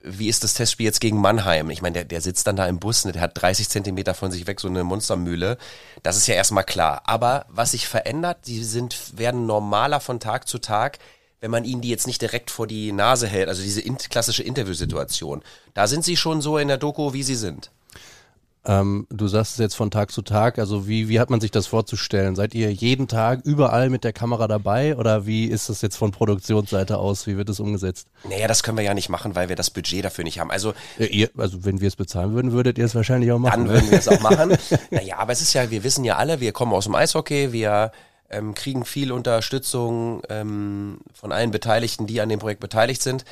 wie 0.00 0.28
ist 0.28 0.44
das 0.44 0.54
Testspiel 0.54 0.86
jetzt 0.86 1.00
gegen 1.00 1.20
Mannheim? 1.20 1.70
Ich 1.70 1.82
meine, 1.82 1.94
der, 1.94 2.04
der 2.04 2.20
sitzt 2.20 2.46
dann 2.46 2.56
da 2.56 2.66
im 2.66 2.78
Bus, 2.78 3.04
ne, 3.04 3.12
der 3.12 3.22
hat 3.22 3.40
30 3.40 3.68
Zentimeter 3.68 4.14
von 4.14 4.30
sich 4.30 4.46
weg, 4.46 4.60
so 4.60 4.68
eine 4.68 4.84
Monstermühle. 4.84 5.58
Das 6.02 6.16
ist 6.16 6.26
ja 6.28 6.34
erstmal 6.34 6.64
klar. 6.64 7.02
Aber 7.04 7.46
was 7.48 7.72
sich 7.72 7.88
verändert, 7.88 8.46
die 8.46 8.62
sind, 8.62 9.18
werden 9.18 9.46
normaler 9.46 10.00
von 10.00 10.20
Tag 10.20 10.46
zu 10.46 10.58
Tag, 10.58 10.98
wenn 11.40 11.50
man 11.50 11.64
ihnen 11.64 11.80
die 11.80 11.88
jetzt 11.88 12.06
nicht 12.06 12.22
direkt 12.22 12.50
vor 12.50 12.66
die 12.66 12.92
Nase 12.92 13.26
hält, 13.26 13.48
also 13.48 13.62
diese 13.62 13.80
in, 13.80 13.98
klassische 13.98 14.42
Interviewsituation. 14.42 15.42
Da 15.74 15.86
sind 15.86 16.04
sie 16.04 16.16
schon 16.16 16.40
so 16.40 16.58
in 16.58 16.68
der 16.68 16.78
Doku, 16.78 17.12
wie 17.12 17.22
sie 17.22 17.36
sind. 17.36 17.70
Ähm, 18.68 19.06
du 19.08 19.28
sagst 19.28 19.52
es 19.52 19.58
jetzt 19.58 19.76
von 19.76 19.90
Tag 19.90 20.12
zu 20.12 20.20
Tag, 20.20 20.58
also 20.58 20.86
wie, 20.86 21.08
wie 21.08 21.20
hat 21.20 21.30
man 21.30 21.40
sich 21.40 21.50
das 21.50 21.66
vorzustellen? 21.66 22.36
Seid 22.36 22.54
ihr 22.54 22.70
jeden 22.70 23.08
Tag 23.08 23.40
überall 23.44 23.88
mit 23.88 24.04
der 24.04 24.12
Kamera 24.12 24.46
dabei 24.46 24.94
oder 24.94 25.24
wie 25.24 25.46
ist 25.46 25.70
das 25.70 25.80
jetzt 25.80 25.96
von 25.96 26.12
Produktionsseite 26.12 26.98
aus? 26.98 27.26
Wie 27.26 27.38
wird 27.38 27.48
es 27.48 27.60
umgesetzt? 27.60 28.08
Naja, 28.28 28.46
das 28.46 28.62
können 28.62 28.76
wir 28.76 28.84
ja 28.84 28.92
nicht 28.92 29.08
machen, 29.08 29.34
weil 29.34 29.48
wir 29.48 29.56
das 29.56 29.70
Budget 29.70 30.04
dafür 30.04 30.22
nicht 30.22 30.38
haben. 30.38 30.50
Also, 30.50 30.74
ja, 30.98 31.06
ihr, 31.06 31.30
also 31.38 31.64
wenn 31.64 31.80
wir 31.80 31.88
es 31.88 31.96
bezahlen 31.96 32.34
würden, 32.34 32.52
würdet 32.52 32.76
ihr 32.76 32.84
es 32.84 32.94
wahrscheinlich 32.94 33.32
auch 33.32 33.38
machen. 33.38 33.64
Dann 33.64 33.74
würden 33.74 33.90
wir 33.90 33.98
es 33.98 34.06
auch 34.06 34.20
machen. 34.20 34.54
naja, 34.90 35.16
aber 35.16 35.32
es 35.32 35.40
ist 35.40 35.54
ja, 35.54 35.70
wir 35.70 35.82
wissen 35.82 36.04
ja 36.04 36.16
alle, 36.16 36.40
wir 36.40 36.52
kommen 36.52 36.74
aus 36.74 36.84
dem 36.84 36.94
Eishockey, 36.94 37.52
wir 37.54 37.90
ähm, 38.28 38.52
kriegen 38.52 38.84
viel 38.84 39.12
Unterstützung 39.12 40.20
ähm, 40.28 40.98
von 41.14 41.32
allen 41.32 41.52
Beteiligten, 41.52 42.06
die 42.06 42.20
an 42.20 42.28
dem 42.28 42.38
Projekt 42.38 42.60
beteiligt 42.60 43.00
sind. 43.00 43.24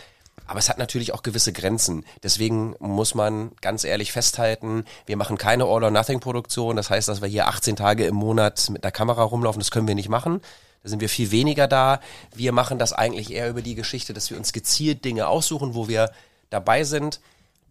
Aber 0.46 0.58
es 0.58 0.68
hat 0.68 0.78
natürlich 0.78 1.12
auch 1.12 1.22
gewisse 1.22 1.52
Grenzen. 1.52 2.04
Deswegen 2.22 2.76
muss 2.78 3.14
man 3.14 3.50
ganz 3.60 3.84
ehrlich 3.84 4.12
festhalten, 4.12 4.84
wir 5.06 5.16
machen 5.16 5.38
keine 5.38 5.64
All-or-Nothing-Produktion. 5.64 6.76
Das 6.76 6.90
heißt, 6.90 7.08
dass 7.08 7.20
wir 7.20 7.28
hier 7.28 7.48
18 7.48 7.76
Tage 7.76 8.06
im 8.06 8.14
Monat 8.14 8.70
mit 8.70 8.84
der 8.84 8.92
Kamera 8.92 9.22
rumlaufen, 9.22 9.60
das 9.60 9.70
können 9.70 9.88
wir 9.88 9.94
nicht 9.94 10.08
machen. 10.08 10.40
Da 10.82 10.90
sind 10.90 11.00
wir 11.00 11.08
viel 11.08 11.32
weniger 11.32 11.66
da. 11.66 12.00
Wir 12.34 12.52
machen 12.52 12.78
das 12.78 12.92
eigentlich 12.92 13.32
eher 13.32 13.50
über 13.50 13.60
die 13.60 13.74
Geschichte, 13.74 14.14
dass 14.14 14.30
wir 14.30 14.36
uns 14.36 14.52
gezielt 14.52 15.04
Dinge 15.04 15.26
aussuchen, 15.26 15.74
wo 15.74 15.88
wir 15.88 16.12
dabei 16.48 16.84
sind. 16.84 17.20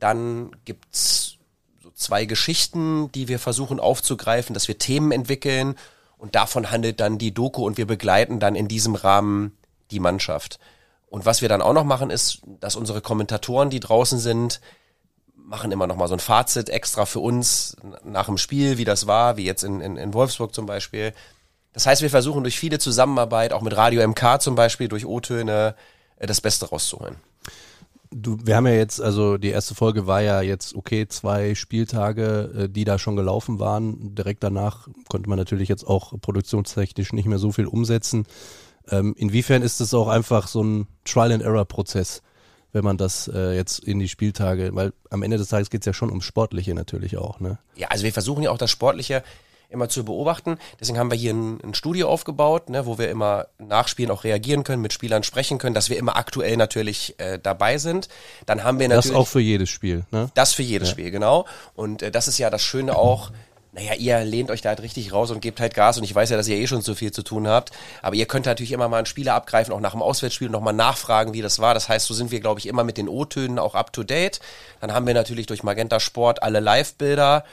Dann 0.02 0.52
gibt's 0.66 1.38
so 1.82 1.92
zwei 1.92 2.26
Geschichten, 2.26 3.10
die 3.14 3.30
wir 3.30 3.40
versuchen 3.40 3.80
aufzugreifen, 3.80 4.54
dass 4.54 4.68
wir 4.68 4.78
Themen 4.78 5.14
entwickeln 5.14 5.76
und 6.18 6.36
davon 6.36 6.72
handelt 6.72 7.00
dann 7.00 7.18
die 7.18 7.34
Doku 7.34 7.66
und 7.66 7.78
wir 7.78 7.88
begleiten 7.88 8.42
dann 8.42 8.56
in 8.56 8.68
diesem 8.68 8.96
Rahmen 8.96 9.58
die 9.92 10.02
Mannschaft. 10.02 10.60
Und 11.16 11.26
was 11.26 11.42
wir 11.42 11.48
dann 11.48 11.62
auch 11.62 11.72
noch 11.72 11.86
machen, 11.86 12.10
ist, 12.10 12.42
dass 12.60 12.76
unsere 12.76 13.00
Kommentatoren, 13.00 13.70
die 13.70 13.80
draußen 13.80 14.20
sind, 14.20 14.60
machen 15.34 15.72
immer 15.72 15.88
noch 15.88 15.96
mal 15.96 16.10
so 16.10 16.14
ein 16.14 16.20
Fazit 16.20 16.70
extra 16.70 17.06
für 17.06 17.22
uns 17.22 17.78
nach 18.04 18.26
dem 18.26 18.38
Spiel, 18.38 18.78
wie 18.78 18.84
das 18.84 19.08
war, 19.08 19.38
wie 19.38 19.46
jetzt 19.46 19.64
in, 19.64 19.80
in, 19.80 19.96
in 19.96 20.14
Wolfsburg 20.14 20.54
zum 20.54 20.66
Beispiel. 20.66 21.14
Das 21.72 21.86
heißt, 21.86 22.02
wir 22.02 22.10
versuchen 22.10 22.44
durch 22.44 22.60
viele 22.60 22.80
Zusammenarbeit, 22.80 23.54
auch 23.54 23.62
mit 23.62 23.78
Radio 23.78 24.06
MK 24.06 24.42
zum 24.42 24.56
Beispiel, 24.56 24.90
durch 24.90 25.06
O-Töne, 25.06 25.76
äh, 26.18 26.28
das 26.28 26.42
Beste 26.42 26.66
rauszuholen. 26.66 27.16
Du, 28.12 28.38
wir 28.44 28.58
haben 28.58 28.68
ja 28.68 28.74
jetzt, 28.74 29.00
also 29.00 29.38
die 29.38 29.52
erste 29.52 29.74
Folge 29.74 30.08
war 30.08 30.20
ja 30.20 30.42
jetzt 30.42 30.76
okay, 30.76 31.08
zwei 31.08 31.56
Spieltage, 31.56 32.52
äh, 32.58 32.68
die 32.68 32.84
da 32.84 33.00
schon 33.00 33.16
gelaufen 33.16 33.60
waren. 33.60 34.16
Direkt 34.16 34.44
danach 34.44 34.90
konnte 35.08 35.30
man 35.30 35.40
natürlich 35.40 35.70
jetzt 35.70 35.88
auch 35.88 36.20
produktionstechnisch 36.20 37.14
nicht 37.14 37.26
mehr 37.26 37.40
so 37.40 37.54
viel 37.54 37.68
umsetzen. 37.68 38.26
Ähm, 38.92 39.16
inwiefern 39.18 39.62
ist 39.62 39.82
es 39.82 39.94
auch 39.94 40.08
einfach 40.08 40.48
so 40.48 40.64
ein 40.64 40.88
Trial-and-Error-Prozess, 41.06 42.22
wenn 42.72 42.84
man 42.84 42.98
das 42.98 43.30
äh, 43.34 43.56
jetzt 43.56 43.80
in 43.80 44.00
die 44.00 44.10
Spieltage, 44.10 44.70
weil 44.74 44.94
am 45.10 45.24
Ende 45.24 45.38
des 45.38 45.48
Tages 45.48 45.70
geht 45.70 45.82
es 45.82 45.86
ja 45.86 45.94
schon 45.94 46.10
ums 46.10 46.26
Sportliche 46.26 46.74
natürlich 46.74 47.18
auch, 47.18 47.40
ne? 47.40 47.58
Ja, 47.76 47.88
also 47.88 48.04
wir 48.04 48.14
versuchen 48.14 48.44
ja 48.44 48.52
auch 48.52 48.58
das 48.58 48.70
Sportliche 48.70 49.24
immer 49.70 49.90
zu 49.90 50.06
beobachten. 50.06 50.58
Deswegen 50.80 50.98
haben 50.98 51.12
wir 51.12 51.18
hier 51.18 51.34
ein, 51.34 51.60
ein 51.64 51.74
Studio 51.74 52.10
aufgebaut, 52.10 52.70
ne, 52.70 52.86
wo 52.86 52.98
wir 52.98 53.10
immer 53.10 53.48
nachspielen, 53.58 54.12
auch 54.12 54.24
reagieren 54.24 54.64
können, 54.64 54.82
mit 54.82 54.94
Spielern 54.94 55.24
sprechen 55.24 55.58
können, 55.58 55.74
dass 55.74 55.90
wir 55.90 55.98
immer 55.98 56.16
aktuell 56.18 56.58
natürlich 56.58 57.16
äh, 57.18 57.40
dabei 57.42 57.78
sind. 57.78 58.08
Dann 58.46 58.64
haben 58.64 58.80
wir 58.80 58.88
natürlich 58.88 59.12
das 59.12 59.20
auch 59.20 59.28
für 59.28 59.40
jedes 59.42 59.70
Spiel, 59.70 60.06
ne? 60.12 60.30
Das 60.34 60.54
für 60.54 60.64
jedes 60.64 60.90
ja. 60.90 60.94
Spiel, 60.94 61.12
genau. 61.12 61.46
Und 61.76 62.02
äh, 62.02 62.12
das 62.12 62.28
ist 62.28 62.38
ja 62.38 62.50
das 62.50 62.62
Schöne 62.62 62.96
auch 62.96 63.32
naja, 63.76 63.94
ihr 63.94 64.24
lehnt 64.24 64.52
euch 64.52 64.62
da 64.62 64.70
halt 64.70 64.82
richtig 64.82 65.12
raus 65.12 65.32
und 65.32 65.42
gebt 65.42 65.60
halt 65.60 65.74
Gas 65.74 65.98
und 65.98 66.06
ich 66.06 66.16
weiß 66.16 66.30
ja, 66.30 66.38
dass 66.38 66.48
ihr 66.48 66.56
eh 66.56 66.66
schon 66.66 66.82
so 66.82 66.96
viel 66.96 67.12
zu 67.12 67.24
tun 67.24 67.46
habt, 67.46 67.72
aber 68.02 68.16
ihr 68.16 68.26
könnt 68.26 68.46
natürlich 68.46 68.72
immer 68.72 68.88
mal 68.88 68.98
einen 68.98 69.06
Spieler 69.06 69.34
abgreifen, 69.34 69.74
auch 69.74 69.82
nach 69.82 69.92
dem 69.92 70.02
Auswärtsspiel 70.02 70.50
nochmal 70.50 70.74
nachfragen, 70.74 71.34
wie 71.34 71.42
das 71.42 71.60
war. 71.60 71.74
Das 71.74 71.90
heißt, 71.90 72.06
so 72.08 72.14
sind 72.14 72.32
wir, 72.32 72.40
glaube 72.40 72.62
ich, 72.62 72.68
immer 72.68 72.86
mit 72.86 72.98
den 72.98 73.10
O-Tönen 73.10 73.60
auch 73.60 73.76
up 73.76 73.92
to 73.92 74.04
date. 74.04 74.40
Dann 74.80 74.94
haben 74.94 75.06
wir 75.06 75.14
natürlich 75.14 75.46
durch 75.46 75.62
Magenta 75.62 76.00
Sport 76.00 76.42
alle 76.42 76.62
Live-Bilder 76.62 77.44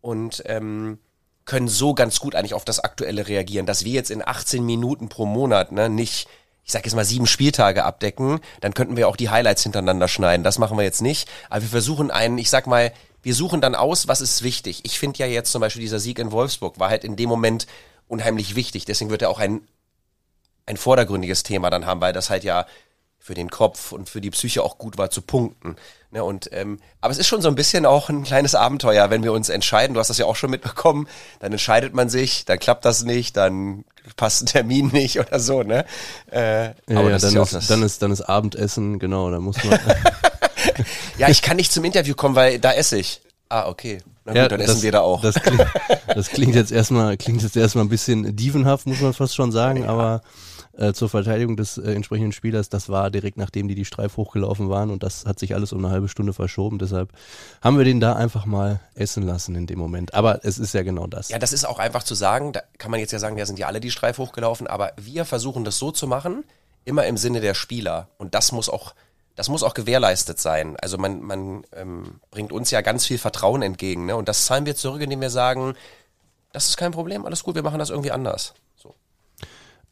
und 0.00 0.44
ähm, 0.46 1.00
können 1.46 1.66
so 1.66 1.94
ganz 1.94 2.20
gut 2.20 2.36
eigentlich 2.36 2.54
auf 2.54 2.64
das 2.64 2.78
Aktuelle 2.78 3.26
reagieren, 3.26 3.66
dass 3.66 3.84
wir 3.84 3.92
jetzt 3.92 4.12
in 4.12 4.26
18 4.26 4.64
Minuten 4.64 5.08
pro 5.08 5.26
Monat 5.26 5.72
ne, 5.72 5.88
nicht 5.90 6.28
ich 6.64 6.72
sag 6.72 6.84
jetzt 6.84 6.96
mal 6.96 7.04
sieben 7.04 7.28
Spieltage 7.28 7.84
abdecken, 7.84 8.40
dann 8.60 8.74
könnten 8.74 8.96
wir 8.96 9.06
auch 9.06 9.14
die 9.14 9.30
Highlights 9.30 9.62
hintereinander 9.62 10.08
schneiden. 10.08 10.42
Das 10.42 10.58
machen 10.58 10.76
wir 10.76 10.82
jetzt 10.82 11.00
nicht. 11.00 11.28
Aber 11.48 11.62
wir 11.62 11.68
versuchen 11.68 12.10
einen, 12.10 12.38
ich 12.38 12.50
sag 12.50 12.66
mal, 12.66 12.92
wir 13.22 13.34
suchen 13.34 13.60
dann 13.60 13.74
aus, 13.74 14.08
was 14.08 14.20
ist 14.20 14.42
wichtig. 14.42 14.80
Ich 14.84 14.98
finde 14.98 15.18
ja 15.18 15.26
jetzt 15.26 15.52
zum 15.52 15.60
Beispiel 15.60 15.82
dieser 15.82 15.98
Sieg 15.98 16.18
in 16.18 16.32
Wolfsburg 16.32 16.78
war 16.78 16.90
halt 16.90 17.04
in 17.04 17.16
dem 17.16 17.28
Moment 17.28 17.66
unheimlich 18.08 18.54
wichtig. 18.54 18.84
Deswegen 18.84 19.10
wird 19.10 19.22
er 19.22 19.30
auch 19.30 19.38
ein, 19.38 19.66
ein 20.66 20.76
vordergründiges 20.76 21.42
Thema 21.42 21.70
dann 21.70 21.86
haben, 21.86 22.00
weil 22.00 22.12
das 22.12 22.30
halt 22.30 22.44
ja 22.44 22.66
für 23.18 23.34
den 23.34 23.50
Kopf 23.50 23.90
und 23.90 24.08
für 24.08 24.20
die 24.20 24.30
Psyche 24.30 24.62
auch 24.62 24.78
gut 24.78 24.98
war 24.98 25.10
zu 25.10 25.20
punkten. 25.20 25.74
Ne, 26.12 26.22
und, 26.22 26.48
ähm, 26.52 26.78
aber 27.00 27.10
es 27.10 27.18
ist 27.18 27.26
schon 27.26 27.42
so 27.42 27.48
ein 27.48 27.56
bisschen 27.56 27.84
auch 27.84 28.08
ein 28.08 28.22
kleines 28.22 28.54
Abenteuer, 28.54 29.10
wenn 29.10 29.24
wir 29.24 29.32
uns 29.32 29.48
entscheiden. 29.48 29.94
Du 29.94 30.00
hast 30.00 30.08
das 30.08 30.18
ja 30.18 30.26
auch 30.26 30.36
schon 30.36 30.50
mitbekommen. 30.50 31.08
Dann 31.40 31.50
entscheidet 31.50 31.92
man 31.92 32.08
sich, 32.08 32.44
dann 32.44 32.60
klappt 32.60 32.84
das 32.84 33.02
nicht, 33.02 33.36
dann 33.36 33.84
passt 34.16 34.42
ein 34.42 34.46
Termin 34.46 34.88
nicht 34.92 35.18
oder 35.18 35.40
so. 35.40 35.64
Ne? 35.64 35.84
Äh, 36.30 36.66
ja, 36.66 36.74
aber 36.90 37.10
ja, 37.10 37.18
dann, 37.18 37.36
ist, 37.36 37.70
dann 37.70 37.82
ist 37.82 38.00
dann 38.00 38.12
ist 38.12 38.22
Abendessen, 38.22 39.00
genau. 39.00 39.28
Da 39.32 39.40
muss 39.40 39.56
man. 39.64 39.80
ja, 41.18 41.28
ich 41.28 41.42
kann 41.42 41.56
nicht 41.56 41.72
zum 41.72 41.84
Interview 41.84 42.14
kommen, 42.14 42.34
weil 42.34 42.58
da 42.58 42.72
esse 42.72 42.98
ich. 42.98 43.20
Ah, 43.48 43.68
okay. 43.68 43.98
Na 44.24 44.32
gut, 44.32 44.36
ja, 44.38 44.48
dann 44.48 44.60
das, 44.60 44.70
essen 44.70 44.82
wir 44.82 44.92
da 44.92 45.00
auch. 45.00 45.22
Das 45.22 45.36
klingt, 45.36 45.66
das 46.08 46.28
klingt 46.28 46.54
jetzt 46.54 46.72
erstmal, 46.72 47.16
klingt 47.16 47.42
jetzt 47.42 47.56
erstmal 47.56 47.84
ein 47.84 47.88
bisschen 47.88 48.34
dievenhaft, 48.34 48.86
muss 48.86 49.00
man 49.00 49.12
fast 49.12 49.36
schon 49.36 49.52
sagen, 49.52 49.84
ja. 49.84 49.88
aber 49.88 50.20
äh, 50.76 50.92
zur 50.92 51.08
Verteidigung 51.08 51.56
des 51.56 51.78
äh, 51.78 51.92
entsprechenden 51.92 52.32
Spielers, 52.32 52.68
das 52.68 52.88
war 52.88 53.10
direkt 53.10 53.36
nachdem 53.36 53.68
die 53.68 53.74
die 53.74 53.84
Streif 53.84 54.16
hochgelaufen 54.16 54.68
waren 54.68 54.90
und 54.90 55.02
das 55.02 55.26
hat 55.26 55.38
sich 55.38 55.54
alles 55.54 55.72
um 55.72 55.84
eine 55.84 55.92
halbe 55.92 56.08
Stunde 56.08 56.32
verschoben. 56.32 56.78
Deshalb 56.78 57.10
haben 57.62 57.78
wir 57.78 57.84
den 57.84 58.00
da 58.00 58.14
einfach 58.14 58.46
mal 58.46 58.80
essen 58.94 59.22
lassen 59.22 59.54
in 59.54 59.66
dem 59.66 59.78
Moment. 59.78 60.12
Aber 60.14 60.44
es 60.44 60.58
ist 60.58 60.74
ja 60.74 60.82
genau 60.82 61.06
das. 61.06 61.28
Ja, 61.28 61.38
das 61.38 61.52
ist 61.52 61.64
auch 61.64 61.78
einfach 61.78 62.02
zu 62.02 62.14
sagen, 62.14 62.52
da 62.52 62.62
kann 62.78 62.90
man 62.90 63.00
jetzt 63.00 63.12
ja 63.12 63.18
sagen, 63.18 63.36
da 63.36 63.46
sind 63.46 63.58
ja 63.58 63.68
alle 63.68 63.80
die 63.80 63.90
Streif 63.90 64.18
hochgelaufen, 64.18 64.66
aber 64.66 64.92
wir 64.96 65.24
versuchen 65.24 65.64
das 65.64 65.78
so 65.78 65.92
zu 65.92 66.06
machen, 66.06 66.44
immer 66.84 67.06
im 67.06 67.16
Sinne 67.16 67.40
der 67.40 67.54
Spieler. 67.54 68.08
Und 68.18 68.34
das 68.34 68.52
muss 68.52 68.68
auch 68.68 68.94
das 69.36 69.48
muss 69.50 69.62
auch 69.62 69.74
gewährleistet 69.74 70.40
sein. 70.40 70.76
Also 70.80 70.98
man, 70.98 71.22
man 71.22 71.64
ähm, 71.72 72.20
bringt 72.30 72.52
uns 72.52 72.70
ja 72.70 72.80
ganz 72.80 73.06
viel 73.06 73.18
Vertrauen 73.18 73.62
entgegen. 73.62 74.06
Ne? 74.06 74.16
Und 74.16 74.28
das 74.28 74.46
zahlen 74.46 74.66
wir 74.66 74.74
zurück, 74.74 75.02
indem 75.02 75.20
wir 75.20 75.30
sagen, 75.30 75.74
das 76.52 76.70
ist 76.70 76.78
kein 76.78 76.92
Problem, 76.92 77.26
alles 77.26 77.44
gut, 77.44 77.54
wir 77.54 77.62
machen 77.62 77.78
das 77.78 77.90
irgendwie 77.90 78.10
anders. 78.10 78.54
So. 78.76 78.94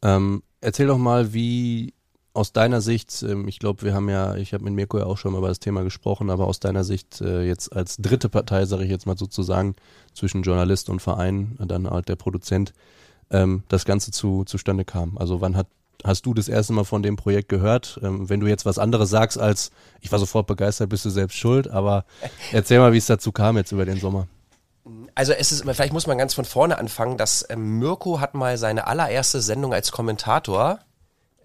Ähm, 0.03 0.43
erzähl 0.63 0.87
doch 0.87 0.97
mal, 0.97 1.35
wie 1.35 1.93
aus 2.33 2.53
deiner 2.53 2.81
Sicht, 2.81 3.23
ähm, 3.23 3.47
ich 3.47 3.59
glaube, 3.59 3.83
wir 3.83 3.95
haben 3.95 4.09
ja, 4.09 4.35
ich 4.35 4.55
habe 4.55 4.65
mit 4.65 4.73
Mirko 4.73 4.99
ja 4.99 5.05
auch 5.05 5.19
schon 5.19 5.33
mal 5.33 5.39
über 5.39 5.49
das 5.49 5.61
Thema 5.61 5.85
gesprochen, 5.85 6.31
aber 6.31 6.47
aus 6.47 6.59
deiner 6.59 6.83
Sicht 6.83 7.21
äh, 7.21 7.43
jetzt 7.43 7.77
als 7.77 7.99
dritte 7.99 8.31
Partei, 8.31 8.65
sage 8.65 8.85
ich 8.85 8.91
jetzt 8.91 9.07
mal 9.07 9.17
sozusagen, 9.17 9.77
zwischen 10.15 10.43
Journalist 10.43 10.89
und 10.89 11.01
Verein, 11.01 11.57
dann 11.61 11.89
halt 11.89 12.09
der 12.09 12.17
Produzent, 12.17 12.73
ähm, 13.31 13.63
das 13.69 13.85
Ganze 13.85 14.11
zu, 14.11 14.45
zustande 14.45 14.87
kam. 14.87 15.19
Also 15.19 15.41
wann 15.43 15.55
hat 15.55 15.69
hast 16.03 16.27
du 16.27 16.35
das 16.35 16.49
erste 16.49 16.73
Mal 16.73 16.85
von 16.85 17.03
dem 17.03 17.17
Projekt 17.17 17.49
gehört? 17.49 18.01
Ähm, 18.03 18.29
wenn 18.29 18.41
du 18.41 18.47
jetzt 18.47 18.67
was 18.67 18.79
anderes 18.79 19.11
sagst 19.11 19.39
als, 19.39 19.71
ich 20.01 20.11
war 20.11 20.19
sofort 20.19 20.47
begeistert, 20.47 20.89
bist 20.89 21.05
du 21.05 21.11
selbst 21.11 21.37
schuld, 21.37 21.69
aber 21.69 22.05
erzähl 22.53 22.79
mal, 22.79 22.93
wie 22.93 22.99
es 22.99 23.07
dazu 23.07 23.33
kam 23.33 23.57
jetzt 23.57 23.73
über 23.73 23.85
den 23.85 24.01
Sommer. 24.01 24.27
Also 25.15 25.33
es 25.33 25.53
ist, 25.53 25.65
vielleicht 25.65 25.93
muss 25.93 26.07
man 26.07 26.19
ganz 26.19 26.35
von 26.35 26.45
vorne 26.45 26.79
anfangen, 26.79 27.17
dass 27.17 27.47
ähm, 27.49 27.79
Mirko 27.79 28.21
hat 28.21 28.35
mal 28.35 28.59
seine 28.59 28.87
allererste 28.87 29.41
Sendung 29.41 29.73
als 29.73 29.93
Kommentator 29.93 30.81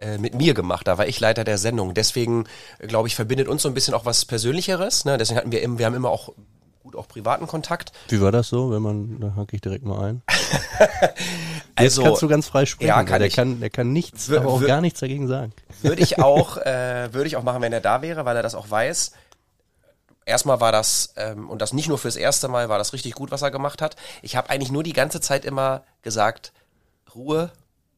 äh, 0.01 0.17
mit 0.17 0.35
mir 0.35 0.53
gemacht. 0.53 0.87
Da 0.87 0.97
war 0.97 1.07
ich 1.07 1.19
Leiter 1.19 1.43
der 1.43 1.57
Sendung. 1.57 1.93
Deswegen, 1.93 2.45
äh, 2.79 2.87
glaube 2.87 3.07
ich, 3.07 3.15
verbindet 3.15 3.47
uns 3.47 3.61
so 3.61 3.69
ein 3.69 3.73
bisschen 3.73 3.93
auch 3.93 4.05
was 4.05 4.25
Persönlicheres. 4.25 5.05
Ne? 5.05 5.17
Deswegen 5.17 5.37
hatten 5.37 5.51
wir, 5.51 5.61
im, 5.61 5.77
wir 5.77 5.85
haben 5.85 5.95
immer 5.95 6.09
auch 6.09 6.33
gut 6.79 6.95
auch 6.95 7.07
privaten 7.07 7.47
Kontakt. 7.47 7.91
Wie 8.07 8.21
war 8.21 8.31
das 8.31 8.49
so, 8.49 8.71
wenn 8.71 8.81
man, 8.81 9.19
da 9.19 9.35
hake 9.35 9.55
ich 9.55 9.61
direkt 9.61 9.85
mal 9.85 10.01
ein. 10.03 10.21
also, 11.75 12.01
Jetzt 12.01 12.07
kannst 12.07 12.21
du 12.21 12.27
ganz 12.27 12.47
frei 12.47 12.65
sprechen. 12.65 12.87
Ja, 12.87 13.03
kann 13.03 13.19
der, 13.19 13.27
ich, 13.27 13.35
kann, 13.35 13.59
der 13.59 13.69
kann 13.69 13.91
nichts, 13.91 14.31
aber 14.31 14.49
auch 14.49 14.65
gar 14.65 14.81
nichts 14.81 14.99
dagegen 14.99 15.27
sagen. 15.27 15.53
Würde 15.81 16.01
ich 16.01 16.19
auch, 16.19 16.57
äh, 16.65 17.13
würde 17.13 17.27
ich 17.27 17.35
auch 17.35 17.43
machen, 17.43 17.61
wenn 17.61 17.73
er 17.73 17.81
da 17.81 18.01
wäre, 18.01 18.25
weil 18.25 18.35
er 18.35 18.43
das 18.43 18.55
auch 18.55 18.69
weiß. 18.69 19.11
Erstmal 20.25 20.61
war 20.61 20.71
das, 20.71 21.13
ähm, 21.17 21.49
und 21.49 21.61
das 21.61 21.73
nicht 21.73 21.89
nur 21.89 21.97
fürs 21.97 22.15
erste 22.15 22.47
Mal, 22.47 22.69
war 22.69 22.77
das 22.77 22.93
richtig 22.93 23.13
gut, 23.13 23.31
was 23.31 23.41
er 23.41 23.51
gemacht 23.51 23.81
hat. 23.81 23.95
Ich 24.21 24.35
habe 24.35 24.49
eigentlich 24.49 24.71
nur 24.71 24.83
die 24.83 24.93
ganze 24.93 25.21
Zeit 25.21 25.43
immer 25.43 25.83
gesagt, 26.01 26.53
Ruhe, 27.15 27.51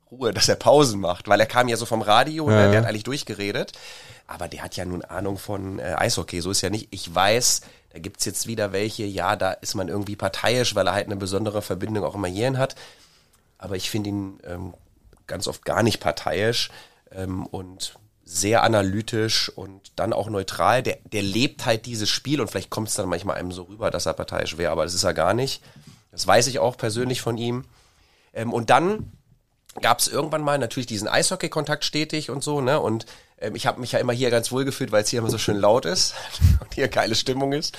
Ruhe, 0.10 0.34
dass 0.34 0.50
er 0.50 0.56
Pausen 0.56 1.00
macht, 1.00 1.28
weil 1.28 1.40
er 1.40 1.46
kam 1.46 1.68
ja 1.68 1.78
so 1.78 1.86
vom 1.86 2.02
Radio 2.02 2.46
und 2.46 2.54
ja, 2.54 2.62
der, 2.62 2.72
der 2.72 2.82
hat 2.82 2.88
eigentlich 2.88 3.04
durchgeredet. 3.04 3.74
Aber 4.28 4.48
der 4.48 4.64
hat 4.64 4.76
ja 4.78 4.86
nun 4.86 5.04
Ahnung 5.04 5.38
von 5.38 5.80
äh, 5.80 5.96
Eishockey, 5.98 6.42
so 6.42 6.52
ist 6.52 6.62
ja 6.62 6.70
nicht. 6.70 6.88
Ich 6.92 7.14
weiß, 7.14 7.62
da 7.94 8.00
gibt's 8.00 8.26
jetzt 8.26 8.48
wieder 8.48 8.72
welche, 8.72 9.04
ja, 9.04 9.36
da 9.36 9.52
ist 9.52 9.76
man 9.76 9.90
irgendwie 9.90 10.16
parteiisch, 10.16 10.76
weil 10.76 10.88
er 10.88 10.94
halt 10.94 11.08
eine 11.08 11.18
besondere 11.18 11.62
Verbindung 11.62 12.06
auch 12.06 12.16
immer 12.16 12.28
hierhin 12.28 12.58
hat. 12.58 12.76
aber 13.58 13.76
ich 13.76 13.90
finde 13.90 14.10
ihn 14.10 14.40
ähm, 14.44 14.74
ganz 15.28 15.48
oft 15.48 15.64
gar 15.66 15.84
nicht 15.84 16.00
parteiisch 16.00 16.72
ähm, 17.12 17.46
und 17.46 17.96
sehr 18.24 18.64
analytisch 18.64 19.50
und 19.50 19.92
dann 19.98 20.14
auch 20.14 20.30
neutral. 20.30 20.84
Der, 20.84 20.98
der 21.12 21.22
lebt 21.22 21.66
halt 21.66 21.86
dieses 21.86 22.10
Spiel 22.10 22.40
und 22.42 22.50
vielleicht 22.50 22.70
kommt 22.70 22.88
es 22.88 22.96
dann 22.96 23.10
manchmal 23.10 23.38
einem 23.38 23.52
so 23.52 23.64
rüber, 23.64 23.92
dass 23.92 24.06
er 24.06 24.14
parteiisch 24.14 24.58
wäre, 24.58 24.72
aber 24.72 24.84
das 24.84 24.94
ist 24.94 25.04
er 25.04 25.14
gar 25.14 25.34
nicht. 25.34 25.62
Das 26.12 26.26
weiß 26.26 26.48
ich 26.48 26.60
auch 26.60 26.78
persönlich 26.78 27.22
von 27.22 27.38
ihm. 27.38 27.66
Ähm, 28.34 28.54
und 28.54 28.70
dann 28.70 29.12
gab 29.82 30.00
es 30.00 30.08
irgendwann 30.08 30.42
mal 30.42 30.58
natürlich 30.58 30.88
diesen 30.88 31.08
Eishockey-Kontakt 31.08 31.86
stetig 31.86 32.30
und 32.30 32.44
so, 32.44 32.62
ne? 32.62 32.80
Und 32.80 33.06
ähm, 33.42 33.56
ich 33.56 33.68
habe 33.68 33.82
mich 33.82 33.92
ja 33.92 34.00
immer 34.00 34.14
hier 34.14 34.30
ganz 34.30 34.52
wohl 34.52 34.66
gefühlt, 34.66 34.92
weil 34.92 35.04
es 35.04 35.10
hier 35.10 35.20
immer 35.20 35.30
so 35.30 35.38
schön 35.38 35.58
laut 35.58 35.86
ist 35.86 36.16
und 36.62 36.74
hier 36.74 36.88
geile 36.88 37.16
Stimmung 37.16 37.54
ist. 37.54 37.78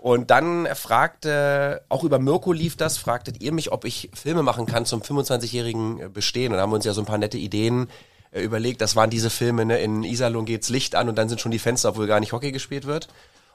Und 0.00 0.30
dann 0.30 0.68
fragte, 0.74 1.82
auch 1.88 2.04
über 2.04 2.18
Mirko 2.18 2.52
lief 2.52 2.76
das, 2.76 2.98
fragtet 2.98 3.40
ihr 3.42 3.52
mich, 3.52 3.72
ob 3.72 3.86
ich 3.86 4.10
Filme 4.12 4.42
machen 4.42 4.66
kann 4.66 4.84
zum 4.84 5.00
25-jährigen 5.00 6.12
Bestehen. 6.12 6.52
Und 6.52 6.58
da 6.58 6.62
haben 6.62 6.70
wir 6.70 6.76
uns 6.76 6.84
ja 6.84 6.92
so 6.92 7.00
ein 7.00 7.06
paar 7.06 7.16
nette 7.16 7.38
Ideen 7.38 7.88
äh, 8.30 8.42
überlegt. 8.42 8.82
Das 8.82 8.96
waren 8.96 9.08
diese 9.08 9.30
Filme, 9.30 9.64
ne? 9.64 9.78
in 9.78 10.02
Iserlohn 10.02 10.44
geht's 10.44 10.68
Licht 10.68 10.94
an 10.94 11.08
und 11.08 11.16
dann 11.16 11.30
sind 11.30 11.40
schon 11.40 11.52
die 11.52 11.58
Fenster, 11.58 11.90
obwohl 11.90 12.06
gar 12.06 12.20
nicht 12.20 12.32
Hockey 12.32 12.52
gespielt 12.52 12.84
wird. 12.84 13.08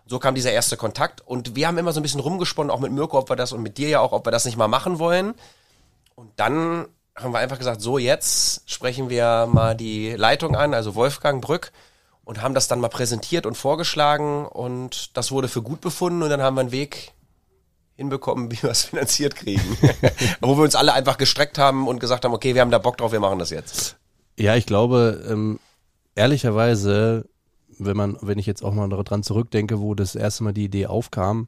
So 0.08 0.18
kam 0.18 0.34
dieser 0.34 0.52
erste 0.52 0.76
Kontakt 0.76 1.22
und 1.22 1.56
wir 1.56 1.68
haben 1.68 1.78
immer 1.78 1.92
so 1.92 2.00
ein 2.00 2.04
bisschen 2.04 2.20
rumgesponnen, 2.20 2.72
auch 2.72 2.80
mit 2.80 2.92
Mirko, 2.92 3.20
ob 3.20 3.30
wir 3.30 3.36
das 3.36 3.52
und 3.52 3.62
mit 3.62 3.78
dir 3.78 3.90
ja 3.90 4.00
auch, 4.00 4.12
ob 4.12 4.26
wir 4.26 4.32
das 4.32 4.46
nicht 4.46 4.58
mal 4.58 4.68
machen 4.68 4.98
wollen. 4.98 5.36
Und 6.16 6.32
dann 6.38 6.88
haben 7.22 7.34
wir 7.34 7.40
einfach 7.40 7.58
gesagt, 7.58 7.82
so 7.82 7.98
jetzt 7.98 8.70
sprechen 8.70 9.10
wir 9.10 9.48
mal 9.52 9.76
die 9.76 10.12
Leitung 10.12 10.56
an, 10.56 10.74
also 10.74 10.96
Wolfgang 10.96 11.42
Brück, 11.42 11.72
und 12.24 12.42
haben 12.42 12.54
das 12.54 12.68
dann 12.68 12.80
mal 12.80 12.90
präsentiert 12.90 13.46
und 13.46 13.56
vorgeschlagen 13.56 14.46
und 14.46 15.18
das 15.18 15.32
wurde 15.32 15.48
für 15.48 15.62
gut 15.62 15.82
befunden 15.82 16.22
und 16.22 16.30
dann 16.30 16.42
haben 16.42 16.56
wir 16.56 16.62
einen 16.62 16.72
Weg 16.72 17.14
hinbekommen, 17.96 18.52
wie 18.52 18.62
wir 18.64 18.70
es 18.70 18.84
finanziert 18.84 19.36
kriegen. 19.36 19.62
Wo 20.42 20.56
wir 20.56 20.64
uns 20.64 20.76
alle 20.76 20.94
einfach 20.94 21.18
gestreckt 21.18 21.58
haben 21.58 21.88
und 21.88 22.00
gesagt 22.00 22.26
haben, 22.26 22.34
okay, 22.34 22.54
wir 22.56 22.62
haben 22.62 22.72
da 22.72 22.78
Bock 22.78 22.98
drauf, 22.98 23.12
wir 23.12 23.20
machen 23.20 23.40
das 23.40 23.50
jetzt. 23.50 23.98
Ja, 24.38 24.56
ich 24.56 24.66
glaube, 24.66 25.26
ähm, 25.28 25.60
ehrlicherweise, 26.16 27.28
wenn 27.78 27.98
man, 27.98 28.18
wenn 28.22 28.40
ich 28.40 28.46
jetzt 28.46 28.64
auch 28.64 28.74
mal 28.74 28.88
daran 28.90 29.24
zurückdenke, 29.24 29.80
wo 29.80 29.96
das 29.96 30.16
erste 30.16 30.44
Mal 30.44 30.54
die 30.54 30.66
Idee 30.66 30.86
aufkam, 30.86 31.48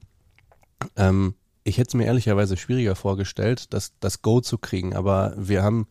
ähm, 0.97 1.35
ich 1.63 1.77
hätte 1.77 1.89
es 1.89 1.93
mir 1.93 2.05
ehrlicherweise 2.05 2.57
schwieriger 2.57 2.95
vorgestellt, 2.95 3.73
das, 3.73 3.93
das 3.99 4.21
Go 4.21 4.41
zu 4.41 4.57
kriegen. 4.57 4.95
Aber 4.95 5.33
wir 5.37 5.63
haben 5.63 5.87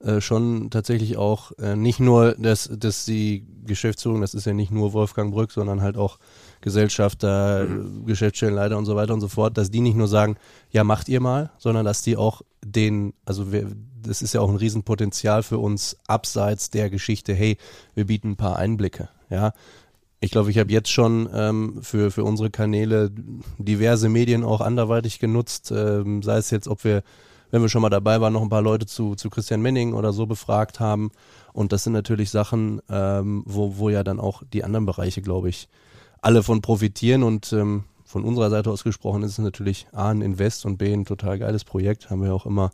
äh, 0.00 0.20
schon 0.20 0.70
tatsächlich 0.70 1.16
auch 1.16 1.52
äh, 1.58 1.76
nicht 1.76 2.00
nur, 2.00 2.34
dass, 2.34 2.68
dass 2.72 3.04
die 3.04 3.46
Geschäftsführung, 3.64 4.20
das 4.20 4.34
ist 4.34 4.46
ja 4.46 4.52
nicht 4.52 4.72
nur 4.72 4.92
Wolfgang 4.92 5.32
Brück, 5.32 5.52
sondern 5.52 5.80
halt 5.80 5.96
auch 5.96 6.18
Gesellschafter, 6.60 7.64
mhm. 7.64 8.04
Geschäftsstellenleiter 8.06 8.76
und 8.76 8.84
so 8.84 8.96
weiter 8.96 9.14
und 9.14 9.20
so 9.20 9.28
fort, 9.28 9.56
dass 9.56 9.70
die 9.70 9.80
nicht 9.80 9.96
nur 9.96 10.08
sagen, 10.08 10.36
ja, 10.70 10.82
macht 10.82 11.08
ihr 11.08 11.20
mal, 11.20 11.50
sondern 11.58 11.84
dass 11.84 12.02
die 12.02 12.16
auch 12.16 12.42
den, 12.64 13.12
also 13.24 13.52
wir, 13.52 13.70
das 14.02 14.22
ist 14.22 14.34
ja 14.34 14.40
auch 14.40 14.50
ein 14.50 14.56
Riesenpotenzial 14.56 15.44
für 15.44 15.58
uns 15.58 15.96
abseits 16.08 16.70
der 16.70 16.90
Geschichte, 16.90 17.32
hey, 17.32 17.56
wir 17.94 18.06
bieten 18.06 18.30
ein 18.30 18.36
paar 18.36 18.56
Einblicke, 18.56 19.08
ja. 19.30 19.52
Ich 20.24 20.30
glaube, 20.30 20.52
ich 20.52 20.58
habe 20.58 20.70
jetzt 20.70 20.88
schon 20.88 21.28
ähm, 21.34 21.80
für, 21.82 22.12
für 22.12 22.22
unsere 22.22 22.48
Kanäle 22.48 23.10
diverse 23.58 24.08
Medien 24.08 24.44
auch 24.44 24.60
anderweitig 24.60 25.18
genutzt, 25.18 25.72
ähm, 25.76 26.22
sei 26.22 26.36
es 26.36 26.50
jetzt, 26.50 26.68
ob 26.68 26.84
wir, 26.84 27.02
wenn 27.50 27.60
wir 27.60 27.68
schon 27.68 27.82
mal 27.82 27.90
dabei 27.90 28.20
waren, 28.20 28.32
noch 28.32 28.42
ein 28.42 28.48
paar 28.48 28.62
Leute 28.62 28.86
zu, 28.86 29.16
zu 29.16 29.30
Christian 29.30 29.62
Menning 29.62 29.94
oder 29.94 30.12
so 30.12 30.26
befragt 30.26 30.78
haben. 30.78 31.10
Und 31.52 31.72
das 31.72 31.82
sind 31.82 31.92
natürlich 31.92 32.30
Sachen, 32.30 32.80
ähm, 32.88 33.42
wo, 33.46 33.78
wo 33.78 33.90
ja 33.90 34.04
dann 34.04 34.20
auch 34.20 34.44
die 34.52 34.62
anderen 34.62 34.86
Bereiche, 34.86 35.22
glaube 35.22 35.48
ich, 35.48 35.68
alle 36.20 36.44
von 36.44 36.62
profitieren. 36.62 37.24
Und 37.24 37.52
ähm, 37.52 37.82
von 38.04 38.22
unserer 38.22 38.48
Seite 38.48 38.70
aus 38.70 38.84
gesprochen 38.84 39.24
ist 39.24 39.32
es 39.32 39.38
natürlich 39.38 39.88
A, 39.90 40.10
ein 40.10 40.22
Invest 40.22 40.66
und 40.66 40.76
B, 40.76 40.92
ein 40.92 41.04
total 41.04 41.40
geiles 41.40 41.64
Projekt. 41.64 42.10
Haben 42.10 42.22
wir 42.22 42.32
auch 42.32 42.46
immer 42.46 42.70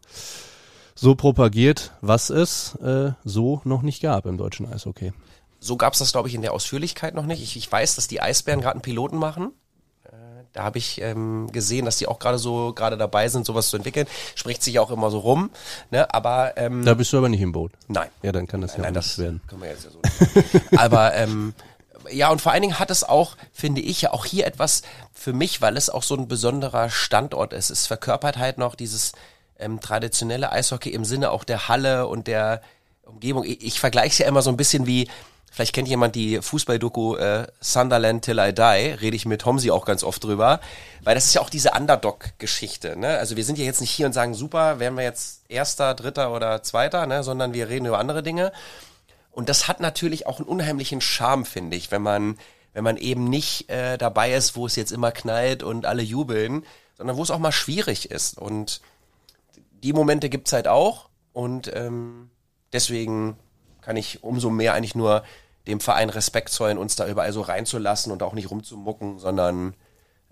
so 0.94 1.14
propagiert, 1.14 1.94
was 2.03 2.28
es 2.28 2.74
äh, 2.82 3.12
so 3.24 3.62
noch 3.64 3.80
nicht 3.80 4.03
gab 4.03 4.26
im 4.26 4.36
deutschen 4.36 4.70
Eishockey. 4.70 5.14
So 5.61 5.77
gab 5.77 5.93
es 5.93 5.99
das, 5.99 6.13
glaube 6.13 6.29
ich, 6.29 6.35
in 6.35 6.43
der 6.43 6.53
Ausführlichkeit 6.53 7.15
noch 7.15 7.25
nicht. 7.27 7.43
Ich, 7.43 7.57
ich 7.57 7.71
weiß, 7.71 7.97
dass 7.97 8.07
die 8.09 8.21
Eisbären 8.21 8.61
gerade 8.61 8.75
einen 8.75 8.83
Piloten 8.83 9.17
machen. 9.17 9.53
Äh, 10.05 10.11
Da 10.53 10.63
habe 10.65 10.79
ich 10.79 11.01
ähm, 11.01 11.49
gesehen, 11.53 11.85
dass 11.85 11.97
die 11.97 12.07
auch 12.07 12.19
gerade 12.19 12.39
so 12.39 12.73
gerade 12.73 12.97
dabei 12.97 13.29
sind, 13.29 13.45
sowas 13.47 13.69
zu 13.69 13.77
entwickeln. 13.77 14.07
Spricht 14.35 14.63
sich 14.63 14.79
auch 14.79 14.91
immer 14.91 15.11
so 15.11 15.19
rum. 15.19 15.51
Ne? 15.91 16.13
Aber 16.15 16.57
ähm, 16.57 16.85
Da 16.85 16.95
bist 16.95 17.13
du 17.13 17.19
aber 17.19 17.29
nicht 17.29 17.41
im 17.41 17.53
Boot. 17.53 17.73
nein, 17.89 18.09
Ja, 18.23 18.33
dann 18.33 18.47
kann 18.47 18.61
das 18.61 18.73
nein, 18.73 18.79
ja 18.79 18.85
nein, 18.85 18.95
das 18.95 19.19
werden. 19.19 19.41
können 19.49 19.63
wir 19.63 19.71
jetzt 19.71 19.85
ja 19.85 19.91
so. 19.91 20.01
Aber 20.79 21.15
ähm, 21.15 21.55
ja, 22.11 22.31
und 22.31 22.41
vor 22.41 22.53
allen 22.53 22.63
Dingen 22.63 22.79
hat 22.79 22.91
es 22.91 23.05
auch, 23.05 23.37
finde 23.53 23.81
ich, 23.83 24.01
ja 24.03 24.13
auch 24.13 24.25
hier 24.25 24.47
etwas 24.47 24.83
für 25.13 25.33
mich, 25.33 25.61
weil 25.61 25.77
es 25.77 25.91
auch 25.91 26.03
so 26.05 26.15
ein 26.15 26.29
besonderer 26.29 26.89
Standort 26.89 27.53
ist. 27.53 27.71
Es 27.71 27.87
verkörpert 27.87 28.39
halt 28.39 28.57
noch 28.59 28.77
dieses 28.77 29.13
ähm, 29.59 29.81
traditionelle 29.81 30.53
Eishockey 30.53 30.91
im 30.91 31.05
Sinne 31.05 31.33
auch 31.33 31.43
der 31.45 31.69
Halle 31.69 32.07
und 32.07 32.27
der 32.29 32.63
Umgebung. 33.05 33.45
Ich, 33.45 33.63
ich 33.63 33.81
vergleiche 33.81 34.13
es 34.13 34.19
ja 34.19 34.27
immer 34.27 34.41
so 34.43 34.51
ein 34.51 34.57
bisschen 34.57 34.87
wie, 34.87 35.09
vielleicht 35.51 35.74
kennt 35.74 35.88
jemand 35.88 36.14
die 36.14 36.40
Fußballdoku 36.40 37.16
äh, 37.16 37.46
Sunderland 37.61 38.24
Till 38.24 38.38
I 38.38 38.53
Die, 38.53 38.61
rede 39.01 39.16
ich 39.16 39.26
mit 39.26 39.44
Homsi 39.44 39.70
auch 39.70 39.84
ganz 39.84 40.05
oft 40.05 40.22
drüber, 40.22 40.61
weil 41.03 41.14
das 41.14 41.26
ist 41.26 41.34
ja 41.34 41.40
auch 41.40 41.51
diese 41.51 41.72
Underdog-Geschichte. 41.72 42.96
Ne? 42.96 43.18
Also 43.18 43.36
wir 43.36 43.44
sind 43.44 43.59
ja 43.59 43.64
jetzt 43.64 43.80
nicht 43.80 43.90
hier 43.90 44.07
und 44.07 44.12
sagen, 44.12 44.34
super, 44.34 44.78
wären 44.78 44.96
wir 44.96 45.05
jetzt 45.05 45.42
Erster, 45.49 45.94
Dritter 45.94 46.32
oder 46.32 46.62
Zweiter, 46.62 47.07
ne? 47.07 47.22
sondern 47.22 47.55
wir 47.55 47.68
reden 47.68 47.86
über 47.86 47.99
andere 47.99 48.22
Dinge. 48.22 48.53
Und 49.30 49.49
das 49.49 49.68
hat 49.68 49.80
natürlich 49.80 50.26
auch 50.26 50.38
einen 50.38 50.49
unheimlichen 50.49 51.01
Charme, 51.01 51.44
finde 51.44 51.76
ich, 51.76 51.90
wenn 51.90 52.03
man, 52.03 52.38
wenn 52.72 52.84
man 52.84 52.96
eben 52.96 53.24
nicht 53.24 53.70
äh, 53.70 53.96
dabei 53.96 54.32
ist, 54.32 54.57
wo 54.57 54.66
es 54.66 54.76
jetzt 54.76 54.92
immer 54.92 55.12
knallt 55.12 55.62
und 55.62 55.86
alle 55.86 56.03
jubeln, 56.03 56.64
sondern 56.96 57.16
wo 57.16 57.22
es 57.22 57.30
auch 57.30 57.38
mal 57.38 57.53
schwierig 57.53 58.11
ist. 58.11 58.36
Und 58.36 58.80
die 59.82 59.92
Momente 59.92 60.28
gibt's 60.28 60.53
halt 60.53 60.66
auch. 60.66 61.09
Und 61.32 61.70
ähm, 61.74 62.30
deswegen 62.72 63.36
kann 63.89 63.97
ich 63.97 64.22
umso 64.22 64.51
mehr 64.51 64.74
eigentlich 64.74 64.95
nur 64.95 65.22
dem 65.66 65.80
Verein 65.80 66.11
Respekt 66.11 66.51
zollen, 66.51 66.76
uns 66.76 66.95
da 66.95 67.09
überall 67.09 67.32
so 67.32 67.41
reinzulassen 67.41 68.12
und 68.12 68.22
auch 68.22 68.34
nicht 68.34 68.51
rumzumucken, 68.51 69.18
sondern 69.18 69.72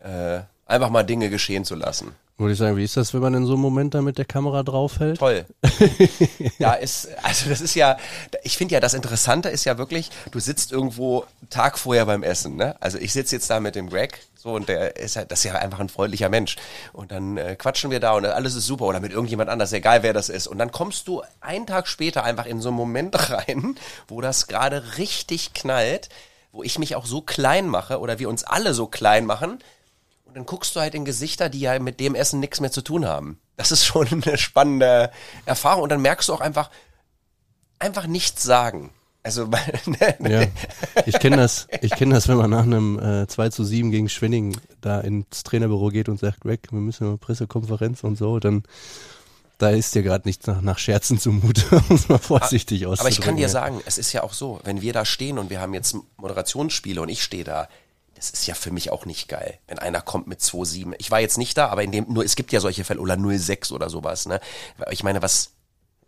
äh, 0.04 0.40
einfach 0.66 0.90
mal 0.90 1.04
Dinge 1.04 1.30
geschehen 1.30 1.64
zu 1.64 1.74
lassen. 1.74 2.12
Würde 2.36 2.52
ich 2.52 2.58
sagen, 2.58 2.76
wie 2.76 2.84
ist 2.84 2.98
das, 2.98 3.14
wenn 3.14 3.22
man 3.22 3.32
in 3.32 3.46
so 3.46 3.54
einem 3.54 3.62
Moment 3.62 3.94
da 3.94 4.02
mit 4.02 4.18
der 4.18 4.26
Kamera 4.26 4.62
draufhält? 4.62 5.20
Toll. 5.20 5.46
ja, 6.58 6.74
ist, 6.74 7.08
also 7.22 7.48
das 7.48 7.62
ist 7.62 7.74
ja, 7.74 7.96
ich 8.42 8.58
finde 8.58 8.74
ja, 8.74 8.80
das 8.80 8.92
Interessante 8.92 9.48
ist 9.48 9.64
ja 9.64 9.78
wirklich, 9.78 10.10
du 10.32 10.38
sitzt 10.38 10.70
irgendwo 10.70 11.24
Tag 11.48 11.78
vorher 11.78 12.04
beim 12.04 12.22
Essen, 12.22 12.56
ne? 12.56 12.76
Also 12.80 12.98
ich 12.98 13.14
sitze 13.14 13.36
jetzt 13.36 13.48
da 13.48 13.58
mit 13.58 13.74
dem 13.74 13.88
Greg, 13.88 14.18
so, 14.46 14.54
und 14.54 14.68
der 14.68 14.96
ist 14.96 15.16
halt, 15.16 15.32
das 15.32 15.40
ist 15.40 15.44
ja 15.44 15.54
einfach 15.56 15.80
ein 15.80 15.88
freundlicher 15.88 16.28
Mensch. 16.28 16.56
Und 16.92 17.10
dann 17.10 17.36
äh, 17.36 17.56
quatschen 17.56 17.90
wir 17.90 17.98
da 17.98 18.12
und 18.12 18.24
alles 18.24 18.54
ist 18.54 18.66
super 18.66 18.84
oder 18.84 19.00
mit 19.00 19.10
irgendjemand 19.10 19.50
anders, 19.50 19.72
egal 19.72 20.04
wer 20.04 20.12
das 20.12 20.28
ist. 20.28 20.46
Und 20.46 20.58
dann 20.58 20.70
kommst 20.70 21.08
du 21.08 21.22
einen 21.40 21.66
Tag 21.66 21.88
später 21.88 22.22
einfach 22.22 22.46
in 22.46 22.60
so 22.60 22.68
einen 22.68 22.76
Moment 22.76 23.30
rein, 23.30 23.76
wo 24.06 24.20
das 24.20 24.46
gerade 24.46 24.98
richtig 24.98 25.52
knallt, 25.52 26.08
wo 26.52 26.62
ich 26.62 26.78
mich 26.78 26.94
auch 26.94 27.06
so 27.06 27.22
klein 27.22 27.66
mache 27.66 27.98
oder 27.98 28.20
wir 28.20 28.28
uns 28.28 28.44
alle 28.44 28.72
so 28.72 28.86
klein 28.86 29.26
machen, 29.26 29.58
und 30.24 30.36
dann 30.36 30.46
guckst 30.46 30.76
du 30.76 30.80
halt 30.80 30.94
in 30.94 31.04
Gesichter, 31.04 31.48
die 31.48 31.60
ja 31.60 31.78
mit 31.78 31.98
dem 31.98 32.14
Essen 32.14 32.40
nichts 32.40 32.60
mehr 32.60 32.70
zu 32.70 32.82
tun 32.82 33.06
haben. 33.06 33.40
Das 33.56 33.72
ist 33.72 33.84
schon 33.84 34.06
eine 34.26 34.36
spannende 34.36 35.10
Erfahrung. 35.46 35.82
Und 35.82 35.88
dann 35.88 36.02
merkst 36.02 36.28
du 36.28 36.34
auch 36.34 36.40
einfach, 36.40 36.70
einfach 37.78 38.06
nichts 38.06 38.42
sagen. 38.42 38.90
Also, 39.26 39.46
ne, 39.86 40.16
Ja, 40.20 40.46
ich 41.04 41.18
kenne 41.18 41.36
das, 41.36 41.66
ich 41.82 41.90
kenne 41.90 42.14
das, 42.14 42.28
wenn 42.28 42.36
man 42.36 42.50
nach 42.50 42.62
einem 42.62 42.98
äh, 42.98 43.26
2 43.26 43.48
zu 43.48 43.64
7 43.64 43.90
gegen 43.90 44.08
Schwenning 44.08 44.56
da 44.80 45.00
ins 45.00 45.42
Trainerbüro 45.42 45.88
geht 45.88 46.08
und 46.08 46.20
sagt, 46.20 46.42
Greg, 46.42 46.60
wir 46.70 46.78
müssen 46.78 47.08
eine 47.08 47.18
Pressekonferenz 47.18 48.04
und 48.04 48.16
so, 48.16 48.38
dann 48.38 48.62
da 49.58 49.70
ist 49.70 49.94
dir 49.94 50.02
gerade 50.02 50.28
nicht 50.28 50.46
nach, 50.46 50.60
nach 50.60 50.78
Scherzen 50.78 51.18
zumute, 51.18 51.64
um 51.88 51.96
es 51.96 52.08
mal 52.08 52.18
vorsichtig 52.18 52.86
auszudrücken. 52.86 53.00
Aber 53.00 53.08
ich 53.08 53.20
kann 53.20 53.36
dir 53.36 53.48
sagen, 53.48 53.80
es 53.84 53.98
ist 53.98 54.12
ja 54.12 54.22
auch 54.22 54.32
so, 54.32 54.60
wenn 54.64 54.82
wir 54.82 54.92
da 54.92 55.04
stehen 55.04 55.38
und 55.38 55.50
wir 55.50 55.60
haben 55.60 55.74
jetzt 55.74 55.96
Moderationsspiele 56.18 57.00
und 57.00 57.08
ich 57.08 57.22
stehe 57.22 57.44
da, 57.44 57.68
das 58.14 58.30
ist 58.30 58.46
ja 58.46 58.54
für 58.54 58.70
mich 58.70 58.90
auch 58.90 59.06
nicht 59.06 59.28
geil, 59.28 59.58
wenn 59.66 59.78
einer 59.78 60.00
kommt 60.00 60.26
mit 60.26 60.40
2,7. 60.40 60.94
Ich 60.98 61.10
war 61.10 61.20
jetzt 61.20 61.36
nicht 61.36 61.56
da, 61.58 61.68
aber 61.68 61.82
in 61.82 61.92
dem, 61.92 62.06
nur, 62.08 62.24
es 62.24 62.36
gibt 62.36 62.52
ja 62.52 62.60
solche 62.60 62.84
Fälle, 62.84 63.00
oder 63.00 63.14
0,6 63.14 63.72
oder 63.72 63.90
sowas, 63.90 64.26
ne? 64.26 64.40
Ich 64.90 65.02
meine, 65.02 65.20
was, 65.20 65.52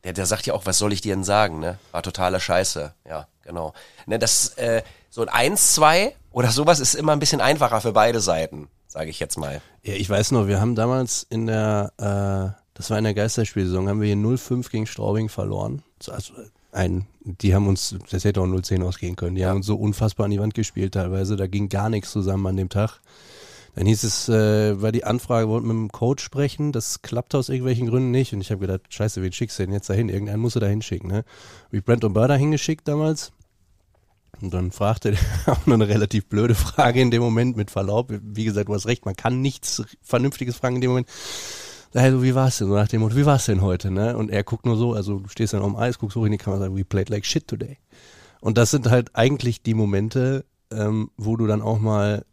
der, 0.04 0.12
der 0.12 0.26
sagt 0.26 0.46
ja 0.46 0.54
auch, 0.54 0.66
was 0.66 0.78
soll 0.78 0.92
ich 0.92 1.00
dir 1.00 1.14
denn 1.14 1.24
sagen, 1.24 1.60
ne? 1.60 1.78
War 1.92 2.02
totale 2.02 2.40
Scheiße. 2.40 2.94
Ja, 3.08 3.26
genau. 3.42 3.74
Ne, 4.06 4.18
das, 4.18 4.50
äh, 4.56 4.82
so 5.10 5.22
ein 5.22 5.28
1, 5.28 5.74
2 5.74 6.14
oder 6.30 6.50
sowas 6.50 6.80
ist 6.80 6.94
immer 6.94 7.12
ein 7.12 7.18
bisschen 7.18 7.40
einfacher 7.40 7.80
für 7.80 7.92
beide 7.92 8.20
Seiten, 8.20 8.68
sage 8.86 9.10
ich 9.10 9.18
jetzt 9.18 9.38
mal. 9.38 9.60
Ja, 9.82 9.94
ich 9.94 10.08
weiß 10.08 10.32
noch, 10.32 10.46
wir 10.46 10.60
haben 10.60 10.74
damals 10.74 11.26
in 11.28 11.46
der, 11.46 11.92
äh, 11.98 12.62
das 12.74 12.90
war 12.90 12.98
in 12.98 13.04
der 13.04 13.14
Geisterspielsaison, 13.14 13.88
haben 13.88 14.00
wir 14.00 14.06
hier 14.06 14.16
0-5 14.16 14.70
gegen 14.70 14.86
Straubing 14.86 15.28
verloren. 15.28 15.82
Also 16.06 16.34
ein, 16.70 17.06
die 17.20 17.54
haben 17.54 17.66
uns, 17.66 17.96
das 18.10 18.24
hätte 18.24 18.40
auch 18.40 18.46
0-10 18.46 18.84
ausgehen 18.84 19.16
können, 19.16 19.34
die 19.34 19.46
haben 19.46 19.56
uns 19.56 19.66
so 19.66 19.76
unfassbar 19.76 20.26
an 20.26 20.30
die 20.30 20.40
Wand 20.40 20.54
gespielt 20.54 20.94
teilweise, 20.94 21.36
da 21.36 21.46
ging 21.46 21.68
gar 21.68 21.88
nichts 21.88 22.12
zusammen 22.12 22.46
an 22.46 22.56
dem 22.56 22.68
Tag. 22.68 23.00
Dann 23.78 23.86
hieß 23.86 24.02
es, 24.02 24.28
äh, 24.28 24.82
war 24.82 24.90
die 24.90 25.04
Anfrage, 25.04 25.48
wollten 25.48 25.68
mit 25.68 25.76
dem 25.76 25.92
Coach 25.92 26.24
sprechen, 26.24 26.72
das 26.72 27.00
klappte 27.00 27.38
aus 27.38 27.48
irgendwelchen 27.48 27.86
Gründen 27.86 28.10
nicht 28.10 28.32
und 28.32 28.40
ich 28.40 28.50
habe 28.50 28.62
gedacht, 28.62 28.80
scheiße, 28.88 29.22
wen 29.22 29.30
schickst 29.30 29.56
du 29.56 29.62
denn 29.62 29.72
jetzt 29.72 29.88
dahin? 29.88 30.08
Irgendeinen 30.08 30.42
musst 30.42 30.56
du 30.56 30.60
da 30.60 30.66
hinschicken, 30.66 31.08
ne? 31.08 31.24
Wie 31.70 31.80
Brent 31.80 32.04
O'Burr 32.04 32.34
hingeschickt 32.34 32.88
damals. 32.88 33.30
Und 34.40 34.52
dann 34.52 34.72
fragte 34.72 35.10
er 35.12 35.18
auch 35.52 35.64
noch 35.66 35.74
eine 35.74 35.86
relativ 35.86 36.26
blöde 36.26 36.56
Frage 36.56 37.00
in 37.00 37.12
dem 37.12 37.22
Moment 37.22 37.56
mit 37.56 37.70
Verlaub. 37.70 38.12
Wie 38.20 38.44
gesagt, 38.44 38.68
du 38.68 38.74
hast 38.74 38.88
recht, 38.88 39.04
man 39.04 39.14
kann 39.14 39.42
nichts 39.42 39.80
Vernünftiges 40.02 40.56
fragen 40.56 40.74
in 40.74 40.80
dem 40.80 40.90
Moment. 40.90 41.08
hey, 41.92 42.10
so, 42.10 42.20
wie 42.20 42.34
war's 42.34 42.58
denn? 42.58 42.66
So 42.66 42.74
nach 42.74 42.88
dem 42.88 43.00
Motto, 43.00 43.14
wie 43.14 43.26
war's 43.26 43.46
denn 43.46 43.62
heute, 43.62 43.92
ne? 43.92 44.16
Und 44.16 44.32
er 44.32 44.42
guckt 44.42 44.66
nur 44.66 44.76
so, 44.76 44.94
also 44.94 45.20
du 45.20 45.28
stehst 45.28 45.52
dann 45.52 45.62
auf 45.62 45.70
dem 45.70 45.76
Eis, 45.76 46.00
guckst 46.00 46.16
hoch 46.16 46.24
in 46.24 46.32
die 46.32 46.38
Kamera 46.38 46.64
und 46.64 46.70
sagst, 46.70 46.78
we 46.80 46.84
played 46.84 47.10
like 47.10 47.24
shit 47.24 47.46
today. 47.46 47.78
Und 48.40 48.58
das 48.58 48.72
sind 48.72 48.90
halt 48.90 49.14
eigentlich 49.14 49.62
die 49.62 49.74
Momente, 49.74 50.46
ähm, 50.72 51.12
wo 51.16 51.36
du 51.36 51.46
dann 51.46 51.62
auch 51.62 51.78
mal, 51.78 52.24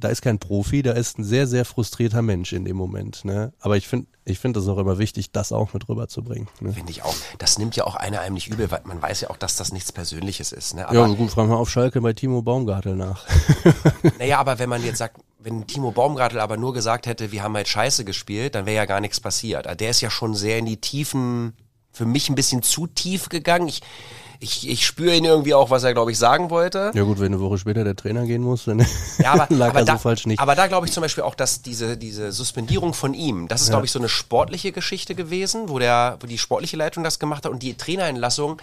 da 0.00 0.08
ist 0.08 0.22
kein 0.22 0.38
Profi, 0.38 0.82
da 0.82 0.92
ist 0.92 1.18
ein 1.18 1.24
sehr, 1.24 1.46
sehr 1.46 1.64
frustrierter 1.64 2.22
Mensch 2.22 2.52
in 2.52 2.64
dem 2.64 2.76
Moment, 2.76 3.24
ne? 3.24 3.52
Aber 3.60 3.76
ich 3.76 3.86
finde, 3.86 4.06
ich 4.24 4.38
finde 4.38 4.60
das 4.60 4.68
auch 4.68 4.78
immer 4.78 4.98
wichtig, 4.98 5.32
das 5.32 5.52
auch 5.52 5.72
mit 5.74 5.88
rüberzubringen. 5.88 6.48
Ne? 6.60 6.72
Finde 6.72 6.90
ich 6.90 7.02
auch. 7.02 7.14
Das 7.38 7.58
nimmt 7.58 7.76
ja 7.76 7.84
auch 7.84 7.96
einer 7.96 8.20
einem 8.20 8.34
nicht 8.34 8.48
übel, 8.48 8.70
weil 8.70 8.80
man 8.84 9.00
weiß 9.00 9.22
ja 9.22 9.30
auch, 9.30 9.36
dass 9.36 9.56
das 9.56 9.72
nichts 9.72 9.92
Persönliches 9.92 10.52
ist. 10.52 10.74
Ne? 10.74 10.86
Ja, 10.92 11.06
gut, 11.06 11.30
fragen 11.30 11.50
wir 11.50 11.56
auf 11.56 11.70
Schalke 11.70 12.00
bei 12.00 12.12
Timo 12.12 12.42
Baumgartel 12.42 12.96
nach. 12.96 13.26
Naja, 14.18 14.38
aber 14.38 14.58
wenn 14.58 14.68
man 14.68 14.84
jetzt 14.84 14.98
sagt, 14.98 15.20
wenn 15.38 15.66
Timo 15.66 15.90
Baumgartel 15.90 16.40
aber 16.40 16.56
nur 16.56 16.74
gesagt 16.74 17.06
hätte, 17.06 17.32
wir 17.32 17.42
haben 17.42 17.54
halt 17.54 17.68
Scheiße 17.68 18.04
gespielt, 18.04 18.54
dann 18.54 18.66
wäre 18.66 18.76
ja 18.76 18.84
gar 18.84 19.00
nichts 19.00 19.20
passiert. 19.20 19.66
Also 19.66 19.76
Der 19.76 19.90
ist 19.90 20.00
ja 20.00 20.10
schon 20.10 20.34
sehr 20.34 20.58
in 20.58 20.66
die 20.66 20.76
Tiefen, 20.78 21.54
für 21.92 22.04
mich 22.04 22.28
ein 22.28 22.34
bisschen 22.34 22.62
zu 22.62 22.86
tief 22.86 23.28
gegangen. 23.28 23.68
Ich, 23.68 23.80
ich, 24.42 24.68
ich 24.68 24.86
spüre 24.86 25.14
ihn 25.14 25.24
irgendwie 25.26 25.52
auch, 25.52 25.68
was 25.68 25.84
er, 25.84 25.92
glaube 25.92 26.10
ich, 26.12 26.18
sagen 26.18 26.48
wollte. 26.48 26.90
Ja 26.94 27.02
gut, 27.02 27.20
wenn 27.20 27.26
eine 27.26 27.40
Woche 27.40 27.58
später 27.58 27.84
der 27.84 27.94
Trainer 27.94 28.24
gehen 28.24 28.42
muss, 28.42 28.64
dann 28.64 28.78
Ja, 29.18 29.32
aber, 29.34 29.46
lag 29.54 29.68
aber, 29.70 29.80
er 29.80 29.84
da, 29.84 29.92
so 29.92 29.98
falsch 29.98 30.24
nicht. 30.26 30.40
aber 30.40 30.54
da 30.54 30.66
glaube 30.66 30.86
ich 30.86 30.92
zum 30.92 31.02
Beispiel 31.02 31.24
auch, 31.24 31.34
dass 31.34 31.60
diese, 31.60 31.98
diese 31.98 32.32
Suspendierung 32.32 32.94
von 32.94 33.12
ihm, 33.12 33.48
das 33.48 33.60
ist, 33.60 33.68
glaube 33.70 33.84
ich, 33.84 33.92
so 33.92 33.98
eine 33.98 34.08
sportliche 34.08 34.72
Geschichte 34.72 35.14
gewesen, 35.14 35.68
wo, 35.68 35.78
der, 35.78 36.16
wo 36.20 36.26
die 36.26 36.38
sportliche 36.38 36.76
Leitung 36.78 37.04
das 37.04 37.18
gemacht 37.18 37.44
hat 37.44 37.52
und 37.52 37.62
die 37.62 37.74
Trainerentlassung, 37.74 38.56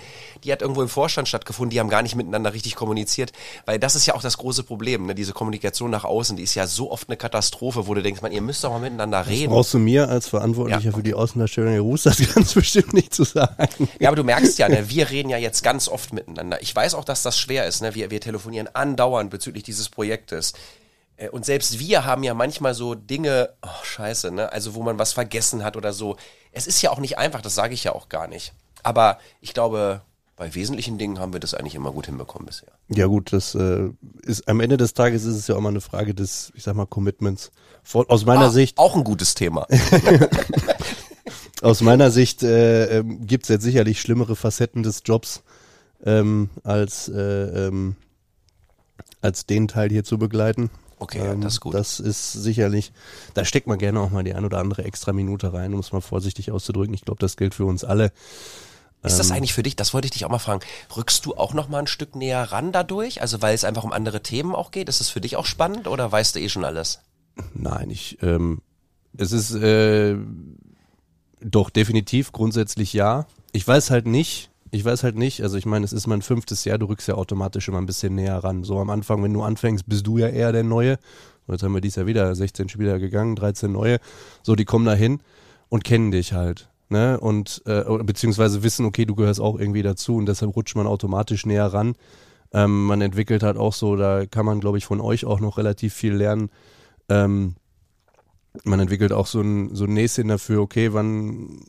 die 0.44 0.52
hat 0.52 0.62
irgendwo 0.64 0.82
im 0.82 0.90
Vorstand 0.90 1.28
stattgefunden, 1.28 1.70
die 1.70 1.80
haben 1.80 1.90
gar 1.90 2.02
nicht 2.02 2.16
miteinander 2.16 2.54
richtig 2.54 2.76
kommuniziert, 2.76 3.32
weil 3.66 3.78
das 3.78 3.96
ist 3.96 4.08
ja 4.08 4.16
auch 4.16 4.22
das 4.24 4.38
große 4.40 4.64
Problem, 4.64 5.06
ne? 5.06 5.14
diese 5.14 5.34
Kommunikation 5.34 5.92
nach 5.92 6.06
außen, 6.06 6.36
die 6.38 6.44
ist 6.44 6.56
ja 6.56 6.66
so 6.66 6.90
oft 6.92 7.08
eine 7.08 7.18
Katastrophe, 7.18 7.86
wo 7.86 7.94
du 7.94 8.02
denkst, 8.02 8.24
man, 8.24 8.32
ihr 8.32 8.42
müsst 8.42 8.64
doch 8.64 8.72
mal 8.72 8.80
miteinander 8.80 9.28
reden. 9.28 9.52
Brauchst 9.54 9.76
du 9.76 9.80
mir 9.80 10.10
als 10.10 10.28
Verantwortlicher 10.28 10.82
Ja. 10.90 10.92
für 10.92 11.04
die 11.04 11.14
Außendarstellung 11.14 11.72
der 11.72 11.82
Ruß 11.82 12.04
das 12.04 12.18
ganz 12.34 12.54
bestimmt 12.56 12.94
nicht 12.94 13.14
zu 13.14 13.24
sagen. 13.26 13.88
Ja, 14.00 14.10
aber 14.10 14.16
du 14.16 14.24
merkst 14.24 14.58
ja, 14.58 14.68
ne, 14.70 14.90
wir 14.90 15.10
reden 15.12 15.30
ja 15.30 15.38
jetzt 15.38 15.62
ganz 15.68 15.90
oft 15.90 16.14
miteinander. 16.14 16.62
Ich 16.62 16.74
weiß 16.74 16.94
auch, 16.94 17.04
dass 17.04 17.24
das 17.24 17.38
schwer 17.38 17.66
ist. 17.68 17.82
Ne? 17.82 17.94
Wir, 17.94 18.10
wir 18.10 18.22
telefonieren 18.22 18.70
andauernd 18.74 19.30
bezüglich 19.30 19.64
dieses 19.64 19.90
Projektes. 19.90 20.54
Äh, 21.18 21.28
Und 21.28 21.44
selbst 21.44 21.78
wir 21.78 22.06
haben 22.06 22.24
ja 22.24 22.34
manchmal 22.34 22.74
so 22.74 22.96
Dinge, 22.96 23.50
oh 23.62 23.84
scheiße, 23.84 24.32
ne? 24.32 24.50
Also 24.54 24.76
wo 24.76 24.82
man 24.84 24.98
was 24.98 25.12
vergessen 25.12 25.66
hat 25.66 25.76
oder 25.76 25.92
so. 25.92 26.16
Es 26.54 26.68
ist 26.68 26.82
ja 26.82 26.90
auch 26.92 27.00
nicht 27.00 27.18
einfach, 27.18 27.42
das 27.42 27.54
sage 27.54 27.74
ich 27.74 27.84
ja 27.84 27.92
auch 27.92 28.08
gar 28.08 28.30
nicht. 28.30 28.54
Aber 28.82 29.18
ich 29.42 29.54
glaube, 29.54 30.00
bei 30.38 30.56
wesentlichen 30.56 30.98
Dingen 30.98 31.20
haben 31.20 31.34
wir 31.34 31.42
das 31.42 31.54
eigentlich 31.54 31.76
immer 31.76 31.92
gut 31.92 32.06
hinbekommen 32.06 32.46
bisher. 32.46 32.70
Ja 32.88 33.08
gut, 33.08 33.34
das 33.34 33.54
äh, 33.54 33.90
ist 34.22 34.48
am 34.48 34.62
Ende 34.62 34.78
des 34.78 34.94
Tages 34.94 35.26
ist 35.26 35.36
es 35.36 35.48
ja 35.48 35.56
auch 35.56 35.60
mal 35.60 35.68
eine 35.70 35.82
Frage 35.82 36.14
des, 36.16 36.54
ich 36.56 36.64
sag 36.64 36.76
mal, 36.78 36.86
Commitments. 36.86 37.52
Vor, 37.84 38.06
aus 38.08 38.24
meiner 38.24 38.46
Ah, 38.46 38.50
Sicht, 38.52 38.78
Auch 38.78 38.96
ein 38.96 39.04
gutes 39.04 39.34
Thema. 39.36 39.68
aus 41.62 41.82
meiner 41.82 42.10
Sicht 42.12 42.42
äh, 42.44 43.00
ähm, 43.00 43.26
gibt 43.28 43.44
es 43.44 43.50
jetzt 43.50 43.64
sicherlich 43.64 44.00
schlimmere 44.00 44.38
Facetten 44.38 44.84
des 44.84 45.02
Jobs 45.04 45.44
ähm, 46.04 46.50
als 46.64 47.10
äh, 47.10 47.68
ähm, 47.68 47.96
als 49.22 49.46
den 49.46 49.68
Teil 49.68 49.90
hier 49.90 50.04
zu 50.04 50.18
begleiten. 50.18 50.70
Okay, 51.00 51.20
ja, 51.20 51.36
das 51.36 51.54
ist 51.54 51.60
gut. 51.60 51.74
Das 51.74 52.00
ist 52.00 52.34
sicherlich, 52.34 52.92
da 53.36 53.46
steckt 53.46 53.68
man 53.68 53.78
gerne 53.78 54.00
auch 54.00 54.10
mal 54.10 54.24
die 54.24 54.34
ein 54.34 54.46
oder 54.46 54.58
andere 54.58 54.84
extra 54.84 55.14
Minute 55.14 55.54
rein, 55.54 55.74
um 55.74 55.80
es 55.80 55.92
mal 55.92 56.02
vorsichtig 56.02 56.52
auszudrücken. 56.52 56.94
Ich 56.94 57.06
glaube, 57.06 57.20
das 57.20 57.38
gilt 57.38 57.54
für 57.54 57.66
uns 57.66 57.84
alle. 57.84 58.12
Ist 59.04 59.14
Ähm. 59.14 59.18
das 59.20 59.32
eigentlich 59.32 59.54
für 59.54 59.62
dich, 59.62 59.76
das 59.76 59.94
wollte 59.94 60.08
ich 60.08 60.12
dich 60.12 60.26
auch 60.26 60.30
mal 60.30 60.40
fragen, 60.40 60.62
rückst 60.96 61.26
du 61.26 61.36
auch 61.36 61.54
noch 61.54 61.70
mal 61.70 61.80
ein 61.80 61.88
Stück 61.88 62.16
näher 62.16 62.52
ran 62.52 62.72
dadurch? 62.72 63.22
Also 63.22 63.42
weil 63.44 63.54
es 63.54 63.64
einfach 63.64 63.84
um 63.84 63.92
andere 63.92 64.24
Themen 64.24 64.56
auch 64.56 64.72
geht? 64.72 64.90
Ist 64.90 65.00
das 65.00 65.10
für 65.10 65.22
dich 65.22 65.36
auch 65.36 65.46
spannend 65.46 65.88
oder 65.88 66.12
weißt 66.12 66.36
du 66.36 66.40
eh 66.40 66.50
schon 66.50 66.66
alles? 66.66 67.00
Nein, 67.54 67.92
ich, 67.92 68.18
ähm, 68.24 68.62
es 69.16 69.32
ist 69.32 69.54
äh, 69.54 70.16
doch 71.42 71.70
definitiv 71.70 72.32
grundsätzlich 72.32 72.94
ja. 72.94 73.28
Ich 73.52 73.68
weiß 73.68 73.92
halt 73.92 74.08
nicht, 74.08 74.50
ich 74.72 74.84
weiß 74.84 75.04
halt 75.04 75.16
nicht, 75.16 75.42
also 75.42 75.58
ich 75.58 75.66
meine, 75.66 75.86
es 75.86 75.94
ist 75.94 76.08
mein 76.08 76.22
fünftes 76.22 76.66
Jahr, 76.66 76.78
du 76.78 76.88
rückst 76.88 77.08
ja 77.08 77.16
automatisch 77.16 77.68
immer 77.68 77.78
ein 77.78 77.86
bisschen 77.86 78.16
näher 78.16 78.38
ran. 78.44 78.64
So 78.64 78.80
am 78.80 78.90
Anfang, 78.90 79.24
wenn 79.24 79.34
du 79.34 79.44
anfängst, 79.44 79.88
bist 79.88 80.06
du 80.08 80.18
ja 80.18 80.28
eher 80.28 80.52
der 80.52 80.64
Neue. 80.64 80.98
So, 81.46 81.54
Jetzt 81.54 81.64
haben 81.64 81.74
wir 81.74 81.82
dies 81.82 81.96
Jahr 81.96 82.06
wieder 82.06 82.34
16 82.36 82.70
Spieler 82.70 83.00
gegangen, 83.00 83.36
13 83.36 83.72
neue. 83.72 84.00
So, 84.44 84.56
die 84.56 84.66
kommen 84.66 84.86
da 84.86 84.94
hin 84.94 85.22
und 85.70 85.84
kennen 85.84 86.12
dich 86.12 86.34
halt. 86.34 86.70
Ne? 86.90 87.20
Und 87.20 87.62
äh, 87.66 87.84
beziehungsweise 88.04 88.64
wissen, 88.64 88.86
okay, 88.86 89.06
du 89.06 89.16
gehörst 89.16 89.40
auch 89.40 89.60
irgendwie 89.60 89.82
dazu 89.82 90.18
und 90.18 90.26
deshalb 90.26 90.56
rutscht 90.56 90.76
man 90.76 90.88
automatisch 90.88 91.46
näher 91.46 91.68
ran. 91.68 91.96
Ähm, 92.54 92.86
man 92.86 93.02
entwickelt 93.02 93.44
halt 93.44 93.58
auch 93.58 93.74
so, 93.74 93.96
da 93.96 94.26
kann 94.26 94.46
man, 94.46 94.60
glaube 94.60 94.78
ich, 94.78 94.86
von 94.86 95.02
euch 95.02 95.26
auch 95.26 95.40
noch 95.40 95.58
relativ 95.58 95.94
viel 95.94 96.14
lernen. 96.14 96.50
Ähm, 97.10 97.56
man 98.64 98.80
entwickelt 98.80 99.12
auch 99.12 99.28
so 99.28 99.42
ein, 99.42 99.76
so 99.76 99.86
ein 99.86 99.94
Näschen 99.94 100.30
dafür, 100.30 100.62
okay, 100.62 100.94
wann, 100.94 101.62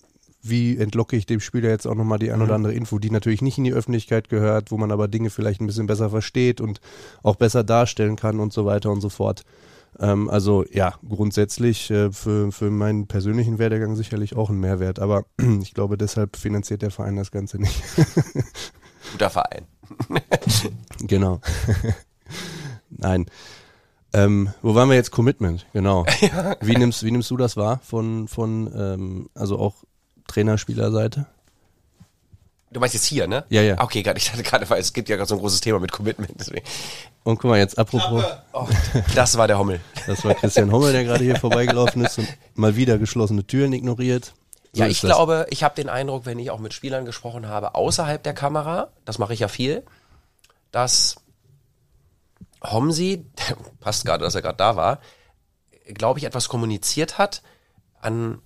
wie 0.42 0.76
entlocke 0.76 1.16
ich 1.16 1.26
dem 1.26 1.40
Spieler 1.40 1.68
jetzt 1.68 1.86
auch 1.86 1.94
nochmal 1.94 2.18
die 2.18 2.30
ein 2.30 2.42
oder 2.42 2.54
andere 2.54 2.72
Info, 2.72 2.98
die 2.98 3.10
natürlich 3.10 3.42
nicht 3.42 3.58
in 3.58 3.64
die 3.64 3.72
Öffentlichkeit 3.72 4.28
gehört, 4.28 4.70
wo 4.70 4.76
man 4.76 4.92
aber 4.92 5.08
Dinge 5.08 5.30
vielleicht 5.30 5.60
ein 5.60 5.66
bisschen 5.66 5.86
besser 5.86 6.10
versteht 6.10 6.60
und 6.60 6.80
auch 7.22 7.36
besser 7.36 7.64
darstellen 7.64 8.16
kann 8.16 8.40
und 8.40 8.52
so 8.52 8.64
weiter 8.64 8.90
und 8.90 9.00
so 9.00 9.08
fort. 9.08 9.44
Ähm, 9.98 10.28
also 10.30 10.64
ja, 10.70 10.94
grundsätzlich 11.08 11.90
äh, 11.90 12.12
für, 12.12 12.52
für 12.52 12.70
meinen 12.70 13.06
persönlichen 13.06 13.58
Werdegang 13.58 13.96
sicherlich 13.96 14.36
auch 14.36 14.50
ein 14.50 14.60
Mehrwert, 14.60 15.00
aber 15.00 15.24
ich 15.62 15.74
glaube, 15.74 15.98
deshalb 15.98 16.36
finanziert 16.36 16.82
der 16.82 16.90
Verein 16.90 17.16
das 17.16 17.30
Ganze 17.30 17.58
nicht. 17.58 17.82
Guter 19.12 19.30
Verein. 19.30 19.66
Genau. 21.00 21.40
Nein. 22.90 23.26
Ähm, 24.12 24.52
wo 24.62 24.74
waren 24.74 24.88
wir 24.88 24.96
jetzt? 24.96 25.12
Commitment, 25.12 25.66
genau. 25.72 26.04
Wie 26.60 26.76
nimmst, 26.76 27.04
wie 27.04 27.10
nimmst 27.10 27.30
du 27.30 27.36
das 27.36 27.56
wahr 27.56 27.80
von, 27.84 28.26
von 28.26 28.70
ähm, 28.74 29.30
also 29.34 29.58
auch 29.58 29.84
Trainerspielerseite? 30.28 31.26
Du 32.70 32.80
meinst 32.80 32.94
jetzt 32.94 33.06
hier, 33.06 33.26
ne? 33.26 33.44
Ja, 33.48 33.62
ja. 33.62 33.80
Okay, 33.80 34.02
gerade, 34.02 34.18
ich 34.18 34.30
hatte 34.30 34.42
gerade, 34.42 34.68
weil 34.68 34.80
es 34.80 34.92
gibt 34.92 35.08
ja 35.08 35.16
gerade 35.16 35.28
so 35.28 35.34
ein 35.34 35.40
großes 35.40 35.62
Thema 35.62 35.80
mit 35.80 35.90
Commitment. 35.90 36.32
Deswegen. 36.38 36.64
Und 37.24 37.38
guck 37.38 37.50
mal, 37.50 37.58
jetzt 37.58 37.78
apropos, 37.78 38.22
Oh, 38.52 38.68
das 39.14 39.38
war 39.38 39.46
der 39.48 39.58
Hommel. 39.58 39.80
das 40.06 40.22
war 40.24 40.34
Christian 40.34 40.70
Hommel, 40.70 40.92
der 40.92 41.04
gerade 41.04 41.24
hier 41.24 41.36
vorbeigelaufen 41.40 42.04
ist 42.04 42.18
und 42.18 42.28
mal 42.54 42.76
wieder 42.76 42.98
geschlossene 42.98 43.46
Türen 43.46 43.72
ignoriert. 43.72 44.34
So 44.74 44.82
Ja, 44.82 44.86
ich 44.88 45.00
das. 45.00 45.08
glaube, 45.08 45.46
ich 45.48 45.64
habe 45.64 45.74
den 45.76 45.88
Eindruck, 45.88 46.26
wenn 46.26 46.38
ich 46.38 46.50
auch 46.50 46.58
mit 46.58 46.74
Spielern 46.74 47.06
gesprochen 47.06 47.46
habe, 47.48 47.74
außerhalb 47.74 48.22
der 48.22 48.34
Kamera, 48.34 48.88
das 49.06 49.18
mache 49.18 49.32
ich 49.32 49.40
ja 49.40 49.48
viel, 49.48 49.82
dass 50.70 51.16
Homsi, 52.62 53.24
passt 53.80 54.04
gerade, 54.04 54.24
dass 54.24 54.34
er 54.34 54.42
gerade 54.42 54.58
da 54.58 54.76
war, 54.76 55.00
glaube 55.94 56.18
ich, 56.18 56.26
etwas 56.26 56.50
kommuniziert 56.50 57.16
hat 57.16 57.42
an 58.02 58.42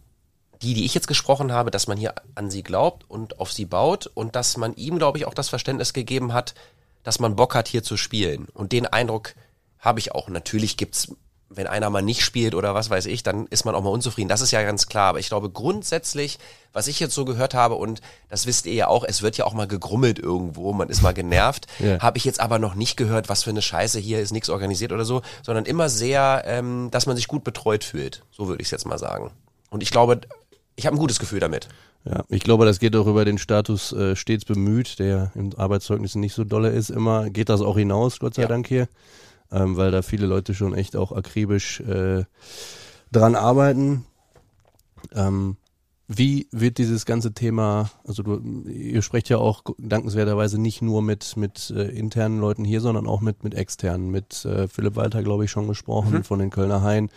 die, 0.62 0.74
die 0.74 0.84
ich 0.84 0.94
jetzt 0.94 1.08
gesprochen 1.08 1.52
habe, 1.52 1.70
dass 1.70 1.86
man 1.88 1.98
hier 1.98 2.14
an 2.34 2.50
sie 2.50 2.62
glaubt 2.62 3.04
und 3.08 3.40
auf 3.40 3.52
sie 3.52 3.64
baut 3.66 4.06
und 4.14 4.36
dass 4.36 4.56
man 4.56 4.74
ihm, 4.74 4.98
glaube 4.98 5.18
ich, 5.18 5.26
auch 5.26 5.34
das 5.34 5.48
Verständnis 5.48 5.92
gegeben 5.92 6.32
hat, 6.32 6.54
dass 7.02 7.18
man 7.18 7.36
Bock 7.36 7.54
hat, 7.54 7.68
hier 7.68 7.82
zu 7.82 7.96
spielen. 7.96 8.46
Und 8.54 8.72
den 8.72 8.86
Eindruck 8.86 9.34
habe 9.78 9.98
ich 9.98 10.12
auch. 10.12 10.28
Natürlich 10.28 10.76
gibt's, 10.76 11.12
wenn 11.48 11.66
einer 11.66 11.90
mal 11.90 12.00
nicht 12.00 12.22
spielt 12.22 12.54
oder 12.54 12.74
was 12.74 12.88
weiß 12.90 13.06
ich, 13.06 13.24
dann 13.24 13.46
ist 13.48 13.64
man 13.64 13.74
auch 13.74 13.82
mal 13.82 13.90
unzufrieden. 13.90 14.28
Das 14.28 14.40
ist 14.40 14.52
ja 14.52 14.62
ganz 14.62 14.86
klar. 14.86 15.08
Aber 15.08 15.18
ich 15.18 15.28
glaube 15.28 15.50
grundsätzlich, 15.50 16.38
was 16.72 16.86
ich 16.86 17.00
jetzt 17.00 17.14
so 17.14 17.24
gehört 17.24 17.54
habe, 17.54 17.74
und 17.74 18.00
das 18.28 18.46
wisst 18.46 18.64
ihr 18.66 18.72
ja 18.74 18.86
auch, 18.86 19.02
es 19.04 19.20
wird 19.20 19.36
ja 19.36 19.44
auch 19.44 19.52
mal 19.52 19.66
gegrummelt 19.66 20.18
irgendwo, 20.20 20.72
man 20.72 20.88
ist 20.88 21.02
mal 21.02 21.12
genervt, 21.12 21.66
Ja. 21.80 21.98
habe 21.98 22.18
ich 22.18 22.24
jetzt 22.24 22.40
aber 22.40 22.60
noch 22.60 22.76
nicht 22.76 22.96
gehört, 22.96 23.28
was 23.28 23.42
für 23.42 23.50
eine 23.50 23.62
Scheiße, 23.62 23.98
hier 23.98 24.20
ist 24.20 24.32
nichts 24.32 24.48
organisiert 24.48 24.92
oder 24.92 25.04
so, 25.04 25.22
sondern 25.42 25.64
immer 25.66 25.88
sehr, 25.88 26.44
ähm, 26.46 26.88
dass 26.92 27.06
man 27.06 27.16
sich 27.16 27.26
gut 27.26 27.42
betreut 27.42 27.82
fühlt. 27.82 28.22
So 28.30 28.46
würde 28.46 28.62
ich 28.62 28.68
es 28.68 28.70
jetzt 28.70 28.86
mal 28.86 28.98
sagen. 28.98 29.32
Und 29.70 29.82
ich 29.82 29.90
glaube, 29.90 30.20
ich 30.76 30.86
habe 30.86 30.96
ein 30.96 30.98
gutes 30.98 31.18
Gefühl 31.18 31.40
damit. 31.40 31.68
Ja, 32.04 32.24
ich 32.28 32.42
glaube, 32.42 32.64
das 32.64 32.80
geht 32.80 32.96
auch 32.96 33.06
über 33.06 33.24
den 33.24 33.38
Status 33.38 33.92
äh, 33.92 34.16
stets 34.16 34.44
bemüht, 34.44 34.98
der 34.98 35.30
in 35.34 35.54
Arbeitszeugnissen 35.54 36.20
nicht 36.20 36.34
so 36.34 36.44
dolle 36.44 36.70
ist. 36.70 36.90
Immer 36.90 37.30
geht 37.30 37.48
das 37.48 37.60
auch 37.60 37.76
hinaus, 37.76 38.18
Gott 38.18 38.34
sei 38.34 38.42
Ja. 38.42 38.48
Dank 38.48 38.66
hier, 38.66 38.88
ähm, 39.52 39.76
weil 39.76 39.92
da 39.92 40.02
viele 40.02 40.26
Leute 40.26 40.54
schon 40.54 40.74
echt 40.74 40.96
auch 40.96 41.12
akribisch 41.12 41.80
äh, 41.80 42.24
dran 43.12 43.36
arbeiten. 43.36 44.04
Ähm, 45.14 45.56
wie 46.08 46.48
wird 46.50 46.78
dieses 46.78 47.06
ganze 47.06 47.32
Thema, 47.32 47.90
also 48.04 48.22
du, 48.22 48.68
ihr 48.68 49.02
sprecht 49.02 49.28
ja 49.28 49.38
auch 49.38 49.62
dankenswerterweise 49.78 50.60
nicht 50.60 50.82
nur 50.82 51.00
mit, 51.02 51.36
mit 51.36 51.70
äh, 51.70 51.84
internen 51.84 52.40
Leuten 52.40 52.64
hier, 52.64 52.80
sondern 52.80 53.06
auch 53.06 53.20
mit, 53.20 53.44
mit 53.44 53.54
externen. 53.54 54.10
Mit 54.10 54.44
äh, 54.44 54.68
Philipp 54.68 54.96
Walter, 54.96 55.22
glaube 55.22 55.44
ich, 55.44 55.50
schon 55.50 55.68
gesprochen, 55.68 56.24
von 56.24 56.40
den 56.40 56.50
Kölner 56.50 56.82
Haien 56.82 57.10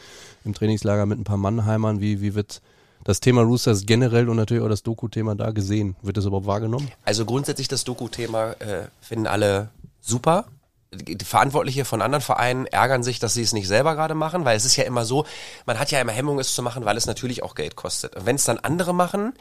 im 0.46 0.54
Trainingslager 0.54 1.06
mit 1.06 1.20
ein 1.20 1.24
paar 1.24 1.38
Mannheimern. 1.38 2.00
Wie, 2.00 2.22
wie 2.22 2.36
wird 2.36 2.62
das 3.06 3.20
Thema 3.20 3.44
Roosters 3.44 3.86
generell 3.86 4.28
und 4.28 4.36
natürlich 4.36 4.64
auch 4.64 4.70
das 4.70 4.84
Doku-Thema 4.84 5.36
da 5.36 5.52
gesehen? 5.52 5.96
Wird 6.02 6.18
das 6.18 6.26
überhaupt 6.26 6.48
wahrgenommen? 6.48 6.92
Also 7.06 7.24
grundsätzlich 7.24 7.68
das 7.70 7.86
Doku-Thema 7.86 8.54
äh, 8.54 8.88
finden 9.00 9.28
alle 9.28 9.70
super. 10.02 10.46
Die 10.92 11.18
Verantwortliche 11.24 11.86
von 11.86 12.02
anderen 12.02 12.24
Vereinen 12.24 12.66
ärgern 12.66 13.04
sich, 13.04 13.20
dass 13.20 13.36
sie 13.36 13.44
es 13.44 13.54
nicht 13.54 13.68
selber 13.68 13.96
gerade 13.96 14.16
machen, 14.16 14.44
weil 14.44 14.58
es 14.58 14.66
ist 14.66 14.76
ja 14.76 14.86
immer 14.86 15.06
so, 15.06 15.26
man 15.66 15.80
hat 15.80 15.92
ja 15.92 16.02
immer 16.02 16.14
Hemmung, 16.14 16.40
es 16.40 16.56
zu 16.56 16.64
machen, 16.64 16.84
weil 16.84 16.98
es 16.98 17.06
natürlich 17.06 17.44
auch 17.44 17.54
Geld 17.54 17.76
kostet. 17.76 18.16
Und 18.16 18.26
wenn 18.26 18.38
es 18.38 18.46
dann 18.46 18.58
andere 18.58 18.94
machen, 18.94 19.34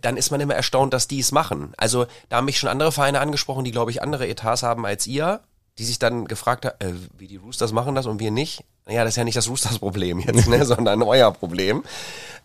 dann 0.00 0.16
ist 0.16 0.30
man 0.30 0.40
immer 0.40 0.54
erstaunt, 0.54 0.92
dass 0.92 1.06
die 1.06 1.20
es 1.20 1.30
machen. 1.30 1.72
Also 1.76 2.06
da 2.28 2.38
haben 2.38 2.46
mich 2.46 2.58
schon 2.58 2.68
andere 2.68 2.90
Vereine 2.90 3.20
angesprochen, 3.20 3.64
die, 3.64 3.70
glaube 3.70 3.90
ich, 3.92 4.02
andere 4.02 4.26
Etats 4.26 4.62
haben 4.62 4.84
als 4.84 5.06
ihr, 5.06 5.40
die 5.78 5.84
sich 5.84 6.00
dann 6.00 6.26
gefragt 6.26 6.64
haben, 6.64 6.76
äh, 6.80 6.94
wie 7.16 7.28
die 7.28 7.36
Roosters 7.36 7.72
machen 7.72 7.94
das 7.94 8.06
und 8.06 8.18
wir 8.18 8.32
nicht. 8.32 8.64
Naja, 8.88 9.04
das 9.04 9.12
ist 9.12 9.16
ja 9.16 9.24
nicht 9.24 9.36
das 9.36 9.48
Roosters-Problem 9.48 10.20
jetzt, 10.20 10.48
ne, 10.48 10.64
sondern 10.66 11.02
euer 11.02 11.30
Problem. 11.30 11.84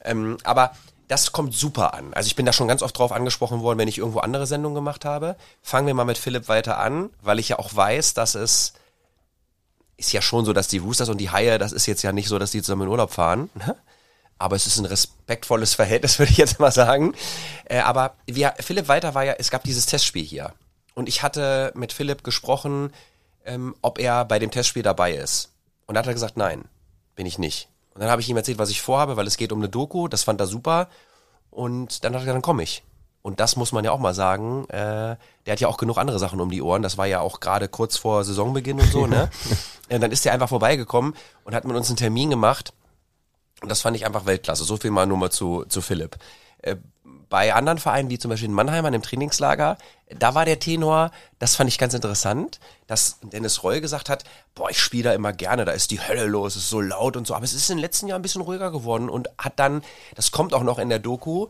Ähm, 0.03 0.38
aber 0.44 0.74
das 1.07 1.32
kommt 1.32 1.53
super 1.56 1.94
an. 1.94 2.14
Also 2.14 2.28
ich 2.28 2.36
bin 2.36 2.45
da 2.45 2.53
schon 2.53 2.68
ganz 2.68 2.82
oft 2.82 2.98
drauf 2.98 3.11
angesprochen 3.11 3.61
worden, 3.61 3.80
wenn 3.80 3.88
ich 3.88 3.98
irgendwo 3.98 4.20
andere 4.20 4.45
Sendungen 4.45 4.76
gemacht 4.76 5.06
habe. 5.06 5.38
Fangen 5.61 5.88
wir 5.88 5.94
mal 5.94 6.06
mit 6.06 6.18
Philipp 6.18 6.49
weiter 6.49 6.78
an, 6.78 7.10
weil 7.22 7.40
ich 7.40 7.49
ja 7.49 7.60
auch 7.60 7.74
weiß, 7.74 8.14
dass 8.14 8.36
es 8.36 8.74
ist 9.95 10.11
ja 10.11 10.22
schon 10.22 10.44
so, 10.44 10.52
dass 10.52 10.68
die 10.68 10.80
Roosters 10.80 11.07
und 11.07 11.20
die 11.20 11.30
Haie, 11.30 11.57
das 11.60 11.72
ist 11.72 11.86
jetzt 11.86 12.02
ja 12.02 12.11
nicht 12.11 12.28
so, 12.28 12.40
dass 12.40 12.52
die 12.52 12.61
zusammen 12.61 12.84
in 12.84 12.88
Urlaub 12.90 13.11
fahren. 13.11 13.49
Ne? 13.56 13.78
Aber 14.38 14.57
es 14.57 14.68
ist 14.68 14.78
ein 14.80 14.86
respektvolles 14.86 15.74
Verhältnis, 15.76 16.20
würde 16.20 16.32
ich 16.32 16.38
jetzt 16.38 16.60
mal 16.60 16.72
sagen. 16.72 17.14
Äh, 17.65 17.80
aber 17.80 18.15
wir, 18.26 18.53
Philipp 18.60 18.90
Walter 18.90 19.15
war 19.15 19.24
ja, 19.24 19.36
es 19.38 19.49
gab 19.49 19.64
dieses 19.64 19.86
Testspiel 19.86 20.26
hier. 20.26 20.53
Und 20.94 21.07
ich 21.07 21.24
hatte 21.24 21.72
mit 21.76 21.94
Philipp 21.94 22.24
gesprochen, 22.24 22.91
ähm, 23.45 23.76
ob 23.82 23.98
er 23.98 24.26
bei 24.26 24.40
dem 24.40 24.52
Testspiel 24.52 24.84
dabei 24.84 25.14
ist. 25.14 25.52
Und 25.85 25.95
da 25.95 25.99
hat 25.99 26.07
er 26.07 26.14
gesagt, 26.14 26.38
nein, 26.38 26.65
bin 27.15 27.26
ich 27.26 27.39
nicht. 27.39 27.69
Und 27.93 28.01
dann 28.01 28.10
habe 28.10 28.22
ich 28.22 28.30
ihm 28.30 28.38
erzählt, 28.38 28.57
was 28.57 28.69
ich 28.69 28.81
vorhabe, 28.81 29.18
weil 29.18 29.27
es 29.27 29.38
geht 29.38 29.51
um 29.51 29.60
eine 29.60 29.69
Doku, 29.69 30.07
das 30.07 30.23
fand 30.23 30.41
er 30.41 30.47
super. 30.47 30.88
Und 31.51 32.03
dann 32.03 32.14
hat 32.14 32.22
er 32.22 32.26
gesagt, 32.26 32.35
dann 32.35 32.41
komme 32.41 32.64
ich. 32.64 32.84
Und 33.22 33.39
das 33.39 33.55
muss 33.55 33.72
man 33.72 33.85
ja 33.85 33.91
auch 33.91 33.99
mal 33.99 34.14
sagen. 34.14 34.68
Äh, 34.69 35.15
der 35.45 35.53
hat 35.53 35.60
ja 35.60 35.68
auch 35.69 35.77
genug 35.77 35.97
andere 35.97 36.19
Sachen 36.19 36.41
um 36.41 36.49
die 36.49 36.61
Ohren. 36.61 36.81
Das 36.81 36.97
war 36.97 37.05
ja 37.05 37.22
auch 37.22 37.39
gerade 37.39 37.69
kurz 37.69 37.95
vor 37.95 38.23
Saisonbeginn 38.23 38.80
und 38.80 38.91
so, 38.91 39.07
ne? 39.07 39.30
und 39.89 40.01
dann 40.01 40.11
ist 40.11 40.26
er 40.26 40.34
einfach 40.34 40.49
vorbeigekommen 40.49 41.15
und 41.45 41.55
hat 41.55 41.64
mit 41.64 41.76
uns 41.76 41.88
einen 41.88 41.97
Termin 41.97 42.30
gemacht. 42.30 42.73
Und 43.61 43.69
das 43.69 43.81
fand 43.81 43.95
ich 43.95 44.05
einfach 44.05 44.26
Weltklasse. 44.26 44.65
So 44.65 44.76
viel 44.76 44.91
mal 44.91 45.07
nur 45.07 45.18
mal 45.18 45.31
zu, 45.31 45.64
zu 45.69 45.81
Philipp. 45.81 46.18
Äh, 46.61 46.76
bei 47.34 47.51
anderen 47.51 47.80
Vereinen, 47.80 48.11
wie 48.11 48.19
zum 48.19 48.30
Beispiel 48.30 48.49
in 48.49 48.53
Mannheim 48.53 48.85
an 48.85 48.93
dem 48.93 49.01
Trainingslager, 49.01 49.80
da 50.19 50.35
war 50.35 50.45
der 50.45 50.60
Tenor, 50.60 51.10
das 51.39 51.55
fand 51.55 51.68
ich 51.68 51.80
ganz 51.80 51.95
interessant, 51.95 52.60
dass 52.85 53.18
Dennis 53.23 53.64
Reul 53.64 53.81
gesagt 53.81 54.07
hat, 54.07 54.23
boah, 54.53 54.69
ich 54.69 54.80
spiele 54.80 55.05
da 55.05 55.14
immer 55.15 55.34
gerne, 55.34 55.65
da 55.65 55.72
ist 55.72 55.89
die 55.89 55.99
Hölle 55.99 56.27
los, 56.27 56.55
es 56.55 56.65
ist 56.65 56.69
so 56.69 56.80
laut 56.80 57.18
und 57.18 57.26
so. 57.26 57.34
Aber 57.34 57.43
es 57.43 57.55
ist 57.55 57.72
in 57.72 57.77
den 57.77 57.81
letzten 57.81 58.05
Jahren 58.05 58.19
ein 58.19 58.22
bisschen 58.22 58.43
ruhiger 58.43 58.69
geworden 58.69 59.10
und 59.10 59.30
hat 59.39 59.53
dann, 59.55 59.81
das 60.14 60.30
kommt 60.30 60.53
auch 60.53 60.61
noch 60.61 60.77
in 60.77 60.89
der 60.89 60.99
Doku, 60.99 61.47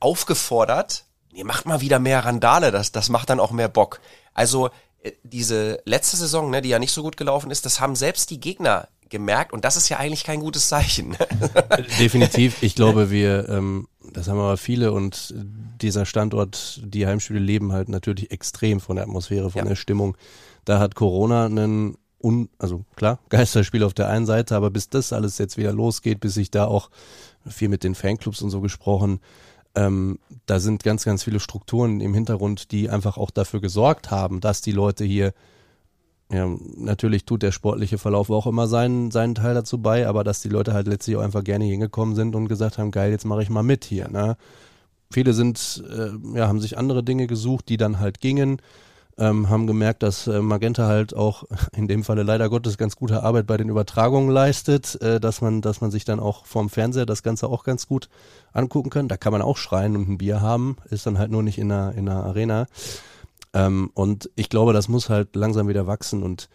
aufgefordert, 0.00 1.04
ihr 1.32 1.44
macht 1.44 1.66
mal 1.66 1.80
wieder 1.80 2.00
mehr 2.00 2.24
Randale, 2.24 2.72
das, 2.72 2.90
das 2.90 3.08
macht 3.10 3.30
dann 3.30 3.38
auch 3.38 3.52
mehr 3.52 3.68
Bock. 3.68 4.00
Also 4.32 4.70
äh, 5.04 5.12
diese 5.22 5.82
letzte 5.84 6.16
Saison, 6.16 6.50
ne, 6.50 6.62
die 6.62 6.70
ja 6.70 6.80
nicht 6.80 6.90
so 6.90 7.04
gut 7.04 7.16
gelaufen 7.16 7.52
ist, 7.52 7.64
das 7.64 7.78
haben 7.78 7.94
selbst 7.94 8.28
die 8.30 8.40
Gegner 8.40 8.88
gemerkt 9.08 9.52
und 9.52 9.64
das 9.64 9.76
ist 9.76 9.88
ja 9.88 9.98
eigentlich 9.98 10.24
kein 10.24 10.40
gutes 10.40 10.68
Zeichen. 10.68 11.10
Ne? 11.10 11.18
Definitiv. 12.00 12.60
Ich 12.64 12.74
glaube, 12.74 13.12
wir, 13.12 13.48
ähm, 13.48 13.86
das 14.14 14.28
haben 14.28 14.38
aber 14.38 14.56
viele 14.56 14.92
und 14.92 15.34
dieser 15.82 16.06
Standort, 16.06 16.80
die 16.84 17.06
Heimspiele 17.06 17.38
leben 17.40 17.72
halt 17.72 17.88
natürlich 17.90 18.30
extrem 18.30 18.80
von 18.80 18.96
der 18.96 19.04
Atmosphäre, 19.04 19.50
von 19.50 19.60
Ja. 19.62 19.68
der 19.68 19.76
Stimmung. 19.76 20.16
Da 20.64 20.78
hat 20.78 20.94
Corona 20.94 21.44
einen 21.46 21.96
un, 22.22 22.48
also 22.58 22.84
klar, 22.96 23.18
Geisterspiel 23.28 23.84
auf 23.84 23.92
der 23.92 24.08
einen 24.08 24.24
Seite, 24.24 24.56
aber 24.56 24.70
bis 24.70 24.88
das 24.88 25.12
alles 25.12 25.36
jetzt 25.38 25.58
wieder 25.58 25.72
losgeht, 25.72 26.20
bis 26.20 26.36
ich 26.38 26.50
da 26.50 26.64
auch 26.64 26.88
viel 27.46 27.68
mit 27.68 27.84
den 27.84 27.94
Fanclubs 27.94 28.40
und 28.40 28.48
so 28.50 28.62
gesprochen, 28.62 29.20
ähm, 29.74 30.18
da 30.46 30.60
sind 30.60 30.84
ganz, 30.84 31.04
ganz 31.04 31.24
viele 31.24 31.40
Strukturen 31.40 32.00
im 32.00 32.14
Hintergrund, 32.14 32.70
die 32.70 32.88
einfach 32.88 33.18
auch 33.18 33.30
dafür 33.30 33.60
gesorgt 33.60 34.10
haben, 34.10 34.40
dass 34.40 34.60
die 34.62 34.72
Leute 34.72 35.04
hier 35.04 35.34
ja, 36.32 36.48
natürlich 36.76 37.26
tut 37.26 37.42
der 37.42 37.52
sportliche 37.52 37.98
Verlauf 37.98 38.30
auch 38.30 38.46
immer 38.46 38.66
seinen, 38.66 39.10
seinen 39.10 39.34
Teil 39.34 39.54
dazu 39.54 39.78
bei, 39.78 40.08
aber 40.08 40.24
dass 40.24 40.40
die 40.40 40.48
Leute 40.48 40.72
halt 40.72 40.88
letztlich 40.88 41.16
auch 41.16 41.22
einfach 41.22 41.44
gerne 41.44 41.64
hingekommen 41.64 42.14
sind 42.14 42.34
und 42.34 42.48
gesagt 42.48 42.78
haben, 42.78 42.90
geil, 42.90 43.10
jetzt 43.10 43.26
mache 43.26 43.42
ich 43.42 43.50
mal 43.50 43.62
mit 43.62 43.84
hier. 43.84 44.08
Ne? 44.08 44.36
Viele 45.10 45.34
sind, 45.34 45.84
äh, 45.88 46.36
ja, 46.36 46.48
haben 46.48 46.60
sich 46.60 46.78
andere 46.78 47.04
Dinge 47.04 47.26
gesucht, 47.26 47.68
die 47.68 47.76
dann 47.76 48.00
halt 48.00 48.20
gingen, 48.20 48.60
ähm, 49.16 49.48
haben 49.48 49.66
gemerkt, 49.66 50.02
dass 50.02 50.26
äh, 50.26 50.40
Magenta 50.40 50.86
halt 50.86 51.14
auch 51.14 51.44
in 51.76 51.88
dem 51.88 52.04
Falle 52.04 52.22
leider 52.22 52.48
Gottes 52.48 52.78
ganz 52.78 52.96
gute 52.96 53.22
Arbeit 53.22 53.46
bei 53.46 53.56
den 53.56 53.68
Übertragungen 53.68 54.30
leistet, 54.30 55.00
äh, 55.02 55.20
dass 55.20 55.40
man, 55.40 55.60
dass 55.60 55.80
man 55.80 55.90
sich 55.90 56.04
dann 56.04 56.20
auch 56.20 56.46
vorm 56.46 56.68
Fernseher 56.68 57.06
das 57.06 57.22
Ganze 57.22 57.48
auch 57.48 57.64
ganz 57.64 57.86
gut 57.86 58.08
angucken 58.52 58.90
kann. 58.90 59.08
Da 59.08 59.16
kann 59.16 59.32
man 59.32 59.42
auch 59.42 59.58
schreien 59.58 59.94
und 59.94 60.08
ein 60.08 60.18
Bier 60.18 60.40
haben, 60.40 60.78
ist 60.90 61.06
dann 61.06 61.18
halt 61.18 61.30
nur 61.30 61.42
nicht 61.42 61.58
in 61.58 61.70
einer, 61.70 61.92
in 61.94 62.08
einer 62.08 62.24
Arena. 62.24 62.66
Ähm, 63.54 63.90
und 63.94 64.30
ich 64.34 64.48
glaube, 64.48 64.72
das 64.72 64.88
muss 64.88 65.08
halt 65.08 65.34
langsam 65.36 65.68
wieder 65.68 65.86
wachsen. 65.86 66.22
Und 66.22 66.48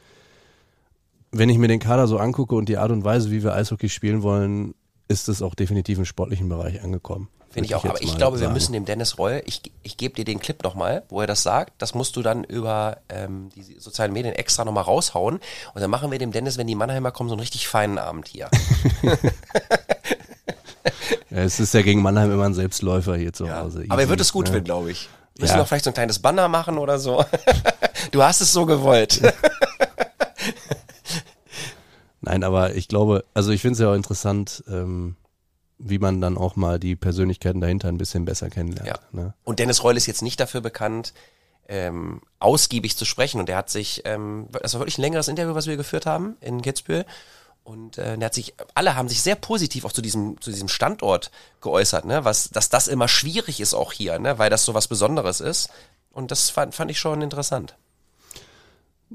wenn 1.32 1.50
ich 1.50 1.58
mir 1.58 1.68
den 1.68 1.80
Kader 1.80 2.08
so 2.08 2.18
angucke 2.18 2.56
und 2.56 2.70
die 2.70 2.78
Art 2.78 2.92
und 2.92 3.04
Weise, 3.04 3.32
wie 3.32 3.44
wir 3.44 3.54
Eishockey 3.54 3.90
spielen 3.90 4.22
wollen, 4.22 4.76
ist 5.08 5.30
es 5.30 5.42
auch 5.42 5.56
definitiv 5.56 5.98
im 5.98 6.06
sportlichen 6.06 6.50
Bereich 6.50 6.84
angekommen. 6.84 7.30
Finde 7.50 7.66
ich 7.66 7.74
auch. 7.74 7.84
Aber 7.84 7.96
jetzt 7.96 8.04
ich 8.04 8.16
glaube, 8.16 8.38
wir 8.38 8.44
sagen. 8.46 8.54
müssen 8.54 8.74
dem 8.74 8.86
Dennis 8.86 9.18
Reul, 9.18 9.42
ich, 9.46 9.62
ich 9.82 9.98
gebe 9.98 10.14
dir 10.14 10.26
den 10.26 10.40
Clip 10.40 10.62
nochmal, 10.62 11.04
wo 11.10 11.22
er 11.22 11.26
das 11.26 11.42
sagt. 11.42 11.82
Das 11.82 11.96
musst 11.96 12.16
du 12.16 12.22
dann 12.22 12.44
über 12.44 12.98
ähm, 13.10 13.50
die 13.56 13.64
sozialen 13.80 14.14
Medien 14.14 14.36
extra 14.36 14.66
nochmal 14.66 14.84
raushauen. 14.84 15.40
Und 15.74 15.82
dann 15.82 15.90
machen 15.90 16.12
wir 16.12 16.20
dem 16.20 16.32
Dennis, 16.32 16.60
wenn 16.60 16.68
die 16.68 16.76
Mannheimer 16.76 17.12
kommen, 17.12 17.30
so 17.30 17.34
einen 17.34 17.40
richtig 17.40 17.68
feinen 17.68 17.98
Abend 17.98 18.28
hier. 18.28 18.50
Ja, 21.32 21.38
es 21.38 21.60
ist 21.60 21.74
ja 21.74 21.82
gegen 21.82 22.02
Mannheim 22.02 22.32
immer 22.32 22.46
ein 22.46 22.54
Selbstläufer 22.54 23.16
hier 23.16 23.34
zu 23.34 23.54
Hause. 23.54 23.86
Aber 23.90 24.02
er 24.02 24.10
wird 24.10 24.22
es 24.22 24.34
gut 24.34 24.48
ne? 24.48 24.54
finden, 24.54 24.66
glaube 24.66 24.92
ich. 24.92 25.10
Müssen 25.40 25.54
Ja. 25.54 25.58
noch 25.58 25.68
vielleicht 25.68 25.86
so 25.86 25.92
ein 25.92 25.94
kleines 25.94 26.20
Banner 26.20 26.48
machen 26.48 26.78
oder 26.78 27.00
so. 27.00 27.24
du 28.12 28.22
hast 28.24 28.42
es 28.42 28.52
so 28.52 28.66
gewollt. 28.66 29.22
Nein, 32.22 32.44
aber 32.44 32.76
ich 32.76 32.88
glaube, 32.88 33.24
also 33.34 33.52
ich 33.52 33.62
finde 33.62 33.74
es 33.74 33.80
ja 33.80 33.90
auch 33.90 33.96
interessant, 33.96 34.64
ähm, 34.68 35.16
wie 35.78 36.00
man 36.00 36.20
dann 36.20 36.38
auch 36.38 36.58
mal 36.58 36.78
die 36.80 36.98
Persönlichkeiten 36.98 37.62
dahinter 37.62 37.88
ein 37.88 37.98
bisschen 37.98 38.26
besser 38.26 38.50
kennenlernt. 38.50 38.88
Ja. 38.90 39.00
Ne? 39.14 39.34
Und 39.46 39.60
Dennis 39.60 39.84
Reul 39.84 39.96
ist 39.96 40.06
jetzt 40.08 40.22
nicht 40.22 40.40
dafür 40.40 40.60
bekannt, 40.60 41.14
ähm, 41.70 42.22
ausgiebig 42.40 42.98
zu 42.98 43.06
sprechen. 43.06 43.40
Und 43.40 43.48
er 43.48 43.56
hat 43.56 43.70
sich, 43.70 44.02
ähm, 44.04 44.48
das 44.62 44.74
war 44.74 44.82
wirklich 44.82 44.98
ein 44.98 45.04
längeres 45.04 45.30
Interview, 45.30 45.56
was 45.56 45.68
wir 45.68 45.78
geführt 45.78 46.06
haben 46.06 46.36
in 46.42 46.62
Kitzbühel. 46.62 47.06
Und 47.70 48.00
äh, 48.00 48.18
hat 48.20 48.34
sich, 48.34 48.56
alle 48.74 48.96
haben 48.96 49.10
sich 49.10 49.22
sehr 49.22 49.36
positiv 49.36 49.86
auch 49.86 49.92
zu 49.92 50.02
diesem, 50.02 50.42
zu 50.42 50.50
diesem 50.50 50.70
Standort 50.70 51.30
geäußert, 51.62 52.04
ne? 52.04 52.26
Was, 52.26 52.50
dass 52.50 52.70
das 52.70 52.88
immer 52.88 53.08
schwierig 53.08 53.60
ist 53.60 53.76
auch 53.76 53.94
hier, 53.94 54.18
ne? 54.18 54.40
Weil 54.40 54.50
das 54.50 54.66
so 54.66 54.74
was 54.74 54.88
Besonderes 54.88 55.40
ist. 55.40 55.70
Und 56.12 56.32
das 56.32 56.50
fand, 56.50 56.74
fand 56.74 56.90
ich 56.90 56.98
schon 56.98 57.22
interessant. 57.22 57.76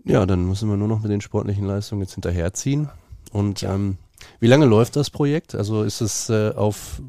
Ja, 0.05 0.25
dann 0.25 0.45
müssen 0.45 0.71
wir 0.71 0.77
nur 0.77 0.87
noch 0.87 1.01
mit 1.01 1.11
den 1.11 1.21
sportlichen 1.21 1.67
Leistungen 1.67 2.03
jetzt 2.03 2.15
hinterherziehen. 2.15 2.91
Und 3.33 3.65
ähm, 3.65 3.99
wie 4.39 4.47
lange 4.47 4.67
läuft 4.67 4.95
das 4.95 5.11
Projekt? 5.11 5.57
Also 5.57 5.83
ist 5.83 6.01
es 6.01 6.31
äh, 6.31 6.53
auf 6.55 7.03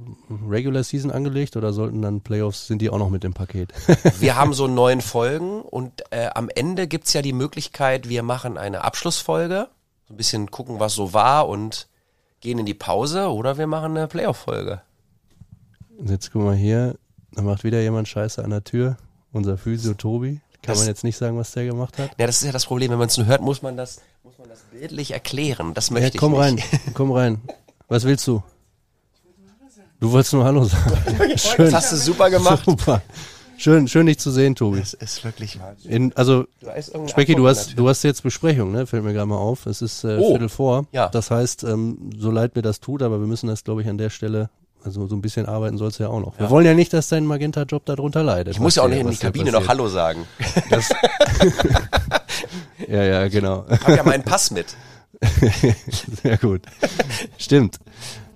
Regular 0.50 0.84
Season 0.84 1.12
angelegt 1.12 1.56
oder 1.58 1.74
sollten 1.74 2.02
dann 2.02 2.22
Playoffs, 2.22 2.66
sind 2.66 2.82
die 2.82 2.90
auch 2.90 2.98
noch 2.98 3.12
mit 3.12 3.24
im 3.24 3.36
Paket? 3.36 3.72
Wir 4.20 4.36
haben 4.36 4.56
so 4.56 4.66
neun 4.66 5.00
Folgen 5.00 5.62
und 5.62 6.02
äh, 6.10 6.30
am 6.34 6.50
Ende 6.50 6.88
gibt's 6.88 7.14
ja 7.14 7.22
die 7.22 7.34
Möglichkeit, 7.34 8.10
wir 8.10 8.24
machen 8.24 8.58
eine 8.58 8.84
Abschlussfolge, 8.84 9.68
so 10.08 10.14
ein 10.14 10.18
bisschen 10.18 10.52
gucken, 10.52 10.80
was 10.80 10.94
so 10.94 11.14
war 11.14 11.48
und 11.48 11.88
gehen 12.42 12.60
in 12.60 12.66
die 12.66 12.74
Pause 12.74 13.28
oder 13.32 13.58
wir 13.58 13.68
machen 13.68 13.98
eine 13.98 14.08
Playoff-Folge. 14.08 14.82
Jetzt 16.06 16.32
guck 16.32 16.44
mal 16.44 16.56
hier, 16.56 16.96
da 17.32 17.42
macht 17.42 17.64
wieder 17.64 17.82
jemand 17.82 18.08
Scheiße 18.08 18.44
an 18.44 18.50
der 18.52 18.64
Tür. 18.64 18.98
Unser 19.32 19.58
Physio 19.58 19.94
Tobi. 19.94 20.40
Kann 20.62 20.74
Das- 20.74 20.80
man 20.80 20.88
jetzt 20.88 21.04
nicht 21.04 21.18
sagen, 21.18 21.38
was 21.38 21.52
der 21.52 21.66
gemacht 21.66 21.98
hat? 22.00 22.12
Ja, 22.18 22.28
das 22.28 22.38
ist 22.38 22.44
ja 22.46 22.52
das 22.52 22.66
Problem, 22.66 22.92
wenn 22.92 22.98
man 22.98 23.08
es 23.08 23.18
nur 23.18 23.26
hört, 23.28 23.42
muss 23.42 23.62
man 23.62 23.78
das, 23.78 24.02
muss 24.24 24.38
man 24.38 24.48
das 24.50 24.60
bildlich 24.72 25.12
erklären. 25.12 25.74
Das 25.74 25.90
Ja, 25.90 25.94
möchte 25.94 26.18
komm 26.18 26.34
ich 26.34 26.40
rein, 26.40 26.56
nicht. 26.56 26.68
komm 26.94 27.12
rein. 27.12 27.42
Was 27.88 28.04
willst 28.04 28.26
du? 28.28 28.42
Du 30.00 30.12
wolltest 30.12 30.34
nur 30.34 30.44
Hallo 30.44 30.66
sagen. 30.66 31.38
Schön. 31.38 31.66
Das 31.72 31.74
hast 31.74 31.92
du 31.94 31.98
super 31.98 32.30
gemacht. 32.30 32.64
Super. 32.66 33.02
Schön, 33.58 33.88
schön 33.88 34.06
dich 34.06 34.20
zu 34.20 34.32
sehen, 34.32 34.56
Tobi. 34.56 34.80
Das 34.80 34.94
ist 34.94 35.24
wirklich 35.24 35.60
Wahnsinn. 35.60 35.92
In, 35.92 36.14
also, 36.16 36.46
Du 36.94 37.08
Specki, 37.08 37.36
du 37.36 37.48
hast, 37.48 37.78
du 37.80 37.88
hast 37.88 38.04
jetzt 38.04 38.22
Besprechung, 38.24 38.72
ne? 38.72 38.86
Fällt 38.86 39.04
mir 39.04 39.14
gerade 39.14 39.26
mal 39.28 39.38
auf. 39.38 39.66
Es 39.66 39.82
ist 39.82 40.04
äh, 40.04 40.18
Oh, 40.20 40.32
Viertel 40.32 40.50
vor. 40.50 40.86
ja. 40.92 41.08
Das 41.10 41.32
heißt, 41.32 41.64
ähm, 41.64 42.10
so 42.18 42.32
leid 42.32 42.56
mir 42.56 42.62
das 42.62 42.80
tut, 42.80 43.02
aber 43.02 43.20
wir 43.20 43.28
müssen 43.28 43.48
das, 43.48 43.64
glaube 43.64 43.82
ich, 43.82 43.88
an 43.88 43.98
der 43.98 44.10
Stelle, 44.10 44.50
also 44.84 45.08
so 45.08 45.16
ein 45.16 45.22
bisschen 45.22 45.46
arbeiten 45.46 45.78
sollst 45.78 46.00
du 46.00 46.04
ja 46.04 46.10
auch 46.10 46.20
noch. 46.20 46.38
Wir 46.38 46.46
Ja. 46.46 46.50
wollen 46.52 46.66
ja 46.66 46.74
nicht, 46.74 46.94
dass 46.94 47.08
dein 47.10 47.26
Magenta-Job 47.26 47.86
darunter 47.86 48.24
leidet. 48.24 48.54
Ich 48.56 48.60
muss 48.60 48.76
ja 48.76 48.84
auch 48.84 48.88
nicht 48.90 49.00
in 49.00 49.10
die 49.10 49.16
Kabine 49.18 49.52
noch. 49.52 49.68
Hallo 49.68 49.88
sagen. 49.88 50.26
Ja, 52.88 53.04
ja, 53.04 53.28
genau. 53.30 53.66
Ich 53.72 53.82
habe 53.82 53.96
ja 53.96 54.04
meinen 54.04 54.24
Pass 54.24 54.52
mit. 54.52 54.76
Sehr 56.24 56.38
gut. 56.38 56.62
Stimmt. 57.38 57.80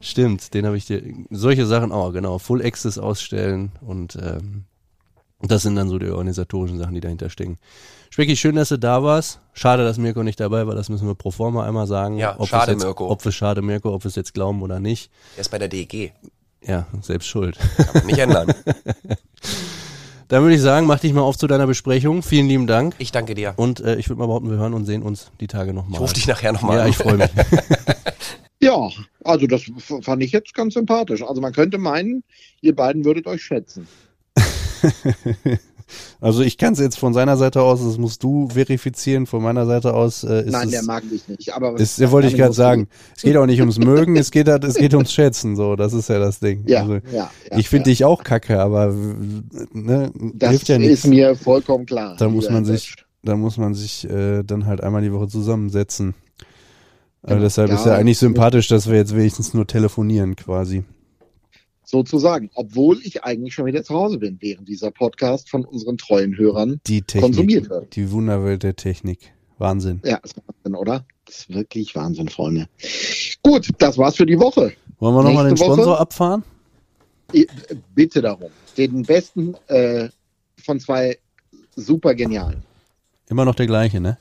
Stimmt, 0.02 0.54
den 0.54 0.66
habe 0.66 0.78
ich 0.78 0.86
dir. 0.86 1.04
Solche 1.30 1.66
Sachen 1.68 1.92
auch, 1.92 2.14
genau. 2.14 2.40
Full 2.40 2.66
Access 2.66 2.98
ausstellen 2.98 3.72
und 3.82 4.16
ähm, 4.16 4.64
das 5.42 5.62
sind 5.62 5.76
dann 5.76 5.90
so 5.90 5.98
die 6.00 6.10
organisatorischen 6.10 6.78
Sachen, 6.78 6.94
die 6.96 7.02
dahinter 7.02 7.30
stecken. 7.30 7.58
Specki, 8.10 8.36
schön, 8.36 8.56
dass 8.56 8.70
du 8.70 8.78
da 8.78 9.04
warst. 9.04 9.40
Schade, 9.54 9.84
dass 9.84 9.98
Mirko 9.98 10.24
nicht 10.24 10.40
dabei 10.40 10.68
war, 10.68 10.76
das 10.76 10.90
müssen 10.90 11.08
wir 11.08 11.16
pro 11.16 11.32
forma 11.32 11.66
einmal 11.66 11.88
sagen. 11.88 12.18
Ja, 12.18 12.36
ob 12.38 12.48
schade, 12.48 12.68
wir 12.68 12.74
jetzt, 12.74 12.84
Mirko. 12.84 13.10
Ob 13.10 13.24
wir 13.24 13.32
schade 13.32 13.62
Mirko, 13.62 13.94
ob 13.94 14.04
wir 14.04 14.10
es 14.10 14.16
jetzt 14.16 14.34
glauben 14.34 14.62
oder 14.62 14.80
nicht. 14.80 15.12
Er 15.38 15.42
ist 15.42 15.50
bei 15.50 15.60
der 15.60 15.68
DEG. 15.68 16.14
Ja, 16.62 16.88
selbst 17.02 17.28
schuld. 17.28 17.58
Kann 17.78 17.88
man 17.94 18.06
nicht 18.08 18.20
ändern. 18.20 18.54
Dann 20.28 20.44
würde 20.44 20.56
ich 20.56 20.62
sagen, 20.62 20.86
mach 20.86 21.00
dich 21.00 21.14
mal 21.14 21.22
auf 21.22 21.38
zu 21.38 21.48
deiner 21.48 21.66
Besprechung. 21.66 22.22
Vielen 22.22 22.48
lieben 22.48 22.68
Dank. 22.68 22.94
Ich 23.00 23.12
danke 23.12 23.34
dir. 23.34 23.54
Und 23.56 23.80
äh, 23.80 23.96
ich 23.96 24.10
würde 24.10 24.20
mal 24.20 24.28
behaupten, 24.28 24.52
wir 24.52 24.58
hören 24.58 24.76
und 24.76 24.86
sehen 24.86 25.02
uns 25.02 25.32
die 25.40 25.48
Tage 25.48 25.74
nochmal. 25.74 25.94
Ich 25.96 26.00
rufe 26.02 26.14
dich 26.14 26.28
nachher 26.28 26.52
nochmal 26.52 26.78
Ja, 26.78 26.84
an. 26.84 26.90
ich 26.90 26.98
freue 26.98 27.18
mich. 27.18 27.30
Ja, 28.62 28.90
also 29.24 29.48
das 29.48 29.62
fand 30.02 30.22
ich 30.22 30.34
jetzt 30.34 30.54
ganz 30.54 30.74
sympathisch. 30.74 31.24
Also 31.24 31.40
man 31.40 31.54
könnte 31.54 31.78
meinen, 31.78 32.26
ihr 32.60 32.76
beiden 32.76 33.06
würdet 33.06 33.26
euch 33.26 33.42
schätzen. 33.42 33.88
Also 36.22 36.42
ich 36.44 36.58
kann 36.58 36.74
es 36.74 36.80
jetzt 36.80 37.00
von 37.00 37.14
seiner 37.14 37.38
Seite 37.38 37.62
aus, 37.62 37.84
das 37.84 37.98
musst 37.98 38.24
du 38.24 38.48
verifizieren, 38.50 39.26
von 39.26 39.42
meiner 39.42 39.66
Seite 39.66 39.94
aus 39.94 40.24
äh, 40.24 40.42
ist 40.46 40.52
Nein, 40.52 40.68
es, 40.68 40.72
der 40.72 40.84
mag 40.84 41.04
mich 41.10 41.28
nicht. 41.28 41.54
Aber 41.54 41.80
ist, 41.80 41.98
ja, 41.98 42.12
wollte 42.12 42.28
ich 42.28 42.36
gerade 42.36 42.54
sagen. 42.54 42.88
Es 43.16 43.24
geht 43.24 43.38
auch 43.38 43.46
nicht 43.46 43.60
ums 43.60 43.80
Mögen, 43.80 44.16
es 44.16 44.32
geht 44.32 44.48
halt, 44.48 44.64
es 44.64 44.76
geht 44.76 44.94
ums 44.94 45.12
Schätzen, 45.12 45.56
so, 45.56 45.76
das 45.76 45.94
ist 45.94 46.10
ja 46.10 46.20
das 46.20 46.40
Ding. 46.40 46.64
Ja, 46.68 46.82
also, 46.82 46.96
ja, 47.12 47.32
ja, 47.50 47.58
ich 47.58 47.70
finde 47.70 47.90
ja. 47.90 47.94
dich 47.94 48.06
auch 48.06 48.24
kacke, 48.24 48.60
aber 48.62 48.94
ne, 49.74 50.12
Das 50.36 50.50
hilft 50.52 50.70
ja 50.70 50.76
ist 50.76 50.82
nichts. 50.82 51.08
mir 51.08 51.36
vollkommen 51.36 51.86
klar. 51.86 52.16
Da 52.18 52.30
muss 52.30 52.50
man 52.50 52.66
sich, 52.66 52.96
da 53.24 53.36
muss 53.36 53.58
man 53.58 53.74
sich 53.74 54.08
äh, 54.10 54.44
dann 54.44 54.66
halt 54.66 54.82
einmal 54.82 55.02
die 55.02 55.12
Woche 55.14 55.28
zusammensetzen. 55.28 56.14
Genau. 57.24 57.42
deshalb 57.42 57.72
ist 57.72 57.86
Ja, 57.86 57.94
ja 57.94 57.98
eigentlich 57.98 58.18
sympathisch, 58.18 58.68
dass 58.68 58.88
wir 58.90 58.96
jetzt 58.96 59.16
wenigstens 59.16 59.54
nur 59.54 59.68
telefonieren 59.68 60.36
quasi. 60.36 60.84
Sozusagen. 61.90 62.52
Obwohl 62.54 63.00
ich 63.04 63.24
eigentlich 63.24 63.56
schon 63.56 63.66
wieder 63.66 63.84
zu 63.84 63.96
Hause 63.96 64.20
bin, 64.20 64.38
während 64.42 64.68
dieser 64.68 64.92
Podcast 64.92 65.50
von 65.50 65.66
unseren 65.66 65.98
treuen 65.98 66.38
Hörern 66.38 66.80
Die 66.86 67.02
Technik, 67.02 67.24
konsumiert 67.24 67.70
wird. 67.72 67.96
die 67.96 68.12
Wunderwelt 68.12 68.62
der 68.62 68.76
Technik. 68.76 69.34
Wahnsinn. 69.58 70.00
Ja, 70.06 70.18
ist 70.18 70.36
Wahnsinn, 70.46 70.76
oder? 70.76 71.04
Das 71.26 71.38
ist 71.40 71.50
wirklich 71.52 71.96
Wahnsinn, 71.96 72.30
Freunde. 72.30 72.68
Gut, 73.42 73.70
das 73.80 73.98
war's 73.98 74.18
für 74.18 74.28
die 74.28 74.38
Woche. 74.40 74.72
Wollen 75.00 75.16
wir 75.16 75.24
nochmal 75.24 75.46
den 75.46 75.54
Nächste 75.54 75.66
Woche? 75.66 75.74
Sponsor 75.78 76.00
abfahren? 76.00 76.44
Bitte 77.96 78.22
darum. 78.22 78.52
Den 78.78 79.02
besten 79.02 79.56
äh, 79.68 80.10
von 80.64 80.80
zwei 80.80 81.18
super 81.76 82.14
genialen. 82.14 82.62
Immer 83.30 83.46
noch 83.46 83.56
der 83.56 83.66
gleiche, 83.66 84.00
ne? 84.00 84.20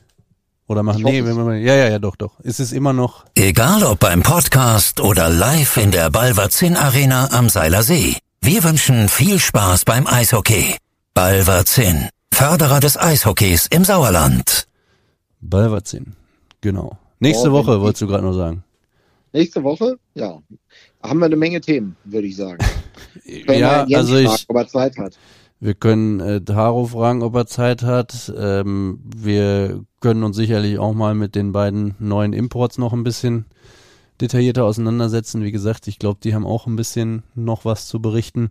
Oder 0.69 0.83
machen, 0.83 1.01
nee, 1.03 1.19
es. 1.19 1.25
wenn 1.25 1.35
wir, 1.35 1.57
ja, 1.57 1.73
ja, 1.75 1.89
ja, 1.89 1.99
doch, 1.99 2.15
doch. 2.15 2.39
Es 2.43 2.59
ist 2.59 2.71
immer 2.71 2.93
noch, 2.93 3.25
Egal 3.35 3.83
ob 3.83 3.99
beim 3.99 4.21
Podcast 4.23 5.01
oder 5.01 5.27
live 5.27 5.77
in 5.77 5.89
der 5.91 6.09
Balverzin 6.11 6.77
Arena 6.77 7.29
am 7.31 7.49
Seiler 7.49 7.83
See. 7.83 8.15
Wir 8.41 8.63
wünschen 8.63 9.09
viel 9.09 9.39
Spaß 9.39 9.83
beim 9.83 10.05
Eishockey. 10.07 10.75
Balverzin, 11.15 12.07
Förderer 12.33 12.79
des 12.79 12.97
Eishockeys 12.97 13.67
im 13.71 13.83
Sauerland. 13.83 14.67
Balverzin. 15.41 16.13
Genau. 16.61 16.97
Nächste 17.19 17.49
Oh, 17.49 17.53
Woche, 17.53 17.73
wenn- 17.73 17.81
wolltest 17.81 18.01
du 18.03 18.07
gerade 18.07 18.23
noch 18.23 18.33
sagen. 18.33 18.63
Nächste 19.33 19.63
Woche, 19.63 19.97
ja, 20.15 20.39
haben 21.03 21.19
wir 21.19 21.25
eine 21.25 21.35
Menge 21.35 21.61
Themen, 21.61 21.95
würde 22.05 22.27
ich 22.27 22.35
sagen. 22.35 22.57
Wir 23.25 23.57
Ja, 23.57 23.85
Jens 23.85 23.95
also 24.09 24.13
fragen, 24.13 24.35
ich, 24.35 24.45
ob 24.49 24.55
er 24.55 24.67
Zeit 24.67 24.97
hat. 24.97 25.17
wir 25.59 25.73
können 25.75 26.19
äh, 26.19 26.41
Haro 26.53 26.85
fragen, 26.85 27.21
ob 27.21 27.35
er 27.35 27.45
Zeit 27.47 27.83
hat. 27.83 28.31
Ähm, 28.35 28.99
wir 29.03 29.83
können 29.99 30.23
uns 30.23 30.35
sicherlich 30.35 30.79
auch 30.79 30.93
mal 30.93 31.15
mit 31.15 31.35
den 31.35 31.51
beiden 31.51 31.95
neuen 31.99 32.33
Imports 32.33 32.77
noch 32.77 32.93
ein 32.93 33.03
bisschen 33.03 33.45
detaillierter 34.21 34.65
auseinandersetzen. 34.65 35.43
Wie 35.43 35.51
gesagt, 35.51 35.87
ich 35.87 35.99
glaube, 35.99 36.19
die 36.23 36.33
haben 36.33 36.45
auch 36.45 36.67
ein 36.67 36.75
bisschen 36.75 37.23
noch 37.35 37.65
was 37.65 37.87
zu 37.87 38.01
berichten. 38.01 38.49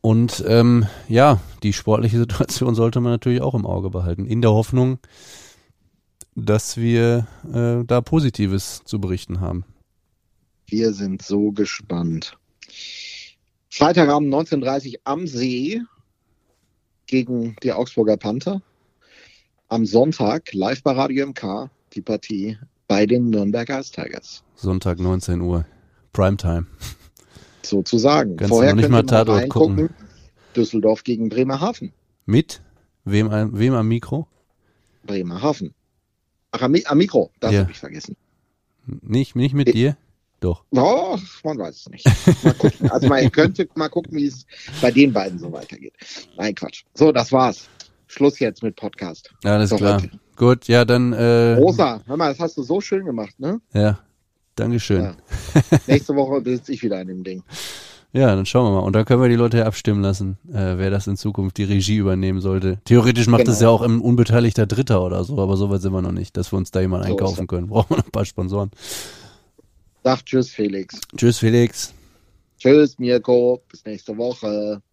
Und 0.00 0.44
ähm, 0.46 0.86
ja, 1.08 1.40
die 1.62 1.72
sportliche 1.72 2.18
Situation 2.20 2.74
sollte 2.74 3.00
man 3.00 3.12
natürlich 3.12 3.40
auch 3.40 3.54
im 3.54 3.66
Auge 3.66 3.90
behalten. 3.90 4.26
In 4.26 4.42
der 4.42 4.52
Hoffnung, 4.52 4.98
dass 6.34 6.76
wir 6.76 7.26
äh, 7.52 7.84
da 7.84 8.00
Positives 8.00 8.82
zu 8.84 9.00
berichten 9.00 9.40
haben. 9.40 9.64
Wir 10.66 10.92
sind 10.92 11.22
so 11.22 11.52
gespannt. 11.52 12.36
Freitagabend 13.70 14.32
19.30 14.32 15.00
am 15.04 15.26
See 15.26 15.80
gegen 17.06 17.56
die 17.62 17.72
Augsburger 17.72 18.16
Panther. 18.16 18.62
Am 19.74 19.86
Sonntag 19.86 20.52
live 20.52 20.84
bei 20.84 20.92
Radio 20.92 21.26
MK 21.26 21.68
die 21.94 22.00
Partie 22.00 22.56
bei 22.86 23.06
den 23.06 23.30
Nürnberg 23.30 23.68
Ice 23.70 23.90
Tigers. 23.90 24.44
Sonntag 24.54 25.00
19 25.00 25.40
Uhr. 25.40 25.66
Primetime. 26.12 26.66
Sozusagen. 27.62 28.36
Kannst 28.36 28.50
Vorher 28.50 28.72
noch 28.72 28.82
nicht 28.82 28.88
mal 28.90 29.02
Tatort 29.02 29.48
gucken. 29.48 29.90
Düsseldorf 30.54 31.02
gegen 31.02 31.28
Bremerhaven. 31.28 31.92
Mit? 32.24 32.62
Wem, 33.04 33.28
am- 33.32 33.58
wem 33.58 33.74
am 33.74 33.88
Mikro? 33.88 34.28
Bremerhaven. 35.06 35.74
Ach, 36.52 36.62
am, 36.62 36.76
am 36.84 36.96
Mikro, 36.98 37.32
das 37.40 37.50
Ja. 37.52 37.62
habe 37.62 37.72
ich 37.72 37.80
vergessen. 37.80 38.14
Nicht, 38.86 39.34
nicht 39.34 39.54
mit 39.54 39.66
Ich- 39.70 39.74
dir? 39.74 39.96
Doch. 40.38 40.62
Oh, 40.70 41.18
man 41.42 41.58
weiß 41.58 41.74
es 41.74 41.88
nicht. 41.88 42.44
Mal 42.44 42.54
gucken. 42.54 42.90
Also 42.92 43.08
man 43.08 43.32
könnte 43.32 43.66
mal 43.74 43.88
gucken, 43.88 44.16
wie 44.18 44.26
es 44.26 44.46
bei 44.80 44.92
den 44.92 45.12
beiden 45.12 45.40
so 45.40 45.50
weitergeht. 45.50 45.94
Nein, 46.36 46.54
Quatsch. 46.54 46.84
So, 46.94 47.10
das 47.10 47.32
war's. 47.32 47.68
Schluss 48.14 48.38
jetzt 48.38 48.62
mit 48.62 48.76
Podcast. 48.76 49.30
Alles 49.44 49.70
Doch, 49.70 49.76
klar. 49.78 49.96
okay. 49.98 50.10
Gut, 50.36 50.66
ja, 50.68 50.84
dann, 50.84 51.12
äh, 51.12 51.54
Rosa, 51.54 52.00
hör 52.06 52.16
mal, 52.16 52.30
das 52.30 52.40
hast 52.40 52.56
du 52.56 52.62
so 52.62 52.80
schön 52.80 53.04
gemacht, 53.04 53.38
ne? 53.38 53.60
ja, 53.72 53.98
Dankeschön. 54.56 55.02
Ja. 55.02 55.14
Nächste 55.86 56.14
Woche 56.14 56.42
sitze 56.44 56.72
ich 56.72 56.82
wieder 56.82 56.98
an 56.98 57.08
dem 57.08 57.24
Ding. 57.24 57.42
Ja, 58.12 58.34
dann 58.36 58.46
schauen 58.46 58.66
wir 58.72 58.78
mal. 58.80 58.86
Und 58.86 58.92
dann 58.94 59.04
können 59.04 59.20
wir 59.20 59.28
die 59.28 59.34
Leute 59.34 59.66
abstimmen 59.66 60.00
lassen, 60.00 60.38
äh, 60.48 60.78
wer 60.78 60.90
das 60.90 61.08
in 61.08 61.16
Zukunft 61.16 61.56
die 61.58 61.64
Regie 61.64 61.96
übernehmen 61.96 62.40
sollte. 62.40 62.78
Theoretisch 62.84 63.26
macht 63.26 63.40
Genau. 63.42 63.52
es 63.52 63.60
ja 63.60 63.68
auch 63.68 63.82
ein 63.82 64.00
unbeteiligter 64.00 64.66
Dritter 64.66 65.04
oder 65.04 65.24
so, 65.24 65.40
aber 65.40 65.56
so 65.56 65.70
weit 65.70 65.82
sind 65.82 65.92
wir 65.92 66.02
noch 66.02 66.12
nicht, 66.12 66.36
dass 66.36 66.52
wir 66.52 66.56
uns 66.56 66.70
da 66.70 66.80
jemand 66.80 67.04
So 67.04 67.10
einkaufen 67.10 67.48
können. 67.48 67.66
Brauchen 67.68 67.90
wir 67.90 67.96
noch 67.96 68.04
ein 68.04 68.12
paar 68.12 68.24
Sponsoren. 68.24 68.70
Sag 70.04 70.24
Tschüss, 70.24 70.50
Felix. 70.50 71.00
Tschüss, 71.16 71.38
Felix. 71.38 71.92
Tschüss, 72.58 72.96
Mirko. 73.00 73.60
Bis 73.68 73.84
nächste 73.84 74.16
Woche. 74.16 74.80